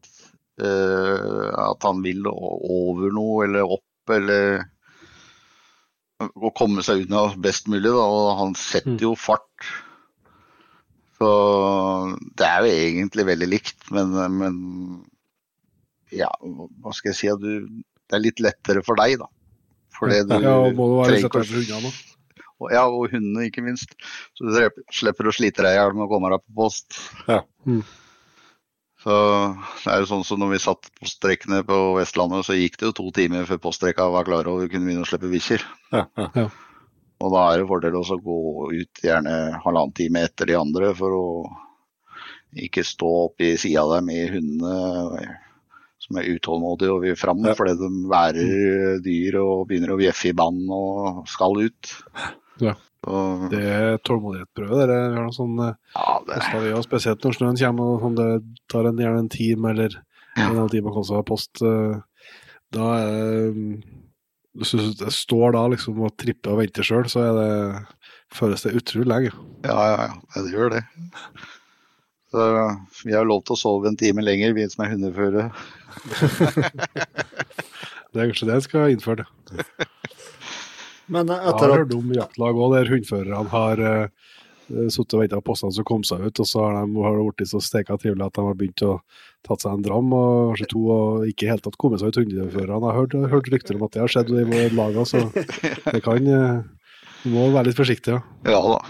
Uh, 0.61 1.51
at 1.63 1.87
han 1.87 2.03
vil 2.03 2.27
over 2.27 3.15
noe, 3.15 3.45
eller 3.47 3.71
opp, 3.79 4.13
eller 4.15 4.67
Å 6.23 6.53
komme 6.57 6.85
seg 6.87 7.05
unna 7.05 7.27
best 7.43 7.67
mulig, 7.71 7.91
da. 7.91 8.05
Og 8.05 8.29
han 8.41 8.55
setter 8.59 9.03
jo 9.03 9.15
fart. 9.19 9.69
Så 11.19 11.31
det 12.39 12.47
er 12.47 12.65
jo 12.65 12.79
egentlig 12.87 13.27
veldig 13.29 13.49
likt, 13.49 13.79
men, 13.95 14.15
men 14.35 14.57
ja, 16.15 16.31
hva 16.43 16.95
skal 16.95 17.13
jeg 17.13 17.21
si? 17.21 17.31
Du, 17.41 17.85
det 18.11 18.19
er 18.19 18.25
litt 18.25 18.43
lettere 18.43 18.83
for 18.87 18.99
deg, 19.01 19.19
da. 19.23 19.31
Fordi 19.95 20.25
du 20.29 20.35
Ja, 20.39 20.59
og 20.59 20.75
må 20.79 20.91
det 20.91 20.99
være 21.01 21.15
litt 21.17 21.29
lettere 21.29 21.49
for 21.49 21.63
hundene 21.63 21.95
ja, 22.73 22.85
og 22.87 23.11
hundene, 23.13 23.49
ikke 23.49 23.65
minst. 23.65 23.95
Så 24.37 24.47
du 24.47 24.81
slipper 24.95 25.29
å 25.29 25.35
slite 25.35 25.65
deg 25.65 25.75
i 25.75 25.81
hjel 25.81 25.95
med 25.97 26.07
å 26.07 26.11
komme 26.13 26.31
deg 26.33 26.45
på 26.45 26.57
post. 26.63 26.97
Ja. 27.29 27.43
Mm. 27.69 27.83
Så 29.05 29.15
det 29.85 29.91
er 29.93 30.01
jo 30.01 30.09
sånn 30.09 30.23
som 30.25 30.41
når 30.41 30.55
vi 30.55 30.61
satt 30.65 30.87
poststrekkene 30.97 31.61
på 31.69 31.79
Vestlandet, 31.99 32.47
så 32.47 32.57
gikk 32.57 32.79
det 32.81 32.89
jo 32.89 32.95
to 32.97 33.11
timer 33.13 33.45
før 33.49 33.61
poststrekka 33.67 34.07
var 34.15 34.25
klare 34.25 34.49
og 34.49 34.63
vi 34.63 34.71
kunne 34.73 34.89
begynne 34.89 35.05
å 35.05 35.09
slippe 35.09 35.29
bikkjer. 35.33 35.65
Ja, 35.93 36.07
ja. 36.25 36.47
Og 37.23 37.33
da 37.33 37.43
er 37.51 37.61
det 37.61 37.69
fordel 37.69 37.99
å 38.01 38.17
gå 38.25 38.39
ut 38.73 39.03
gjerne 39.05 39.35
halvannen 39.63 39.95
time 39.97 40.25
etter 40.27 40.49
de 40.49 40.57
andre 40.59 40.91
for 40.97 41.15
å 41.17 41.27
ikke 42.65 42.85
stå 42.87 43.11
opp 43.27 43.45
i 43.45 43.55
sida 43.61 43.85
av 43.85 43.97
dem 43.97 44.11
i 44.15 44.23
hundene 44.31 45.37
som 46.05 46.19
er 46.21 46.29
utålmodige 46.35 46.93
og 46.93 47.05
vil 47.05 47.17
fram 47.17 47.45
Ja. 47.45 47.55
fordi 47.57 47.77
de 47.81 47.91
værer 48.11 48.99
dyr 49.05 49.39
og 49.41 49.69
begynner 49.69 49.95
å 49.95 50.01
bjeffe 50.01 50.29
i 50.31 50.37
bånd 50.37 50.69
og 50.69 51.25
skal 51.31 51.57
ut. 51.65 51.95
Ja. 52.61 52.75
Så, 53.05 53.23
Det 53.53 53.61
er 53.69 53.99
tålmodighetsprøve. 54.09 54.87
Det 54.89 54.97
Vi 54.97 55.17
har 55.19 55.27
noe 55.27 55.35
sånn 55.37 55.59
eh, 55.61 55.75
ja, 55.95 56.15
det, 56.25 56.39
vi 56.65 56.83
spesielt 56.87 57.25
når 57.27 57.37
snøen 57.37 57.59
kommer 57.61 57.91
og 57.95 58.05
sånn, 58.07 58.15
det 58.17 58.29
tar 58.73 58.89
en, 58.89 59.01
gjerne 59.03 59.25
en 59.27 59.29
time 59.33 59.75
eller 59.75 59.99
en 60.01 60.49
en 60.49 60.57
halv 60.65 60.73
time 60.73 60.89
å 60.91 60.95
komme 60.97 61.07
seg 61.07 61.21
av 61.21 61.27
post. 61.29 61.61
eh, 61.63 61.99
Da 62.75 62.87
er 62.99 63.11
det 63.13 63.83
Hvis 64.55 64.73
du 64.75 65.11
står 65.11 65.53
da 65.55 65.67
liksom 65.69 66.01
og 66.07 66.17
tripper 66.17 66.55
og 66.55 66.63
venter 66.63 66.87
sjøl, 66.87 67.05
så 67.11 67.21
er 67.27 67.33
det, 67.39 67.85
føles 68.35 68.63
det 68.65 68.73
utrolig 68.79 69.11
lenge. 69.11 69.33
ja, 69.67 69.81
ja, 69.91 70.09
ja, 70.09 70.43
det 70.43 70.53
gjør 70.55 70.71
det. 70.77 70.83
Så 72.35 72.49
vi 73.05 73.15
har 73.15 73.27
lov 73.27 73.45
til 73.45 73.55
å 73.55 73.59
sove 73.59 73.87
en 73.91 73.97
time 73.99 74.23
lenger, 74.23 74.55
vi 74.55 74.65
som 74.71 74.85
er 74.87 74.95
hundeføre. 74.95 75.51
Det 78.15 78.23
er 78.23 78.29
kanskje 78.31 78.47
det 78.47 78.55
jeg 78.61 78.67
skal 78.69 78.93
innføre. 78.95 79.25
Men 81.13 81.29
eh, 81.29 81.43
Jeg 81.45 81.53
har 81.53 81.71
at 81.71 81.79
hørt 81.83 81.95
om 81.97 82.15
jaktlag 82.17 82.57
òg, 82.57 82.75
der 82.79 82.91
hundførerne 82.93 83.53
har 83.53 83.83
uh, 83.85 84.33
sittet 84.89 85.17
og 85.17 85.21
venta 85.25 85.41
på 85.41 85.47
postene 85.51 85.77
som 85.77 85.85
kom 85.85 86.05
seg 86.07 86.25
ut, 86.25 86.41
og 86.41 86.49
så 86.49 86.65
har 86.65 86.79
de 86.81 87.05
har 87.05 87.19
blitt 87.21 87.51
så 87.51 87.61
steika 87.61 87.99
trivelige 88.01 88.31
at 88.31 88.39
de 88.39 88.47
har 88.47 88.57
begynt 88.57 88.85
å 88.87 88.95
tatt 89.45 89.61
seg 89.61 89.77
en 89.77 89.85
dram, 89.85 90.09
og 90.17 90.55
kanskje 90.55 90.71
to, 90.73 90.83
og 90.95 91.27
ikke 91.29 91.45
i 91.45 91.51
hele 91.53 91.65
tatt 91.67 91.77
kommet 91.81 92.01
seg 92.01 92.15
ut 92.15 92.21
hundeførerne. 92.23 92.81
Jeg 92.81 92.89
har 92.89 93.01
hørt, 93.03 93.17
hørt 93.35 93.51
rykter 93.53 93.77
om 93.77 93.85
at 93.85 93.93
det 93.97 94.05
har 94.07 94.15
skjedd 94.15 94.33
i 94.33 94.47
våre 94.49 94.71
lag, 94.79 95.01
så 95.11 95.27
det 95.35 96.01
kan 96.07 96.31
uh, 96.33 96.63
Du 97.25 97.33
må 97.33 97.51
være 97.53 97.71
litt 97.71 97.79
forsiktig, 97.81 98.17
ja. 98.17 98.23
Ja 98.55 98.61
da. 98.65 98.81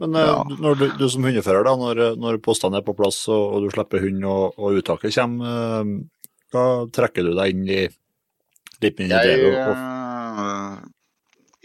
Men 0.00 0.14
eh, 0.18 0.26
Ja. 0.26 0.42
når 0.60 0.74
du, 0.78 0.84
du 0.98 1.06
som 1.10 1.24
hundefører, 1.24 1.62
da, 1.66 1.76
når, 1.78 2.00
når 2.18 2.40
postene 2.44 2.80
er 2.80 2.84
på 2.86 2.94
plass 2.98 3.22
og, 3.30 3.44
og 3.54 3.62
du 3.64 3.70
slipper 3.74 4.02
hund 4.02 4.24
og, 4.26 4.58
og 4.58 4.80
uttaket 4.80 5.14
kommer, 5.14 5.46
eh, 5.46 6.32
da 6.54 6.64
trekker 6.98 7.26
du 7.26 7.32
deg 7.38 7.54
inn 7.54 7.62
i 7.70 7.80
litt 8.82 8.98
mindre 9.00 9.22
Jeg. 9.24 9.46
Og, 9.46 9.54
og, 9.54 9.70
eh, 9.70 10.05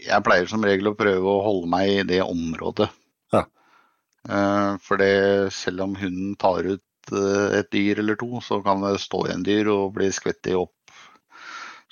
jeg 0.06 0.24
pleier 0.26 0.48
som 0.50 0.64
regel 0.66 0.90
å 0.90 0.96
prøve 0.98 1.28
å 1.28 1.44
holde 1.44 1.70
meg 1.72 1.90
i 1.92 2.06
det 2.08 2.22
området. 2.24 2.88
Ja. 3.34 3.44
Eh, 4.28 4.72
For 4.84 5.00
det, 5.02 5.52
selv 5.56 5.86
om 5.86 5.96
hunden 5.98 6.34
tar 6.40 6.66
ut 6.66 7.14
eh, 7.14 7.58
et 7.60 7.70
dyr 7.74 8.02
eller 8.02 8.18
to, 8.20 8.40
så 8.44 8.60
kan 8.64 8.84
det 8.84 8.98
stå 9.02 9.26
igjen 9.28 9.46
dyr 9.46 9.70
og 9.72 9.94
bli 9.98 10.10
skvettet 10.14 10.58
opp. 10.58 10.74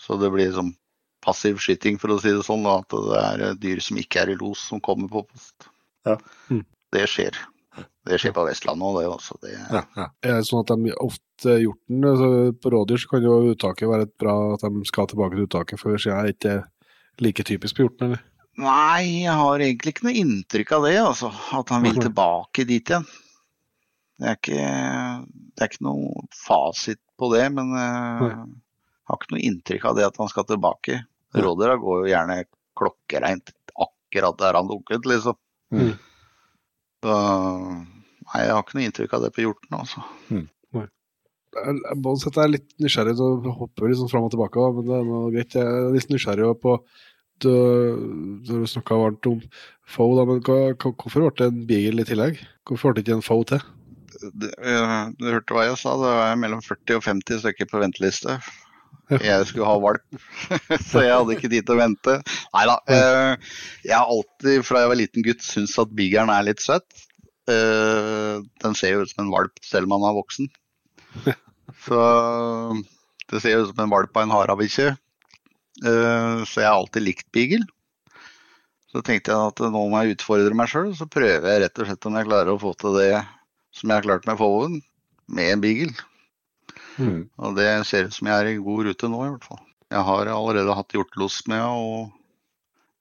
Så 0.01 0.17
det 0.21 0.33
blir 0.33 0.53
sånn 0.55 0.75
passiv 1.25 1.61
skyting, 1.61 1.99
for 2.01 2.15
å 2.15 2.21
si 2.23 2.33
det 2.33 2.45
sånn. 2.47 2.67
At 2.71 2.91
det 2.91 3.23
er 3.23 3.57
dyr 3.61 3.83
som 3.85 3.99
ikke 4.01 4.25
er 4.25 4.35
i 4.35 4.39
los, 4.41 4.63
som 4.71 4.83
kommer 4.85 5.11
på 5.13 5.27
post. 5.29 5.71
Ja. 6.09 6.17
Mm. 6.49 6.65
Det 6.91 7.07
skjer. 7.11 7.37
Det 8.09 8.17
skjer 8.19 8.33
på 8.35 8.43
Vestlandet 8.49 8.87
òg, 8.89 8.97
det 8.99 9.11
også. 9.13 9.37
Det, 9.45 9.53
ja, 9.55 9.83
ja. 9.97 10.07
Er 10.25 10.39
det 10.41 10.49
sånn 10.49 10.65
at 10.65 10.73
de 10.73 10.95
ofte 10.97 11.57
hjorten 11.61 12.07
altså 12.09 12.31
På 12.61 12.73
rådyr 12.75 13.01
så 13.01 13.11
kan 13.13 13.25
jo 13.25 13.37
uttaket 13.53 13.89
være 13.89 14.09
et 14.09 14.15
bra 14.21 14.35
at 14.57 14.65
de 14.65 14.83
skal 14.89 15.09
tilbake 15.11 15.37
til 15.37 15.47
uttaket, 15.47 15.81
for 15.81 15.95
hvis 15.95 16.09
er 16.11 16.27
det 16.27 16.35
ikke 16.35 16.57
like 17.25 17.45
typisk 17.47 17.77
på 17.77 17.87
hjorten, 17.87 18.11
eller? 18.11 18.27
Nei, 18.61 19.25
jeg 19.25 19.35
har 19.41 19.63
egentlig 19.63 19.95
ikke 19.95 20.07
noe 20.09 20.21
inntrykk 20.21 20.73
av 20.77 20.87
det, 20.89 20.97
altså. 21.01 21.31
At 21.57 21.71
han 21.73 21.85
vil 21.87 22.01
tilbake 22.01 22.67
dit 22.69 22.93
igjen. 22.93 23.07
Det 24.21 24.29
er 24.29 24.37
ikke, 24.37 24.65
det 25.57 25.65
er 25.65 25.71
ikke 25.71 25.87
noe 25.87 26.27
fasit 26.37 27.01
på 27.21 27.31
det, 27.33 27.47
men 27.57 27.73
eh, 27.73 28.27
jeg 28.27 29.09
har 29.09 29.21
ikke 29.21 29.33
noe 29.33 29.47
inntrykk 29.49 29.87
av 29.89 29.97
det 29.97 30.09
at 30.11 30.21
han 30.21 30.29
skal 30.33 30.49
tilbake. 30.49 30.99
Nei. 31.01 31.45
Rådyra 31.47 31.79
går 31.81 32.03
jo 32.03 32.11
gjerne 32.11 32.37
klokkereint 32.77 33.55
akkurat 33.81 34.39
der 34.43 34.59
han 34.59 34.69
dunket, 34.69 35.09
liksom. 35.09 35.39
Mm. 35.73 35.93
Så, 37.01 37.19
nei, 38.27 38.41
jeg 38.45 38.55
har 38.57 38.65
ikke 38.65 38.77
noe 38.77 38.89
inntrykk 38.89 39.17
av 39.17 39.25
det 39.25 39.33
på 39.37 39.47
hjorten, 39.47 39.77
altså. 39.79 40.05
Mm. 40.29 40.49
jeg 42.37 42.45
er 42.45 42.53
litt 42.53 42.75
nysgjerrig, 42.83 43.17
så 43.19 43.31
hopper 43.57 43.95
sånn 43.99 44.11
fram 44.13 44.29
og 44.29 44.35
tilbake, 44.35 44.67
men 44.77 44.91
det 44.91 44.99
er 44.99 45.09
noe 45.09 45.31
greit. 45.33 45.57
Jeg 45.57 45.79
er 45.79 45.95
litt 45.97 46.13
nysgjerrig 46.13 46.51
på 46.61 46.77
Du, 47.41 48.41
du 48.45 48.55
snakka 48.69 48.97
varmt 49.01 49.27
om 49.31 49.41
FO, 49.91 50.07
da, 50.19 50.25
men 50.29 50.41
hva, 50.47 50.59
hvorfor 50.79 51.25
ble 51.27 51.33
det 51.41 51.47
en 51.51 51.61
beagle 51.69 52.05
i 52.05 52.09
tillegg? 52.09 52.41
Hvorfor 52.69 52.93
ble 52.93 53.01
det 53.01 53.07
ikke 53.09 53.19
en 53.19 53.25
FO 53.27 53.39
til? 53.49 53.63
Det, 54.21 54.51
eh, 54.61 54.97
du 55.17 55.29
hørte 55.31 55.55
hva 55.57 55.65
jeg 55.71 55.79
sa, 55.81 55.95
det 55.97 56.11
var 56.13 56.37
mellom 56.43 56.61
40 56.65 56.99
og 56.99 57.07
50 57.07 57.41
stykker 57.45 57.71
på 57.71 57.81
venteliste. 57.81 58.37
Jeg 59.11 59.47
skulle 59.49 59.67
ha 59.67 59.79
valp, 59.83 60.05
så 60.91 61.01
jeg 61.03 61.15
hadde 61.17 61.35
ikke 61.35 61.51
tid 61.51 61.65
til 61.67 61.75
å 61.75 61.81
vente. 61.81 62.17
Nei 62.55 62.65
da. 62.69 62.77
eh, 62.95 63.49
Jeg 63.89 63.97
har 63.97 64.11
alltid 64.13 64.67
fra 64.69 64.85
jeg 64.85 64.93
var 64.93 65.01
liten 65.01 65.25
gutt 65.27 65.43
syntes 65.43 65.75
at 65.83 65.95
bigeren 65.99 66.31
er 66.31 66.47
litt 66.47 66.63
søt. 66.63 66.87
Eh, 67.51 68.37
Den 68.63 68.77
ser 68.79 68.93
jo 68.95 69.03
ut 69.07 69.11
som 69.11 69.25
en 69.25 69.33
valp 69.35 69.59
selv 69.67 69.89
om 69.91 69.97
han 69.97 70.11
er 70.13 70.19
voksen. 70.21 70.51
Så 71.87 71.99
det 73.31 73.41
ser 73.43 73.57
jo 73.57 73.65
ut 73.65 73.73
som 73.73 73.83
en 73.87 73.95
valp 73.97 74.15
av 74.19 74.27
en 74.29 74.35
harabikkje. 74.37 74.93
Eh, 75.85 76.45
Så 76.45 76.61
jeg 76.63 76.69
har 76.69 76.77
alltid 76.79 77.07
likt 77.07 77.29
beagle. 77.33 77.67
Så 78.91 79.03
tenkte 79.07 79.31
jeg 79.31 79.51
at 79.53 79.61
nå 79.63 79.85
må 79.87 80.03
jeg 80.03 80.17
utfordre 80.17 80.57
meg 80.59 80.71
sjøl, 80.71 80.91
så 80.99 81.07
prøver 81.07 81.47
jeg 81.47 81.63
rett 81.63 81.79
og 81.79 81.87
slett 81.87 82.07
om 82.11 82.17
jeg 82.19 82.27
klarer 82.27 82.53
å 82.53 82.61
få 82.61 82.73
til 82.79 82.97
det 82.99 83.13
som 83.71 83.87
jeg 83.93 84.01
har 84.01 84.07
klart 84.09 84.27
med 84.27 84.39
Fowen, 84.41 84.81
med 85.31 85.53
en 85.53 85.63
beagle. 85.63 85.95
Mm. 86.99 87.21
Og 87.39 87.55
det 87.57 87.69
ser 87.87 88.09
ut 88.09 88.17
som 88.17 88.27
jeg 88.27 88.35
er 88.35 88.51
i 88.51 88.63
god 88.63 88.89
rute 88.89 89.11
nå, 89.13 89.21
i 89.25 89.31
hvert 89.31 89.47
fall. 89.47 89.63
Jeg 89.95 90.03
har 90.07 90.31
allerede 90.35 90.75
hatt 90.75 90.97
hjortelos 90.97 91.39
med, 91.51 91.63
og 91.63 92.11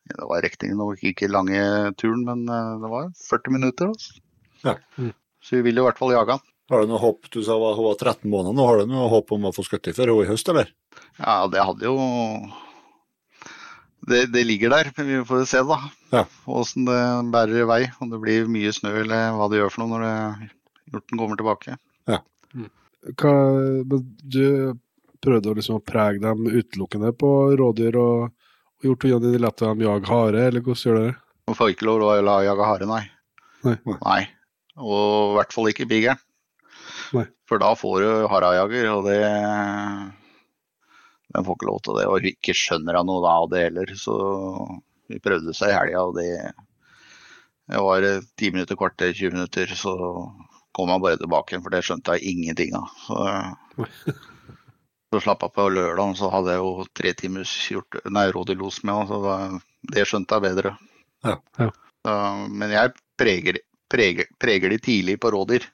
ja, 0.10 0.20
det 0.22 0.30
var 0.30 0.46
riktignok 0.46 1.02
ikke 1.10 1.30
lange 1.30 1.64
turen, 1.98 2.22
men 2.28 2.46
eh, 2.46 2.70
det 2.84 2.94
var 2.94 3.10
40 3.26 3.58
minutter. 3.58 3.90
Altså. 3.90 4.22
Ja. 4.62 4.78
Mm. 5.02 5.12
Så 5.42 5.58
vi 5.58 5.66
vil 5.68 5.82
jo 5.82 5.88
i 5.88 5.90
hvert 5.90 6.00
fall 6.02 6.14
jage 6.14 6.38
han. 6.38 6.46
Har 6.70 6.84
du 6.86 6.92
noe 6.92 7.02
håp? 7.02 7.26
Du 7.34 7.42
sa 7.42 7.58
hun 7.58 7.82
var 7.82 7.98
13 7.98 8.30
måneder 8.30 8.54
nå. 8.54 8.66
Har 8.70 8.82
du 8.82 8.90
noe 8.92 9.10
håp 9.10 9.32
om 9.34 9.50
å 9.50 9.54
få 9.56 9.66
skutt 9.66 9.90
før 9.98 10.14
hun 10.14 10.26
i 10.28 10.30
høst, 10.30 10.50
eller? 10.54 10.70
Ja, 11.18 11.48
det 11.50 11.66
hadde 11.66 11.88
jo 11.90 11.96
det, 14.08 14.26
det 14.34 14.44
ligger 14.48 14.72
der, 14.74 14.90
men 14.98 15.08
vi 15.10 15.20
får 15.28 15.46
se 15.50 15.62
da. 15.68 15.80
Ja. 16.14 16.24
Åssen 16.48 16.88
det 16.88 17.00
bærer 17.34 17.64
i 17.64 17.68
vei. 17.68 17.82
Om 18.00 18.14
det 18.14 18.20
blir 18.24 18.50
mye 18.52 18.72
snø 18.74 18.94
eller 19.04 19.34
hva 19.36 19.50
det 19.52 19.60
gjør 19.60 19.74
for 19.74 19.84
noe 19.84 19.92
når 19.98 20.06
det, 20.06 20.50
hjorten 20.94 21.22
kommer 21.22 21.40
tilbake. 21.40 21.78
Hva, 23.20 23.34
men 23.88 24.06
du 24.24 24.76
prøvde 25.24 25.52
å 25.52 25.56
liksom 25.56 25.80
prege 25.88 26.20
dem 26.24 26.48
utelukkende 26.48 27.14
på 27.16 27.30
rådyr 27.60 27.96
og, 28.00 28.32
og 28.80 28.88
gjort 28.90 29.06
ungene 29.08 29.24
dine 29.26 29.44
lette 29.44 29.68
å 29.68 29.74
dem 29.74 29.84
jage 29.86 30.12
hare, 30.12 30.48
eller 30.50 30.64
hvordan 30.64 30.84
gjør 30.84 31.00
dere 31.00 31.12
det? 31.12 31.16
Man 31.50 31.58
får 31.58 31.74
ikke 31.74 31.88
lov 31.88 32.04
å 32.06 32.16
la 32.24 32.36
jage 32.46 32.68
hare, 32.68 32.90
nei. 32.90 33.04
Nei. 33.68 33.78
Nei. 34.00 34.22
Og 34.80 35.34
i 35.34 35.38
hvert 35.40 35.56
fall 35.56 35.72
ikke 35.72 35.88
bigeren. 35.90 36.20
For 37.50 37.58
da 37.62 37.72
får 37.74 38.04
du 38.04 38.10
harajager, 38.30 38.92
og 38.94 39.08
det 39.10 39.20
Den 41.36 41.46
får 41.46 41.58
ikke 41.58 41.70
lov 41.70 41.82
til 41.86 42.00
det. 42.00 42.06
Og 42.10 42.28
ikke 42.32 42.56
skjønner 42.58 42.98
han 43.00 43.10
noe 43.10 43.30
av 43.30 43.50
det 43.52 43.66
heller. 43.68 43.94
Så 44.00 44.16
vi 45.10 45.22
prøvde 45.24 45.54
seg 45.58 45.74
i 45.74 45.78
helga, 45.78 46.06
og 46.08 46.18
det 46.18 46.30
Det 47.70 47.82
var 47.86 48.02
ti 48.02 48.48
10 48.50 48.54
minutter, 48.56 48.76
kvarter, 48.76 49.14
20 49.14 49.36
minutter, 49.36 49.70
så 49.78 49.94
kom 50.74 50.90
han 50.90 51.02
bare 51.04 51.20
tilbake 51.22 51.54
igjen, 51.54 51.62
for 51.62 51.70
det 51.70 51.84
skjønte 51.86 52.16
jeg 52.18 52.32
ingenting 52.32 52.74
av. 52.74 52.88
Så, 53.06 53.84
så 55.14 55.22
slapp 55.22 55.46
jeg 55.46 55.54
på 55.54 55.68
lørdag, 55.76 56.16
så 56.18 56.32
hadde 56.34 56.56
jeg 56.56 56.64
jo 56.64 56.88
tre 56.98 57.14
timers 57.20 57.54
hjort- 57.70 58.00
nei, 58.10 58.26
rådyrlos 58.34 58.82
med, 58.90 59.14
så 59.14 59.60
det 59.94 60.08
skjønte 60.10 60.40
jeg 60.40 60.48
bedre. 60.48 60.74
Ja. 61.28 61.36
Ja. 61.62 61.70
Så, 62.08 62.16
men 62.50 62.74
jeg 62.74 62.96
preger, 63.22 63.62
preger, 63.92 64.34
preger 64.42 64.74
de 64.74 64.82
tidlig 64.90 65.20
på 65.22 65.30
rådyr. 65.36 65.70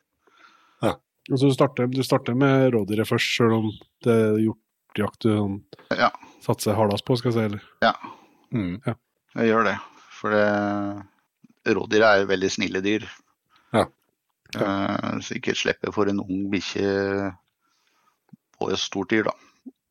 Altså, 1.26 1.48
du, 1.50 1.54
starter, 1.56 1.88
du 1.90 2.04
starter 2.06 2.36
med 2.38 2.68
rådyret 2.76 3.08
først, 3.10 3.32
selv 3.40 3.56
om 3.58 3.72
det 4.06 4.14
er 4.14 4.36
hjortejakt 4.96 5.26
du 5.26 5.30
sånn, 5.36 5.58
Ja. 5.98 6.10
satser 6.42 6.76
hardest 6.76 7.06
på, 7.06 7.18
skal 7.18 7.32
jeg 7.32 7.38
si. 7.38 7.46
Eller? 7.46 7.96
Mm. 8.54 8.82
Jeg 9.36 9.50
gjør 9.50 9.64
det. 9.68 9.78
For 10.16 10.32
det, 10.32 11.76
rådyr 11.76 12.04
er 12.08 12.20
jo 12.22 12.28
veldig 12.32 12.52
snille 12.52 12.82
dyr. 12.82 13.06
Ja. 13.74 13.86
Uh, 14.56 15.20
så 15.20 15.36
ikke 15.36 15.56
slippe 15.58 15.92
for 15.92 16.08
en 16.08 16.22
ung 16.24 16.46
bikkje 16.54 17.34
på 18.60 18.70
et 18.72 18.80
stort 18.80 19.10
dyr, 19.12 19.24
da. 19.28 19.34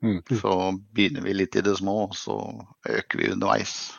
Mm. 0.05 0.21
Så 0.41 0.55
begynner 0.95 1.25
vi 1.25 1.35
litt 1.37 1.57
i 1.57 1.63
det 1.65 1.77
små, 1.79 2.09
og 2.09 2.15
så 2.17 2.37
øker 2.89 3.19
vi 3.21 3.31
underveis. 3.33 3.93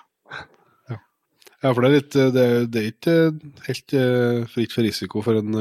Ja, 1.64 1.72
for 1.74 1.82
det 1.82 1.88
er, 1.90 1.94
litt, 1.96 2.16
eh, 2.20 2.32
det, 2.34 2.42
er- 2.46 2.66
det 2.70 2.82
er 2.82 2.90
ikke 2.92 3.14
helt 3.66 3.94
eh, 3.98 4.42
fritt 4.52 4.74
for 4.76 4.86
risiko 4.86 5.22
for 5.26 5.40
en 5.40 5.56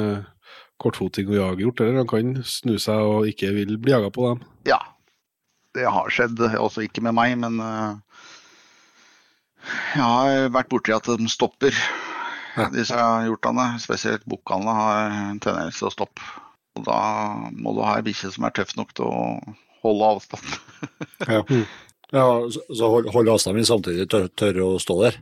kortfoting 0.82 1.30
å 1.30 1.36
jage 1.38 1.62
hjort, 1.64 1.80
eller 1.80 1.96
han 2.02 2.08
kan 2.10 2.34
snu 2.44 2.74
seg 2.82 2.98
og 2.98 3.28
ikke 3.30 3.52
vil 3.54 3.76
bli 3.80 3.92
jaga 3.94 4.10
på 4.12 4.26
dem. 4.28 4.42
Ja, 4.68 4.80
det 5.74 5.86
har 5.90 6.10
skjedd. 6.12 6.40
Også 6.60 6.84
ikke 6.86 7.02
med 7.04 7.16
meg, 7.16 7.36
men 7.42 7.58
eh, 7.62 8.22
jeg 9.94 10.02
har 10.04 10.48
vært 10.54 10.70
borti 10.72 10.94
at 10.94 11.08
de 11.08 11.28
stopper. 11.32 11.76
Ja. 12.54 12.68
Disse 12.70 12.94
hjortene, 13.26 13.68
spesielt 13.82 14.26
bukkene, 14.30 14.74
har 14.78 15.14
en 15.32 15.40
tendens 15.42 15.80
til 15.80 15.88
å 15.90 15.94
stoppe. 15.94 16.22
Og 16.78 16.84
da 16.86 16.98
må 17.54 17.74
du 17.74 17.82
ha 17.86 17.96
ei 17.98 18.04
bikkje 18.06 18.32
som 18.34 18.46
er 18.46 18.54
tøff 18.54 18.74
nok 18.78 18.94
til 18.98 19.10
å 19.10 19.24
holde 19.84 20.12
avstand. 20.16 20.54
Ja. 21.24 21.38
ja, 22.12 22.24
så 22.50 22.88
hold, 22.92 23.06
hold 23.14 23.30
avstand, 23.32 23.56
men 23.56 23.64
samtidig 23.66 24.04
tør, 24.12 24.26
tørre 24.36 24.66
å 24.74 24.80
stå 24.82 24.98
der. 25.00 25.16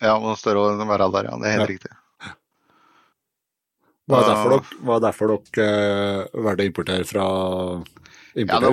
Ja, 0.00 0.14
og 0.16 0.38
større 0.40 0.62
å 0.72 0.86
være 0.88 1.10
der, 1.12 1.28
ja. 1.28 1.34
Det 1.42 1.50
er 1.50 1.58
helt 1.58 1.64
Ja. 1.66 1.72
riktig. 1.74 1.98
Hva 4.10 4.18
er 4.22 4.30
derfor 4.32 4.50
dere, 4.54 4.78
det 4.88 4.96
derfor 5.04 5.30
dere 5.30 5.66
eh, 5.66 6.40
valgte 6.46 6.64
å 6.64 6.70
importere 6.70 7.06
fra 7.06 7.26
Ja, 8.34 8.58
det 8.62 8.70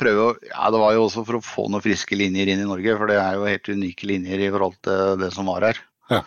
prøve, 0.00 0.28
ja, 0.48 0.68
det 0.72 0.78
var 0.80 0.94
jo 0.96 1.02
også 1.04 1.24
for 1.28 1.36
å 1.36 1.44
få 1.44 1.66
noen 1.68 1.84
friske 1.84 2.16
linjer 2.16 2.48
inn 2.48 2.62
i 2.62 2.68
Norge, 2.68 2.94
for 2.96 3.10
det 3.10 3.18
er 3.20 3.36
jo 3.36 3.48
helt 3.48 3.68
unike 3.68 4.08
linjer 4.08 4.40
i 4.40 4.50
forhold 4.52 4.78
til 4.86 5.18
det 5.20 5.28
som 5.34 5.50
var 5.52 5.66
her. 5.68 5.80
Ja. 6.12 6.22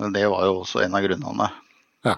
Men 0.00 0.14
det 0.16 0.22
var 0.32 0.46
jo 0.48 0.62
også 0.62 0.80
en 0.80 0.96
av 0.96 1.04
grunnene. 1.04 1.50
Ja. 2.08 2.14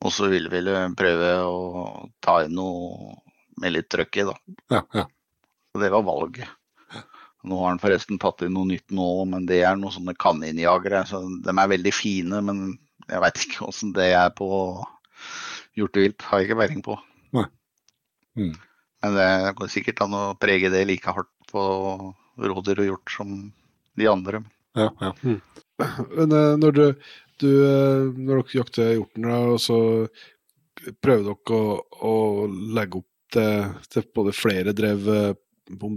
Og 0.00 0.14
så 0.16 0.30
ville 0.32 0.48
vi 0.48 0.84
prøve 0.96 1.34
å 1.44 1.82
ta 2.24 2.38
inn 2.46 2.56
noe 2.56 3.18
med 3.60 3.74
litt 3.74 3.90
trøkk 3.92 4.22
i, 4.22 4.26
da. 4.30 4.36
Ja, 4.72 4.80
ja. 4.96 5.04
Så 5.70 5.82
det 5.82 5.92
var 5.92 6.06
valget. 6.08 6.48
Nå 7.44 7.56
har 7.60 7.70
han 7.72 7.80
forresten 7.80 8.18
tatt 8.20 8.42
inn 8.44 8.56
noe 8.56 8.68
nytt 8.68 8.92
nå, 8.92 9.10
men 9.28 9.44
det 9.48 9.62
er 9.64 9.76
noen 9.76 9.92
sånne 9.94 10.16
kaninjagere. 10.20 11.04
Så 11.08 11.20
de 11.44 11.52
er 11.52 11.72
veldig 11.72 11.92
fine, 11.94 12.40
men 12.48 12.64
jeg 13.08 13.22
veit 13.24 13.44
ikke 13.44 13.68
åssen 13.68 13.94
det 13.96 14.10
er 14.16 14.32
på 14.36 14.48
hjortevilt. 15.78 16.24
Har 16.28 16.40
jeg 16.40 16.50
ikke 16.50 16.60
peiling 16.60 16.82
på. 16.84 16.96
Nei. 17.36 17.46
Mm. 18.40 18.56
Men 19.00 19.16
det 19.16 19.54
går 19.58 19.72
sikkert 19.72 20.02
an 20.04 20.16
å 20.16 20.24
prege 20.40 20.70
det 20.72 20.84
like 20.88 21.12
hardt 21.12 21.32
på 21.50 21.62
rådyr 22.40 22.82
og 22.82 22.90
hjort 22.90 23.14
som 23.14 23.34
de 23.98 24.08
andre. 24.10 24.44
ja, 24.78 24.90
ja. 25.00 25.12
Men 25.80 26.34
eh, 26.36 26.56
når 26.60 26.74
du, 26.76 26.82
du 27.40 27.48
eh, 27.48 28.02
når 28.12 28.42
dere 28.42 28.58
jakter 28.58 28.90
hjorten, 28.98 29.30
så 29.60 29.78
prøver 31.00 31.30
dere 31.30 31.56
å, 31.56 31.78
å 32.04 32.14
legge 32.76 33.00
opp 33.00 33.08
til, 33.32 33.70
til 33.88 34.04
både 34.16 34.34
flere 34.36 34.76
drev 34.76 35.08
eh, 35.08 35.32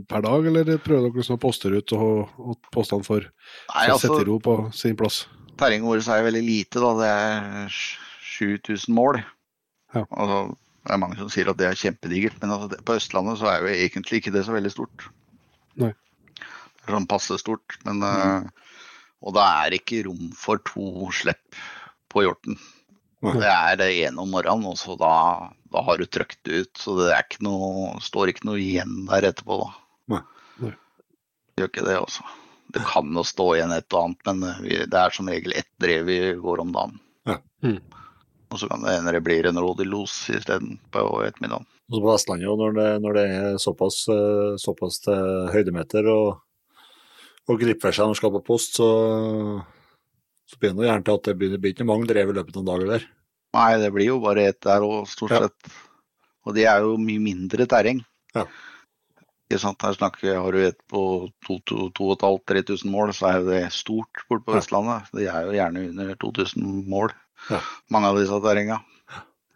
per 0.07 0.23
dag, 0.23 0.47
eller 0.47 0.77
prøver 0.77 1.09
dere 1.09 1.19
liksom 1.19 1.35
å 1.39 1.43
poste 1.43 1.71
ut 1.73 1.95
og, 1.97 2.33
og 2.39 2.71
postene 2.71 3.03
for 3.03 3.27
Nei, 3.27 3.87
å 3.89 3.95
altså, 3.97 4.07
sette 4.07 4.23
i 4.23 4.29
ro 4.29 4.39
på 4.43 4.57
sin 4.75 4.95
plass? 4.99 5.25
terrenget 5.59 5.87
vårt 5.87 6.09
er 6.09 6.25
veldig 6.25 6.43
lite, 6.43 6.81
da. 6.81 6.91
Det 6.97 7.09
er 7.11 7.77
7000 8.33 8.95
mål. 8.95 9.21
Ja. 9.93 10.05
Altså, 10.09 10.39
det 10.83 10.91
er 10.91 10.99
mange 10.99 11.15
som 11.15 11.29
sier 11.31 11.47
at 11.47 11.59
det 11.59 11.69
er 11.69 11.79
kjempedigert, 11.79 12.35
men 12.41 12.51
altså, 12.51 12.79
på 12.83 12.97
Østlandet 12.99 13.39
så 13.39 13.47
er 13.51 13.63
jo 13.63 13.71
egentlig 13.71 14.19
ikke 14.19 14.33
det 14.35 14.43
så 14.43 14.55
veldig 14.55 14.71
stort. 14.73 15.05
Nei. 15.79 15.93
Det 16.35 16.89
er 16.89 16.97
sånn 16.97 17.07
passe 17.07 17.37
stort, 17.39 17.77
men 17.87 18.03
eh, 18.03 18.49
Og 19.23 19.31
da 19.37 19.45
er 19.61 19.71
det 19.71 19.79
ikke 19.79 20.01
rom 20.09 20.33
for 20.35 20.59
to 20.67 21.07
slipp 21.15 21.59
på 22.11 22.25
hjorten. 22.25 22.57
Nei. 23.23 23.37
Det 23.39 23.47
er 23.53 23.77
det 23.79 23.89
ene 24.03 24.19
om 24.19 24.33
morgenen, 24.35 24.67
og 24.67 24.75
så 24.75 24.97
da, 24.99 25.13
da 25.71 25.85
har 25.87 26.01
du 26.01 26.03
trøkt 26.11 26.41
det 26.43 26.65
ut. 26.65 26.73
Så 26.75 26.97
det 26.99 27.07
er 27.13 27.23
ikke 27.23 27.45
noe, 27.47 27.93
står 28.03 28.33
ikke 28.33 28.49
noe 28.49 28.59
igjen 28.59 29.05
der 29.07 29.29
etterpå, 29.29 29.61
da. 29.63 29.69
Nei. 30.11 30.21
Nei. 30.65 30.73
Gjør 31.61 31.71
ikke 31.71 31.87
det, 31.87 31.95
altså. 32.01 32.27
Det 32.75 32.83
kan 32.89 33.15
jo 33.15 33.23
stå 33.23 33.47
igjen 33.55 33.71
et 33.71 33.95
og 33.95 34.09
annet, 34.09 34.27
men 34.27 34.49
eh, 34.49 34.61
vi, 34.67 34.83
det 34.91 34.99
er 34.99 35.15
som 35.15 35.31
regel 35.31 35.55
ett 35.55 35.71
drev 35.79 36.03
vi 36.11 36.19
går 36.43 36.65
om 36.65 36.75
dagen. 36.75 36.99
Ja. 37.31 37.39
Mm. 37.63 37.79
Og 38.53 38.59
så 38.61 38.69
kan 38.69 38.83
det 38.85 38.93
hende 38.93 39.13
det 39.15 39.23
blir 39.25 39.47
en 39.49 39.57
rådyrlos 39.57 40.15
isteden 40.35 40.75
på 40.93 41.01
ettermiddagen. 41.25 41.65
Og 41.89 41.95
så 41.97 42.01
på 42.03 42.11
Vestlandet, 42.11 42.57
når 42.59 42.75
det, 42.77 42.89
når 43.03 43.17
det 43.17 43.23
er 43.33 43.55
såpass, 43.61 44.03
eh, 44.13 44.51
såpass 44.61 44.99
til 45.03 45.49
høydemeter 45.53 46.05
og, 46.13 46.43
og 47.49 47.59
griper 47.63 47.91
seg 47.91 48.05
når 48.05 48.13
man 48.13 48.19
skal 48.21 48.35
på 48.37 48.43
post, 48.45 48.77
så, 48.77 48.89
så 50.49 50.59
begynner 50.61 50.85
det 50.85 50.91
gjerne 50.91 51.07
til 51.09 51.17
at 51.17 51.29
det 51.29 51.35
blir, 51.39 51.53
det 51.55 51.61
blir 51.63 51.73
ikke 51.75 51.89
mange 51.89 52.09
drev 52.09 52.29
i 52.29 52.37
løpet 52.37 52.59
av 52.59 52.61
en 52.63 52.69
dag 52.69 52.85
eller? 52.85 53.07
Nei, 53.57 53.71
det 53.81 53.89
blir 53.93 54.11
jo 54.13 54.21
bare 54.21 54.47
ett 54.51 54.61
der 54.65 54.85
òg, 54.85 55.09
stort 55.09 55.33
Ja. 55.35 55.41
sett. 55.47 55.73
Og 56.43 56.55
det 56.57 56.67
er 56.67 56.85
jo 56.85 56.95
mye 56.99 57.21
mindre 57.23 57.65
terreng. 57.69 58.03
Ja. 58.35 58.45
Her 59.53 59.93
snakker 59.93 60.39
Har 60.41 60.51
du 60.55 60.63
et 60.65 60.79
på 60.89 61.29
2500-3000 61.45 62.89
mål, 62.89 63.11
så 63.13 63.27
er 63.29 63.35
jo 63.39 63.49
det 63.51 63.59
stort 63.75 64.23
borte 64.29 64.45
på 64.47 64.55
Vestlandet. 64.55 65.11
Det 65.13 65.27
er 65.29 65.45
jo 65.45 65.53
gjerne 65.53 65.83
under 65.91 66.15
2000 66.15 66.89
mål, 66.89 67.13
Ja. 67.49 67.59
mange 67.91 68.07
av 68.11 68.17
disse 68.19 68.37
terrenga. 68.43 68.79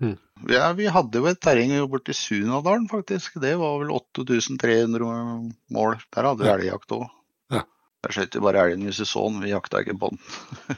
Mm. 0.02 0.18
Ja, 0.52 0.72
vi 0.78 0.86
hadde 0.94 1.18
jo 1.18 1.26
et 1.26 1.40
terreng 1.42 1.72
borti 1.90 2.14
Sunadalen, 2.14 2.88
faktisk. 2.92 3.40
Det 3.42 3.56
var 3.58 3.80
vel 3.82 3.90
8300 3.96 5.54
mål. 5.74 5.96
Der 6.14 6.24
hadde 6.28 6.44
vi 6.44 6.50
Ja. 6.50 6.58
elgjakt 6.58 6.92
òg. 6.94 7.08
Ja. 7.50 7.64
Der 8.04 8.12
skjøt 8.14 8.36
vi 8.36 8.40
bare 8.44 8.66
elgen 8.68 8.86
hvis 8.86 9.00
vi 9.00 9.06
så 9.10 9.24
den, 9.32 9.42
vi 9.42 9.50
jakta 9.56 9.82
ikke 9.82 9.98
på 9.98 10.12
den. 10.12 10.20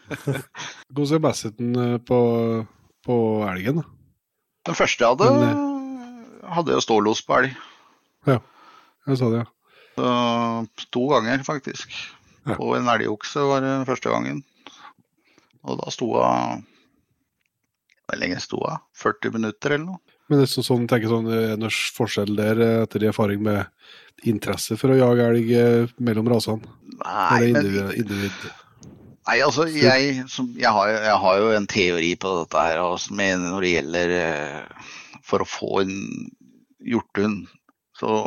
Hvordan 0.94 1.16
er 1.16 1.20
basseten 1.26 1.76
eh, 1.76 1.98
på, 2.00 2.20
på 3.06 3.18
elgen? 3.50 3.82
da? 3.82 3.84
Den 4.70 4.76
første 4.76 5.04
jeg 5.04 5.18
hadde, 5.18 6.48
hadde 6.56 6.72
jeg 6.78 6.86
stålås 6.86 7.22
på 7.26 7.40
elg. 7.42 7.56
Ja. 8.28 8.40
Jeg 9.08 9.18
sa 9.18 9.30
det, 9.34 9.44
ja. 9.44 9.50
Så, 10.00 10.88
to 10.96 11.08
ganger, 11.12 11.44
faktisk. 11.44 11.92
Ja. 12.48 12.56
På 12.56 12.72
en 12.78 12.88
elgokse 12.88 13.42
var 13.50 13.60
det 13.66 13.74
første 13.90 14.10
gangen. 14.14 14.44
Og 15.68 15.76
da 15.82 15.92
sto 15.92 16.14
hun 16.16 16.64
Hvor 18.10 18.20
lenge 18.20 18.40
sto 18.42 18.62
hun? 18.64 18.86
40 18.98 19.36
minutter 19.38 19.76
eller 19.76 19.86
noe? 19.86 20.18
Men 20.30 20.42
det 20.42 20.46
er 20.46 20.52
så, 20.52 20.62
sånn, 20.66 20.86
tenker 20.90 21.10
sånn, 21.10 21.30
er 21.34 21.76
forskjell 21.96 22.36
der 22.38 22.60
eh, 22.62 22.80
etter 22.84 23.08
erfaring 23.10 23.42
med 23.46 23.66
interesse 24.30 24.78
for 24.78 24.94
å 24.94 24.98
jage 24.98 25.26
elg 25.26 25.54
eh, 25.58 25.94
mellom 26.06 26.30
rasene? 26.30 26.74
Nei, 27.00 27.40
men 27.40 27.56
individ? 27.56 27.94
individ? 28.04 28.50
Nei, 29.30 29.38
altså, 29.46 29.68
jeg, 29.70 30.24
som, 30.32 30.50
jeg, 30.58 30.70
har, 30.74 30.90
jeg 30.90 31.18
har 31.24 31.40
jo 31.42 31.50
en 31.54 31.68
teori 31.70 32.12
på 32.18 32.34
dette 32.40 32.66
her, 32.66 32.82
også, 32.82 33.14
når 33.14 33.66
det 33.66 33.74
gjelder 33.76 34.14
eh, 34.18 34.86
For 35.26 35.44
å 35.44 35.50
få 35.50 35.84
en 35.84 35.96
hjortehund, 36.82 37.44
så, 38.00 38.24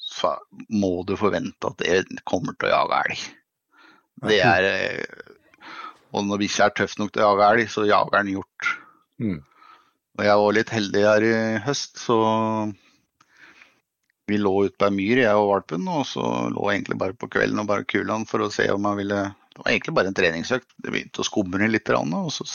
så 0.00 0.34
må 0.68 0.98
du 1.08 1.14
forvente 1.16 1.70
at 1.70 1.80
det 1.80 2.24
kommer 2.28 2.56
til 2.58 2.68
å 2.68 2.74
jage 2.74 3.00
elg. 3.04 3.26
Det 4.24 4.40
er 4.44 4.68
eh, 4.68 5.30
Og 6.12 6.26
når 6.28 6.44
bikkja 6.44 6.68
er 6.68 6.76
tøff 6.80 6.98
nok 7.00 7.14
til 7.14 7.24
å 7.24 7.30
jage 7.32 7.52
elg, 7.54 7.70
så 7.72 7.86
jager 7.88 8.18
den 8.20 8.34
hjort. 8.36 8.72
Mm. 9.22 9.38
Og 10.14 10.26
jeg 10.28 10.40
var 10.40 10.56
litt 10.56 10.72
heldig 10.74 11.04
her 11.04 11.26
i 11.26 11.36
høst, 11.64 11.98
så 12.02 12.18
vi 14.30 14.38
lå 14.40 14.52
ute 14.64 14.78
på 14.80 14.88
ei 14.88 14.94
myr, 14.94 15.22
jeg 15.24 15.40
og 15.40 15.50
valpen, 15.50 15.88
og 15.90 16.04
så 16.08 16.24
lå 16.52 16.68
jeg 16.68 16.80
egentlig 16.80 17.00
bare 17.02 17.16
på 17.18 17.28
kvelden 17.34 17.60
og 17.60 17.68
bare 17.68 17.88
kula 17.88 18.16
han 18.16 18.28
for 18.28 18.44
å 18.44 18.52
se 18.52 18.68
om 18.72 18.86
han 18.88 19.00
ville 19.00 19.24
Det 19.54 19.62
var 19.62 19.70
egentlig 19.70 19.94
bare 19.94 20.10
en 20.10 20.16
treningsøkt. 20.18 20.70
Det 20.82 20.90
begynte 20.90 21.20
å 21.22 21.26
skumre 21.26 21.68
litt, 21.70 21.90
og 21.94 22.30
så 22.34 22.42
hvis 22.42 22.54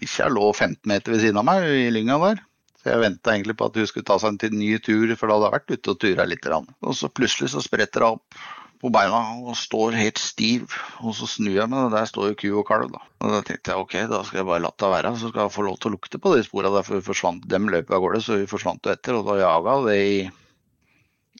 bikkja 0.00 0.28
lå 0.32 0.46
15 0.52 0.78
meter 0.88 1.12
ved 1.12 1.20
siden 1.20 1.40
av 1.40 1.44
meg 1.44 1.66
i 1.68 1.90
lynga 1.92 2.16
der. 2.22 2.38
Så 2.78 2.88
jeg 2.88 3.02
venta 3.02 3.34
egentlig 3.34 3.56
på 3.58 3.66
at 3.68 3.76
hun 3.76 3.88
skulle 3.90 4.08
ta 4.08 4.16
seg 4.22 4.46
en 4.46 4.56
ny 4.56 4.70
tur, 4.78 5.12
for 5.18 5.28
da 5.28 5.34
hadde 5.36 5.48
jeg 5.48 5.56
vært 5.56 5.74
ute 5.74 5.92
og 5.92 6.00
tura 6.00 6.24
litt. 6.30 6.48
Og 6.48 6.94
så 6.96 7.10
plutselig 7.12 7.50
så 7.52 7.60
spretter 7.60 8.06
hun 8.06 8.16
opp 8.16 8.38
på 8.78 8.90
beina 8.94 9.20
og 9.42 9.56
står 9.58 9.96
helt 9.98 10.20
stiv. 10.22 10.74
Og 11.02 11.16
så 11.18 11.28
snur 11.30 11.56
jeg 11.56 11.70
meg, 11.70 11.88
og 11.88 11.94
der 11.94 12.06
står 12.08 12.30
jo 12.30 12.38
ku 12.38 12.48
og 12.60 12.66
kalv, 12.68 12.92
da. 12.94 13.02
Og 13.24 13.34
da 13.34 13.40
tenkte 13.46 13.74
jeg 13.74 13.82
ok, 13.84 13.96
da 14.12 14.22
skal 14.26 14.42
jeg 14.42 14.48
bare 14.50 14.64
la 14.64 14.72
det 14.78 14.92
være, 14.94 15.14
så 15.18 15.32
skal 15.32 15.44
jeg 15.44 15.54
få 15.56 15.66
lov 15.66 15.80
til 15.80 15.90
å 15.90 15.96
lukte 15.96 16.22
på 16.22 16.34
de 16.34 16.44
spora 16.46 16.72
Derfor 16.74 17.02
forsvant, 17.08 17.48
dem 17.50 17.68
løpet 17.72 17.96
av 17.96 18.04
gårde, 18.04 18.22
så 18.24 18.38
vi 18.38 18.50
forsvant 18.50 18.86
jo 18.86 18.94
etter, 18.94 19.18
og 19.18 19.26
da 19.28 19.40
jaga 19.42 19.76
det 19.88 19.98
i 19.98 20.16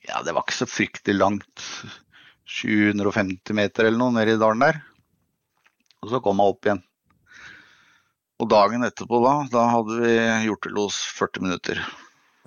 Ja, 0.09 0.23
det 0.24 0.32
var 0.32 0.47
ikke 0.47 0.60
så 0.62 0.69
fryktelig 0.70 1.19
langt. 1.19 1.65
750 2.48 3.52
meter 3.52 3.85
eller 3.85 4.01
noe 4.01 4.15
nede 4.16 4.39
i 4.39 4.40
dalen 4.40 4.62
der. 4.65 4.78
Og 6.01 6.12
så 6.12 6.23
kom 6.24 6.40
hun 6.40 6.55
opp 6.55 6.65
igjen. 6.65 6.81
Og 8.39 8.48
dagen 8.48 8.86
etterpå 8.86 9.19
da, 9.24 9.35
da 9.52 9.65
hadde 9.74 9.98
vi 10.01 10.12
hjortelos 10.47 11.01
40 11.19 11.44
minutter. 11.44 11.82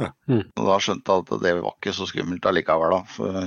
Ja. 0.01 0.09
Mm. 0.31 0.43
Og 0.57 0.67
da 0.67 0.77
skjønte 0.81 1.13
jeg 1.15 1.25
at 1.27 1.43
det 1.45 1.53
var 1.61 1.73
ikke 1.77 1.93
så 1.95 2.07
skummelt 2.09 2.45
allikevel, 2.49 2.95
da. 2.95 3.01
For 3.13 3.41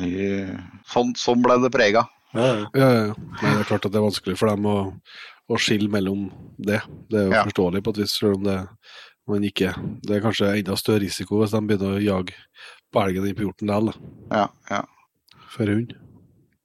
sånn, 0.95 1.15
sånn 1.19 1.43
ble 1.45 1.57
det 1.65 1.73
prega. 1.75 2.05
Ja, 2.35 2.47
ja. 2.47 2.67
Ja, 2.75 2.89
ja, 2.91 3.03
ja. 3.11 3.15
Det 3.41 3.51
er 3.61 3.69
klart 3.71 3.87
at 3.89 3.93
det 3.95 3.99
er 4.01 4.07
vanskelig 4.09 4.37
for 4.39 4.51
dem 4.51 4.67
å, 4.71 4.77
å 5.51 5.59
skille 5.61 5.91
mellom 5.91 6.29
det. 6.59 6.81
Det 7.11 7.21
er 7.21 7.27
jo 7.29 7.35
Ja. 7.37 7.45
forståelig 7.49 7.83
på 7.87 7.95
et 7.95 8.01
vis, 8.05 8.15
selv 8.19 8.39
om 8.39 8.47
det, 8.47 8.57
man 9.31 9.45
ikke, 9.47 9.71
det 10.05 10.17
er 10.19 10.25
kanskje 10.25 10.51
enda 10.59 10.77
større 10.77 11.01
risiko 11.07 11.41
hvis 11.43 11.55
de 11.55 11.61
begynner 11.65 11.97
å 11.99 12.03
jage 12.05 12.35
på 12.93 13.03
elgen 13.03 13.27
inn 13.29 13.37
på 13.39 13.47
hjorten 13.47 13.71
likevel, 13.71 13.93
da, 14.31 14.39
Ja, 14.43 14.49
ja. 14.71 14.83
for 15.55 15.67
hund. 15.71 15.95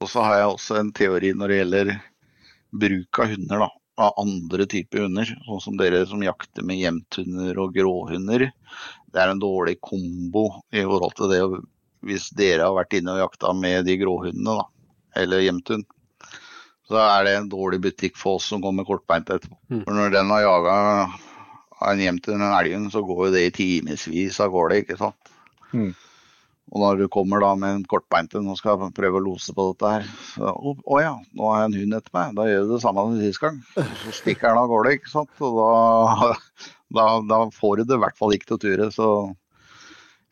Og 0.01 0.07
så 0.09 0.21
har 0.23 0.37
jeg 0.39 0.53
også 0.53 0.79
en 0.79 0.91
teori 0.95 1.33
når 1.35 1.47
det 1.51 1.59
gjelder 1.63 1.93
bruk 2.71 3.19
av 3.23 3.31
hunder, 3.33 3.59
da. 3.65 3.69
Av 3.99 4.13
andre 4.21 4.63
typer 4.69 5.01
hunder. 5.03 5.27
Sånn 5.45 5.59
som 5.61 5.75
dere 5.79 6.05
som 6.07 6.21
jakter 6.23 6.63
med 6.63 6.79
jevnthunder 6.79 7.57
og 7.59 7.73
gråhunder. 7.75 8.45
Det 9.09 9.21
er 9.21 9.31
en 9.33 9.41
dårlig 9.41 9.79
kombo 9.81 10.45
i 10.71 10.83
forhold 10.85 11.15
til 11.17 11.31
det 11.31 11.39
Hvis 12.05 12.29
dere 12.37 12.67
har 12.67 12.75
vært 12.77 12.93
inne 12.99 13.15
og 13.15 13.23
jakta 13.23 13.53
med 13.57 13.87
de 13.89 13.97
gråhundene, 13.99 14.59
da, 14.61 14.67
eller 15.19 15.41
jevnthund, 15.43 15.87
så 16.89 17.01
er 17.03 17.25
det 17.27 17.33
en 17.37 17.49
dårlig 17.51 17.81
butikk 17.83 18.15
for 18.17 18.39
oss 18.39 18.47
som 18.49 18.61
kommer 18.63 18.87
kortbeint 18.87 19.29
etterpå. 19.29 19.57
Mm. 19.69 19.81
For 19.83 19.97
når 19.97 20.13
den 20.15 20.31
har 20.33 20.45
jaga 20.45 20.75
en 21.89 22.03
jevnthund, 22.03 22.41
en 22.41 22.55
elghund, 22.55 22.91
så 22.93 23.03
går 23.05 23.25
jo 23.27 23.33
det 23.35 23.43
i 23.45 23.55
timevis 23.57 24.39
av 24.43 24.53
gårde, 24.53 24.79
ikke 24.83 24.97
sant. 24.99 25.33
Mm. 25.73 25.91
Og 26.69 26.81
når 26.83 26.99
du 26.99 27.05
kommer 27.09 27.41
da 27.41 27.55
med 27.57 27.79
en 27.79 27.85
kortbeinte 27.89 28.41
nå 28.43 28.53
og 28.53 28.59
skal 28.59 28.81
prøve 28.95 29.17
å 29.17 29.25
lose 29.25 29.53
på 29.57 29.71
dette 29.71 29.89
her 29.89 30.07
så, 30.35 30.51
Å 30.53 30.75
å 30.77 30.99
ja, 31.01 31.15
nå 31.33 31.49
har 31.49 31.63
jeg 31.63 31.69
en 31.71 31.77
hund 31.79 31.97
etter 31.97 32.15
meg. 32.15 32.35
Da 32.37 32.45
gjør 32.45 32.65
du 32.67 32.73
det 32.75 32.81
samme 32.83 33.05
som 33.07 33.19
sist 33.23 33.41
gang. 33.41 33.59
Så 34.03 34.15
stikker 34.19 34.51
den 34.51 34.61
av 34.61 34.69
gårde, 34.69 34.95
ikke 34.99 35.13
sant. 35.15 35.31
Og 35.41 35.57
da, 35.57 36.31
da, 36.99 37.05
da 37.31 37.39
får 37.55 37.81
du 37.81 37.89
det 37.89 37.97
i 37.97 38.03
hvert 38.05 38.19
fall 38.19 38.35
ikke 38.37 38.51
til 38.51 38.59
å 38.59 38.63
ture. 38.65 38.89
Så 38.93 39.09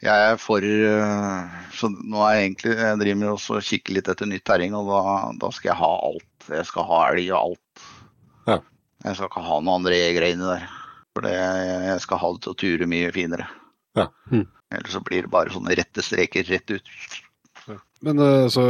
jeg 0.05 0.25
er 0.29 0.35
for 0.37 0.61
øh, 0.61 1.53
Så 1.73 1.89
nå 1.89 2.19
er 2.21 2.35
jeg 2.35 2.43
egentlig 2.43 2.73
Jeg 2.77 2.97
driver 3.01 3.31
og 3.33 3.63
kikker 3.65 3.95
litt 3.95 4.09
etter 4.13 4.29
nytt 4.29 4.45
terreng, 4.45 4.75
og 4.77 4.91
da, 4.91 4.99
da 5.41 5.49
skal 5.55 5.71
jeg 5.71 5.81
ha 5.81 5.93
alt. 6.11 6.49
Jeg 6.53 6.67
skal 6.69 6.85
ha 6.91 6.99
elg 7.09 7.31
og 7.31 7.39
alt. 7.39 7.87
Ja. 8.45 8.59
Jeg 9.07 9.17
skal 9.17 9.31
ikke 9.31 9.47
ha 9.47 9.57
noen 9.57 9.79
andre 9.79 10.03
greiene 10.17 10.51
der. 10.53 10.69
For 11.17 11.25
jeg 11.33 11.97
skal 12.03 12.21
ha 12.21 12.29
det 12.35 12.45
til 12.45 12.53
å 12.53 12.61
ture 12.61 12.89
mye 12.89 13.09
finere. 13.15 13.49
Ja. 13.97 14.11
Mm. 14.29 14.45
Ellers 14.75 14.91
så 14.91 15.01
blir 15.03 15.23
det 15.23 15.31
bare 15.31 15.53
sånne 15.53 15.75
rette 15.79 16.03
streker 16.03 16.47
rett 16.47 16.71
ut. 16.75 16.89
Men 18.03 18.19
eh, 18.19 18.43
altså, 18.47 18.65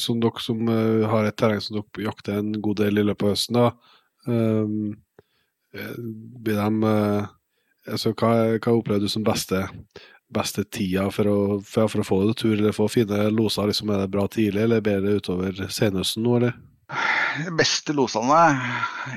som 0.00 0.20
dere 0.22 0.42
som 0.42 0.68
eh, 0.70 1.06
har 1.10 1.26
et 1.26 1.36
terreng 1.38 1.62
som 1.62 1.78
dere 1.78 2.06
jakter 2.06 2.40
en 2.40 2.52
god 2.62 2.82
del 2.82 3.02
i 3.02 3.06
løpet 3.06 3.26
av 3.26 3.34
høsten, 3.34 3.58
da, 3.58 3.66
eh, 4.30 4.76
blir 6.46 6.60
de 6.60 6.92
altså, 7.90 8.12
hva, 8.14 8.30
hva 8.56 8.76
opplever 8.76 9.04
du 9.04 9.10
som 9.12 9.26
beste, 9.26 9.66
beste 10.32 10.64
tida 10.72 11.08
for 11.14 11.30
å, 11.30 11.40
for, 11.66 11.90
for 11.92 12.02
å 12.02 12.06
få 12.06 12.22
det 12.28 12.38
tur, 12.40 12.54
eller 12.56 12.76
få 12.76 12.88
fine 12.92 13.26
loser? 13.34 13.68
Liksom, 13.70 13.92
er 13.92 14.04
det 14.04 14.14
bra 14.14 14.28
tidlig, 14.30 14.62
eller 14.64 14.84
blir 14.84 15.04
det 15.04 15.18
utover 15.20 15.66
senhøsten 15.66 16.24
nå, 16.26 16.38
eller? 16.40 16.56
De 17.36 17.50
beste 17.58 17.90
losene 17.92 18.38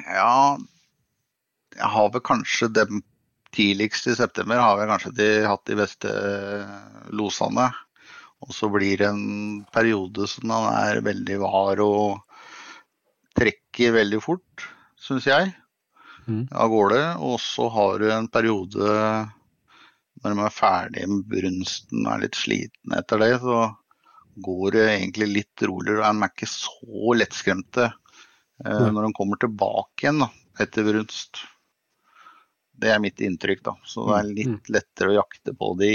Ja, 0.10 0.58
jeg 1.78 1.90
har 1.94 2.08
vel 2.12 2.24
kanskje 2.26 2.72
dem 2.74 3.04
tidligst 3.56 4.08
i 4.12 4.16
september 4.18 4.60
har 4.62 4.78
vi 4.80 4.88
kanskje 4.90 5.14
de, 5.18 5.30
hatt 5.48 5.66
de 5.70 5.78
beste 5.80 6.12
losene. 7.16 7.70
Og 8.46 8.54
så 8.56 8.70
blir 8.72 9.02
det 9.02 9.10
en 9.10 9.66
periode 9.74 10.28
som 10.32 10.52
han 10.54 10.68
er 10.72 11.02
veldig 11.04 11.40
var 11.42 11.82
og 11.84 12.22
trekker 13.40 13.96
veldig 13.98 14.22
fort, 14.24 14.68
syns 15.00 15.28
jeg, 15.30 15.54
Mhm. 16.28 16.48
av 16.52 16.70
gårde. 16.70 17.04
Og 17.26 17.40
så 17.40 17.70
har 17.74 18.00
du 18.00 18.12
en 18.12 18.28
periode 18.28 18.90
når 20.22 20.36
de 20.36 20.44
er 20.46 20.52
ferdig 20.56 21.08
med 21.08 21.28
brunsten 21.32 22.06
og 22.06 22.14
er 22.14 22.24
litt 22.26 22.36
sliten 22.36 22.96
etter 22.98 23.22
det, 23.24 23.40
så 23.40 23.76
går 24.44 24.72
det 24.76 24.84
egentlig 24.90 25.28
litt 25.34 25.64
roligere. 25.64 26.04
og 26.04 26.20
De 26.20 26.24
er 26.28 26.34
ikke 26.34 26.50
så 26.52 27.16
lettskremte 27.16 27.86
eh, 28.66 28.90
når 28.92 29.08
de 29.08 29.14
kommer 29.16 29.40
tilbake 29.40 30.04
igjen 30.04 30.20
da, 30.20 30.30
etter 30.60 30.84
brunst. 30.84 31.40
Det 32.80 32.92
er 32.94 33.02
mitt 33.04 33.22
inntrykk. 33.24 33.64
da. 33.66 33.74
Så 33.88 34.06
det 34.08 34.18
er 34.18 34.30
litt 34.38 34.72
lettere 34.72 35.12
å 35.12 35.18
jakte 35.20 35.54
på 35.58 35.74
de, 35.80 35.92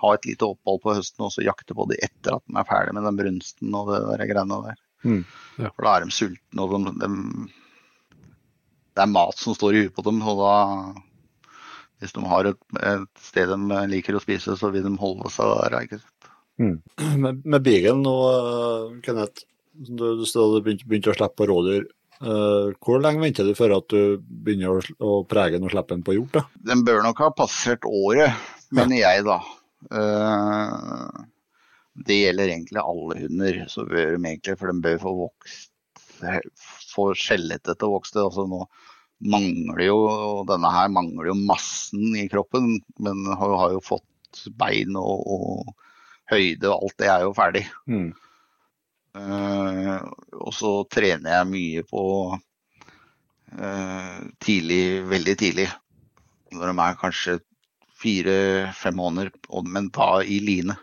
ha 0.00 0.12
et 0.14 0.28
lite 0.28 0.46
opphold 0.46 0.82
på 0.84 0.96
høsten 0.98 1.26
og 1.26 1.32
så 1.34 1.46
jakte 1.46 1.76
på 1.78 1.88
de 1.90 1.98
etter 2.06 2.36
at 2.36 2.44
de 2.46 2.58
er 2.60 2.68
ferdig 2.68 2.94
med 2.96 3.08
den 3.08 3.18
brunsten 3.18 3.74
og 3.74 3.90
det 3.92 4.02
der 4.06 4.30
greiene 4.30 4.60
der. 4.68 4.84
Mm. 5.06 5.22
Ja. 5.58 5.72
For 5.72 5.86
da 5.86 5.96
er 5.96 6.06
de 6.06 6.14
sultne, 6.14 6.64
og 6.64 6.72
de, 6.74 6.94
de, 7.02 7.10
det 8.94 9.04
er 9.04 9.12
mat 9.12 9.38
som 9.38 9.54
står 9.58 9.74
i 9.74 9.84
huet 9.84 9.94
på 9.94 10.06
dem. 10.06 10.22
og 10.26 10.42
da 10.42 10.56
hvis 11.98 12.14
de 12.14 12.24
har 12.30 12.46
et, 12.46 12.60
et 12.86 13.22
sted 13.22 13.50
de 13.50 13.78
liker 13.90 14.14
å 14.14 14.22
spise, 14.22 14.54
så 14.58 14.70
vil 14.70 14.86
de 14.86 14.94
holde 15.00 15.30
seg 15.34 15.50
der. 15.50 15.78
ikke 15.82 15.98
sant? 15.98 16.34
Med, 17.18 17.44
med 17.44 17.62
bilen 17.62 18.02
nå, 18.02 18.14
Kenneth, 19.02 19.46
du, 19.72 20.04
du 20.18 20.24
du 20.24 20.60
begynte, 20.62 20.86
begynte 20.86 21.12
å 21.12 21.16
slippe 21.16 21.38
på 21.40 21.48
rådyr. 21.50 21.88
Eh, 22.18 22.68
hvor 22.82 22.98
lenge 23.02 23.22
venter 23.22 23.46
du 23.46 23.54
før 23.54 23.76
at 23.76 23.92
du 23.92 24.18
begynner 24.18 24.82
å, 24.98 25.20
prege 25.28 25.58
den 25.58 25.68
og 25.68 25.74
slippe 25.74 25.94
den 25.94 26.04
på 26.06 26.16
hjort? 26.16 26.34
da? 26.34 26.44
Den 26.72 26.84
bør 26.86 27.02
nok 27.06 27.22
ha 27.22 27.30
passert 27.36 27.86
året, 27.86 28.34
mener 28.74 28.98
jeg 28.98 29.26
da. 29.28 29.38
Eh, 29.94 31.24
det 32.08 32.20
gjelder 32.20 32.54
egentlig 32.54 32.82
alle 32.82 33.22
hunder, 33.22 33.62
så 33.70 33.86
bør 33.86 34.16
de 34.16 34.20
egentlig, 34.20 34.58
for 34.58 34.72
de 34.72 34.84
bør 34.84 35.00
få 35.02 35.14
vokst, 35.24 35.72
få 36.90 37.08
skjellettet 37.18 37.78
til 37.78 37.88
å 37.88 37.96
vokse. 37.98 38.18
Altså 38.18 38.46
nå 38.50 38.64
mangler 39.30 39.84
jo, 39.86 39.98
denne 40.46 40.70
her 40.74 40.90
mangler 40.94 41.30
jo 41.32 41.38
massen 41.38 42.14
i 42.18 42.28
kroppen, 42.30 42.78
men 43.02 43.26
har, 43.30 43.54
har 43.62 43.74
jo 43.76 43.82
fått 43.82 44.46
bein 44.58 44.98
og, 44.98 45.22
og 45.26 46.32
høyde 46.32 46.68
og 46.70 46.88
alt 46.88 46.98
det 47.00 47.10
er 47.10 47.26
jo 47.26 47.36
ferdig. 47.36 47.64
Mm. 47.90 48.10
Eh, 49.18 49.96
og 50.38 50.54
så 50.54 50.72
trener 50.90 51.38
jeg 51.38 51.50
mye 51.52 51.84
på 51.88 52.04
eh, 53.58 54.18
tidlig, 54.44 54.82
veldig 55.10 55.36
tidlig. 55.40 55.68
Når 56.54 56.72
de 56.72 56.84
er 56.86 57.00
kanskje 57.02 57.38
fire-fem 57.98 58.96
måneder, 58.96 59.32
men 59.66 59.90
da 59.94 60.22
i 60.22 60.38
line. 60.44 60.78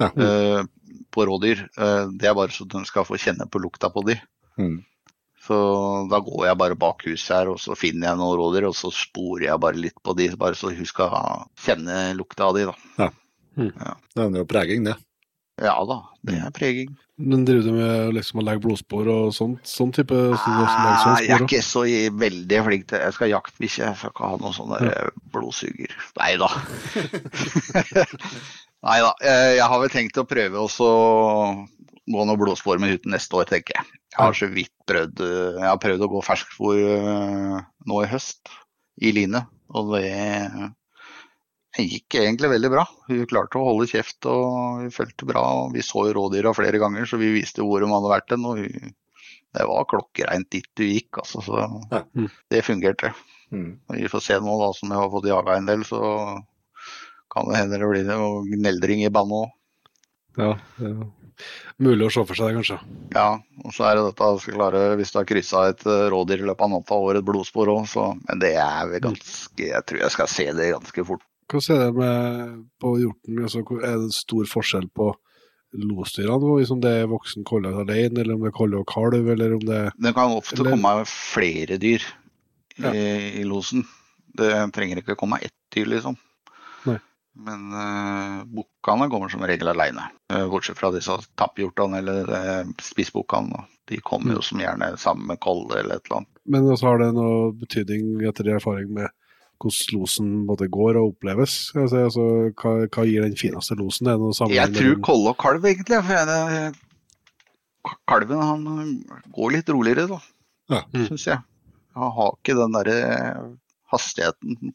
Ja. 0.00 0.10
eh, 0.12 0.64
på 1.10 1.24
rådyr. 1.26 1.62
Eh, 1.78 2.04
det 2.12 2.28
er 2.28 2.36
bare 2.36 2.52
så 2.52 2.66
de 2.68 2.82
skal 2.88 3.06
få 3.08 3.18
kjenne 3.20 3.48
på 3.48 3.60
lukta 3.62 3.90
på 3.92 4.04
de. 4.08 4.18
Mm. 4.60 4.82
Så 5.46 5.56
da 6.10 6.18
går 6.24 6.48
jeg 6.48 6.58
bare 6.58 6.78
bak 6.78 7.04
huset 7.06 7.36
her, 7.36 7.52
og 7.52 7.60
så 7.62 7.76
finner 7.78 8.10
jeg 8.10 8.20
noen 8.20 8.38
rådyr, 8.40 8.66
og 8.68 8.74
så 8.76 8.90
sporer 8.94 9.46
jeg 9.46 9.62
bare 9.62 9.78
litt 9.78 9.96
på 10.02 10.16
de, 10.18 10.28
bare 10.38 10.58
så 10.58 10.72
hun 10.74 10.88
skal 10.88 11.46
kjenne 11.62 12.16
lukta 12.18 12.48
av 12.48 12.56
de, 12.58 12.66
da. 12.72 12.76
Det 14.12 14.24
er 14.24 14.40
jo 14.42 14.48
preging, 14.50 14.88
det. 14.88 14.96
Ja 15.62 15.76
da, 15.88 16.02
det 16.28 16.36
er 16.36 16.52
preging. 16.52 16.90
Men 17.16 17.46
driver 17.48 17.64
du 17.64 17.72
med 17.78 18.16
liksom 18.18 18.42
å 18.42 18.44
legge 18.44 18.60
blodspor 18.66 19.08
og 19.08 19.30
sånt, 19.32 19.62
sånn 19.64 19.92
type 19.96 20.12
også 20.12 20.50
sånn 20.52 20.66
Ah, 20.68 21.20
jeg 21.24 21.32
er 21.32 21.44
ikke 21.46 21.62
så 21.64 21.86
veldig 22.20 22.58
flink 22.66 22.84
til 22.90 23.00
Jeg 23.00 23.14
skal 23.16 23.30
jaktbikkje, 23.32 23.86
jeg 23.86 23.96
skal 23.96 24.12
ikke 24.12 24.28
ha 24.28 24.40
noen 24.42 24.56
sånne 24.56 24.80
der 24.82 24.98
eh, 25.06 25.22
blodsuger. 25.32 25.94
Nei 26.20 26.34
da. 26.42 26.50
Nei 28.86 28.98
da. 29.00 29.14
Jeg, 29.24 29.56
jeg 29.56 29.70
har 29.72 29.80
vel 29.80 29.94
tenkt 29.94 30.20
å 30.20 30.26
prøve 30.28 30.60
å 30.60 30.68
gå 32.06 32.26
noen 32.28 32.38
blodspor 32.38 32.82
med 32.82 32.92
huten 32.92 33.16
neste 33.16 33.40
år, 33.40 33.48
tenker 33.48 33.80
jeg. 33.80 34.00
Jeg 34.12 34.20
har 34.20 34.36
så 34.36 34.48
vidt 34.52 34.72
prøvd 34.88 35.24
eh, 35.24 35.56
Jeg 35.62 35.70
har 35.70 35.80
prøvd 35.82 36.04
å 36.04 36.12
gå 36.12 36.24
ferskspor 36.24 36.82
eh, 36.84 37.56
nå 37.88 38.04
i 38.04 38.10
høst, 38.12 38.52
i 39.00 39.16
line, 39.16 39.46
og 39.72 39.96
det 39.96 40.04
det 41.76 41.86
gikk 41.86 42.18
egentlig 42.20 42.50
veldig 42.52 42.70
bra. 42.72 42.84
Hun 43.08 43.26
klarte 43.30 43.60
å 43.60 43.66
holde 43.70 43.88
kjeft 43.90 44.28
og 44.30 44.82
hun 44.82 44.92
fulgte 44.94 45.28
bra. 45.28 45.42
og 45.62 45.76
Vi 45.76 45.84
så 45.84 46.06
rådyra 46.16 46.54
flere 46.56 46.80
ganger, 46.82 47.08
så 47.08 47.20
vi 47.20 47.34
viste 47.36 47.64
hvor 47.64 47.84
de 47.84 47.90
hadde 47.92 48.12
vært 48.12 48.34
hen. 48.34 48.46
Og 48.48 48.62
hun, 48.62 48.94
det 49.56 49.66
var 49.70 49.88
klokkereint 49.90 50.50
dit 50.52 50.68
du 50.76 50.84
gikk, 50.84 51.22
altså. 51.22 51.44
Så 51.44 51.62
Ja. 51.92 52.02
Mm. 52.16 52.30
det 52.50 52.64
fungerte. 52.66 53.12
Mm. 53.52 53.78
Vi 53.94 54.08
får 54.08 54.24
se 54.24 54.40
nå 54.42 54.56
da, 54.60 54.72
som 54.74 54.90
jeg 54.90 55.02
har 55.02 55.12
fått 55.12 55.28
jaga 55.30 55.56
en 55.56 55.68
del, 55.70 55.84
så 55.86 56.00
kan 57.32 57.48
det 57.48 57.60
hende 57.60 57.78
det 57.78 57.92
blir 57.92 58.08
noe 58.08 58.42
gneldring 58.48 59.04
i 59.04 59.12
bandet 59.12 59.44
òg. 59.44 59.52
Ja, 60.36 60.50
det 60.76 60.90
er 60.90 61.06
mulig 61.80 62.08
å 62.08 62.12
se 62.12 62.24
for 62.28 62.36
seg 62.36 62.50
det, 62.50 62.56
kanskje. 62.58 62.76
Ja, 63.14 63.28
og 63.64 63.72
så 63.76 63.86
er 63.88 63.96
det 63.96 64.06
dette 64.08 64.28
skal 64.42 64.56
klare, 64.58 64.82
hvis 65.00 65.12
du 65.12 65.18
har 65.20 65.28
kryssa 65.28 65.62
et 65.70 65.86
eh, 65.88 66.08
rådyr 66.12 66.42
i 66.42 66.48
løpet 66.48 66.66
av 66.66 66.72
natta 66.72 66.98
og 67.00 67.16
et 67.16 67.24
blodspor 67.24 67.72
òg, 67.72 67.86
så 67.88 68.10
Men 68.16 68.42
det 68.42 68.54
er 68.60 68.90
vel 68.90 69.04
ganske 69.08 69.64
Jeg 69.68 69.86
tror 69.88 70.00
jeg 70.00 70.14
skal 70.16 70.30
se 70.32 70.46
det 70.56 70.72
ganske 70.74 71.06
fort. 71.08 71.24
Hvordan 71.46 71.76
er 71.76 71.84
det 71.86 71.94
med 72.00 72.64
på 72.82 72.92
hjorten? 72.98 73.38
Altså, 73.46 73.62
er 73.82 73.98
det 74.02 74.14
stor 74.16 74.48
forskjell 74.50 74.88
på 74.96 75.12
losdyrene? 75.76 76.52
Liksom 76.60 76.80
det 76.82 76.92
er 77.02 77.10
voksen 77.10 77.44
kolle 77.46 77.70
alene, 77.82 78.20
eller 78.22 78.34
om 78.34 78.42
det 78.44 78.50
er 78.52 78.56
kolle 78.56 78.80
og 78.82 78.86
kalv, 78.90 79.28
eller 79.34 79.54
om 79.54 79.64
det 79.66 79.82
Det 79.98 80.14
kan 80.14 80.34
ofte 80.36 80.58
Eller- 80.60 80.74
komme 80.76 80.94
flere 81.06 81.78
dyr 81.78 82.02
i, 82.78 82.82
Ja. 82.82 82.92
i 82.92 83.44
losen. 83.44 83.84
Det 84.36 84.50
trenger 84.72 84.98
ikke 84.98 85.16
komme 85.16 85.38
ett 85.40 85.54
dyr, 85.72 85.86
liksom. 85.86 86.16
Nei. 86.86 86.98
Men 87.36 87.72
uh, 87.72 88.44
bukkene 88.44 89.08
kommer 89.10 89.28
som 89.30 89.40
regel 89.40 89.68
alene. 89.68 90.10
Eh, 90.32 90.46
bortsett 90.48 90.76
fra 90.76 90.90
disse 90.90 91.12
tapphjortene 91.36 91.98
eller 91.98 92.28
uh, 92.28 92.64
spissbukkene. 92.80 93.64
De 93.88 94.00
kommer 94.00 94.34
jo 94.34 94.42
som 94.42 94.58
gjerne 94.58 94.96
sammen 94.98 95.26
med 95.28 95.40
kolle 95.40 95.78
eller 95.78 95.96
et 95.96 96.04
eller 96.08 96.16
annet. 96.18 96.28
Men 96.46 96.64
også 96.72 96.86
har 96.90 96.98
det 96.98 97.14
noe 97.14 97.52
betydning 97.52 98.20
etter 98.26 98.48
erfaring 98.56 98.90
med 98.92 99.08
hvordan 99.62 99.96
losen 99.96 100.32
både 100.48 100.68
går 100.72 100.98
og 101.00 101.12
oppleves? 101.12 101.56
Altså, 101.76 102.06
altså, 102.06 102.24
hva, 102.60 102.72
hva 102.86 103.04
gir 103.08 103.24
den 103.24 103.36
fineste 103.38 103.76
losen? 103.78 104.10
Er 104.12 104.20
noe 104.20 104.50
Jeg 104.52 104.74
tror 104.76 104.98
kolle 105.04 105.32
og 105.32 105.38
kalv, 105.40 105.66
egentlig. 105.68 106.00
For 106.06 106.32
jeg, 106.32 106.72
kalven 108.10 108.42
han 108.42 108.66
går 109.36 109.54
litt 109.58 109.70
roligere, 109.72 110.08
da. 110.10 110.20
Ja. 110.72 110.82
Mm. 110.92 111.06
Syns 111.10 111.28
jeg. 111.30 111.44
Han 111.96 112.12
har 112.18 112.34
ikke 112.34 112.58
den 112.58 112.76
derre 112.76 112.98
hastigheten 113.92 114.74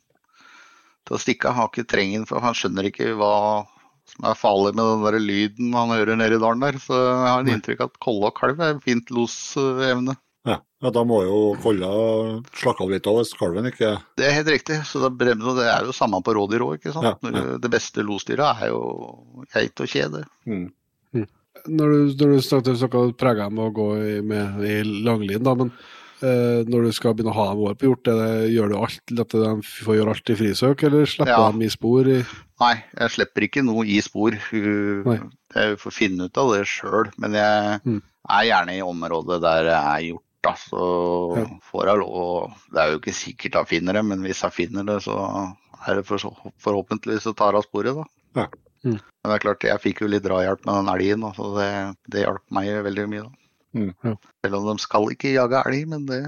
til 1.05 1.17
å 1.17 1.21
stikke 1.21 1.51
av. 1.51 1.59
Har 1.59 1.69
ikke 1.71 1.89
trengen, 1.89 2.25
for 2.29 2.43
han 2.43 2.57
skjønner 2.57 2.89
ikke 2.89 3.13
hva 3.19 3.35
som 4.11 4.27
er 4.27 4.39
farlig 4.39 4.73
med 4.75 4.87
den 4.87 5.05
der 5.05 5.19
lyden 5.21 5.75
han 5.77 5.93
hører 5.93 6.17
nede 6.19 6.37
i 6.39 6.41
dalen 6.41 6.65
der. 6.65 6.79
Så 6.81 6.97
jeg 6.97 7.29
har 7.29 7.43
en 7.43 7.53
inntrykk 7.53 7.85
at 7.85 8.01
kolle 8.03 8.31
og 8.31 8.37
kalv 8.39 8.63
er 8.65 8.81
fint 8.83 9.13
losevne. 9.13 10.17
Ja. 10.47 10.55
ja, 10.81 10.89
da 10.89 11.03
må 11.05 11.19
jo 11.21 11.39
kolla 11.61 11.89
slakke 12.57 12.81
av 12.81 12.89
litt 12.89 13.05
av 13.05 13.19
hvis 13.19 13.35
kalven 13.37 13.67
ikke 13.69 13.91
Det 14.17 14.25
er 14.25 14.31
helt 14.39 14.47
riktig. 14.49 14.79
så 14.89 15.03
Det, 15.03 15.11
bremmer, 15.19 15.53
det 15.59 15.67
er 15.69 15.85
jo 15.85 15.93
samme 15.93 16.17
på 16.25 16.33
rådyr 16.33 16.63
òg. 16.65 16.85
Ja, 16.89 17.13
ja. 17.21 17.57
Det 17.61 17.69
beste 17.69 18.01
losdyra 18.01 18.55
er 18.61 18.71
jo 18.73 18.81
geit 19.53 19.79
og 19.83 19.87
kjede. 19.91 20.23
mm. 20.49 20.69
Når 21.67 21.89
du, 21.91 21.97
når 22.17 22.29
du 22.31 22.41
snakket, 22.41 22.77
snakket 22.79 23.17
prega 23.19 23.49
med 23.51 23.65
å 23.67 23.73
gå 23.75 23.87
i, 24.01 24.13
med, 24.25 24.61
i 24.65 24.77
langlin, 25.05 25.43
da, 25.45 25.51
men 25.59 25.69
eh, 26.23 26.63
når 26.65 26.87
du 26.87 26.91
skal 26.95 27.13
begynne 27.13 27.33
å 27.33 27.37
ha 27.37 27.43
dem 27.51 27.59
over 27.65 27.75
på 27.77 27.85
hjort, 27.89 28.07
det, 28.07 28.47
gjør 28.55 28.71
du 28.71 28.75
alt, 28.79 29.13
at 29.19 29.35
de 29.35 29.51
får 29.67 29.97
gjøre 29.99 30.15
alt 30.15 30.31
i 30.31 30.37
frisøk, 30.39 30.85
eller 30.87 31.05
slipper 31.11 31.35
Ja. 31.35 31.51
dem 31.51 31.61
i 31.61 31.69
spor? 31.69 32.07
I, 32.07 32.23
Nei, 32.63 32.71
jeg 32.97 33.13
slipper 33.13 33.45
ikke 33.45 33.65
noe 33.67 33.83
i 33.85 33.99
spor. 34.01 34.39
Nei. 34.55 35.19
Jeg 35.53 35.77
får 35.83 35.93
finne 35.99 36.29
ut 36.31 36.37
av 36.41 36.49
det 36.55 36.63
sjøl. 36.71 37.11
Men 37.21 37.33
jeg 37.37 37.81
Mm. 37.85 38.01
er 38.31 38.43
gjerne 38.47 38.77
i 38.79 38.81
området 38.87 39.41
der 39.43 39.63
det 39.69 39.77
er 39.77 40.01
hjort. 40.07 40.25
Da, 40.41 40.55
så 40.57 41.37
Ja. 41.37 41.45
får 41.69 41.85
jeg 41.85 41.97
lov 42.01 42.53
Det 42.73 42.79
er 42.81 42.91
jo 42.91 42.99
ikke 42.99 43.13
sikkert 43.13 43.53
jeg 43.59 43.67
finner 43.75 43.93
det, 43.93 44.01
men 44.05 44.23
hvis 44.25 44.41
jeg 44.41 44.51
finner 44.55 44.83
det, 44.87 44.95
så 45.05 45.13
er 45.87 45.95
det 45.99 46.05
for, 46.07 46.17
forhåpentligvis 46.61 47.23
så 47.27 47.33
tar 47.37 47.53
jeg 47.53 47.63
sporet, 47.67 47.95
da. 47.95 48.05
Ja. 48.41 48.47
Mm. 48.83 48.97
Men 48.97 49.29
det 49.29 49.35
er 49.35 49.43
klart, 49.45 49.63
jeg 49.69 49.81
fikk 49.83 50.01
jo 50.01 50.07
litt 50.09 50.23
drahjelp 50.25 50.65
med 50.65 50.73
den 50.79 50.89
elgen, 50.95 51.27
så 51.37 51.51
det, 51.59 51.69
det 52.09 52.23
hjalp 52.25 52.41
meg 52.57 52.71
veldig 52.87 53.05
mye. 53.11 53.23
da. 53.27 53.31
Mm. 53.77 53.93
Ja. 54.03 54.15
Selv 54.45 54.55
om 54.57 54.65
de 54.71 54.81
skal 54.81 55.05
ikke 55.13 55.35
jage 55.35 55.61
elg, 55.69 55.85
men 55.93 56.05
det, 56.09 56.21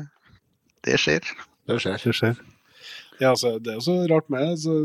det 0.85 0.99
skjer. 1.01 1.25
Det 1.67 1.79
skjer. 1.81 1.97
det 2.05 2.13
skjer. 2.19 2.37
Ja, 3.19 3.31
altså, 3.33 3.55
det 3.61 3.73
er 3.73 3.79
jo 3.81 3.85
så 3.87 3.97
rart 4.13 4.29
med 4.29 4.45
det. 4.45 4.59
Så, 4.61 4.77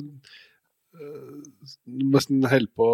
eh, 0.96 1.76
nesten 2.14 2.44
holder 2.48 2.72
på 2.76 2.88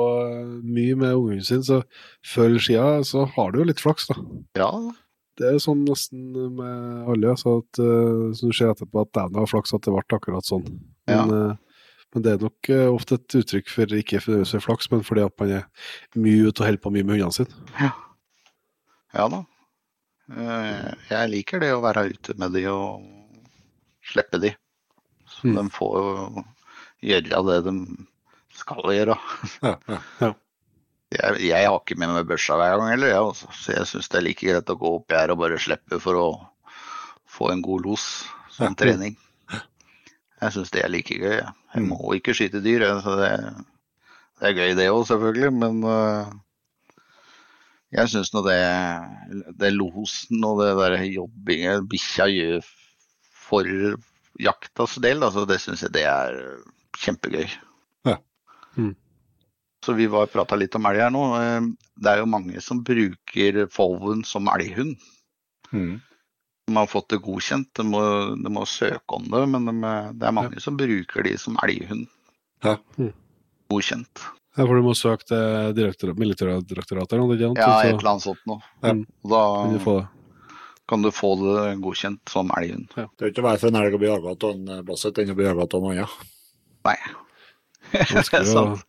mye 0.66 0.97
med 0.98 1.15
ungen 1.15 1.44
sin, 1.47 1.62
så 1.62 1.82
før 2.27 2.59
skia 2.59 2.86
så 3.06 3.27
har 3.36 3.52
du 3.55 3.61
jo 3.62 3.69
litt 3.70 3.82
flaks, 3.82 4.06
da. 4.11 4.19
Ja, 4.59 4.70
Det 5.39 5.48
er 5.51 5.59
sånn 5.62 5.81
nesten 5.89 6.28
med 6.55 7.09
alle, 7.11 7.32
så 7.40 7.56
at 7.62 7.81
uh, 7.82 8.31
så 8.36 8.51
du 8.51 8.52
ser 8.55 8.70
etterpå 8.70 9.02
at 9.02 9.12
dæven 9.16 9.40
har 9.40 9.48
flaks 9.51 9.74
at 9.74 9.82
det 9.86 9.94
ble 9.94 10.05
akkurat 10.19 10.47
sånn. 10.47 10.66
Men, 11.11 11.32
ja. 11.35 11.56
men 12.15 12.23
det 12.24 12.32
er 12.36 12.44
nok 12.44 12.69
eh, 12.70 12.86
ofte 12.86 13.19
et 13.19 13.35
uttrykk 13.40 13.73
for 13.73 13.97
ikke 13.98 14.20
for 14.23 14.62
flaks, 14.62 14.90
men 14.93 15.02
fordi 15.06 15.24
at 15.27 15.35
man 15.43 15.51
er 15.59 15.65
mye 16.15 16.47
ute 16.47 16.62
og 16.62 16.69
holder 16.69 16.82
på 16.85 16.93
mye 16.94 17.05
med 17.09 17.19
hundene 17.19 17.35
sine. 17.35 17.65
Ja 17.82 17.90
ja 19.15 19.27
da. 19.31 19.43
Eh, 20.35 20.94
Jeg 21.11 21.31
liker 21.31 21.61
det 21.62 21.73
å 21.74 21.82
være 21.85 22.06
ute 22.15 22.35
med 22.40 22.55
de 22.56 22.65
og 22.70 23.05
slippe 24.06 24.40
de. 24.43 24.55
Så 25.28 25.48
Mm. 25.51 25.55
de 25.59 25.70
får 25.74 26.44
gjøre 27.02 27.43
det 27.51 27.59
de 27.66 27.74
skal 28.55 28.82
gjøre. 28.94 29.19
Ja, 29.62 29.74
Ja, 29.89 29.98
ja. 30.20 30.32
Jeg, 31.15 31.41
jeg 31.47 31.66
har 31.69 31.77
ikke 31.81 31.97
med 32.01 32.11
meg 32.16 32.27
børsa 32.28 32.57
hver 32.59 32.77
gang 32.81 32.91
heller, 32.91 33.12
jeg, 33.12 33.23
altså. 33.23 33.51
så 33.55 33.73
jeg 33.77 33.86
syns 33.91 34.09
det 34.11 34.19
er 34.20 34.24
like 34.27 34.47
greit 34.49 34.70
å 34.73 34.78
gå 34.81 34.91
opp 34.99 35.12
her 35.15 35.31
og 35.35 35.39
bare 35.43 35.59
slippe 35.62 36.01
for 36.03 36.19
å 36.19 36.27
få 37.35 37.51
en 37.53 37.62
god 37.62 37.85
los 37.86 38.07
som 38.55 38.73
Ja. 38.73 38.74
trening. 38.78 39.16
Jeg 40.43 40.53
syns 40.53 40.70
det 40.74 40.82
er 40.85 40.91
like 40.93 41.15
gøy. 41.15 41.36
Jeg, 41.39 41.53
jeg 41.74 41.82
Mm. 41.82 41.89
må 41.89 42.15
ikke 42.15 42.35
skyte 42.36 42.61
dyr, 42.62 42.82
så 43.03 43.15
det, 43.19 43.31
det 44.41 44.49
er 44.51 44.59
gøy 44.59 44.74
det 44.77 44.89
òg, 44.91 45.07
selvfølgelig. 45.09 45.53
Men 45.53 45.78
øh, 45.85 46.32
jeg 47.95 48.09
syns 48.12 48.32
nå 48.35 48.43
det, 48.47 48.59
det 49.59 49.73
losen 49.74 50.45
og 50.45 50.61
det 50.62 50.73
der 50.78 50.99
jobbingen 51.15 51.89
bikkja 51.89 52.27
gjør 52.31 52.66
for 53.45 53.70
jaktas 54.41 54.97
del, 55.03 55.23
altså, 55.23 55.47
det 55.47 55.61
syns 55.62 55.82
jeg 55.86 55.93
det 55.95 56.05
er 56.11 56.39
kjempegøy. 56.99 57.47
Ja. 58.07 58.16
Mm. 58.77 58.95
Så 59.85 59.93
vi 59.98 60.06
var 60.09 60.31
prata 60.32 60.56
litt 60.56 60.74
om 60.78 60.86
elg 60.89 61.02
her 61.05 61.12
nå. 61.12 61.24
Eh, 61.40 61.66
Det 62.01 62.11
er 62.11 62.23
jo 62.23 62.27
mange 62.27 62.61
som 62.65 62.81
bruker 62.82 63.66
Folven 63.70 64.24
som 64.27 64.48
elghund. 64.51 64.97
Mm. 65.73 66.01
De 66.66 66.74
har 66.78 66.86
fått 66.89 67.11
det 67.12 67.20
godkjent, 67.23 67.69
de 67.77 67.85
må, 67.85 68.01
de 68.40 68.51
må 68.51 68.62
søke 68.66 69.19
om 69.19 69.27
det, 69.28 69.43
men 69.52 69.66
de, 69.69 69.90
det 70.16 70.27
er 70.27 70.32
mange 70.32 70.62
som 70.65 70.78
bruker 70.81 71.23
de 71.27 71.35
som 71.39 71.59
elghund. 71.62 72.06
Ja. 72.65 72.78
Mm. 72.98 73.12
Godkjent. 73.70 74.23
Ja, 74.56 74.65
for 74.65 74.78
du 74.78 74.82
må 74.86 74.94
søke 74.97 75.27
til 75.28 75.74
direktor- 75.77 76.15
Militærdirektoratet 76.16 77.12
eller 77.19 77.27
noe 77.27 77.39
sånt, 77.39 77.59
Ja, 77.59 77.69
så- 77.82 77.89
et 77.90 77.98
eller 78.01 78.11
annet 78.15 78.23
sånt 78.23 78.44
noe. 78.47 78.62
Ja. 78.82 78.93
Mm. 78.94 79.06
Og 79.24 79.31
Da 79.31 79.43
kan 79.65 79.73
du 79.74 79.78
få 79.85 79.94
det. 80.01 80.09
kan 80.89 81.02
du 81.02 81.11
få 81.11 81.31
det 81.43 81.81
godkjent 81.82 82.20
som 82.28 82.51
elghund. 82.56 82.89
Det 82.94 83.20
er 83.20 83.31
ikke 83.32 83.43
verre 83.44 83.59
for 83.61 83.69
en 83.69 83.77
elg 83.82 83.94
å 83.94 83.98
bli 83.98 84.09
jaga 84.09 84.31
av 84.35 84.51
en 84.55 84.85
basset 84.86 85.19
enn 85.19 85.31
å 85.31 85.36
bli 85.36 85.44
jaga 85.44 85.62
av 85.69 85.82
noe 85.82 85.93
annet. 85.93 86.11
Nei. 86.85 86.97
Det 87.93 88.32
er 88.32 88.44
Sant. 88.44 88.85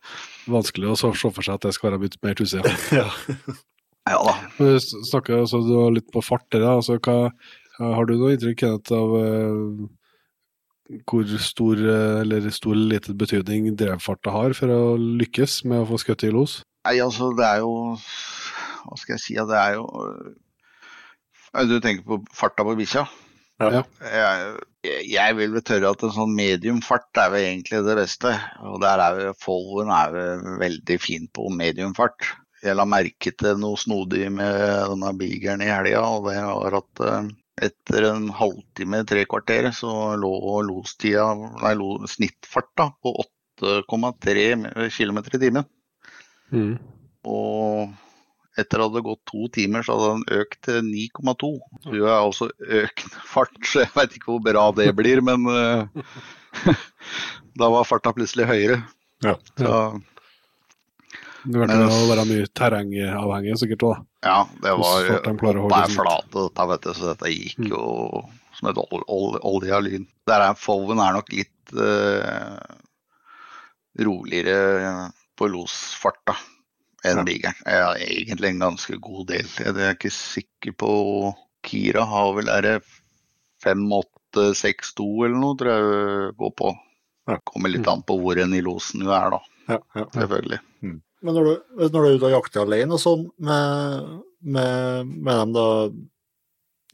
Vanskelig 0.48 0.92
å 0.92 0.96
så- 0.98 1.14
se 1.16 1.30
for 1.30 1.42
seg 1.42 1.54
at 1.58 1.66
det 1.68 1.74
skal 1.76 1.90
være 1.92 2.10
mer 2.22 2.34
tussig. 2.38 2.62
Ja. 2.96 3.08
Ja 4.06 4.20
da. 4.22 4.34
Men 4.58 4.76
Du 4.76 4.78
snakker 5.10 5.40
altså, 5.42 5.58
du 5.66 5.90
litt 5.90 6.10
på 6.14 6.22
fart 6.22 6.46
der, 6.54 6.62
altså 6.62 6.98
hva 7.02 7.32
Har 7.80 8.06
du 8.06 8.14
noe 8.16 8.36
inntrykk 8.36 8.60
Kenneth, 8.62 8.92
av 8.94 9.10
uh, 9.18 9.88
hvor 11.10 11.26
stor 11.42 11.76
eh, 11.82 12.20
eller 12.22 12.46
stor 12.54 12.78
liten 12.78 13.16
betydning 13.18 13.66
drevfarta 13.76 14.30
har 14.30 14.54
for 14.54 14.70
å 14.70 14.94
lykkes 14.96 15.64
med 15.66 15.82
å 15.82 15.88
få 15.90 15.98
skutt 15.98 16.22
i 16.24 16.30
los? 16.30 16.60
Nei, 16.86 17.00
altså, 17.02 17.32
det 17.36 17.44
er 17.44 17.64
jo 17.64 17.72
Hva 17.98 18.96
skal 19.02 19.16
jeg 19.16 19.24
si? 19.24 19.34
Det 19.34 19.58
er 19.58 19.74
jo 19.74 19.84
Du 21.66 21.80
tenker 21.82 22.06
på 22.06 22.20
farta 22.32 22.62
på 22.62 22.76
bikkja? 22.78 23.02
Ja. 23.62 23.82
Jeg, 24.04 25.04
jeg 25.08 25.36
vil 25.38 25.54
vel 25.54 25.64
tørre 25.64 25.92
at 25.94 26.02
en 26.04 26.12
sånn 26.12 26.34
medium 26.36 26.82
fart 26.84 27.20
er 27.20 27.30
vel 27.32 27.46
egentlig 27.46 27.80
det 27.86 27.96
beste. 27.98 28.34
Og 28.68 28.80
der 28.82 29.02
er 29.02 29.22
jo 29.28 29.36
Followen 29.40 29.92
er 29.94 30.12
vel 30.12 30.44
veldig 30.60 30.98
fin 31.00 31.24
på 31.32 31.48
medium 31.54 31.94
fart. 31.96 32.28
Jeg 32.64 32.76
la 32.76 32.86
merke 32.88 33.32
til 33.36 33.58
noe 33.60 33.78
snodig 33.80 34.28
med 34.32 34.60
denne 34.90 35.12
bigeren 35.18 35.64
i 35.64 35.70
helga, 35.70 36.02
og 36.16 36.28
det 36.30 36.38
var 36.42 36.78
at 36.80 37.02
eh, 37.04 37.28
etter 37.68 38.08
en 38.10 38.28
halvtime, 38.36 39.02
tre 39.08 39.24
kvarter, 39.28 39.70
så 39.76 39.92
lå 40.20 40.32
lostida, 40.66 41.28
nei, 41.62 41.74
lo, 41.78 41.94
snittfarta 42.10 42.90
på 43.00 43.12
8,3 43.60 44.90
km 44.92 45.20
i 45.22 45.40
timen. 45.40 45.68
Mm. 46.52 46.74
Og 47.26 47.94
etter 48.56 48.80
at 48.80 48.88
det 48.88 48.88
hadde 48.88 49.04
gått 49.04 49.22
to 49.28 49.46
timer, 49.52 49.84
så 49.84 49.96
hadde 49.96 50.12
den 50.16 50.40
økt 50.40 50.58
til 50.64 50.80
9,2. 50.88 51.52
Du 51.90 51.98
er 51.98 52.14
altså 52.16 52.48
økende 52.60 53.22
fart, 53.28 53.56
så 53.68 53.84
jeg 53.84 53.92
veit 53.96 54.16
ikke 54.16 54.32
hvor 54.32 54.44
bra 54.46 54.66
det 54.76 54.88
blir, 54.96 55.22
men 55.24 55.44
uh, 55.44 56.06
da 57.60 57.70
var 57.72 57.88
farta 57.88 58.14
plutselig 58.16 58.48
høyere. 58.48 58.80
Ja. 59.24 59.36
Så 59.58 59.74
Det 61.44 61.60
hørte 61.60 61.76
å 61.84 62.08
være 62.10 62.26
mye 62.30 62.48
terrengavhengig 62.58 63.60
sikkert 63.60 63.86
òg, 63.90 64.00
ja, 64.26 64.40
det 64.64 64.72
var 64.80 65.04
liksom. 65.06 65.94
flate, 65.94 66.34
dette, 66.40 66.66
vet 66.72 66.88
du, 66.88 66.90
så 66.96 67.12
dette 67.12 67.30
gikk 67.30 67.70
jo 67.70 67.84
som 68.56 68.72
et 68.72 68.80
ol 68.80 69.36
ol 69.44 69.68
lyn. 69.84 70.08
Der 70.26 70.48
er 70.48 70.58
Fowen 70.58 70.98
er 71.04 71.14
nok 71.14 71.28
litt 71.36 71.76
uh, 71.76 72.56
roligere 74.00 75.12
på 75.36 75.48
losfarta 75.52 76.34
enn 77.04 77.20
Ja. 77.20 77.26
Bigeren. 77.26 77.58
Ja, 77.66 77.90
egentlig 77.96 78.48
en 78.50 78.64
ganske 78.64 78.96
god 79.02 79.26
del. 79.32 79.48
Jeg 79.58 79.74
er 79.74 79.94
ikke 79.94 80.12
sikker 80.14 80.76
på 80.78 80.92
Kira 81.66 82.04
har 82.06 82.32
vel 82.36 82.48
er 82.52 82.62
det 82.62 82.76
5862 83.64 85.06
eller 85.26 85.38
noe, 85.40 85.56
tror 85.58 85.72
jeg 85.72 86.34
går 86.38 86.52
på. 86.62 86.72
Det 87.26 87.40
Kommer 87.48 87.72
litt 87.72 87.88
an 87.90 88.04
på 88.06 88.18
hvor 88.20 88.38
en 88.38 88.54
i 88.54 88.62
losen 88.62 89.02
du 89.02 89.10
er, 89.10 89.34
da. 89.34 89.40
Ja, 89.66 89.80
ja. 89.98 90.04
Selvfølgelig. 90.14 90.60
Men 91.26 91.34
når 91.34 91.48
du, 91.48 91.54
når 91.80 91.96
du 91.96 92.04
er 92.04 92.18
ute 92.18 92.28
og 92.28 92.36
jakter 92.36 92.62
alene 92.62 92.94
og 92.94 93.02
sånn, 93.02 93.24
med, 93.42 94.12
med, 94.46 95.10
med 95.10 95.40
dem 95.40 95.56
da, 95.56 95.66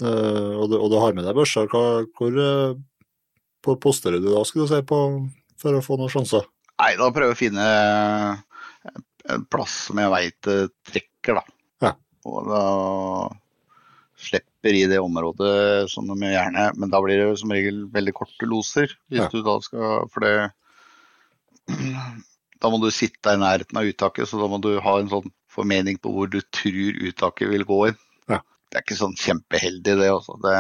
eh, 0.01 0.53
og, 0.57 0.71
du, 0.73 0.79
og 0.79 0.89
du 0.93 0.97
har 1.03 1.13
med 1.17 1.27
deg 1.29 1.37
børsa, 1.37 1.67
hva, 1.69 1.83
hvor 2.17 2.39
eh, 2.41 3.77
posterer 3.83 4.23
du 4.23 4.31
da, 4.31 4.41
skulle 4.49 4.71
du 4.71 4.73
si, 4.73 4.81
på, 4.89 5.03
for 5.61 5.77
å 5.77 5.85
få 5.85 5.99
noen 6.01 6.13
sjanser? 6.15 6.47
Nei, 6.81 6.95
da 6.97 7.11
prøver 7.13 7.35
jeg 7.35 7.37
å 7.37 7.43
finne 7.43 7.67
en 9.31 9.45
plass 9.47 9.75
som 9.89 9.99
jeg 10.03 10.11
veit 10.11 10.41
trekker, 10.91 11.39
da. 11.39 11.43
Ja. 11.83 11.93
Og 12.27 12.49
da 12.51 12.63
slipper 14.23 14.75
i 14.79 14.85
det 14.91 14.99
området 15.03 15.89
som 15.91 16.07
de 16.07 16.15
gjerne 16.31 16.69
Men 16.79 16.91
da 16.93 17.01
blir 17.03 17.19
det 17.19 17.39
som 17.41 17.51
regel 17.51 17.85
veldig 17.91 18.13
korte 18.15 18.47
loser. 18.47 18.93
Hvis 19.11 19.25
Ja. 19.25 19.29
du 19.33 19.43
da 19.43 19.57
skal 19.61 20.09
For 20.13 20.21
det 20.21 20.53
Da 22.63 22.71
må 22.71 22.79
du 22.83 22.91
sitte 22.95 23.33
i 23.35 23.41
nærheten 23.41 23.79
av 23.81 23.89
uttaket, 23.91 24.29
så 24.31 24.39
da 24.39 24.47
må 24.51 24.61
du 24.63 24.77
ha 24.81 24.93
en 25.01 25.09
sånn 25.11 25.33
formening 25.51 25.97
på 25.99 26.13
hvor 26.15 26.29
du 26.31 26.39
tror 26.55 27.01
uttaket 27.09 27.51
vil 27.51 27.65
gå 27.67 27.79
inn. 27.91 27.97
Ja. 28.31 28.39
Det 28.71 28.79
er 28.79 28.85
ikke 28.87 28.99
sånn 29.01 29.17
kjempeheldig, 29.19 29.97
det. 29.99 30.11
Også. 30.15 30.37
Det 30.45 30.53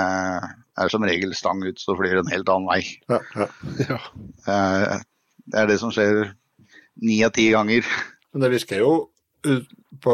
er 0.83 0.91
som 0.91 1.07
regel 1.07 1.31
stang 1.39 1.63
ut, 1.63 1.79
så 1.79 1.95
flyr 1.97 2.19
en 2.19 2.33
helt 2.33 2.51
annen 2.51 2.67
vei. 2.67 2.83
Ja, 3.07 3.21
ja. 3.39 3.47
Ja. 3.87 4.01
Eh, 4.51 4.99
Det 5.47 5.59
er 5.63 5.67
det 5.71 5.79
som 5.79 5.91
skjer 5.95 6.33
ni 7.03 7.21
av 7.27 7.31
ti 7.39 7.47
ganger. 7.55 7.87
Men 8.33 8.45
det 8.47 8.51
virker 8.55 8.81
jo 8.83 8.93
på, 10.03 10.13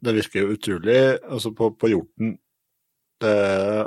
det 0.00 0.14
virker 0.16 0.44
jo 0.44 0.54
utrolig 0.54 0.98
altså 1.28 1.50
på, 1.56 1.70
på 1.76 1.90
hjorten 1.92 2.36
det, 3.18 3.32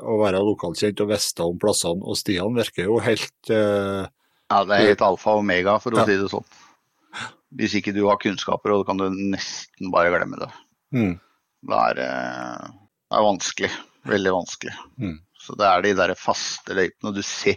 å 0.03 0.17
være 0.19 0.41
lokalkjent 0.43 0.99
og 1.05 1.11
vite 1.13 1.45
om 1.47 1.59
plassene 1.61 2.03
og 2.03 2.17
stiene 2.19 2.51
virker 2.59 2.89
jo 2.89 2.97
helt 3.01 3.51
eh, 3.53 4.03
Ja, 4.51 4.57
det 4.67 4.75
er 4.75 4.89
helt 4.91 5.05
alfa 5.07 5.37
og 5.37 5.45
omega, 5.45 5.77
for 5.79 5.95
å 5.95 6.01
Ja. 6.01 6.05
si 6.09 6.17
det 6.19 6.27
sånn. 6.33 6.43
Hvis 7.55 7.73
ikke 7.79 7.93
du 7.95 8.01
har 8.09 8.19
kunnskaper, 8.19 8.73
og 8.75 8.85
kan 8.89 8.99
du 8.99 9.05
nesten 9.15 9.89
bare 9.91 10.11
glemme 10.11 10.37
det. 10.41 10.49
mm, 10.95 11.13
Det, 11.67 11.79
er 11.79 11.95
det, 12.01 12.09
det 13.07 13.17
er 13.19 13.25
vanskelig. 13.29 13.71
Veldig 14.11 14.33
vanskelig. 14.35 14.75
Mm. 14.99 15.17
Så 15.39 15.55
det 15.59 15.67
er 15.71 15.81
de 15.87 15.93
der 15.99 16.13
faste 16.19 16.75
løypene. 16.75 17.13
Du 17.15 17.21
ser, 17.23 17.55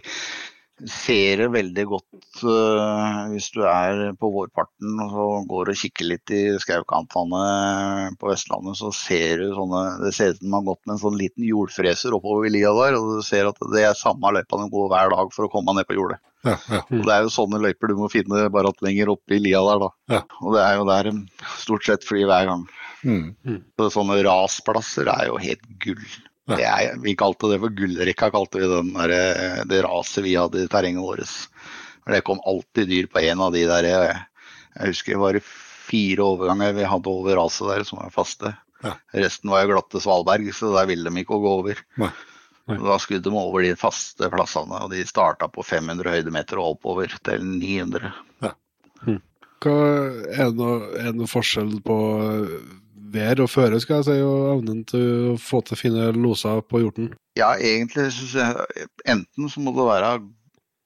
ser 0.91 1.39
det 1.39 1.47
veldig 1.53 1.85
godt 1.87 2.41
uh, 2.43 3.29
hvis 3.31 3.47
du 3.55 3.61
er 3.63 4.11
på 4.19 4.27
vårparten 4.33 4.99
og 5.05 5.47
går 5.47 5.71
og 5.71 5.79
kikker 5.79 6.09
litt 6.09 6.33
i 6.35 6.41
skaukantene 6.59 8.11
på 8.19 8.29
Vestlandet, 8.31 8.75
så 8.81 8.91
ser 8.95 9.39
du 9.39 9.53
sånne 9.55 9.83
Det 10.03 10.11
ser 10.17 10.33
ut 10.33 10.41
som 10.41 10.49
de 10.49 10.55
har 10.57 10.67
gått 10.67 10.81
med 10.83 10.95
en 10.97 11.03
sånn 11.05 11.19
liten 11.19 11.47
jordfreser 11.47 12.17
oppover 12.17 12.51
lia 12.51 12.73
der, 12.75 12.99
og 12.99 13.17
du 13.17 13.25
ser 13.25 13.47
at 13.47 13.61
det 13.71 13.85
er 13.87 13.95
samme 13.99 14.33
løypa 14.35 14.59
de 14.61 14.69
går 14.75 14.91
hver 14.91 15.15
dag 15.15 15.31
for 15.35 15.47
å 15.47 15.53
komme 15.53 15.77
ned 15.77 15.87
på 15.87 15.97
jordet. 15.97 16.19
ja, 16.45 16.57
ja. 16.69 16.83
Og 16.91 17.07
det 17.07 17.15
er 17.15 17.23
jo 17.25 17.33
sånne 17.33 17.63
løyper 17.63 17.89
du 17.89 17.97
må 17.97 18.11
finne 18.11 18.45
bare 18.53 18.75
at 18.75 18.83
lenger 18.85 19.15
oppe 19.15 19.39
i 19.39 19.41
lia 19.41 19.63
der, 19.65 19.87
da. 19.87 19.91
Ja. 20.17 20.21
Og 20.43 20.57
det 20.57 20.65
er 20.67 20.77
jo 20.77 20.87
der 20.91 21.09
de 21.09 21.49
stort 21.63 21.87
sett 21.87 22.05
flyr 22.05 22.27
hver 22.29 22.51
gang. 22.51 22.67
Mm, 23.05 23.61
Så 23.79 23.91
sånne 23.93 24.19
rasplasser 24.25 25.09
er 25.13 25.29
jo 25.29 25.39
helt 25.41 25.65
gull. 25.83 26.05
Ja. 26.45 26.55
Det 26.55 26.65
er, 26.69 26.97
vi 27.01 27.15
kalte 27.17 27.49
det 27.49 27.57
for 27.63 27.73
gullrekka, 27.73 28.29
kalte 28.33 28.61
vi 28.61 28.69
den 28.69 28.91
der, 28.93 29.13
eh, 29.15 29.61
det 29.65 29.81
raset 29.85 30.21
vi 30.25 30.35
hadde 30.37 30.61
i 30.61 30.69
terrenget 30.69 31.01
vårt. 31.01 31.31
Det 32.05 32.21
kom 32.21 32.41
alltid 32.45 32.91
dyr 32.91 33.07
på 33.09 33.23
en 33.25 33.41
av 33.41 33.55
de 33.55 33.63
der 33.65 33.87
eh, 33.89 34.19
Jeg 34.75 34.91
husker 34.91 35.15
det 35.15 35.23
var 35.23 35.39
fire 35.85 36.21
overganger 36.25 36.75
vi 36.77 36.85
hadde 36.85 37.09
over 37.09 37.39
raset 37.39 37.71
der 37.71 37.87
som 37.87 38.03
var 38.03 38.13
faste. 38.13 38.53
Ja. 38.85 38.93
Resten 39.17 39.49
var 39.49 39.63
jo 39.63 39.73
glatte 39.73 40.01
svalberg, 40.03 40.51
så 40.53 40.69
der 40.75 40.89
ville 40.89 41.09
de 41.09 41.23
ikke 41.23 41.41
gå 41.41 41.57
over. 41.63 41.81
Nei. 42.01 42.11
Nei. 42.65 42.77
Da 42.81 42.97
skulle 43.01 43.21
de 43.25 43.33
over 43.37 43.65
de 43.65 43.73
faste 43.77 44.29
plassene, 44.33 44.83
og 44.85 44.93
de 44.93 45.05
starta 45.05 45.49
på 45.53 45.65
500 45.65 46.13
høydemeter 46.17 46.61
og 46.61 46.75
oppover 46.75 47.13
til 47.25 47.45
900. 47.45 48.13
Hva, 49.65 49.75
er, 50.29 50.49
det 50.49 50.57
noe, 50.59 50.79
er 50.97 51.11
det 51.11 51.19
noe 51.19 51.29
forskjell 51.29 51.77
på 51.85 51.97
eh, 53.15 53.27
vær 53.29 53.43
og 53.43 53.51
føre, 53.51 53.79
skal 53.81 54.01
jeg 54.01 54.07
si, 54.09 54.15
og 54.25 54.47
evnen 54.55 54.83
til 54.89 55.33
å 55.33 55.35
få 55.41 55.61
til 55.65 55.79
fine 55.79 56.09
loser 56.17 56.63
på 56.67 56.83
hjorten? 56.83 57.11
Ja, 57.39 57.53
egentlig 57.55 58.11
syns 58.15 58.35
jeg 58.39 58.87
enten 59.15 59.51
så 59.51 59.63
må 59.63 59.73
det 59.75 59.87
være 59.87 60.15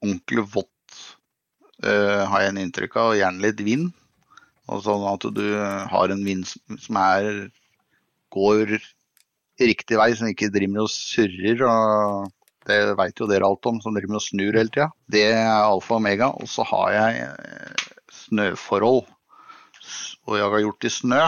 ordentlig 0.00 0.46
vått, 0.54 1.00
uh, 1.84 2.26
har 2.30 2.46
jeg 2.46 2.54
en 2.54 2.62
inntrykk 2.64 2.96
av, 2.96 3.12
og 3.12 3.18
gjerne 3.20 3.44
litt 3.44 3.60
vind. 3.66 3.90
Og 4.70 4.84
sånn 4.86 5.02
at 5.10 5.26
du 5.34 5.44
har 5.90 6.12
en 6.14 6.24
vind 6.24 6.46
som- 6.46 6.96
er 6.96 7.50
går 8.30 8.78
riktig 9.60 9.98
vei, 9.98 10.12
som 10.16 10.30
ikke 10.30 10.50
driver 10.52 10.84
og 10.84 10.92
surrer. 10.92 11.64
og 11.66 12.30
Det 12.66 12.96
veit 12.96 13.18
jo 13.18 13.26
dere 13.26 13.46
alt 13.48 13.66
om, 13.66 13.80
som 13.80 13.94
driver 13.96 14.18
og 14.20 14.24
snur 14.24 14.56
hele 14.56 14.70
tida. 14.70 14.90
Det 15.10 15.24
er 15.32 15.48
alfa 15.48 15.96
og 15.96 16.00
omega. 16.00 16.30
Og 16.40 16.48
så 16.50 16.64
har 16.66 16.92
jeg 16.92 17.22
eh, 17.26 17.86
snøforhold. 18.12 19.06
Og 20.28 20.36
jeg 20.36 20.52
har 20.52 20.64
gjort 20.66 20.86
i 20.86 20.92
snø. 20.92 21.22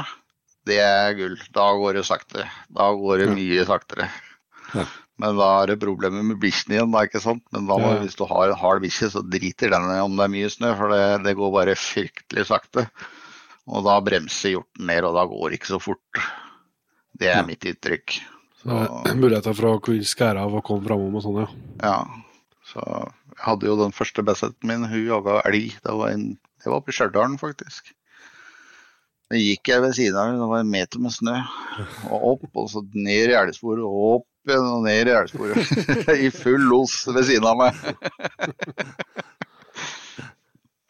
Det 0.66 0.78
er 0.78 1.14
gull. 1.18 1.36
Da 1.55 1.64
går 1.74 1.94
det 1.98 2.05
sakte. 2.06 2.44
Da 2.70 2.90
går 2.94 3.18
det 3.24 3.30
mye 3.34 3.64
saktere. 3.66 4.09
Ja. 4.76 4.84
Men 5.22 5.36
da 5.39 5.48
er 5.62 5.66
det 5.72 5.80
problemer 5.82 6.22
med 6.24 6.39
bikkjen 6.43 6.72
igjen, 6.76 6.93
da, 6.94 7.02
ikke 7.06 7.20
sant. 7.22 7.43
Men 7.55 7.66
da 7.68 7.76
Ja. 7.78 7.98
hvis 8.02 8.16
du 8.18 8.24
har 8.30 8.48
en 8.51 8.59
hard 8.59 8.82
bikkje, 8.82 9.10
så 9.12 9.22
driter 9.28 9.70
den 9.74 9.90
om 10.01 10.16
det 10.16 10.24
er 10.24 10.32
mye 10.32 10.51
snø, 10.51 10.70
for 10.78 10.89
det, 10.94 11.02
det 11.26 11.34
går 11.36 11.52
bare 11.52 11.74
fryktelig 11.78 12.47
sakte. 12.48 12.86
Og 13.68 13.84
da 13.86 14.01
bremser 14.02 14.55
hjorten 14.56 14.86
ned, 14.89 15.05
og 15.05 15.14
da 15.14 15.26
går 15.30 15.51
det 15.51 15.59
ikke 15.60 15.74
så 15.74 15.80
fort. 15.82 16.22
Det 17.18 17.28
er 17.28 17.36
Ja. 17.43 17.47
mitt 17.47 17.60
inntrykk. 17.68 18.20
Så, 18.62 19.14
Muligheter 19.18 19.55
for 19.55 19.66
å 19.76 19.80
kunne 19.82 20.02
skære 20.06 20.39
av 20.40 20.55
og 20.55 20.64
komme 20.64 20.86
framom 20.86 21.14
og 21.18 21.22
sånn, 21.22 21.40
ja. 21.43 21.48
ja. 21.82 22.05
Så 22.72 22.80
jeg 22.82 23.43
hadde 23.44 23.66
jo 23.66 23.76
den 23.76 23.93
første 23.93 24.22
besetten 24.24 24.62
min, 24.70 24.84
hun 24.86 25.06
jaga 25.06 25.43
elg. 25.44 25.74
Det 25.82 25.93
var, 25.98 26.09
en, 26.14 26.39
det 26.62 26.70
var 26.70 26.82
i 26.86 26.93
Stjørdal, 26.94 27.36
faktisk. 27.39 27.93
Da 29.32 29.38
gikk 29.40 29.70
jeg 29.70 29.80
ved 29.80 29.94
siden 29.96 30.18
av 30.20 30.26
henne, 30.28 30.42
det 30.42 30.46
var 30.50 30.60
en 30.60 30.72
meter 30.74 31.00
med 31.00 31.14
snø. 31.14 31.38
Og 32.12 32.24
opp, 32.34 32.42
og 32.52 32.66
så 32.68 32.82
ned 32.92 33.30
i 33.32 33.36
elgsporet, 33.38 33.80
og 33.80 34.18
opp 34.18 34.50
igjen 34.50 34.66
og 34.68 34.82
ned 34.84 35.09
i 35.09 35.14
elgsporet. 35.16 35.70
I 36.26 36.28
full 36.36 36.66
los 36.68 36.98
ved 37.09 37.24
siden 37.30 37.48
av 37.48 37.56
meg. 37.62 37.78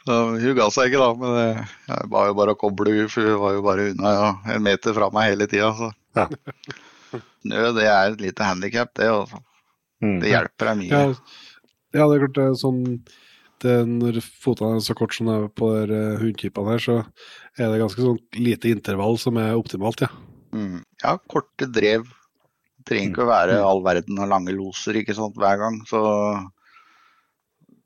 Så 0.02 0.16
hun 0.32 0.56
ga 0.58 0.66
seg 0.74 0.90
ikke 0.90 1.04
da, 1.04 1.12
men 1.20 1.36
jeg 1.38 2.10
var 2.10 2.32
jo 2.32 2.36
bare 2.40 2.56
å 2.56 2.58
koble 2.58 2.96
henne, 2.96 3.12
for 3.14 3.30
hun 3.30 3.38
var 3.44 3.54
jo 3.54 3.62
bare 3.68 3.86
unna 3.92 4.14
ja, 4.16 4.28
en 4.56 4.66
meter 4.66 4.98
fra 4.98 5.12
meg 5.14 5.30
hele 5.30 5.46
tida. 5.52 5.70
Så. 5.78 5.92
Ja. 6.18 6.26
Snø, 7.14 7.64
det 7.78 7.86
er 7.86 8.10
et 8.10 8.26
lite 8.26 8.48
handikap, 8.48 8.90
det. 8.98 9.06
Altså. 9.12 9.38
mm. 10.02 10.18
Det 10.24 10.34
hjelper 10.34 10.72
deg 10.72 10.82
mye. 10.82 10.90
Ja, 10.90 11.04
ja, 11.94 12.08
det 12.10 12.16
er 12.16 12.24
klart 12.24 12.40
det 12.40 12.48
er 12.48 12.58
sånn 12.58 12.82
det 13.62 13.76
er 13.80 13.88
Når 13.88 14.20
fotene 14.22 14.78
er 14.78 14.84
så 14.84 14.96
kort 14.98 15.14
som 15.16 15.30
det 15.30 15.36
er 15.38 15.46
på 15.56 15.70
de 15.88 15.98
uh, 15.98 16.20
hundtypene 16.20 16.74
her, 16.74 16.82
så 16.82 16.98
er 17.56 17.70
det 17.72 17.82
ganske 17.82 18.04
sånn 18.04 18.18
lite 18.38 18.72
intervall 18.72 19.18
som 19.20 19.38
er 19.40 19.54
optimalt, 19.58 20.04
ja. 20.04 20.10
Mm. 20.52 20.82
Ja, 21.02 21.16
korte 21.32 21.68
drev. 21.72 22.08
Det 22.82 22.90
trenger 22.90 23.12
ikke 23.12 23.24
å 23.24 23.30
være 23.30 23.60
all 23.62 23.82
verden 23.84 24.18
og 24.18 24.30
lange 24.30 24.54
loser 24.56 24.98
ikke 24.98 25.14
sant, 25.16 25.38
hver 25.38 25.60
gang. 25.60 25.78
Så 25.88 26.02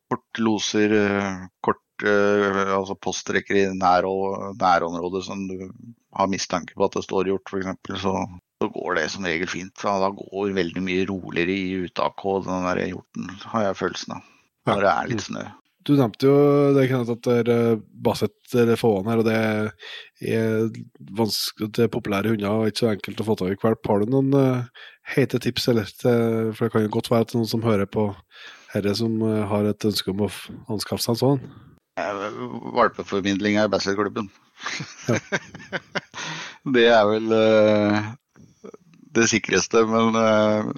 kort 0.09 0.40
loser, 0.40 0.94
kort 1.61 1.82
korte 1.97 2.11
eh, 2.11 2.77
altså 2.77 2.94
postrekker 2.94 3.57
i 3.57 3.66
nær 3.74 4.05
nærområdet 4.61 5.24
som 5.24 5.48
du 5.48 5.69
har 6.12 6.28
mistanke 6.28 6.74
på 6.74 6.85
at 6.85 6.93
det 6.94 7.05
står 7.05 7.28
gjort, 7.28 7.48
f.eks., 7.51 8.01
så, 8.03 8.15
så 8.62 8.69
går 8.69 8.94
det 8.97 9.11
som 9.11 9.24
regel 9.24 9.48
fint. 9.48 9.74
Da, 9.82 9.98
da 10.01 10.11
går 10.11 10.55
veldig 10.55 10.82
mye 10.82 11.07
roligere 11.07 11.53
i 11.53 11.85
uttaket 11.86 12.24
og 12.24 12.47
den 12.47 12.66
der 12.66 12.86
hjorten, 12.86 13.31
har 13.53 13.62
jeg 13.69 13.77
følelsen 13.77 14.16
av. 14.16 14.23
Når 14.66 14.82
det 14.82 14.93
er 14.93 15.11
litt 15.11 15.23
snø. 15.23 15.44
Du 15.87 15.93
nevnte 15.95 16.27
jo 16.27 16.37
det, 16.75 16.89
Kenneth, 16.91 17.15
at 17.15 17.23
det 17.27 17.37
er 17.45 17.51
eh, 17.53 17.83
Basset 18.07 18.57
eller 18.59 18.79
Fåan 18.81 19.07
her, 19.07 19.23
og 19.23 19.29
det 19.29 19.37
er, 19.37 20.67
vanskelig, 21.15 21.71
det 21.77 21.87
er 21.87 21.93
populære 21.93 22.33
hunder 22.35 22.51
og 22.51 22.71
ikke 22.71 22.83
så 22.83 22.91
enkelt 22.91 23.23
å 23.23 23.29
få 23.29 23.39
tak 23.39 23.55
i 23.55 23.61
valp. 23.63 23.87
Har 23.87 24.03
du 24.03 24.11
noen 24.11 24.35
uh, 24.35 24.85
heite 25.15 25.39
tips, 25.43 25.69
eller 25.71 25.87
til, 26.03 26.51
for 26.57 26.67
det 26.67 26.75
kan 26.75 26.87
jo 26.87 26.93
godt 26.99 27.13
være 27.13 27.29
er 27.29 27.39
noen 27.39 27.51
som 27.53 27.65
hører 27.67 27.87
på 27.87 28.09
herre 28.75 28.97
som 28.99 29.17
uh, 29.23 29.47
har 29.53 29.71
et 29.71 29.89
ønske 29.89 30.11
om 30.11 30.27
å 30.27 30.31
anskaffe 30.75 31.05
seg 31.05 31.15
en 31.15 31.23
sånn? 31.23 31.49
Eh, 31.97 32.27
Valpeformidling 32.77 33.57
er 33.61 33.71
Basset-klubben. 33.73 34.29
Det 36.75 36.87
er 36.91 37.05
vel 37.07 37.31
uh, 37.31 38.09
det 39.17 39.27
sikreste, 39.31 39.83
men 39.89 40.17
eh, 40.21 40.71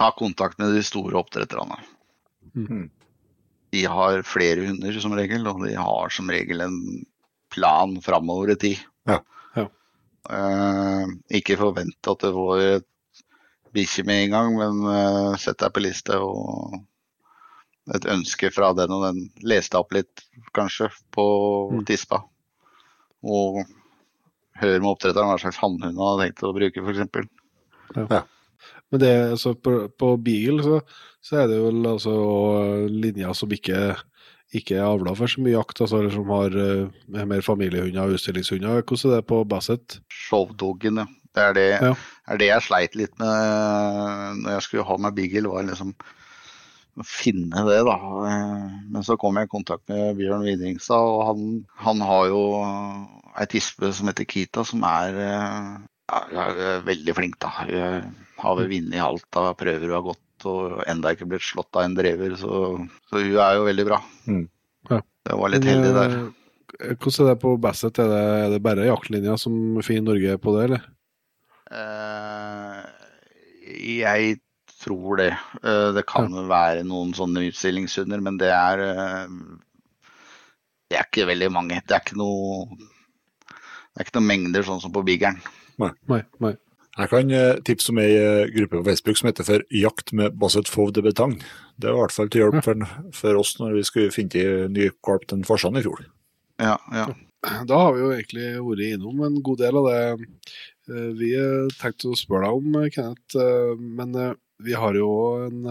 ta 0.00 0.10
kontakt 0.16 0.58
med 0.60 0.74
de 0.76 0.82
store 0.84 1.16
oppdretterne. 1.20 1.78
Mm. 2.56 2.88
De 3.72 3.84
har 3.86 4.22
flere 4.26 4.66
hunder 4.66 4.96
som 5.02 5.14
regel, 5.14 5.46
og 5.46 5.62
de 5.66 5.74
har 5.78 6.10
som 6.14 6.30
regel 6.32 6.60
en 6.64 6.78
plan 7.54 7.96
framover 8.02 8.52
i 8.54 8.58
tid. 8.58 8.80
Ja. 9.08 9.20
Ja. 9.58 9.66
Eh, 10.30 11.12
ikke 11.40 11.58
forvent 11.60 12.10
at 12.10 12.24
du 12.24 12.32
får 12.34 12.64
et 12.78 12.86
bikkje 13.74 14.04
med 14.06 14.24
en 14.24 14.34
gang, 14.34 14.56
men 14.58 14.80
eh, 14.90 15.36
sett 15.38 15.60
deg 15.62 15.72
på 15.76 15.82
liste 15.84 16.18
og 16.18 16.80
et 17.94 18.06
ønske 18.10 18.50
fra 18.54 18.72
den 18.78 18.90
og 18.94 19.04
den. 19.06 19.22
Les 19.46 19.70
deg 19.70 19.78
opp 19.80 19.94
litt, 19.96 20.24
kanskje, 20.54 20.90
på 21.14 21.24
Mm. 21.72 21.84
tispa. 21.86 22.20
Og 23.22 23.62
hør 24.60 24.76
med 24.80 24.90
oppdretteren 24.90 25.30
hva 25.30 25.38
slags 25.40 25.58
hannhund 25.62 25.96
han 25.98 26.06
har 26.06 26.20
tenkt 26.26 26.42
å 26.46 26.52
bruke, 26.54 26.82
f.eks. 26.82 27.00
Men 28.90 29.02
det, 29.02 29.10
altså, 29.36 29.54
på, 29.54 29.74
på 29.98 30.12
Beagle 30.24 30.64
så, 30.66 30.80
så 31.22 31.42
er 31.42 31.50
det 31.50 31.60
vel 31.62 31.84
altså 31.86 32.14
linjer 32.90 33.32
som 33.38 33.52
ikke, 33.54 33.94
ikke 34.56 34.78
er 34.80 34.88
avla 34.88 35.14
for 35.14 35.30
så 35.30 35.42
mye 35.44 35.54
jakt, 35.54 35.80
altså, 35.84 36.00
eller 36.00 36.14
som 36.14 36.30
har 36.34 36.56
uh, 36.58 37.24
mer 37.30 37.44
familiehunder 37.46 38.02
og 38.08 38.16
utstillingshunder. 38.18 38.82
Hvordan 38.82 39.12
er 39.12 39.20
det 39.20 39.28
på 39.30 39.42
Basset? 39.50 40.00
Showdoggen, 40.10 41.04
ja. 41.04 41.06
Det 41.30 41.42
er 41.44 41.52
det, 41.54 41.68
Ja. 41.78 41.92
er 42.26 42.38
det 42.40 42.46
jeg 42.48 42.62
sleit 42.66 42.96
litt 42.98 43.12
med 43.22 44.40
når 44.42 44.56
jeg 44.56 44.62
skulle 44.66 44.86
ha 44.88 44.96
meg 44.98 45.14
Beagle, 45.14 45.52
var 45.52 45.62
liksom 45.68 45.92
å 46.98 47.04
finne 47.06 47.62
det, 47.68 47.76
da. 47.86 47.94
Men 48.90 49.04
så 49.06 49.14
kom 49.16 49.38
jeg 49.38 49.46
i 49.46 49.52
kontakt 49.52 49.86
med 49.88 50.18
Bjørn 50.18 50.42
Widringstad, 50.42 50.98
og 50.98 51.22
han, 51.28 51.44
han 51.86 52.02
har 52.02 52.26
jo 52.32 52.40
ei 53.38 53.46
tispe 53.46 53.92
som 53.94 54.10
heter 54.10 54.26
Kita, 54.26 54.64
som 54.66 54.82
er 54.82 55.20
eh, 55.22 55.70
ja, 56.10 56.44
hun 56.50 56.66
er 56.66 56.82
veldig 56.86 57.14
flink, 57.16 57.38
da. 57.42 57.52
Hun 57.68 58.10
har 58.40 58.58
vel 58.58 58.68
vunnet 58.72 59.04
alt 59.04 59.38
av 59.40 59.52
prøver 59.60 59.86
hun 59.86 59.96
har 59.96 60.04
gått, 60.10 60.46
og 60.50 60.82
enda 60.88 61.12
ikke 61.14 61.28
blitt 61.28 61.44
slått 61.44 61.76
av 61.76 61.86
en 61.86 61.96
drever, 61.98 62.36
så, 62.40 62.60
så 63.10 63.22
hun 63.22 63.38
er 63.44 63.58
jo 63.58 63.66
veldig 63.68 63.86
bra. 63.90 64.00
Mm. 64.26 64.44
Ja. 64.90 65.00
Det 65.28 65.36
var 65.36 65.52
litt 65.52 65.66
heldig 65.68 65.90
der. 65.96 66.14
eh, 66.80 66.94
Hvordan 66.96 67.26
er 67.26 67.34
det 67.34 67.40
på 67.42 67.56
Basset? 67.60 68.00
Er 68.00 68.08
det, 68.08 68.22
er 68.44 68.54
det 68.54 68.62
bare 68.64 68.88
jaktlinja 68.88 69.36
som 69.40 69.54
finner 69.84 70.14
Norge 70.14 70.38
på 70.40 70.54
det, 70.56 70.62
eller? 70.68 70.86
Eh, 71.70 72.78
jeg 74.00 74.38
tror 74.80 75.20
det. 75.20 75.32
Eh, 75.60 75.88
det 75.96 76.06
kan 76.08 76.32
ja. 76.32 76.46
være 76.50 76.86
noen 76.88 77.12
sånne 77.16 77.44
utstillingshunder, 77.50 78.22
men 78.24 78.40
det 78.40 78.48
er 78.54 78.86
eh, 78.86 79.34
Det 80.90 80.98
er 80.98 81.06
ikke 81.06 81.28
veldig 81.28 81.50
mange. 81.54 81.82
Det 81.86 81.94
er 81.94 82.02
ikke 82.02 82.18
noe 82.18 82.64
det 83.90 83.98
er 83.98 84.06
ikke 84.06 84.20
noen 84.20 84.30
mengder 84.30 84.64
sånn 84.64 84.80
som 84.82 84.92
på 84.94 85.02
Bigeren. 85.04 85.40
Nei. 85.80 86.22
nei. 86.42 86.54
Jeg 86.98 87.08
kan 87.12 87.30
eh, 87.32 87.60
tipse 87.64 87.92
om 87.92 88.00
ei 88.02 88.10
eh, 88.18 88.50
gruppe 88.52 88.80
på 88.80 88.84
Facebook 88.90 89.18
som 89.20 89.30
heter 89.30 89.46
for 89.46 89.64
Jakt 89.72 90.12
med 90.16 90.36
Basset 90.40 90.68
Fov 90.68 90.90
de 90.92 91.04
Betang. 91.06 91.38
Det 91.80 91.88
var 91.88 91.96
i 91.96 92.02
hvert 92.02 92.16
fall 92.16 92.30
til 92.32 92.42
hjelp 92.42 92.64
for, 92.66 92.86
for 93.16 93.40
oss 93.40 93.54
når 93.60 93.78
vi 93.78 93.84
skulle 93.86 94.14
finne 94.14 94.34
til 94.34 94.66
ny 94.74 94.90
valp 95.06 95.24
til 95.30 95.44
Farsan 95.48 95.78
i 95.78 95.84
fjor. 95.86 96.02
Ja, 96.60 96.76
ja. 96.92 97.06
Da 97.64 97.78
har 97.86 97.94
vi 97.96 98.02
jo 98.02 98.10
egentlig 98.12 98.50
vært 98.66 98.98
innom 98.98 99.22
en 99.24 99.38
god 99.46 99.62
del 99.62 99.80
av 99.80 99.88
det 99.88 100.02
eh, 100.90 101.08
vi 101.16 101.32
tenkte 101.78 102.10
å 102.10 102.18
spørre 102.18 102.50
deg 102.50 102.58
om, 102.58 102.78
Kenneth. 102.92 103.38
Men 103.80 104.36
vi 104.60 104.74
har 104.76 104.98
jo 104.98 105.10
en 105.46 105.62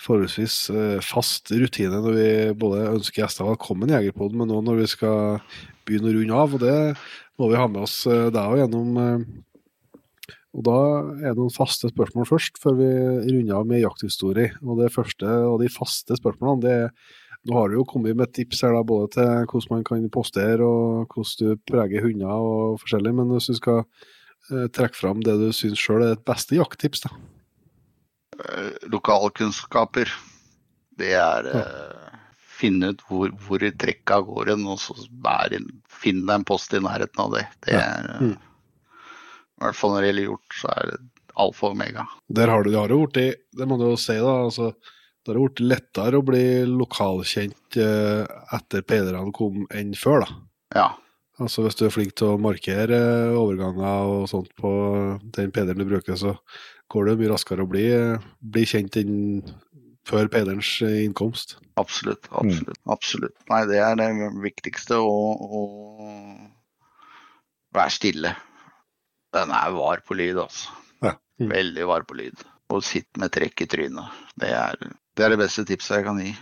forholdsvis 0.00 0.56
eh, 0.74 0.98
fast 1.04 1.52
rutine 1.54 2.00
når 2.02 2.16
vi 2.18 2.28
både 2.58 2.84
ønsker 2.92 3.22
gjester 3.22 3.46
velkommen 3.48 3.90
i 3.90 3.96
Jegerpodden, 3.96 4.40
men 4.42 4.52
òg 4.54 4.64
når 4.66 4.82
vi 4.82 4.90
skal 4.90 5.42
begynne 5.86 6.10
å 6.10 6.14
runde 6.18 6.38
av. 6.44 6.54
Og 6.56 6.62
det 6.64 6.78
må 7.40 7.50
vi 7.50 7.58
ha 7.60 7.66
med 7.70 7.84
oss 7.86 7.98
eh, 8.10 8.28
deg 8.34 8.40
òg 8.44 8.62
gjennom 8.62 9.02
eh, 9.02 9.26
og 10.54 10.62
Da 10.62 10.78
er 11.18 11.32
det 11.32 11.40
noen 11.40 11.50
faste 11.50 11.88
spørsmål 11.90 12.28
først, 12.30 12.60
før 12.62 12.76
vi 12.78 12.88
runder 13.26 13.56
av 13.58 13.64
med 13.66 13.80
jakthistorie. 13.82 14.52
Og 14.62 14.78
Det 14.78 14.92
første 14.94 15.26
av 15.26 15.56
de 15.58 15.70
faste 15.72 16.14
spørsmålene 16.20 16.62
det 16.62 16.74
er 16.84 16.92
nå 17.44 17.56
har 17.58 17.68
du 17.68 17.74
jo 17.74 17.84
kommet 17.84 18.16
med 18.16 18.30
tips 18.32 18.62
her 18.64 18.72
da, 18.72 18.84
både 18.86 19.10
til 19.16 19.48
hvordan 19.50 19.72
man 19.74 19.82
kan 19.84 20.06
postere 20.14 20.64
og 20.64 21.10
hvordan 21.10 21.58
du 21.58 21.64
preger 21.68 22.06
hunder 22.06 22.46
og 22.46 22.78
forskjellig, 22.80 23.12
men 23.18 23.34
hvis 23.34 23.50
du 23.50 23.58
skal 23.58 23.82
trekke 24.78 24.96
fram 24.96 25.20
det 25.26 25.34
du 25.42 25.50
syns 25.52 25.82
sjøl 25.82 26.06
er 26.06 26.14
et 26.14 26.24
beste 26.24 26.56
jakttips, 26.56 27.02
da. 27.04 27.12
Eh, 28.38 28.88
Lokalkunnskaper. 28.92 30.10
Det 30.98 31.12
er 31.18 31.48
eh, 31.50 32.16
finne 32.54 32.92
ut 32.94 33.04
hvor, 33.08 33.34
hvor 33.46 33.64
trekka 33.82 34.20
går 34.26 34.52
hen, 34.54 34.66
og 34.70 34.80
så 34.82 34.96
finn 35.90 36.24
deg 36.24 36.34
en 36.36 36.46
post 36.46 36.74
i 36.74 36.82
nærheten 36.82 37.24
av 37.26 37.38
det. 37.38 37.46
Det 37.66 37.78
er 37.80 38.10
Mm. 38.20 38.36
I 39.54 39.62
hvert 39.68 39.76
fall 39.78 39.92
når 39.94 40.02
det 40.02 40.08
gjelder 40.08 40.24
hjort, 40.26 40.54
så 40.58 40.70
er 40.74 40.88
det 40.90 40.96
alfa 41.40 41.66
og 41.68 41.76
omega. 41.76 42.04
Der 42.28 42.50
har 42.50 42.64
du, 42.64 42.70
det 42.70 42.78
har 42.78 42.90
jo 42.90 43.04
blitt, 43.06 43.44
det 43.54 43.68
må 43.70 43.78
du 43.78 43.84
jo 43.86 43.96
si, 43.96 44.16
da, 44.18 44.32
altså, 44.48 44.72
det 45.22 45.30
har 45.30 45.38
blitt 45.38 45.62
lettere 45.62 46.18
å 46.18 46.26
bli 46.26 46.44
lokalkjent 46.68 47.78
etter 47.78 48.82
peiderne 48.82 49.32
kom 49.32 49.62
enn 49.70 49.94
før, 49.94 50.26
da. 50.26 50.36
Ja. 50.74 50.88
Altså 51.42 51.64
Hvis 51.64 51.78
du 51.78 51.86
er 51.86 51.94
flink 51.94 52.14
til 52.18 52.34
å 52.34 52.38
markere 52.38 52.98
overganger 53.34 54.10
og 54.10 54.28
sånt 54.30 54.52
på 54.58 54.70
den 55.34 55.54
peideren 55.54 55.82
du 55.82 55.88
bruker, 55.88 56.18
så 56.18 56.36
går 56.92 57.08
det 57.08 57.18
mye 57.20 57.32
raskere 57.32 57.64
å 57.64 57.70
bli, 57.70 57.86
bli 58.54 58.64
kjent 58.68 58.98
enn 59.00 59.14
før 60.08 60.28
peiderens 60.32 60.70
eh, 60.84 61.04
innkomst. 61.04 61.56
Absolutt, 61.80 62.28
absolutt. 62.30 62.80
absolutt. 62.92 63.36
Nei, 63.50 63.62
det 63.70 63.80
er 63.82 63.96
det 63.98 64.08
viktigste, 64.44 65.00
å, 65.00 65.16
å 65.60 65.62
være 67.74 67.94
stille. 67.94 68.34
Den 69.34 69.54
er 69.54 69.72
var 69.74 70.04
på 70.06 70.16
lyd, 70.18 70.38
altså. 70.44 70.76
Ja. 71.02 71.16
Mm. 71.40 71.48
Veldig 71.50 71.88
var 71.90 72.06
på 72.06 72.18
lyd. 72.20 72.44
Og 72.72 72.84
sitt 72.86 73.10
med 73.20 73.32
trekk 73.34 73.64
i 73.64 73.70
trynet. 73.70 74.22
Det 74.40 74.52
er, 74.54 74.78
det 75.16 75.26
er 75.26 75.34
det 75.34 75.40
beste 75.40 75.66
tipset 75.68 75.98
jeg 75.98 76.06
kan 76.06 76.20
gi. 76.22 76.32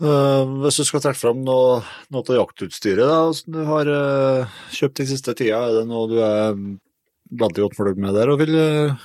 Eh, 0.00 0.52
hvis 0.62 0.78
du 0.80 0.86
skal 0.88 1.02
trekke 1.04 1.20
fram 1.20 1.42
noe, 1.44 1.80
noe 2.12 2.24
av 2.24 2.38
jaktutstyret 2.38 3.04
da, 3.04 3.18
som 3.36 3.52
du 3.52 3.60
har 3.68 3.90
uh, 3.90 4.60
kjøpt 4.72 5.02
den 5.02 5.10
siste 5.10 5.34
tida, 5.36 5.58
er 5.66 5.80
det 5.80 5.88
noe 5.90 6.08
du 6.08 6.16
er 6.24 6.54
veldig 7.30 7.66
godt 7.66 7.78
fornøyd 7.78 8.00
med 8.02 8.16
der 8.18 8.32
og 8.32 8.40
vil, 8.42 8.56
eh, 8.58 9.04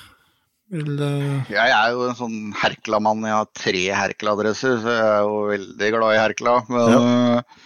vil 0.74 1.02
eh, 1.06 1.52
Jeg 1.52 1.74
er 1.74 1.94
jo 1.94 2.08
en 2.08 2.18
sånn 2.18 2.38
Herkla-mann. 2.58 3.24
Jeg 3.26 3.36
har 3.36 3.52
tre 3.54 3.84
Herkla-adresser, 4.00 4.80
så 4.82 4.96
jeg 4.96 5.06
er 5.12 5.22
jo 5.26 5.38
veldig 5.52 5.92
glad 5.94 6.16
i 6.16 6.20
Herkla. 6.22 6.56
Men 6.72 6.96
øh, 6.96 7.62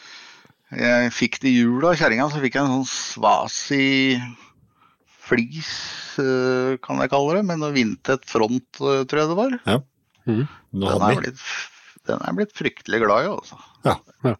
jeg 0.80 1.14
fikk 1.16 1.40
til 1.42 1.56
jul 1.56 1.88
av 1.88 1.96
kjerringa, 1.98 2.28
så 2.30 2.42
fikk 2.42 2.58
jeg 2.58 2.66
en 2.66 2.76
sånn 2.78 2.90
Svasi 2.90 4.20
flis, 5.30 5.72
kan 6.82 6.98
jeg 6.98 7.10
kalle 7.12 7.36
det, 7.36 7.42
med 7.46 7.60
noe 7.62 7.70
vindtett 7.70 8.24
front, 8.26 8.66
tror 8.80 9.20
jeg 9.20 9.28
det 9.30 9.36
var. 9.38 9.52
noe 10.74 10.96
Den 10.96 11.04
er, 11.06 11.20
blitt, 11.20 11.44
den 12.10 12.24
er 12.26 12.34
blitt 12.34 12.54
fryktelig 12.58 12.98
glad 13.04 13.28
i, 13.28 13.28
altså. 13.30 13.58
Ja. 13.86 13.94
Ja. 14.26 14.34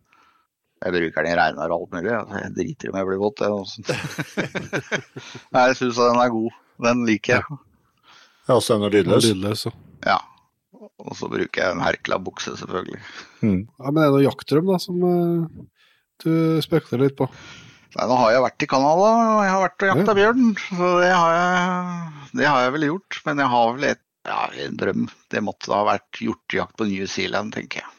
Jeg 0.81 0.95
bruker 0.97 1.27
den 1.27 1.35
i 1.35 1.37
regnvær 1.37 1.75
og 1.75 1.83
alt 1.83 1.97
mulig. 1.97 2.13
Altså. 2.17 2.41
Jeg 2.41 2.53
driter 2.57 2.89
i 2.89 2.91
om 2.91 2.99
jeg 3.01 3.09
blir 3.11 3.21
våt. 3.21 3.43
jeg, 3.45 3.53
Altså. 3.53 3.83
Nei, 5.53 5.65
jeg 5.69 5.79
syns 5.81 6.01
den 6.01 6.21
er 6.25 6.35
god. 6.37 6.59
Den 6.87 7.03
liker 7.09 7.35
jeg. 7.37 7.59
Ja, 8.49 8.57
så 8.57 8.75
er 8.75 8.85
den 8.85 8.95
lydløs. 8.95 9.27
Lydløs, 9.29 9.65
så. 9.67 9.73
Ja. 10.07 10.19
Og 10.81 11.17
så 11.17 11.29
bruker 11.29 11.61
jeg 11.61 11.75
en 11.75 11.83
Herkla-bukse, 11.85 12.55
selvfølgelig. 12.61 13.01
Mm. 13.45 13.61
Ja, 13.69 13.91
men 13.91 14.01
er 14.01 14.09
det 14.09 14.15
noe 14.17 14.25
jaktdrøm 14.25 14.71
da, 14.71 14.79
som 14.81 15.03
uh, 15.05 15.67
du 16.25 16.33
spøkte 16.65 17.01
litt 17.01 17.19
på? 17.19 17.29
Nei, 17.91 18.07
nå 18.07 18.17
har 18.21 18.33
jeg 18.33 18.45
vært 18.45 18.65
i 18.65 18.69
Canada, 18.71 19.11
og 19.35 19.41
jeg 19.45 19.53
har 19.53 19.65
vært 19.65 19.85
og 19.85 19.91
jakta 19.91 20.15
bjørn. 20.17 20.47
Så 20.63 20.93
det 21.03 21.11
har, 21.11 21.35
jeg, 21.37 22.31
det 22.41 22.49
har 22.49 22.65
jeg 22.65 22.75
vel 22.77 22.87
gjort. 22.89 23.21
Men 23.27 23.43
jeg 23.43 23.53
har 23.55 23.75
vel 23.77 23.89
et, 23.91 24.03
ja, 24.31 24.41
en 24.65 24.81
drøm. 24.81 25.09
Det 25.35 25.45
måtte 25.45 25.75
ha 25.75 25.83
vært 25.89 26.23
hjortejakt 26.25 26.79
på 26.79 26.89
New 26.89 27.11
Zealand, 27.11 27.53
tenker 27.57 27.83
jeg. 27.83 27.93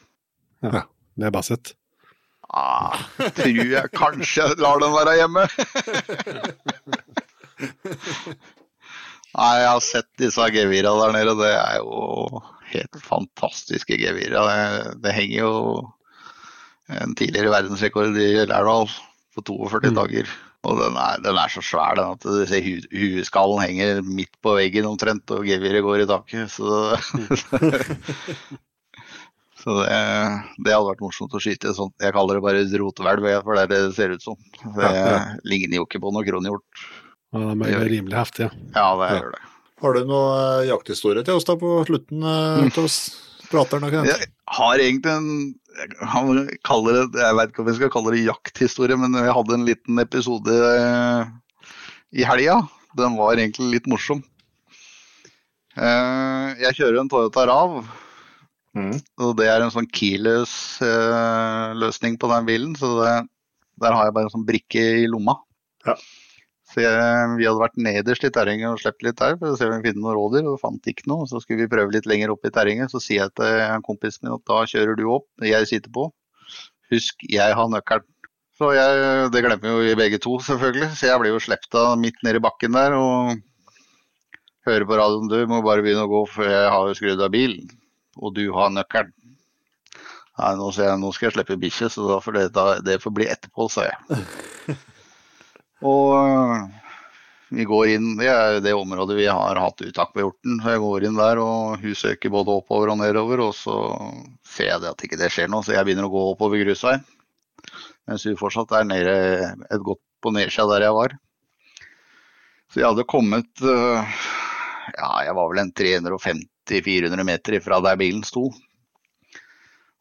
Ja, 0.66 0.82
det 0.82 1.28
er 1.28 1.30
bare 1.30 1.38
Basset? 1.38 1.74
Ah, 2.52 2.98
tror 3.32 3.48
jeg 3.72 3.90
kanskje 3.96 4.44
lar 4.60 4.80
den 4.82 4.92
være 4.92 5.14
hjemme. 5.22 5.46
Nei, 9.32 9.52
jeg 9.62 9.68
har 9.70 9.80
sett 9.84 10.08
disse 10.20 10.44
gevira 10.52 10.92
der 11.00 11.14
nede. 11.16 11.32
Det 11.38 11.52
er 11.56 11.78
jo 11.80 12.42
helt 12.74 12.98
fantastiske 13.06 13.96
gevira. 14.00 14.42
Det, 14.48 14.96
det 15.06 15.14
henger 15.16 15.38
jo 15.46 15.54
en 16.92 17.14
tidligere 17.16 17.52
verdensrekord 17.54 18.16
i 18.20 18.28
Lærdal 18.44 18.88
på 19.32 19.44
42 19.48 19.88
Mm. 19.88 19.94
dager. 19.96 20.28
Og 20.62 20.76
den 20.78 20.94
er, 21.00 21.16
den 21.24 21.38
er 21.40 21.48
så 21.50 21.58
svær 21.64 21.96
den 21.98 22.12
at 22.12 22.22
du 22.22 22.44
ser 22.46 22.62
hu, 22.62 22.76
hueskallen 22.94 23.64
henger 23.64 24.02
midt 24.06 24.36
på 24.44 24.52
veggen 24.54 24.86
omtrent, 24.86 25.30
og 25.34 25.42
geviret 25.48 25.82
går 25.82 26.04
i 26.04 26.06
taket. 26.06 26.52
Så, 26.54 26.68
så 29.62 29.76
det, 29.78 29.94
det 30.66 30.72
hadde 30.74 30.88
vært 30.90 31.04
morsomt 31.04 31.34
å 31.38 31.40
skyte 31.42 31.70
sånt. 31.76 31.94
Jeg 32.02 32.12
kaller 32.16 32.38
det 32.38 32.42
bare 32.44 32.60
et 32.64 32.74
rotehvelv, 32.82 33.28
for 33.46 33.54
det 33.54 33.62
er 33.62 33.70
det 33.70 33.80
det 33.86 33.94
ser 33.96 34.10
ut 34.16 34.24
som. 34.24 34.36
Det 34.76 34.92
ligner 35.46 35.78
jo 35.80 35.86
ikke 35.86 36.00
på 36.02 36.12
noe 36.12 36.26
kronhjort. 36.26 36.84
Ja, 37.32 37.54
det 37.62 37.70
er 37.78 37.86
rimelig 37.88 38.18
heftig. 38.18 38.50
Ja, 38.74 38.88
det 38.98 39.08
Ja. 39.08 39.20
gjør 39.22 39.32
det. 39.38 39.42
Har 39.82 39.94
du 39.96 40.04
noe 40.06 40.32
eh, 40.62 40.66
jakthistorie 40.68 41.24
til 41.26 41.34
oss 41.38 41.46
da 41.48 41.56
på 41.58 41.70
slutten 41.88 42.22
eh, 42.22 42.62
Mm. 42.62 42.70
prateren? 43.50 43.82
da, 43.82 43.90
Kenneth? 43.90 44.20
Jeg 44.20 44.28
har 44.58 44.78
egentlig 44.78 45.10
en 45.16 45.54
han 46.12 46.48
kaller 46.68 47.06
det, 47.08 47.16
Jeg 47.22 47.34
vet 47.38 47.48
ikke 47.50 47.62
om 47.62 47.68
jeg 47.70 47.76
skal 47.78 47.90
kalle 47.94 48.12
det 48.12 48.26
jakthistorie, 48.26 48.96
men 49.00 49.14
jeg 49.16 49.32
hadde 49.32 49.54
en 49.56 49.64
liten 49.64 49.98
episode 50.02 50.52
eh, 50.52 51.24
i 52.12 52.26
helga. 52.28 52.58
Den 52.94 53.16
var 53.16 53.34
egentlig 53.40 53.70
litt 53.78 53.86
morsom. 53.88 54.20
Eh, 55.76 56.48
Jeg 56.60 56.76
kjører 56.76 57.00
en 57.00 57.08
Toyota 57.08 57.46
Rav, 57.48 57.78
Mm. 58.72 58.96
og 59.20 59.34
det 59.36 59.50
er 59.52 59.60
en 59.60 59.72
sånn 59.74 59.88
keyless 59.92 60.80
eh, 60.80 61.72
løsning 61.76 62.16
på 62.20 62.30
den 62.30 62.46
bilen. 62.48 62.74
Så 62.78 62.94
det, 63.00 63.14
der 63.82 63.96
har 63.96 64.08
jeg 64.08 64.16
bare 64.16 64.30
en 64.30 64.34
sånn 64.34 64.48
brikke 64.48 64.84
i 65.02 65.08
lomma. 65.10 65.36
Ja. 65.86 65.96
Så 66.72 66.80
jeg, 66.80 67.26
vi 67.36 67.44
hadde 67.44 67.60
vært 67.60 67.76
nederst 67.84 68.24
i 68.24 68.30
terrenget 68.32 68.70
og 68.70 68.80
sluppet 68.80 69.04
litt 69.04 69.18
der 69.20 69.36
for 69.36 69.52
å 69.52 69.58
se 69.60 69.68
om 69.68 69.74
vi 69.76 69.90
finner 69.90 70.06
noen 70.06 70.16
rådyr, 70.16 70.48
og 70.48 70.60
fant 70.62 70.88
ikke 70.88 71.04
noe. 71.10 71.28
Så 71.28 71.42
skulle 71.42 71.66
vi 71.66 71.72
prøve 71.72 71.92
litt 71.92 72.08
lenger 72.08 72.32
opp 72.32 72.48
i 72.48 72.54
terrenget. 72.54 72.92
Så 72.94 73.02
sier 73.02 73.26
jeg 73.26 73.34
til 73.36 73.84
kompisen 73.84 74.24
min 74.24 74.38
at 74.38 74.46
da 74.48 74.62
kjører 74.72 74.96
du 74.96 75.04
opp, 75.12 75.28
jeg 75.44 75.68
sitter 75.68 75.92
på. 75.92 76.08
Husk, 76.92 77.28
jeg 77.28 77.58
har 77.58 77.68
nøkkelen. 77.72 78.08
Så 78.60 78.68
jeg, 78.76 79.28
det 79.32 79.40
glemmer 79.44 79.72
jo 79.72 79.84
vi 79.84 79.94
begge 79.98 80.20
to, 80.22 80.38
selvfølgelig. 80.44 80.92
Så 80.96 81.08
jeg 81.08 81.20
blir 81.20 81.34
jo 81.34 81.44
sluppet 81.44 81.78
av 81.82 81.96
midt 82.00 82.20
nedi 82.24 82.40
bakken 82.44 82.76
der 82.76 82.96
og 82.96 83.32
hører 84.68 84.86
på 84.86 84.98
radioen 85.00 85.30
du 85.30 85.38
må 85.50 85.60
bare 85.64 85.84
begynne 85.84 86.04
å 86.06 86.10
gå, 86.10 86.24
for 86.30 86.46
jeg 86.46 86.72
har 86.72 86.88
jo 86.88 86.96
skrudd 86.96 87.24
av 87.24 87.32
bilen. 87.34 87.68
Og 88.20 88.34
du 88.36 88.44
har 88.56 88.72
nøkkelen. 88.72 89.14
Nei, 90.40 90.52
nå, 90.56 90.70
jeg, 90.74 90.96
nå 90.98 91.10
skal 91.12 91.28
jeg 91.28 91.36
slippe 91.36 91.58
bikkje, 91.60 91.90
så 91.92 92.06
da 92.08 92.20
får 92.24 92.36
det, 92.38 92.44
da, 92.56 92.64
det 92.84 93.00
får 93.02 93.12
bli 93.14 93.26
etterpå, 93.28 93.68
sa 93.72 93.84
jeg. 93.84 94.76
Og 95.92 96.14
øh, 96.16 96.62
vi 97.52 97.66
går 97.68 97.90
inn, 97.92 98.06
det 98.16 98.30
er 98.32 98.60
det 98.64 98.72
området 98.72 99.18
vi 99.18 99.26
har 99.28 99.58
hatt 99.60 99.82
uttak 99.84 100.14
på 100.14 100.22
hjorten. 100.22 100.60
Jeg 100.64 100.80
går 100.80 101.04
inn 101.08 101.18
der, 101.18 101.40
og 101.42 101.82
hun 101.82 101.98
søker 101.98 102.32
både 102.32 102.54
oppover 102.54 102.94
og 102.94 103.00
nedover. 103.02 103.42
Og 103.44 103.52
så 103.58 103.76
ser 104.46 104.70
jeg 104.70 104.84
det 104.84 104.92
at 104.94 105.04
ikke 105.04 105.18
det 105.20 105.28
skjer 105.34 105.50
noe, 105.52 105.66
så 105.66 105.74
jeg 105.76 105.84
begynner 105.88 106.08
å 106.08 106.14
gå 106.14 106.22
oppover 106.30 106.62
grusveien. 106.62 107.04
Mens 108.08 108.24
hun 108.26 108.38
fortsatt 108.40 108.72
er 108.78 108.88
nede 108.88 109.16
et 109.68 109.84
godt 109.84 110.00
på 110.24 110.32
nedsida 110.34 110.70
der 110.70 110.86
jeg 110.86 110.96
var. 110.96 111.18
Så 112.72 112.80
jeg 112.80 112.88
hadde 112.88 113.10
kommet 113.10 113.66
øh, 113.68 114.16
Ja, 114.96 115.10
jeg 115.26 115.36
var 115.36 115.50
vel 115.50 115.60
en 115.60 115.74
350-400 116.68 117.26
meter 117.26 117.58
ifra 117.58 117.80
der 117.84 117.98
bilen 118.00 118.22
sto. 118.26 118.48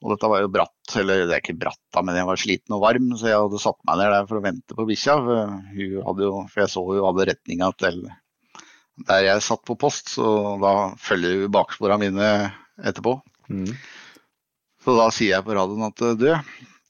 Og 0.02 0.16
dette 0.16 0.30
var 0.32 0.42
jo 0.42 0.50
bratt, 0.50 0.96
eller 0.98 1.28
det 1.30 1.36
er 1.36 1.44
ikke 1.44 1.60
bratt 1.62 1.82
da, 1.94 2.02
men 2.02 2.18
jeg 2.18 2.26
var 2.26 2.40
sliten 2.42 2.74
og 2.74 2.82
varm, 2.82 3.12
så 3.20 3.30
jeg 3.30 3.38
hadde 3.38 3.62
satt 3.62 3.78
meg 3.86 4.00
ned 4.00 4.10
der 4.16 4.28
for 4.30 4.40
å 4.40 4.46
vente 4.48 4.78
på 4.78 4.86
bikkja. 4.90 5.18
For, 5.22 6.24
for 6.50 6.64
jeg 6.64 6.72
så 6.74 6.86
hun 6.88 7.06
hadde 7.06 7.28
retninga 7.30 7.70
til 7.78 8.02
der 9.08 9.24
jeg 9.26 9.46
satt 9.46 9.62
på 9.66 9.78
post, 9.80 10.12
så 10.18 10.58
da 10.62 10.74
følger 11.02 11.44
hun 11.44 11.54
baksporene 11.54 12.10
mine 12.10 12.32
etterpå. 12.82 13.16
Mm. 13.54 13.72
Så 14.82 14.98
da 14.98 15.08
sier 15.14 15.36
jeg 15.36 15.46
på 15.46 15.56
radioen 15.58 15.88
at 15.88 16.04
du, 16.18 16.28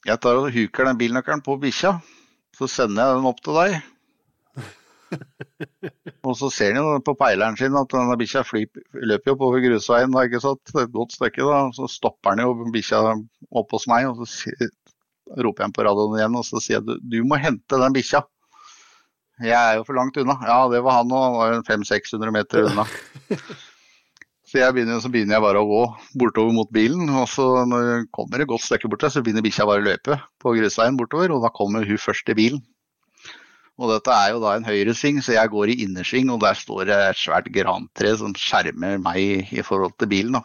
jeg 0.08 0.20
tar 0.24 0.40
og 0.40 0.52
huker 0.54 0.88
den 0.88 1.00
bilnøkkelen 1.00 1.44
på 1.44 1.58
bikkja, 1.62 1.98
så 2.56 2.68
sender 2.68 3.04
jeg 3.04 3.20
den 3.20 3.28
opp 3.28 3.44
til 3.44 3.60
deg. 3.60 3.76
Og 6.26 6.36
så 6.38 6.48
ser 6.54 6.76
han 6.76 6.82
jo 6.82 6.98
på 7.04 7.14
peileren 7.18 7.56
sin 7.58 7.76
at 7.78 7.90
denne 7.92 8.16
bikkja 8.20 8.44
løper 8.46 9.30
jo 9.30 9.34
oppover 9.34 9.64
grusveien 9.64 10.12
da, 10.14 10.26
ikke 10.28 10.42
sant? 10.44 10.74
et 10.76 10.92
godt 10.94 11.16
stykke. 11.16 11.48
da, 11.48 11.64
Så 11.76 11.88
stopper 11.90 12.34
han 12.34 12.44
jo 12.44 12.70
bikkja 12.74 13.02
opp 13.50 13.74
hos 13.74 13.88
meg, 13.90 14.10
og 14.10 14.22
så 14.28 14.54
roper 15.42 15.66
jeg 15.66 15.74
på 15.76 15.86
radioen 15.86 16.18
igjen 16.18 16.38
og 16.38 16.46
så 16.46 16.60
sier 16.60 16.78
jeg 16.78 16.86
du, 16.86 16.94
du 17.00 17.18
må 17.26 17.40
hente 17.40 17.80
den 17.80 17.96
bikkja. 17.96 18.22
Jeg 19.42 19.56
er 19.56 19.78
jo 19.78 19.84
for 19.88 19.96
langt 19.96 20.18
unna. 20.20 20.36
Ja, 20.46 20.58
det 20.70 20.82
var 20.84 21.00
han 21.00 21.12
og 21.12 21.22
han 21.24 21.36
var 21.38 21.62
500-600 21.66 22.34
meter 22.34 22.68
unna. 22.70 22.86
Så, 24.52 24.60
begynner, 24.76 24.98
så 25.00 25.08
begynner 25.08 25.38
jeg 25.38 25.42
bare 25.46 25.60
å 25.62 25.64
gå 25.64 25.82
bortover 26.20 26.52
mot 26.52 26.68
bilen, 26.76 27.06
og 27.08 27.24
så 27.32 27.62
når 27.64 27.86
jeg 27.86 28.08
kommer 28.12 28.42
et 28.42 28.50
godt 28.50 28.66
stykke 28.66 28.90
bort 28.92 29.00
der, 29.00 29.12
så 29.14 29.22
begynner 29.24 29.44
bikkja 29.46 29.64
bare 29.64 29.80
å 29.80 29.86
løpe 29.86 30.18
på 30.44 30.52
grusveien 30.58 30.98
bortover, 30.98 31.32
og 31.32 31.40
da 31.46 31.48
kommer 31.56 31.86
hun 31.88 32.00
først 32.02 32.26
til 32.28 32.36
bilen. 32.36 32.60
Og 33.80 33.88
dette 33.88 34.12
er 34.12 34.34
jo 34.34 34.40
da 34.42 34.54
en 34.56 34.66
høyresving, 34.66 35.20
så 35.24 35.36
jeg 35.36 35.50
går 35.52 35.72
i 35.72 35.78
innersving, 35.86 36.30
og 36.32 36.42
der 36.44 36.56
står 36.58 36.86
det 36.90 36.98
et 37.08 37.18
svært 37.18 37.48
grantre 37.54 38.14
som 38.20 38.34
skjermer 38.36 39.00
meg 39.00 39.48
i 39.48 39.64
forhold 39.64 39.94
til 39.98 40.10
bilen. 40.12 40.36
da. 40.36 40.42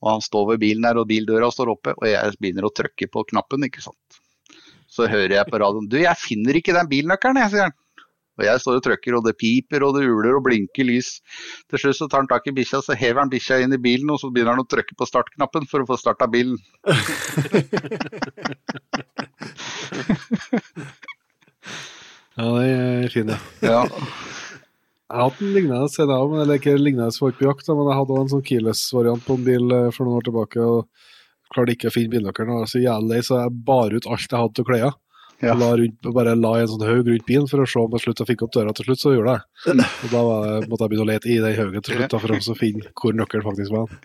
Og 0.00 0.14
han 0.14 0.24
står 0.24 0.52
ved 0.52 0.62
bilen 0.62 0.86
her, 0.88 1.00
og 1.00 1.08
bildøra 1.08 1.50
står 1.52 1.74
oppe, 1.74 1.94
og 1.96 2.08
jeg 2.08 2.40
begynner 2.40 2.68
å 2.68 2.74
trykke 2.76 3.08
på 3.12 3.24
knappen, 3.32 3.66
ikke 3.68 3.84
sant. 3.84 4.20
Så 4.90 5.06
hører 5.06 5.36
jeg 5.36 5.46
på 5.46 5.60
radioen 5.62 5.86
Du, 5.88 6.00
jeg 6.00 6.18
finner 6.18 6.56
ikke 6.58 6.74
den 6.76 6.90
bilnøkkelen, 6.90 7.40
jeg, 7.44 7.52
sier 7.54 7.68
han. 7.68 7.76
Og 8.40 8.44
jeg 8.46 8.60
står 8.62 8.78
og 8.78 8.84
trykker, 8.86 9.16
og 9.16 9.26
det 9.26 9.40
piper 9.40 9.84
og 9.84 9.96
det 9.96 10.06
uler 10.08 10.38
og 10.38 10.44
blinker 10.46 10.86
lys. 10.88 11.10
Til 11.68 11.82
slutt 11.82 11.98
så 11.98 12.08
tar 12.08 12.22
han 12.22 12.30
tak 12.30 12.48
i 12.48 12.56
bikkja, 12.56 12.80
så 12.84 12.96
hever 12.96 13.20
han 13.20 13.32
bikkja 13.32 13.60
inn 13.64 13.76
i 13.76 13.80
bilen, 13.80 14.12
og 14.12 14.20
så 14.22 14.32
begynner 14.32 14.56
han 14.56 14.64
å 14.64 14.70
trykke 14.70 14.96
på 14.96 15.08
startknappen 15.08 15.68
for 15.68 15.84
å 15.84 15.88
få 15.88 16.00
starta 16.00 16.30
bilen. 16.30 16.56
Ja, 22.40 22.52
det 22.56 22.68
er 22.72 23.12
fin, 23.12 23.28
ja. 23.28 23.38
Ja. 23.60 23.80
Jeg 25.10 25.18
har 25.18 25.26
hatt 25.26 25.40
en 25.42 25.52
lignende 25.52 25.90
CDA, 25.90 26.16
men 26.30 26.40
eller 26.44 26.60
ikke 26.60 26.76
lignende 26.78 27.10
var 27.18 27.32
ikke 27.32 27.42
på 27.42 27.48
jakt, 27.48 27.70
men 27.74 27.88
jeg 27.90 27.98
hadde 27.98 28.14
også 28.14 28.22
en 28.22 28.32
sånn 28.32 28.44
keyless-variant 28.46 29.24
på 29.26 29.36
en 29.36 29.46
bil 29.48 29.74
eh, 29.74 29.88
for 29.92 30.06
noen 30.06 30.20
år 30.20 30.26
tilbake. 30.28 30.62
og 30.62 31.08
Klarte 31.50 31.74
ikke 31.74 31.90
å 31.90 31.94
finne 31.94 32.12
bilnøkkelen. 32.12 32.52
og 32.54 32.62
var 32.62 32.70
så 32.70 32.80
jævlig 32.80 33.10
lei, 33.10 33.22
så 33.26 33.40
jeg 33.42 33.56
bar 33.66 33.96
ut 33.96 34.06
alt 34.06 34.28
jeg 34.28 34.38
hadde 34.38 34.56
til 34.56 34.68
klær. 34.68 34.92
Ja. 35.40 35.54
La 35.56 35.70
rundt, 35.80 36.08
bare 36.14 36.36
la 36.36 36.52
en 36.60 36.68
sånn 36.68 36.84
haug 36.84 37.08
rundt 37.08 37.26
bilen 37.26 37.48
for 37.50 37.64
å 37.64 37.66
se 37.68 37.80
om 37.80 37.96
jeg 37.96 38.04
slutt, 38.04 38.20
jeg 38.22 38.28
fikk 38.28 38.44
opp 38.46 38.52
døra 38.54 38.74
til 38.76 38.86
slutt, 38.86 39.02
så 39.02 39.14
gjorde 39.16 39.34
jeg 39.34 39.76
det. 39.80 39.86
Og 39.88 40.12
da 40.12 40.22
var 40.28 40.68
måtte 40.68 40.84
jeg 40.84 40.92
begynne 40.92 41.06
å 41.06 41.10
lete 41.10 41.32
i 41.32 41.38
den 41.40 41.56
haugen 41.58 41.86
til 41.86 41.96
slutt 41.96 42.12
da, 42.14 42.20
for 42.22 42.36
å 42.36 42.58
finne 42.60 42.92
hvor 43.00 43.16
nøkkelen 43.16 43.46
faktisk 43.48 43.74
var. 43.74 43.98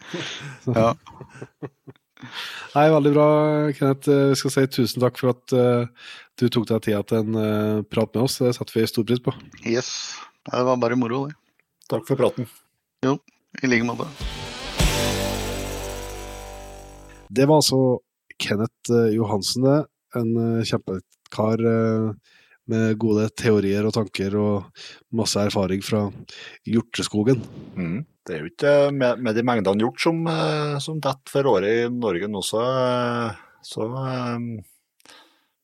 Ja. 0.74 0.90
Nei, 2.76 2.86
veldig 2.94 3.14
bra, 3.16 3.28
Kenneth. 3.78 4.12
Eh, 4.12 4.30
Jeg 4.34 4.42
skal 4.42 4.56
si 4.56 4.66
tusen 4.80 5.04
takk 5.04 5.20
for 5.22 5.34
at 5.36 5.56
uh, 5.56 5.88
du 6.40 6.48
tok 6.50 6.68
deg 6.72 6.84
tida 6.88 7.02
til 7.08 7.24
en 7.24 7.40
uh, 7.40 7.84
prat 7.88 8.12
med 8.14 8.26
oss. 8.28 8.40
Det 8.42 8.54
setter 8.58 8.80
vi 8.80 8.88
stor 8.92 9.08
pris 9.08 9.24
på. 9.24 9.34
Yes. 9.64 9.90
Det 10.46 10.66
var 10.68 10.78
bare 10.82 10.98
moro, 11.00 11.26
det. 11.30 11.38
Takk 11.90 12.08
for 12.08 12.20
praten. 12.20 12.50
I 13.06 13.68
like 13.70 13.86
måte. 13.86 14.08
Det 17.30 17.46
var 17.50 17.60
altså 17.62 18.00
Kenneth 18.40 18.92
eh, 18.92 19.14
Johansen, 19.16 19.66
det. 19.66 19.78
En 20.16 20.32
eh, 20.40 20.66
kjempekar 20.68 21.64
eh, 21.66 22.34
med 22.72 22.98
gode 23.02 23.28
teorier 23.38 23.86
og 23.86 23.94
tanker 23.98 24.36
og 24.40 24.84
masse 25.16 25.40
erfaring 25.40 25.84
fra 25.86 26.08
hjorteskogen. 26.66 27.42
Mm. 27.78 28.04
Det 28.26 28.34
er 28.36 28.42
jo 28.42 28.50
ikke 28.50 28.74
med, 28.96 29.22
med 29.22 29.38
de 29.38 29.44
mengdene 29.46 29.86
gjort 29.86 30.02
som, 30.02 30.22
eh, 30.32 30.78
som 30.82 31.02
detter 31.02 31.30
for 31.30 31.52
året 31.52 31.86
i 31.86 31.90
Norge 31.94 32.30
nå, 32.32 32.42
så, 32.46 32.62
eh, 32.66 33.44
så 33.66 33.86
um, 33.86 34.48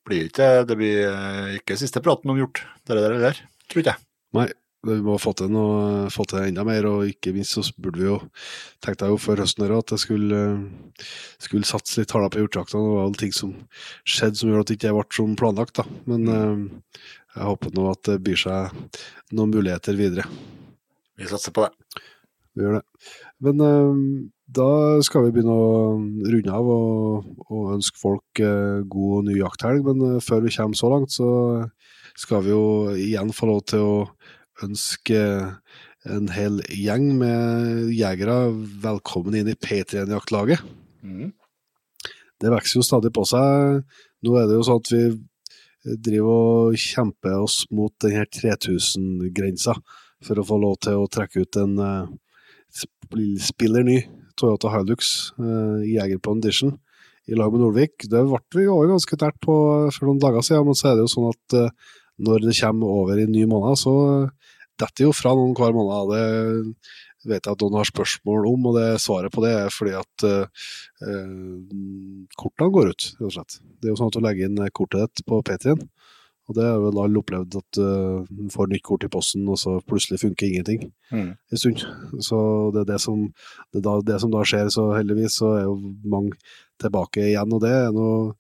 blir 0.06 0.28
ikke 0.30 0.50
det 0.70 0.78
blir 0.78 1.58
ikke 1.58 1.80
siste 1.82 2.04
praten 2.06 2.30
om 2.34 2.38
hjort. 2.38 2.62
Det 2.86 2.98
der 2.98 3.08
eller 3.10 3.32
der, 3.32 3.42
tror 3.66 3.82
ikke 3.82 3.96
jeg. 3.96 4.06
Nei, 4.38 4.46
vi 4.88 4.98
må 5.06 5.18
få 5.22 5.34
til, 5.38 5.50
noe, 5.54 6.08
få 6.10 6.26
til 6.30 6.48
enda 6.48 6.64
mer, 6.66 6.86
og 6.90 7.10
ikke 7.10 7.34
minst 7.36 7.54
så 7.54 7.62
burde 7.78 8.02
vi 8.02 8.08
jo 8.08 8.20
tenkte 8.82 9.06
jeg 9.06 9.14
jo 9.14 9.20
før 9.22 9.44
høsten 9.44 9.66
her 9.66 9.76
at 9.78 9.94
jeg 9.94 10.04
skulle, 10.06 10.40
skulle 11.42 11.70
satse 11.70 12.00
litt 12.02 12.14
hardere 12.16 12.34
på 12.34 12.42
hjortejakta. 12.42 12.82
Det 12.82 12.96
var 12.98 13.20
ting 13.22 13.36
som 13.38 13.52
skjedde 14.02 14.42
som 14.42 14.50
gjorde 14.50 14.66
at 14.66 14.72
det 14.72 14.80
ikke 14.80 14.96
ble 14.98 15.06
som 15.18 15.36
planlagt, 15.38 15.82
da. 15.82 15.86
Men 16.10 16.32
eh, 16.34 17.04
jeg 17.36 17.50
håper 17.52 17.76
nå 17.78 17.90
at 17.92 18.06
det 18.10 18.18
byr 18.26 18.42
seg 18.46 18.98
noen 19.38 19.54
muligheter 19.54 19.98
videre. 19.98 20.26
Vi 21.22 21.30
satser 21.30 21.54
på 21.54 21.68
det. 21.68 22.02
Vi 22.56 22.66
gjør 22.66 22.80
det. 22.80 22.84
Men 23.46 23.64
eh, 23.64 24.00
da 24.52 24.72
skal 25.06 25.28
vi 25.28 25.36
begynne 25.36 25.56
å 25.56 25.70
runde 26.34 26.56
av 26.56 26.72
og, 26.74 27.30
og 27.48 27.76
ønske 27.78 28.00
folk 28.02 28.42
eh, 28.44 28.82
god 28.92 29.30
ny 29.30 29.38
jakthelg. 29.40 29.86
Men 29.88 30.04
eh, 30.10 30.24
før 30.24 30.44
vi 30.46 30.54
kommer 30.56 30.80
så 30.80 30.92
langt, 30.92 31.16
så 31.16 31.30
skal 32.20 32.44
vi 32.46 32.52
jo 32.54 32.66
igjen 32.98 33.32
få 33.36 33.48
lov 33.54 33.64
til 33.72 33.86
å 33.88 33.96
ønske 34.66 35.22
en 36.12 36.32
hel 36.34 36.60
gjeng 36.74 37.12
med 37.20 37.92
jegere 37.94 38.52
velkommen 38.84 39.38
inn 39.38 39.52
i 39.52 39.58
P3-jaktlaget. 39.58 40.64
Mm. 41.06 41.30
Det 42.42 42.52
vokser 42.52 42.80
jo 42.80 42.86
stadig 42.86 43.12
på 43.14 43.24
seg. 43.30 43.84
Nå 44.26 44.38
er 44.38 44.50
det 44.50 44.58
jo 44.58 44.66
sånn 44.66 44.82
at 44.82 44.92
vi 44.92 45.04
driver 46.02 46.42
og 46.72 46.82
kjemper 46.82 47.38
oss 47.42 47.64
mot 47.74 47.94
denne 48.04 48.26
3000-grensa 48.34 49.78
for 50.26 50.42
å 50.42 50.46
få 50.46 50.58
lov 50.62 50.76
til 50.86 51.00
å 51.02 51.10
trekke 51.10 51.46
ut 51.46 51.58
en 51.62 51.80
spiller 53.44 53.86
ny 53.86 54.00
Toyota 54.40 54.72
Hilux 54.74 55.32
uh, 55.40 55.84
Egerpond 55.84 56.46
Edition 56.46 56.78
i 57.30 57.38
lag 57.38 57.52
med 57.54 57.62
Nordvik. 57.64 58.08
Det 58.10 58.24
ble 58.28 58.42
vi 58.58 58.68
også 58.70 58.90
ganske 58.96 59.20
nært 59.24 59.38
på 59.44 59.56
for 59.94 60.10
noen 60.10 60.22
dager 60.22 60.46
siden, 60.46 60.68
men 60.68 60.78
så 60.78 60.92
er 60.92 60.98
det 60.98 61.06
jo 61.06 61.14
sånn 61.14 61.30
at 61.30 61.58
eh, 61.58 61.94
når 62.22 62.48
det 62.48 62.58
kommer 62.60 62.98
over 63.02 63.20
i 63.20 63.28
en 63.28 63.34
ny 63.34 63.46
måned, 63.50 63.80
så 63.80 63.94
detter 64.82 65.08
jo 65.08 65.14
fra 65.16 65.34
noen 65.38 65.54
hver 65.58 65.76
måned. 65.76 66.12
Det 66.12 67.30
vet 67.30 67.46
jeg 67.46 67.54
at 67.54 67.64
noen 67.64 67.78
har 67.78 67.90
spørsmål 67.90 68.48
om, 68.50 68.68
og 68.70 68.78
det 68.80 68.88
svaret 69.04 69.34
på 69.34 69.44
det 69.46 69.54
er 69.60 69.74
fordi 69.74 69.96
at 70.00 70.28
eh, 70.28 70.68
eh, 71.06 71.36
kortene 72.42 72.74
går 72.74 72.94
ut, 72.94 73.10
rett 73.20 73.30
og 73.30 73.36
slett. 73.38 73.60
Det 73.78 73.90
er 73.90 73.94
jo 73.94 74.00
sånn 74.02 74.14
at 74.14 74.18
du 74.18 74.26
legger 74.26 74.50
inn 74.50 74.74
kortet 74.74 75.06
ditt 75.06 75.28
på 75.30 75.42
P3-en, 75.46 75.86
Og 76.52 76.58
det 76.58 76.68
har 76.68 76.82
vel 76.84 77.00
alle 77.00 77.22
opplevd, 77.22 77.58
at 77.62 77.80
uh, 77.80 78.50
får 78.52 78.72
nytt 78.72 78.86
kort 78.88 79.08
i 79.08 79.12
posten, 79.12 79.48
og 79.48 79.60
så 79.62 79.80
plutselig 79.88 80.22
funker 80.26 80.50
ingenting 80.52 80.92
Mm. 81.12 81.36
en 81.52 81.58
stund. 81.58 81.82
Så 82.24 82.38
det 82.72 82.86
er 82.86 82.94
det 82.94 83.02
som, 83.04 83.26
det, 83.74 83.84
da, 83.84 84.00
det 84.00 84.20
som 84.24 84.32
da 84.32 84.46
skjer, 84.48 84.70
så 84.72 84.94
heldigvis 84.96 85.42
så 85.42 85.50
er 85.58 85.64
jo 85.66 85.76
mange 86.08 86.38
tilbake 86.82 87.26
igjen, 87.28 87.52
og 87.52 87.62
det 87.64 87.72
er, 87.76 87.90
noe, 87.94 88.32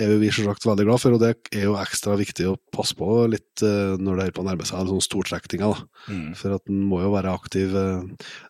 er 0.00 0.10
jo 0.10 0.20
vi 0.22 0.30
selvsagt 0.32 0.64
veldig 0.66 0.86
glad 0.88 1.02
for, 1.02 1.14
og 1.14 1.22
det 1.22 1.34
er 1.54 1.66
jo 1.68 1.76
ekstra 1.78 2.16
viktig 2.18 2.48
å 2.50 2.56
passe 2.74 2.96
på 2.98 3.08
litt 3.30 3.62
uh, 3.62 3.94
når 4.00 4.18
det 4.18 4.26
er 4.26 4.34
på 4.34 4.42
å 4.42 4.48
nærme 4.48 4.66
seg 4.66 4.80
en 4.80 4.94
sånn 4.94 5.04
stortrekninga. 5.04 5.70
Mm. 6.08 6.32
For 6.40 6.56
at 6.56 6.72
en 6.72 6.80
må 6.88 7.02
jo 7.04 7.12
være 7.14 7.36
aktiv 7.36 7.76
uh, 7.76 8.02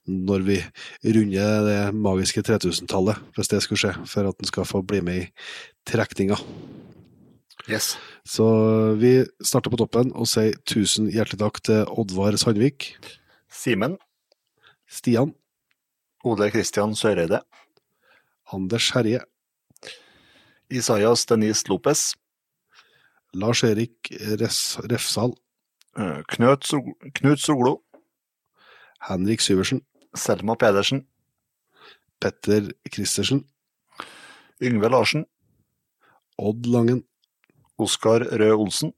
når 0.07 0.47
vi 0.47 0.61
runder 1.19 1.69
det 1.69 1.83
magiske 1.99 2.47
3000-tallet, 2.47 3.21
hvis 3.37 3.53
det 3.53 3.63
skulle 3.67 3.83
skje, 3.83 3.95
for 4.09 4.31
at 4.31 4.41
en 4.41 4.53
skal 4.55 4.71
få 4.71 4.85
bli 4.87 5.03
med 5.05 5.25
i 5.25 5.29
trekninga. 5.91 6.39
Yes. 7.69 7.95
Så 8.29 8.45
vi 9.01 9.23
starter 9.45 9.73
på 9.73 9.79
toppen 9.81 10.11
og 10.13 10.29
sier 10.29 10.57
tusen 10.69 11.09
hjertelig 11.13 11.41
takk 11.41 11.61
til 11.65 11.87
Oddvar 11.89 12.37
Sandvik, 12.41 12.95
Simen. 13.49 13.97
Stian, 14.91 15.33
Ole 16.25 16.51
Kristian 16.53 16.93
Søreide. 16.95 17.41
Anders 18.53 18.91
Herje, 18.95 19.23
Isaias 20.71 21.25
Denise 21.27 21.69
Lopez. 21.69 22.13
Lars-Erik 23.35 24.13
Refsal, 24.91 25.33
eh, 25.99 26.23
Knut, 26.29 26.71
Knut 27.15 27.41
Soglo. 27.41 27.81
Henrik 29.09 29.41
Syversen, 29.41 29.81
Selma 30.15 30.55
Pedersen. 30.55 31.07
Petter 32.21 32.71
Christersen, 32.93 33.45
Yngve 34.63 34.89
Larsen. 34.89 35.27
Odd 36.39 36.67
Langen, 36.67 37.05
Oskar 37.79 38.23
Røe 38.39 38.55
Olsen. 38.55 38.93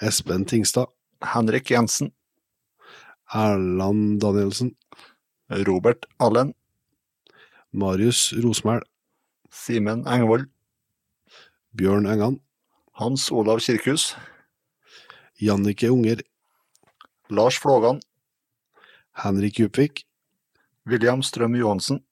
Espen 0.00 0.44
Tingstad, 0.46 0.86
Henrik 1.32 1.70
Jensen. 1.70 2.12
Erland 3.34 4.20
Danielsen, 4.22 4.76
Robert 5.66 6.06
Allen. 6.18 6.54
Marius 7.72 8.32
Rosmæl, 8.32 8.82
Simen 9.50 10.06
Engvold. 10.06 10.46
Bjørn 11.76 12.06
Engan, 12.06 12.40
Hans 12.92 13.30
Olav 13.30 13.60
Kirkhus. 13.60 14.16
Jannike 15.40 15.90
Unger, 15.90 16.22
Lars 17.30 17.58
Flågan. 17.58 18.00
Henrik 19.24 19.58
Djupvik, 19.58 20.04
William 20.86 21.22
Strøm 21.22 21.54
Johansen. 21.54 22.04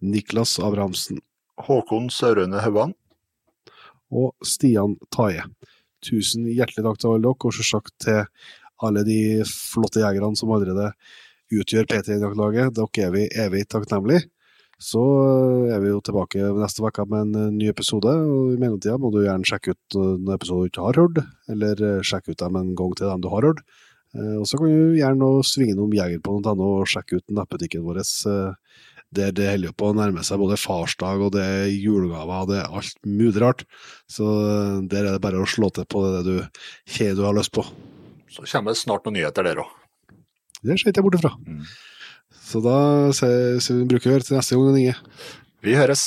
Niklas 0.00 0.58
Abrahamsen 0.58 1.20
Håkon 1.58 2.10
Sørøne 2.10 2.60
Hauan. 2.60 2.94
Og 4.10 4.34
Stian 4.46 4.96
Taie. 5.14 5.44
Tusen 6.04 6.46
hjertelig 6.48 6.84
takk 6.86 7.00
til 7.00 7.12
alle 7.14 7.24
dere, 7.26 7.36
og 7.36 7.56
selvsagt 7.56 7.94
til 8.04 8.22
alle 8.80 9.04
de 9.04 9.20
flotte 9.48 10.00
jegerne 10.02 10.36
som 10.38 10.52
allerede 10.54 10.90
utgjør 11.52 11.88
P3-jaktlaget. 11.90 12.76
Dere 12.76 13.06
er 13.06 13.16
vi 13.16 13.26
evig 13.44 13.66
takknemlige. 13.68 14.28
Så 14.80 15.00
er 15.68 15.82
vi 15.82 15.90
jo 15.90 16.00
tilbake 16.00 16.40
neste 16.56 16.80
uke 16.80 17.04
med 17.04 17.26
en 17.26 17.34
eh, 17.36 17.52
ny 17.52 17.66
episode, 17.68 18.08
og 18.08 18.54
i 18.54 18.60
mellomtida 18.60 18.96
må 18.96 19.10
du 19.12 19.18
gjerne 19.20 19.44
sjekke 19.44 19.74
ut 19.74 19.96
en 20.00 20.30
episode 20.32 20.62
du 20.64 20.70
ikke 20.70 20.86
har 20.86 21.00
hørt, 21.02 21.20
eller 21.52 21.82
eh, 21.84 22.00
sjekke 22.00 22.32
ut 22.32 22.40
dem 22.40 22.56
en 22.56 22.70
gang 22.78 22.94
til 22.96 23.10
dem 23.10 23.20
du 23.20 23.28
har 23.28 23.44
hørt. 23.44 23.60
Eh, 24.16 24.38
Og 24.40 24.48
så 24.48 24.56
kan 24.56 24.72
du 24.72 24.96
gjerne 24.96 25.28
svinge 25.44 25.76
innom 25.76 25.92
jegerpodden.no 25.92 26.70
og 26.80 26.88
sjekke 26.88 27.20
ut 27.20 27.36
nettbutikken 27.36 27.84
vår. 27.84 28.00
Der 29.10 29.32
det 29.34 29.48
holder 29.48 29.72
på 29.74 29.88
å 29.90 29.94
nærme 29.98 30.22
seg 30.22 30.38
både 30.38 30.58
farsdag 30.60 31.22
og 31.26 31.32
det 31.34 31.42
er 31.42 31.64
julegaver 31.72 32.44
og 32.44 32.50
det 32.52 32.60
er 32.60 32.76
alt 32.78 33.00
mulig 33.02 33.40
rart. 33.42 33.64
Så 34.06 34.22
eh, 34.22 34.76
der 34.86 35.08
er 35.08 35.16
det 35.16 35.24
bare 35.24 35.40
å 35.42 35.48
slå 35.50 35.72
til 35.74 35.88
på 35.90 36.04
det 36.06 36.20
du 36.28 36.36
kjeder 36.86 37.18
du 37.18 37.26
har 37.26 37.34
lyst 37.34 37.50
på. 37.56 37.64
Så 38.30 38.46
kommer 38.46 38.70
det 38.70 38.78
snart 38.78 39.08
noen 39.08 39.18
nyheter 39.18 39.48
der 39.48 39.64
òg. 39.64 39.72
Det 40.62 40.76
ser 40.78 40.92
ikke 40.92 41.00
jeg 41.00 41.06
bort 41.08 41.18
ifra. 41.18 41.32
Mm. 41.42 41.64
Så 42.50 42.62
da 42.62 42.76
sier 43.16 43.80
vi 43.80 43.88
bruker 43.90 44.12
å 44.12 44.14
høre 44.14 44.26
til 44.26 44.38
neste 44.38 44.58
gang, 44.58 44.78
Inge. 44.78 44.94
Vi 45.66 45.74
høres. 45.74 46.06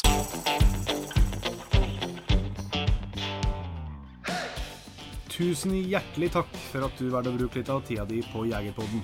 Tusen 5.33 5.75
hjertelig 5.75 6.31
takk 6.37 6.55
for 6.69 6.87
at 6.87 6.95
du 7.01 7.09
valgte 7.11 7.33
å 7.33 7.37
bruke 7.41 7.59
litt 7.59 7.71
av 7.73 7.83
tida 7.83 8.07
di 8.07 8.23
på 8.31 8.45
Jegerpodden. 8.47 9.03